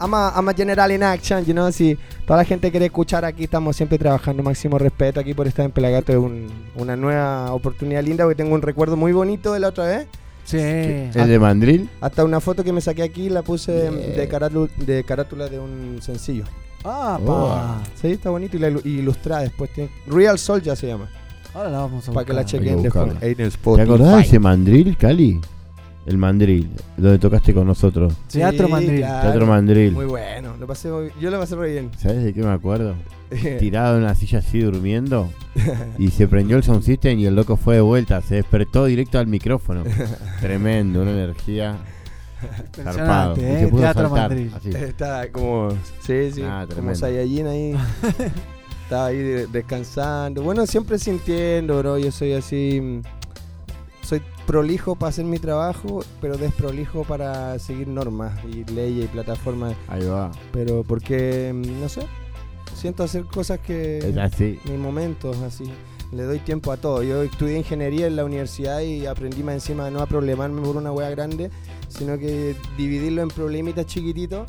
I'm 0.00 0.12
a, 0.14 0.32
I'm 0.36 0.48
a 0.48 0.52
general 0.54 0.90
in 0.90 1.02
action, 1.02 1.44
you 1.44 1.52
know, 1.54 1.70
si 1.72 1.96
toda 2.26 2.38
la 2.38 2.44
gente 2.44 2.70
quiere 2.70 2.86
escuchar 2.86 3.24
aquí, 3.24 3.44
estamos 3.44 3.76
siempre 3.76 3.96
trabajando, 3.98 4.42
máximo 4.42 4.78
respeto 4.78 5.20
aquí 5.20 5.32
por 5.32 5.46
estar 5.46 5.64
en 5.64 5.70
Pelagato, 5.72 6.12
es 6.12 6.18
un- 6.18 6.48
una 6.76 6.96
nueva 6.96 7.52
oportunidad 7.52 8.02
linda, 8.02 8.24
porque 8.24 8.36
tengo 8.42 8.54
un 8.54 8.62
recuerdo 8.62 8.96
muy 8.96 9.12
bonito 9.12 9.52
de 9.54 9.60
la 9.60 9.68
otra 9.68 9.84
vez. 9.86 10.06
Sí. 10.44 10.58
Que- 10.58 11.10
¿El 11.14 11.28
de 11.28 11.38
Mandril? 11.38 11.88
Hasta 12.00 12.24
una 12.24 12.40
foto 12.40 12.62
que 12.62 12.72
me 12.72 12.80
saqué 12.80 13.02
aquí 13.02 13.28
la 13.30 13.42
puse 13.42 13.72
de, 13.90 14.28
carátula, 14.28 14.70
de 14.76 15.02
carátula 15.02 15.48
de 15.48 15.58
un 15.58 15.98
sencillo. 16.02 16.44
Ah, 16.84 17.18
Oh. 17.20 17.26
pa. 17.26 17.82
Sí, 18.00 18.08
está 18.12 18.30
bonito 18.30 18.56
y 18.56 18.60
la 18.60 18.68
ilustrada 18.68 19.42
después. 19.42 19.72
Tiene, 19.72 19.90
Real 20.06 20.38
Soul 20.38 20.62
ya 20.62 20.76
se 20.76 20.86
llama. 20.86 21.08
Ahora 21.52 21.70
la 21.70 21.78
vamos 21.78 22.06
a 22.08 22.12
Para 22.12 22.24
que 22.26 22.32
la 22.34 22.42
buscar. 22.42 22.60
chequen 22.60 22.82
después. 22.82 23.04
buscarla. 23.06 23.26
Ahí 23.26 23.32
en 23.32 23.40
el 23.40 23.50
¿Te 23.52 23.82
acordás 23.82 24.16
de 24.16 24.22
ese 24.22 24.38
mandril, 24.38 24.96
Cali? 24.96 25.40
El 26.06 26.18
mandril, 26.18 26.70
donde 26.96 27.18
tocaste 27.18 27.52
con 27.52 27.66
nosotros. 27.66 28.14
Teatro 28.30 28.68
Mandril. 28.68 29.00
claro. 29.00 29.22
Teatro 29.28 29.46
Mandril. 29.46 29.92
Muy 29.92 30.04
bueno. 30.06 30.54
Lo 30.58 30.66
pasé 30.66 30.88
muy- 30.90 31.10
yo 31.20 31.30
lo 31.30 31.38
pasé 31.40 31.56
re 31.56 31.72
bien. 31.72 31.90
¿Sabes 31.98 32.22
de 32.22 32.32
qué 32.32 32.42
me 32.42 32.50
acuerdo? 32.52 32.94
Tirado 33.58 33.96
en 33.96 34.04
una 34.04 34.14
silla 34.14 34.38
así 34.38 34.60
durmiendo 34.60 35.28
y 35.98 36.10
se 36.10 36.28
prendió 36.28 36.56
el 36.56 36.62
sound 36.62 36.84
system 36.84 37.18
y 37.18 37.26
el 37.26 37.34
loco 37.34 37.56
fue 37.56 37.74
de 37.74 37.80
vuelta, 37.80 38.20
se 38.22 38.36
despertó 38.36 38.84
directo 38.84 39.18
al 39.18 39.26
micrófono. 39.26 39.82
Tremendo, 40.40 41.02
una 41.02 41.10
energía 41.10 41.76
zarpado. 42.84 43.36
Y 43.36 43.40
¿eh? 43.44 43.60
se 43.60 43.68
pudo 43.68 43.80
Teatro 43.80 44.02
saltar, 44.08 44.28
Mandril. 44.30 44.52
así. 44.54 44.70
Está 44.70 45.32
como. 45.32 45.70
Sí, 46.02 46.30
sí. 46.32 46.42
Ah, 46.44 46.60
como 46.60 46.66
tremendo. 46.68 46.94
Saiyajin 47.00 47.46
ahí. 47.48 47.76
Estaba 48.84 49.06
ahí 49.06 49.18
de- 49.18 49.46
descansando. 49.48 50.42
Bueno, 50.44 50.64
siempre 50.66 50.96
sintiendo, 51.00 51.78
bro. 51.80 51.98
Yo 51.98 52.12
soy 52.12 52.32
así. 52.34 53.00
Prolijo 54.46 54.94
para 54.96 55.10
hacer 55.10 55.24
mi 55.24 55.38
trabajo, 55.38 56.04
pero 56.20 56.36
desprolijo 56.36 57.04
para 57.04 57.58
seguir 57.58 57.88
normas 57.88 58.32
y 58.44 58.64
leyes 58.72 59.06
y 59.06 59.08
plataformas. 59.08 59.74
Ahí 59.88 60.06
va. 60.06 60.30
Pero 60.52 60.84
porque, 60.84 61.52
mm, 61.52 61.80
no 61.80 61.88
sé, 61.88 62.06
siento 62.74 63.02
hacer 63.02 63.24
cosas 63.24 63.58
que... 63.58 63.98
Es 63.98 64.16
así. 64.16 64.58
Mis 64.64 64.78
momentos, 64.78 65.36
así. 65.38 65.64
Le 66.12 66.22
doy 66.22 66.38
tiempo 66.38 66.70
a 66.70 66.76
todo. 66.76 67.02
Yo 67.02 67.22
estudié 67.22 67.58
ingeniería 67.58 68.06
en 68.06 68.14
la 68.14 68.24
universidad 68.24 68.80
y 68.80 69.06
aprendí 69.06 69.42
más 69.42 69.56
encima 69.56 69.86
de 69.86 69.90
no 69.90 70.00
a 70.00 70.06
problemarme 70.06 70.62
por 70.62 70.76
una 70.76 70.92
hueá 70.92 71.10
grande, 71.10 71.50
sino 71.88 72.16
que 72.16 72.54
dividirlo 72.76 73.22
en 73.22 73.28
problemitas 73.28 73.86
chiquititos 73.86 74.46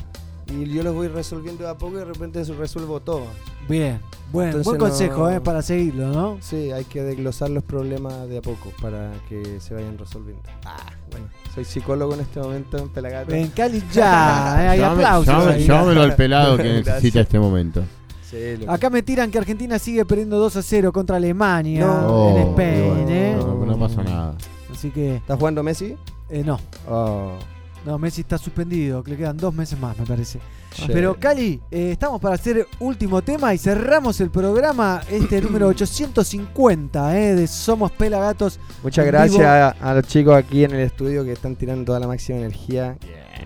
y 0.50 0.66
yo 0.70 0.84
los 0.84 0.96
voy 0.96 1.08
resolviendo 1.08 1.64
de 1.64 1.70
a 1.70 1.78
poco 1.78 1.96
y 1.96 2.00
de 2.00 2.06
repente 2.06 2.44
resuelvo 2.44 3.00
todo. 3.00 3.24
Bien, 3.70 4.00
buen, 4.32 4.48
Entonces 4.48 4.66
buen 4.68 4.80
consejo, 4.80 5.18
no- 5.24 5.30
¿eh? 5.32 5.42
Para 5.42 5.62
seguirlo, 5.62 6.08
¿no? 6.08 6.38
Sí, 6.42 6.72
hay 6.72 6.86
que 6.86 7.04
desglosar 7.04 7.50
los 7.50 7.64
problemas 7.64 8.28
de 8.30 8.38
a 8.38 8.42
poco 8.42 8.72
para 8.82 9.12
que 9.28 9.60
se 9.60 9.74
vayan 9.74 9.98
resolviendo. 9.98 10.42
Ah, 10.66 10.78
bueno, 11.12 11.28
soy 11.54 11.66
psicólogo 11.66 12.14
en 12.14 12.22
este 12.22 12.40
momento 12.40 12.78
en 12.78 12.90
Pelagato. 12.90 13.34
En 13.34 13.48
Cali 13.50 13.84
ya, 13.94 14.64
¿eh? 14.64 14.68
hay 14.70 14.82
aplausos. 14.82 15.58
llámamelo 15.66 16.02
al 16.02 16.16
pelado 16.16 16.58
que 16.58 16.64
necesita 16.84 17.22
este 17.22 17.40
momento. 17.40 17.84
Sí. 18.30 18.38
Acá 18.68 18.90
me 18.90 19.02
tiran 19.04 19.32
que 19.32 19.38
Argentina 19.38 19.80
sigue 19.80 20.04
perdiendo 20.06 20.38
2 20.38 20.58
a 20.58 20.62
0 20.62 20.92
contra 20.92 21.16
Alemania 21.16 21.86
No. 21.86 21.94
en 21.94 22.04
Oh, 22.44 22.50
Spain, 22.52 22.88
bueno, 22.88 23.10
¿eh? 23.10 23.36
no, 23.40 23.66
no 23.66 23.80
pasa 23.80 24.04
nada. 24.04 24.36
Así 24.72 24.92
que. 24.92 25.16
¿Está 25.16 25.38
jugando 25.38 25.64
Messi? 25.64 25.96
Eh, 26.30 26.44
no. 26.46 26.60
Oh. 26.90 27.32
No, 27.88 27.98
Messi 27.98 28.20
está 28.20 28.38
suspendido, 28.38 29.02
que 29.02 29.12
le 29.12 29.18
quedan 29.18 29.38
dos 29.38 29.54
meses 29.54 29.80
más, 29.80 29.98
me 29.98 30.06
parece. 30.06 30.40
Sí. 30.76 30.84
Pero 30.88 31.16
Cali, 31.18 31.62
eh, 31.72 31.92
estamos 31.94 32.20
para 32.20 32.36
hacer 32.36 32.68
último 32.80 33.22
tema 33.22 33.54
y 33.54 33.58
cerramos 33.58 34.20
el 34.20 34.30
programa, 34.30 35.02
este 35.10 35.40
número 35.42 35.68
850 35.68 37.18
eh, 37.18 37.36
de 37.36 37.48
Somos 37.48 37.94
Pelagatos. 37.94 38.60
Muchas 38.84 39.06
gracias 39.06 39.42
a, 39.42 39.70
a 39.70 39.94
los 39.94 40.06
chicos 40.06 40.36
aquí 40.36 40.66
en 40.66 40.72
el 40.72 40.82
estudio 40.82 41.24
que 41.24 41.32
están 41.32 41.56
tirando 41.56 41.86
toda 41.86 42.02
la 42.02 42.08
máxima 42.08 42.40
energía. 42.40 42.98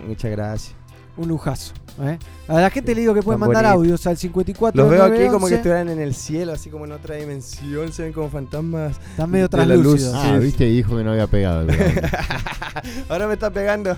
Muchas 0.08 0.32
gracias. 0.32 0.76
Un 1.18 1.28
lujazo. 1.28 1.74
¿eh? 2.02 2.18
A 2.48 2.62
la 2.62 2.72
gente 2.72 2.96
le 2.96 3.02
digo 3.02 3.14
que 3.14 3.22
pueden 3.22 3.40
mandar 3.40 3.64
bonito. 3.66 3.80
audios 3.80 4.08
al 4.08 4.18
54 4.18 4.82
Los 4.82 4.90
veo 4.90 5.04
aquí 5.04 5.28
como 5.28 5.46
que 5.46 5.54
911. 5.54 5.56
estuvieran 5.56 5.90
en 5.90 6.00
el 6.00 6.16
cielo, 6.16 6.54
así 6.54 6.72
como 6.72 6.86
en 6.86 6.94
otra 6.94 7.14
dimensión, 7.14 7.94
se 7.94 8.02
ven 8.02 8.14
como 8.14 8.28
fantasmas. 8.32 8.98
Están 9.12 9.30
medio 9.30 9.48
de 9.48 9.58
la 9.58 9.66
luz. 9.76 10.02
translúcidos. 10.02 10.16
Ah, 10.16 10.40
viste, 10.40 10.68
y 10.68 10.78
dijo 10.78 10.98
que 10.98 11.04
no 11.04 11.12
había 11.12 11.28
pegado. 11.28 11.62
el. 11.62 11.70
Ahora 13.10 13.28
me 13.28 13.36
está 13.36 13.52
pegando. 13.52 13.96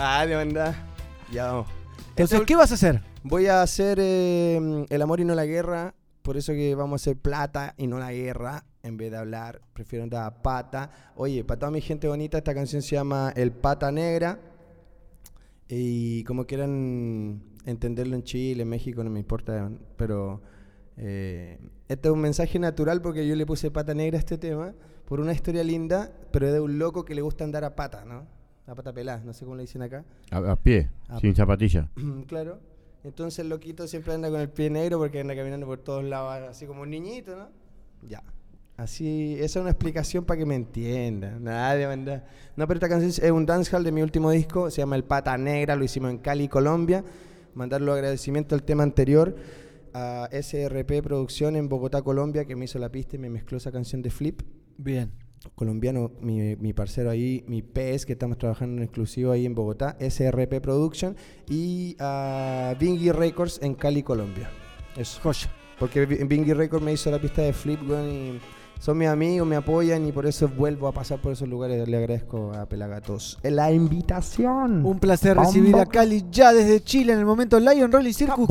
Ah, 0.00 0.24
de 0.24 0.36
verdad. 0.36 0.76
Ya 1.32 1.50
vamos. 1.50 1.66
Entonces, 2.10 2.40
¿qué 2.46 2.54
vas 2.54 2.70
a 2.70 2.74
hacer? 2.74 3.02
Voy 3.24 3.46
a 3.46 3.62
hacer 3.62 3.98
eh, 4.00 4.86
el 4.88 5.02
amor 5.02 5.18
y 5.18 5.24
no 5.24 5.34
la 5.34 5.44
guerra. 5.44 5.92
Por 6.22 6.36
eso 6.36 6.52
que 6.52 6.76
vamos 6.76 7.00
a 7.00 7.02
hacer 7.02 7.16
plata 7.16 7.74
y 7.76 7.88
no 7.88 7.98
la 7.98 8.12
guerra. 8.12 8.64
En 8.84 8.96
vez 8.96 9.10
de 9.10 9.16
hablar, 9.16 9.60
prefiero 9.72 10.06
dar 10.06 10.40
pata. 10.40 11.12
Oye, 11.16 11.42
para 11.42 11.58
toda 11.58 11.72
mi 11.72 11.80
gente 11.80 12.06
bonita, 12.06 12.38
esta 12.38 12.54
canción 12.54 12.80
se 12.80 12.94
llama 12.94 13.32
El 13.34 13.50
Pata 13.50 13.90
Negra. 13.90 14.38
Y 15.66 16.22
como 16.24 16.46
quieran 16.46 17.42
entenderlo 17.66 18.14
en 18.14 18.22
Chile, 18.22 18.62
en 18.62 18.68
México, 18.68 19.02
no 19.02 19.10
me 19.10 19.18
importa. 19.18 19.68
Pero 19.96 20.40
eh, 20.96 21.58
este 21.88 22.08
es 22.08 22.14
un 22.14 22.20
mensaje 22.20 22.60
natural 22.60 23.02
porque 23.02 23.26
yo 23.26 23.34
le 23.34 23.46
puse 23.46 23.72
pata 23.72 23.94
negra 23.94 24.16
a 24.16 24.20
este 24.20 24.38
tema 24.38 24.74
por 25.06 25.18
una 25.18 25.32
historia 25.32 25.64
linda, 25.64 26.12
pero 26.30 26.46
es 26.46 26.52
de 26.52 26.60
un 26.60 26.78
loco 26.78 27.04
que 27.04 27.16
le 27.16 27.20
gusta 27.20 27.42
andar 27.42 27.64
a 27.64 27.74
pata, 27.74 28.04
¿no? 28.04 28.37
A 28.68 28.74
pata 28.74 28.92
pelada, 28.92 29.22
no 29.24 29.32
sé 29.32 29.44
cómo 29.44 29.56
le 29.56 29.62
dicen 29.62 29.82
acá. 29.82 30.04
A, 30.30 30.36
a 30.52 30.56
pie, 30.56 30.90
A- 31.08 31.18
sin 31.20 31.34
zapatilla. 31.34 31.88
claro. 32.28 32.60
Entonces 33.02 33.38
el 33.40 33.48
loquito 33.48 33.86
siempre 33.88 34.12
anda 34.12 34.30
con 34.30 34.40
el 34.40 34.50
pie 34.50 34.68
negro 34.70 34.98
porque 34.98 35.20
anda 35.20 35.34
caminando 35.34 35.66
por 35.66 35.78
todos 35.78 36.04
lados, 36.04 36.48
así 36.50 36.66
como 36.66 36.82
un 36.82 36.90
niñito, 36.90 37.36
¿no? 37.36 37.48
Ya. 38.06 38.22
Así, 38.76 39.34
esa 39.34 39.58
es 39.58 39.62
una 39.62 39.70
explicación 39.70 40.24
para 40.24 40.38
que 40.38 40.46
me 40.46 40.54
entiendan. 40.54 41.42
Nada 41.42 41.74
de. 41.74 42.22
No, 42.56 42.66
pero 42.68 42.74
esta 42.74 42.88
canción 42.88 43.10
es 43.10 43.30
un 43.32 43.44
dancehall 43.46 43.82
de 43.82 43.90
mi 43.90 44.02
último 44.02 44.30
disco, 44.30 44.70
se 44.70 44.82
llama 44.82 44.94
El 44.94 45.02
Pata 45.04 45.36
Negra, 45.36 45.74
lo 45.74 45.82
hicimos 45.84 46.10
en 46.10 46.18
Cali, 46.18 46.46
Colombia. 46.48 47.02
Mandar 47.54 47.80
los 47.80 47.94
agradecimientos 47.94 48.56
al 48.56 48.64
tema 48.64 48.84
anterior 48.84 49.34
a 49.94 50.28
SRP 50.30 51.02
Producción 51.02 51.56
en 51.56 51.68
Bogotá, 51.68 52.02
Colombia, 52.02 52.44
que 52.44 52.54
me 52.54 52.66
hizo 52.66 52.78
la 52.78 52.88
pista 52.90 53.16
y 53.16 53.18
me 53.18 53.30
mezcló 53.30 53.56
esa 53.58 53.72
canción 53.72 54.00
de 54.02 54.10
Flip. 54.10 54.42
Bien. 54.76 55.10
Colombiano, 55.54 56.10
mi, 56.20 56.56
mi 56.56 56.72
parcero 56.72 57.10
ahí, 57.10 57.44
mi 57.48 57.62
PS, 57.62 58.06
que 58.06 58.12
estamos 58.12 58.38
trabajando 58.38 58.76
en 58.78 58.82
exclusivo 58.84 59.32
ahí 59.32 59.46
en 59.46 59.54
Bogotá, 59.54 59.96
SRP 60.00 60.60
Production, 60.60 61.16
y 61.48 61.96
a 61.98 62.74
Bingy 62.78 63.10
Records 63.12 63.60
en 63.62 63.74
Cali, 63.74 64.02
Colombia. 64.02 64.50
Eso. 64.96 65.20
Joya. 65.22 65.48
Porque 65.78 66.06
Bi- 66.06 66.24
Bingy 66.24 66.52
Records 66.54 66.84
me 66.84 66.92
hizo 66.92 67.10
la 67.10 67.20
pista 67.20 67.42
de 67.42 67.52
Flip, 67.52 67.80
weón, 67.88 68.10
y 68.10 68.40
son 68.80 68.98
mis 68.98 69.08
amigos, 69.08 69.46
me 69.46 69.56
apoyan 69.56 70.06
y 70.06 70.12
por 70.12 70.26
eso 70.26 70.48
vuelvo 70.48 70.86
a 70.88 70.92
pasar 70.92 71.20
por 71.20 71.32
esos 71.32 71.48
lugares. 71.48 71.88
Le 71.88 71.96
agradezco 71.96 72.52
a 72.52 72.66
Pelagatos 72.66 73.38
la 73.42 73.70
invitación. 73.72 74.84
Un 74.84 74.98
placer 74.98 75.36
recibir 75.36 75.76
a 75.76 75.86
Cali 75.86 76.24
ya 76.30 76.52
desde 76.52 76.80
Chile 76.82 77.12
en 77.12 77.20
el 77.20 77.24
momento 77.26 77.58
Lion 77.60 77.90
Rolling 77.92 78.12
Circus. 78.12 78.48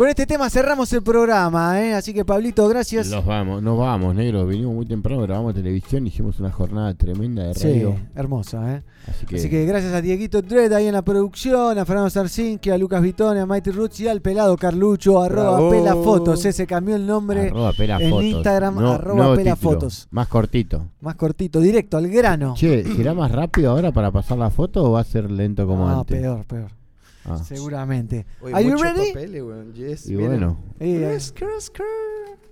Con 0.00 0.08
este 0.08 0.24
tema 0.24 0.48
cerramos 0.48 0.90
el 0.94 1.02
programa, 1.02 1.78
¿eh? 1.78 1.92
así 1.92 2.14
que 2.14 2.24
Pablito, 2.24 2.66
gracias. 2.66 3.08
Nos 3.10 3.22
vamos, 3.26 3.62
nos 3.62 3.78
vamos, 3.78 4.14
negro. 4.14 4.46
Vinimos 4.46 4.74
muy 4.74 4.86
temprano, 4.86 5.20
grabamos 5.20 5.52
televisión, 5.52 6.06
hicimos 6.06 6.40
una 6.40 6.50
jornada 6.50 6.94
tremenda 6.94 7.42
de 7.48 7.52
Sí, 7.54 7.64
radio. 7.68 7.96
hermosa, 8.14 8.76
¿eh? 8.76 8.82
Así 9.06 9.26
que, 9.26 9.36
Así 9.36 9.50
que 9.50 9.66
gracias 9.66 9.92
a 9.92 10.00
Dieguito 10.00 10.40
Dredd 10.40 10.72
ahí 10.72 10.86
en 10.86 10.94
la 10.94 11.02
producción, 11.02 11.78
a 11.78 11.84
Fernando 11.84 12.08
Sarcinque, 12.08 12.72
a 12.72 12.78
Lucas 12.78 13.02
Vitone, 13.02 13.40
a 13.40 13.44
Mighty 13.44 13.72
Roots 13.72 14.00
y 14.00 14.08
al 14.08 14.22
pelado 14.22 14.56
Carlucho, 14.56 15.20
arroba 15.20 15.50
Bravo. 15.58 15.70
pelafotos, 15.70 16.46
eh, 16.46 16.52
se 16.54 16.66
cambió 16.66 16.96
el 16.96 17.06
nombre 17.06 17.48
arroba 17.48 17.74
en 17.78 18.10
fotos. 18.10 18.24
Instagram, 18.24 18.76
No- 18.76 18.92
arroba 18.92 19.36
pelafotos. 19.36 20.08
Más 20.12 20.28
cortito. 20.28 20.86
Más 21.02 21.16
cortito, 21.16 21.60
directo, 21.60 21.98
al 21.98 22.08
grano. 22.08 22.54
Che, 22.56 22.84
¿será 22.96 23.12
más 23.12 23.30
rápido 23.30 23.72
ahora 23.72 23.92
para 23.92 24.10
pasar 24.10 24.38
la 24.38 24.48
foto 24.48 24.82
o 24.82 24.92
va 24.92 25.00
a 25.00 25.04
ser 25.04 25.30
lento 25.30 25.66
como 25.66 25.86
No, 25.86 25.98
antes? 26.00 26.18
peor, 26.18 26.46
peor. 26.46 26.79
Ah. 27.34 27.44
Seguramente. 27.44 28.26
Oye, 28.40 28.54
Are 28.54 28.64
you 28.64 28.70
muchos 28.72 28.82
ready? 28.82 29.12
papeles, 29.12 29.42
weón. 29.42 29.72
Yes, 29.74 30.08
Y 30.08 30.16
bueno. 30.16 30.58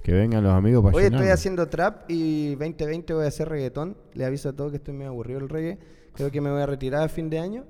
Que 0.03 0.13
vengan 0.13 0.43
los 0.43 0.53
amigos 0.53 0.83
para 0.83 0.97
Hoy 0.97 1.05
estoy 1.05 1.29
haciendo 1.29 1.69
trap 1.69 2.11
y 2.11 2.55
2020 2.55 3.13
voy 3.15 3.25
a 3.25 3.29
hacer 3.29 3.49
reggaetón. 3.49 3.97
Le 4.15 4.25
aviso 4.25 4.49
a 4.49 4.53
todos 4.55 4.71
que 4.71 4.77
estoy 4.79 4.95
medio 4.95 5.11
aburrido 5.11 5.41
el 5.41 5.49
reggae. 5.49 5.79
Creo 6.15 6.31
que 6.31 6.41
me 6.41 6.51
voy 6.51 6.61
a 6.63 6.67
retirar 6.67 7.03
a 7.03 7.09
fin 7.09 7.29
de 7.29 7.39
año. 7.39 7.65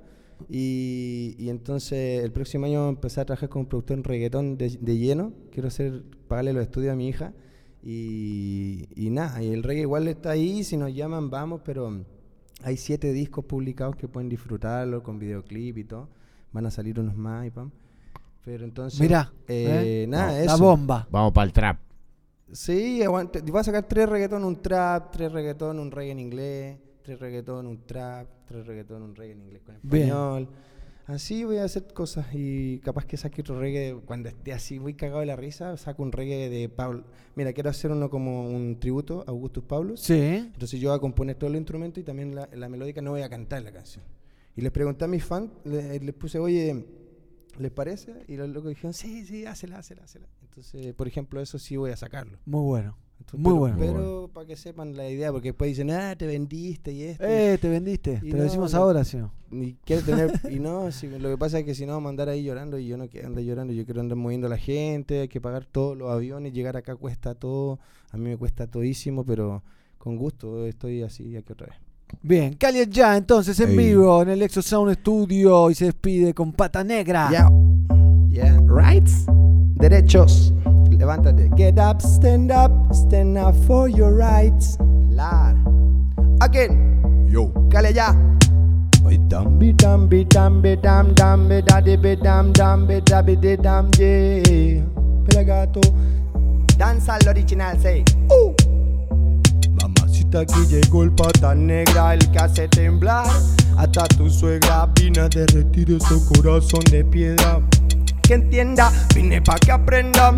Y, 0.47 1.35
y 1.37 1.49
entonces 1.49 2.23
el 2.23 2.31
próximo 2.31 2.65
año 2.65 2.87
empecé 2.87 3.19
a 3.19 3.25
trabajar 3.25 3.49
como 3.49 3.67
productor 3.67 3.97
en 3.97 4.03
reggaetón 4.05 4.57
de, 4.57 4.69
de 4.79 4.97
lleno. 4.97 5.33
Quiero 5.51 5.67
hacer, 5.67 6.03
pagarle 6.29 6.53
los 6.53 6.63
estudios 6.63 6.93
a 6.93 6.95
mi 6.95 7.09
hija. 7.09 7.33
Y, 7.83 8.87
y 8.95 9.09
nada, 9.09 9.41
y 9.43 9.51
el 9.51 9.63
reggae 9.63 9.81
igual 9.81 10.07
está 10.07 10.31
ahí. 10.31 10.63
Si 10.63 10.77
nos 10.77 10.93
llaman, 10.93 11.29
vamos. 11.29 11.61
Pero 11.65 12.05
hay 12.63 12.77
siete 12.77 13.11
discos 13.11 13.43
publicados 13.45 13.95
que 13.95 14.07
pueden 14.07 14.29
disfrutarlo 14.29 15.03
con 15.03 15.19
videoclip 15.19 15.77
y 15.77 15.83
todo. 15.83 16.07
Van 16.51 16.65
a 16.65 16.71
salir 16.71 16.99
unos 16.99 17.15
más 17.15 17.45
y 17.47 17.51
pam. 17.51 17.71
Pero 18.43 18.63
entonces. 18.63 18.99
Mirá, 18.99 19.31
eh, 19.47 20.03
¿eh? 20.03 20.07
nada, 20.07 20.31
La 20.31 20.43
eso. 20.53 20.57
bomba. 20.63 21.07
Vamos 21.11 21.31
para 21.33 21.45
el 21.45 21.53
trap. 21.53 21.77
Sí, 22.51 23.03
aguante. 23.03 23.41
Voy 23.41 23.59
a 23.59 23.63
sacar 23.63 23.83
tres 23.83 24.09
reggaetón, 24.09 24.43
un 24.43 24.61
trap, 24.61 25.11
tres 25.11 25.31
reggaetón, 25.31 25.77
un 25.79 25.91
reggae 25.91 26.11
en 26.11 26.19
inglés, 26.19 26.79
tres 27.03 27.19
reggaetón, 27.19 27.67
un 27.67 27.85
trap, 27.85 28.27
tres 28.45 28.65
reggaetón, 28.65 29.03
un 29.03 29.15
reggae 29.15 29.33
en 29.33 29.41
inglés 29.41 29.61
con 29.63 29.75
Bien. 29.83 30.03
español. 30.07 30.49
Así 31.05 31.43
voy 31.43 31.57
a 31.57 31.63
hacer 31.63 31.87
cosas 31.91 32.27
y 32.33 32.79
capaz 32.81 33.03
que 33.05 33.17
saque 33.17 33.41
otro 33.41 33.59
reggae 33.59 33.99
cuando 34.05 34.29
esté 34.29 34.53
así 34.53 34.79
muy 34.79 34.93
cagado 34.93 35.21
de 35.21 35.25
la 35.25 35.35
risa, 35.35 35.75
saco 35.75 36.03
un 36.03 36.11
reggae 36.11 36.49
de 36.49 36.69
Pablo. 36.69 37.03
Mira, 37.35 37.51
quiero 37.51 37.71
hacer 37.71 37.89
uno 37.91 38.11
como 38.11 38.47
un 38.47 38.79
tributo 38.79 39.23
a 39.27 39.31
Augustus 39.31 39.63
Paulus. 39.63 40.01
Sí. 40.01 40.13
Entonces 40.53 40.79
yo 40.79 40.89
voy 40.89 40.97
a 40.97 41.01
componer 41.01 41.35
todo 41.35 41.49
el 41.49 41.55
instrumento 41.55 41.99
y 41.99 42.03
también 42.03 42.35
la, 42.35 42.47
la 42.53 42.69
melódica 42.69 43.01
no 43.01 43.09
voy 43.11 43.23
a 43.23 43.29
cantar 43.29 43.63
la 43.63 43.71
canción. 43.71 44.03
Y 44.59 44.61
les 44.61 44.73
pregunté 44.73 45.05
a 45.05 45.07
mis 45.07 45.23
fans, 45.23 45.49
le- 45.63 45.99
les 46.01 46.13
puse, 46.13 46.37
oye, 46.37 46.85
¿les 47.57 47.71
parece? 47.71 48.25
Y 48.27 48.35
los 48.35 48.49
locos 48.49 48.67
dijeron, 48.71 48.93
sí, 48.93 49.25
sí, 49.25 49.45
hácela, 49.45 49.77
hácela, 49.77 50.03
hácela. 50.03 50.27
Entonces, 50.41 50.93
por 50.95 51.07
ejemplo, 51.07 51.39
eso 51.39 51.57
sí 51.57 51.77
voy 51.77 51.91
a 51.91 51.95
sacarlo. 51.95 52.39
Muy 52.45 52.61
bueno. 52.63 52.97
Muy 53.31 53.43
pero, 53.43 53.55
bueno. 53.55 53.77
Pero 53.79 54.29
para 54.33 54.47
que 54.47 54.57
sepan 54.57 54.97
la 54.97 55.09
idea, 55.09 55.31
porque 55.31 55.49
después 55.49 55.69
dicen, 55.69 55.91
ah, 55.91 56.13
te 56.17 56.27
vendiste 56.27 56.91
y 56.91 57.03
esto. 57.03 57.23
Eh, 57.25 57.57
te 57.61 57.69
vendiste. 57.69 58.19
Y 58.21 58.31
Te 58.31 58.37
lo 58.37 58.43
decimos 58.43 58.73
no, 58.73 58.79
ahora, 58.79 59.05
si 59.05 59.15
no. 59.17 59.31
Y 59.49 59.75
quiero 59.85 60.01
tener. 60.03 60.31
y 60.51 60.59
no, 60.59 60.91
si- 60.91 61.07
lo 61.07 61.29
que 61.29 61.37
pasa 61.37 61.59
es 61.59 61.65
que 61.65 61.73
si 61.73 61.85
no, 61.85 61.93
vamos 61.93 62.07
a 62.07 62.09
andar 62.09 62.27
ahí 62.27 62.43
llorando 62.43 62.77
y 62.77 62.85
yo 62.87 62.97
no 62.97 63.07
quiero 63.07 63.27
andar 63.27 63.43
llorando. 63.45 63.71
Yo 63.71 63.85
quiero 63.85 64.01
andar 64.01 64.17
moviendo 64.17 64.47
a 64.47 64.49
la 64.49 64.57
gente, 64.57 65.21
hay 65.21 65.27
que 65.29 65.39
pagar 65.39 65.65
todos 65.65 65.97
los 65.97 66.09
aviones, 66.11 66.51
llegar 66.51 66.75
acá 66.75 66.97
cuesta 66.97 67.33
todo. 67.33 67.79
A 68.11 68.17
mí 68.17 68.25
me 68.25 68.35
cuesta 68.35 68.67
todísimo, 68.67 69.25
pero 69.25 69.63
con 69.97 70.17
gusto 70.17 70.65
estoy 70.65 71.01
así 71.03 71.35
aquí 71.37 71.53
otra 71.53 71.67
vez. 71.67 71.77
Bien, 72.21 72.53
Cali 72.53 72.85
ya 72.89 73.15
entonces 73.15 73.59
en 73.59 73.69
Ey. 73.69 73.77
vivo 73.77 74.21
en 74.21 74.29
el 74.29 74.41
Exo 74.41 74.61
Sound 74.61 74.93
Studio 74.95 75.69
y 75.69 75.75
se 75.75 75.85
despide 75.85 76.33
con 76.33 76.51
pata 76.51 76.83
negra. 76.83 77.29
Ya. 77.31 77.49
Yeah, 78.29 78.59
rights, 78.67 79.25
derechos. 79.75 80.53
Levántate. 80.89 81.49
Get 81.55 81.79
up, 81.79 82.01
stand 82.01 82.51
up, 82.51 82.71
stand 82.93 83.37
up 83.37 83.55
for 83.65 83.89
your 83.89 84.13
rights. 84.13 84.77
La. 85.09 85.55
Again. 86.41 87.27
Yo. 87.29 87.51
Cale 87.69 87.93
ya. 87.93 88.13
Dambi, 89.29 89.73
dambi, 89.73 90.25
dambi, 90.25 90.75
dam, 90.75 91.15
dambi, 91.15 91.61
daddy, 91.65 91.95
be, 91.95 92.15
dam, 92.15 92.51
dambi, 92.53 93.01
dabby, 93.01 93.35
de, 93.35 93.55
dam, 93.57 93.89
yeah. 93.97 94.83
Pelagato. 95.25 95.81
Danza 96.77 97.13
al 97.13 97.27
original, 97.29 97.79
say. 97.79 98.03
Uh. 98.29 98.78
Mamacita, 100.29 100.41
aquí 100.41 100.67
llegó 100.67 101.03
el 101.03 101.11
pata 101.11 101.55
negra, 101.55 102.13
el 102.13 102.31
que 102.31 102.37
hace 102.37 102.67
temblar. 102.67 103.25
Hasta 103.77 104.07
tu 104.09 104.29
suegra 104.29 104.87
vine 104.93 105.21
a 105.21 105.29
derretir 105.29 105.91
ese 105.91 106.15
corazón 106.27 106.81
de 106.91 107.03
piedra. 107.03 107.59
Que 108.21 108.35
entienda, 108.35 108.91
vine 109.15 109.41
pa' 109.41 109.57
que 109.57 109.71
aprenda. 109.71 110.33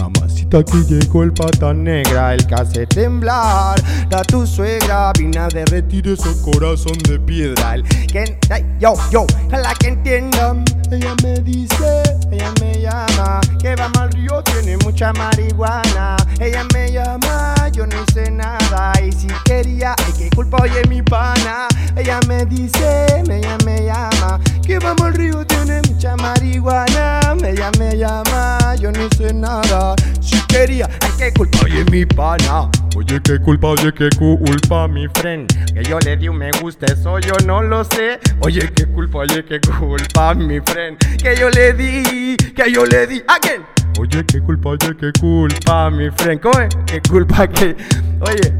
Mamacita, 0.00 0.58
aquí 0.58 0.82
llegó 0.88 1.22
el 1.24 1.32
pata 1.32 1.74
negra, 1.74 2.32
el 2.32 2.46
que 2.46 2.54
hace 2.54 2.86
temblar. 2.86 3.78
A 4.10 4.22
tu 4.22 4.46
suegra 4.46 5.12
vine 5.18 5.38
a 5.38 5.48
derretir 5.48 6.08
ese 6.08 6.30
corazón 6.40 6.96
de 7.06 7.18
piedra. 7.20 7.74
El 7.74 7.84
que, 7.84 8.38
yo, 8.80 8.94
yo, 9.10 9.26
la 9.50 9.74
que 9.74 9.88
entienda. 9.88 10.56
Ella 10.90 11.14
me 11.22 11.34
dice, 11.40 12.02
ella 12.30 12.52
me 12.60 12.80
llama, 12.80 13.40
que 13.60 13.74
vamos 13.74 13.98
al 13.98 14.12
río, 14.12 14.42
tiene 14.44 14.76
mucha 14.84 15.12
marihuana. 15.12 16.16
Ella 16.38 16.62
me 16.72 16.92
llama, 16.92 17.54
yo 17.74 17.86
no 17.86 17.96
hice 18.02 18.30
nada. 18.30 18.92
Y 19.04 19.10
si 19.12 19.26
quería, 19.44 19.94
ay, 19.98 20.12
qué 20.16 20.30
culpa, 20.34 20.58
oye, 20.62 20.82
mi 20.88 21.02
pana. 21.02 21.66
Ella 21.96 22.20
me 22.28 22.46
dice, 22.46 23.06
ella 23.28 23.58
me 23.64 23.84
llama, 23.84 24.40
que 24.64 24.78
vamos 24.78 25.02
al 25.02 25.14
río, 25.14 25.44
tiene 25.46 25.80
mucha 25.88 26.16
marihuana. 26.16 27.20
Ella 27.44 27.70
me 27.78 27.96
llama, 27.96 28.74
yo 28.78 28.92
no 28.92 29.06
hice 29.06 29.34
nada. 29.34 29.94
Si 30.20 30.40
quería, 30.46 30.88
ay, 31.00 31.10
qué 31.18 31.32
culpa, 31.32 31.58
oye, 31.64 31.84
mi 31.90 32.06
pana. 32.06 32.68
Oye, 32.96 33.20
qué 33.22 33.40
culpa, 33.40 33.68
oye, 33.68 33.92
qué 33.92 34.08
culpa, 34.16 34.86
mi 34.86 35.08
friend. 35.14 35.48
Que 35.74 35.82
yo 35.82 35.98
le 35.98 36.16
di 36.16 36.28
un 36.28 36.36
me 36.36 36.50
gusta, 36.60 36.86
eso 36.86 37.18
yo 37.18 37.34
no 37.44 37.60
lo 37.60 37.82
sé. 37.84 38.20
Oye, 38.40 38.70
qué 38.72 38.86
culpa, 38.86 39.18
oye, 39.18 39.44
qué 39.44 39.60
culpa, 39.60 40.34
mi 40.34 40.60
friend. 40.60 40.98
Que 41.20 41.36
yo 41.36 41.50
le 41.50 41.72
di, 41.72 42.36
que 42.36 42.72
yo 42.72 42.84
le 42.86 43.06
di. 43.06 43.22
Again. 43.26 43.83
Oye, 43.98 44.24
qué 44.26 44.40
culpa, 44.40 44.70
oye, 44.70 44.96
qué 44.98 45.12
culpa, 45.20 45.90
mi 45.90 46.10
friend. 46.10 46.40
¿Cómo 46.40 46.58
es? 46.60 46.74
Qué 46.86 47.00
culpa 47.08 47.46
que. 47.52 47.76
Oye. 48.20 48.52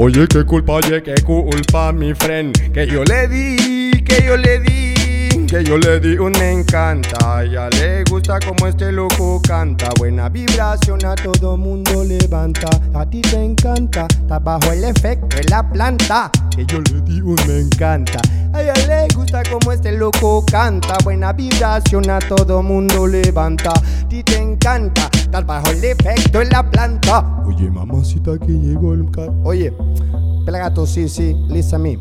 Oye, 0.00 0.26
qué 0.28 0.44
culpa, 0.44 0.74
oye, 0.74 1.02
qué 1.02 1.14
culpa, 1.22 1.92
mi 1.92 2.14
friend. 2.14 2.72
Que 2.72 2.86
yo 2.86 3.04
le 3.04 3.28
di, 3.28 4.02
que 4.04 4.22
yo 4.24 4.36
le 4.36 4.60
di. 4.60 4.93
Que 5.54 5.62
yo 5.62 5.78
le 5.78 6.00
di 6.00 6.18
un 6.18 6.32
me 6.32 6.50
encanta. 6.50 7.16
A 7.36 7.44
ella 7.44 7.70
le 7.70 8.02
gusta 8.10 8.40
como 8.40 8.66
este 8.66 8.90
loco 8.90 9.40
canta. 9.40 9.88
Buena 9.96 10.28
vibración 10.28 10.98
a 11.04 11.14
todo 11.14 11.56
mundo 11.56 12.02
levanta. 12.02 12.66
A 12.92 13.08
ti 13.08 13.20
te 13.22 13.40
encanta. 13.40 14.08
Estás 14.10 14.42
bajo 14.42 14.72
el 14.72 14.82
efecto 14.82 15.36
de 15.36 15.44
la 15.44 15.62
planta. 15.62 16.28
Que 16.56 16.66
yo 16.66 16.80
le 16.80 17.00
di 17.02 17.20
un 17.20 17.36
me 17.46 17.60
encanta. 17.60 18.18
A 18.52 18.62
ella 18.62 18.74
le 18.88 19.06
gusta 19.14 19.44
como 19.48 19.70
este 19.70 19.92
loco 19.92 20.44
canta. 20.44 20.98
Buena 21.04 21.32
vibración 21.32 22.10
a 22.10 22.18
todo 22.18 22.60
mundo 22.60 23.06
levanta. 23.06 23.70
A 23.70 24.08
ti 24.08 24.24
te 24.24 24.38
encanta. 24.38 25.08
Estás 25.12 25.46
bajo 25.46 25.70
el 25.70 25.84
efecto 25.84 26.40
de 26.40 26.46
la 26.46 26.68
planta. 26.68 27.44
Oye, 27.46 27.70
mamacita, 27.70 28.36
que 28.40 28.50
llegó 28.54 28.92
el 28.94 29.08
ca- 29.08 29.30
Oye, 29.44 29.72
pelagatos, 30.44 30.90
sí, 30.90 31.08
sí, 31.08 31.32
listen 31.46 31.76
a 31.76 31.78
mí. 31.78 31.98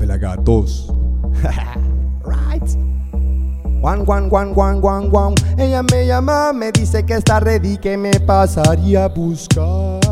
Pelagatos. 0.00 0.92
Juan, 3.80 4.04
Juan, 4.04 4.28
Juan, 4.28 4.52
Juan, 4.54 4.80
Juan, 4.80 5.10
Juan. 5.10 5.34
Ella 5.56 5.82
me 5.82 6.06
llama, 6.06 6.52
me 6.52 6.70
dice 6.70 7.04
que 7.04 7.14
está 7.14 7.40
ready, 7.40 7.78
que 7.78 7.96
me 7.96 8.20
pasaría 8.20 9.04
a 9.04 9.08
buscar. 9.08 10.09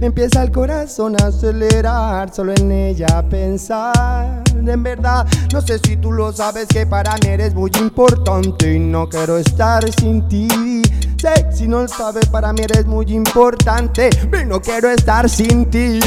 Me 0.00 0.06
empieza 0.06 0.42
el 0.42 0.50
corazón 0.50 1.14
a 1.20 1.26
acelerar, 1.26 2.34
solo 2.34 2.52
en 2.56 2.72
ella 2.72 3.24
pensar. 3.28 4.42
En 4.54 4.82
verdad, 4.82 5.26
no 5.52 5.60
sé 5.60 5.78
si 5.78 5.96
tú 5.96 6.12
lo 6.12 6.32
sabes 6.32 6.66
que 6.66 6.86
para 6.86 7.14
mí 7.22 7.28
eres 7.28 7.54
muy 7.54 7.70
importante 7.78 8.74
y 8.74 8.78
no 8.78 9.08
quiero 9.08 9.38
estar 9.38 9.84
sin 9.92 10.26
ti. 10.28 10.82
Sé, 11.16 11.46
si 11.52 11.68
no 11.68 11.82
lo 11.82 11.88
sabes, 11.88 12.26
para 12.26 12.52
mí 12.52 12.62
eres 12.62 12.86
muy 12.86 13.06
importante 13.12 14.10
y 14.42 14.44
no 14.44 14.60
quiero 14.60 14.90
estar 14.90 15.28
sin 15.28 15.70
ti. 15.70 16.00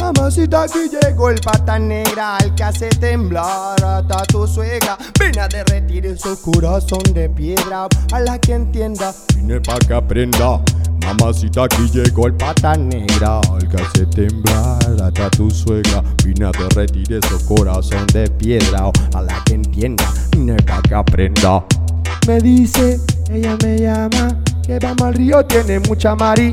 Mamacita, 0.00 0.62
aquí 0.62 0.88
llegó 0.90 1.30
el 1.30 1.40
pata 1.40 1.78
negra, 1.78 2.38
el 2.42 2.54
que 2.54 2.64
hace 2.64 2.88
temblar 2.88 3.76
hasta 3.84 4.24
tu 4.24 4.48
suegra. 4.48 4.96
Ven 5.18 5.38
a 5.38 5.46
derretir 5.46 6.06
ese 6.06 6.30
corazón 6.42 7.02
de 7.12 7.28
piedra, 7.28 7.86
a 8.12 8.20
la 8.20 8.38
que 8.38 8.54
entienda. 8.54 9.14
Vine 9.36 9.60
pa' 9.60 9.78
que 9.78 9.94
aprenda. 9.94 10.60
Mamacita, 11.04 11.64
aquí 11.64 11.88
llegó 11.92 12.26
el 12.26 12.34
pata 12.34 12.76
negra, 12.80 13.40
el 13.60 13.68
que 13.68 13.76
hace 13.82 14.06
temblar 14.06 14.78
hasta 15.02 15.30
tu 15.30 15.50
suegra. 15.50 16.02
Vine 16.24 16.46
a 16.46 16.50
derretir 16.52 17.12
ese 17.12 17.44
corazón 17.46 18.06
de 18.12 18.28
piedra, 18.30 18.90
a 19.14 19.22
la 19.22 19.42
que 19.44 19.54
entienda. 19.54 20.04
Vine 20.32 20.56
pa' 20.56 20.82
que 20.82 20.94
aprenda. 20.94 21.64
Me 22.26 22.40
dice, 22.40 23.00
ella 23.30 23.56
me 23.62 23.78
llama, 23.78 24.42
que 24.62 24.78
vamos 24.78 25.02
al 25.02 25.14
río, 25.14 25.44
tiene 25.46 25.80
mucha 25.80 26.14
mari. 26.14 26.52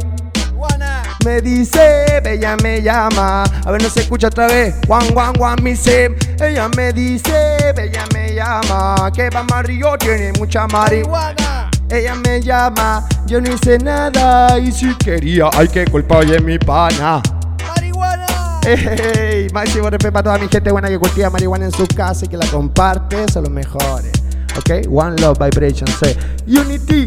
Me 1.25 1.41
dice, 1.41 2.21
ella 2.23 2.55
me 2.63 2.81
llama. 2.81 3.43
A 3.43 3.71
ver, 3.71 3.81
no 3.81 3.89
se 3.89 4.01
escucha 4.01 4.27
otra 4.27 4.47
vez. 4.47 4.75
Juan, 4.87 5.11
Juan, 5.13 5.33
Juan, 5.35 5.61
me 5.61 5.71
dice. 5.71 6.15
Ella 6.39 6.69
me 6.69 6.93
dice, 6.93 7.57
ella 7.77 8.05
me 8.13 8.33
llama. 8.33 9.11
Que 9.13 9.29
vamos 9.29 9.51
al 9.51 9.65
río, 9.65 9.97
tiene 9.97 10.31
mucha 10.33 10.67
marihuana. 10.67 11.66
Ella 11.89 12.15
me 12.15 12.41
llama, 12.41 13.07
yo 13.25 13.39
no 13.39 13.49
hice 13.53 13.79
nada. 13.79 14.59
Y 14.59 14.71
si 14.71 14.93
quería, 14.95 15.49
ay, 15.53 15.67
qué 15.69 15.85
culpa, 15.85 16.17
oye, 16.17 16.39
mi 16.39 16.59
pana. 16.59 17.21
¡Marihuana! 17.65 18.59
Hey, 18.65 19.47
máximo 19.53 19.89
respeto 19.89 20.11
para 20.11 20.23
toda 20.23 20.37
mi 20.37 20.49
gente 20.49 20.71
buena 20.71 20.89
que 20.89 20.99
cultiva 20.99 21.29
marihuana 21.29 21.65
en 21.65 21.71
su 21.71 21.87
casa 21.87 22.25
y 22.25 22.27
que 22.27 22.35
la 22.37 22.45
comparte. 22.47 23.25
Son 23.31 23.43
los 23.43 23.51
mejores. 23.51 24.11
Ok, 24.57 24.87
One 24.91 25.15
Love 25.21 25.37
Vibration, 25.39 25.87
say 25.99 26.17
Unity. 26.45 27.05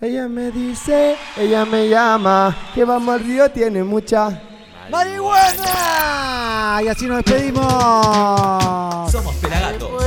Ella 0.00 0.28
me 0.28 0.50
dice, 0.50 1.16
ella 1.36 1.64
me 1.64 1.88
llama, 1.88 2.54
que 2.74 2.84
vamos 2.84 3.14
al 3.14 3.24
río, 3.24 3.50
tiene 3.50 3.82
mucha 3.82 4.38
marihuana. 4.90 6.82
Y 6.84 6.88
así 6.88 7.06
nos 7.06 7.24
despedimos. 7.24 7.64
Somos 9.10 9.34
Pelagatos, 9.36 9.88
15 9.88 10.04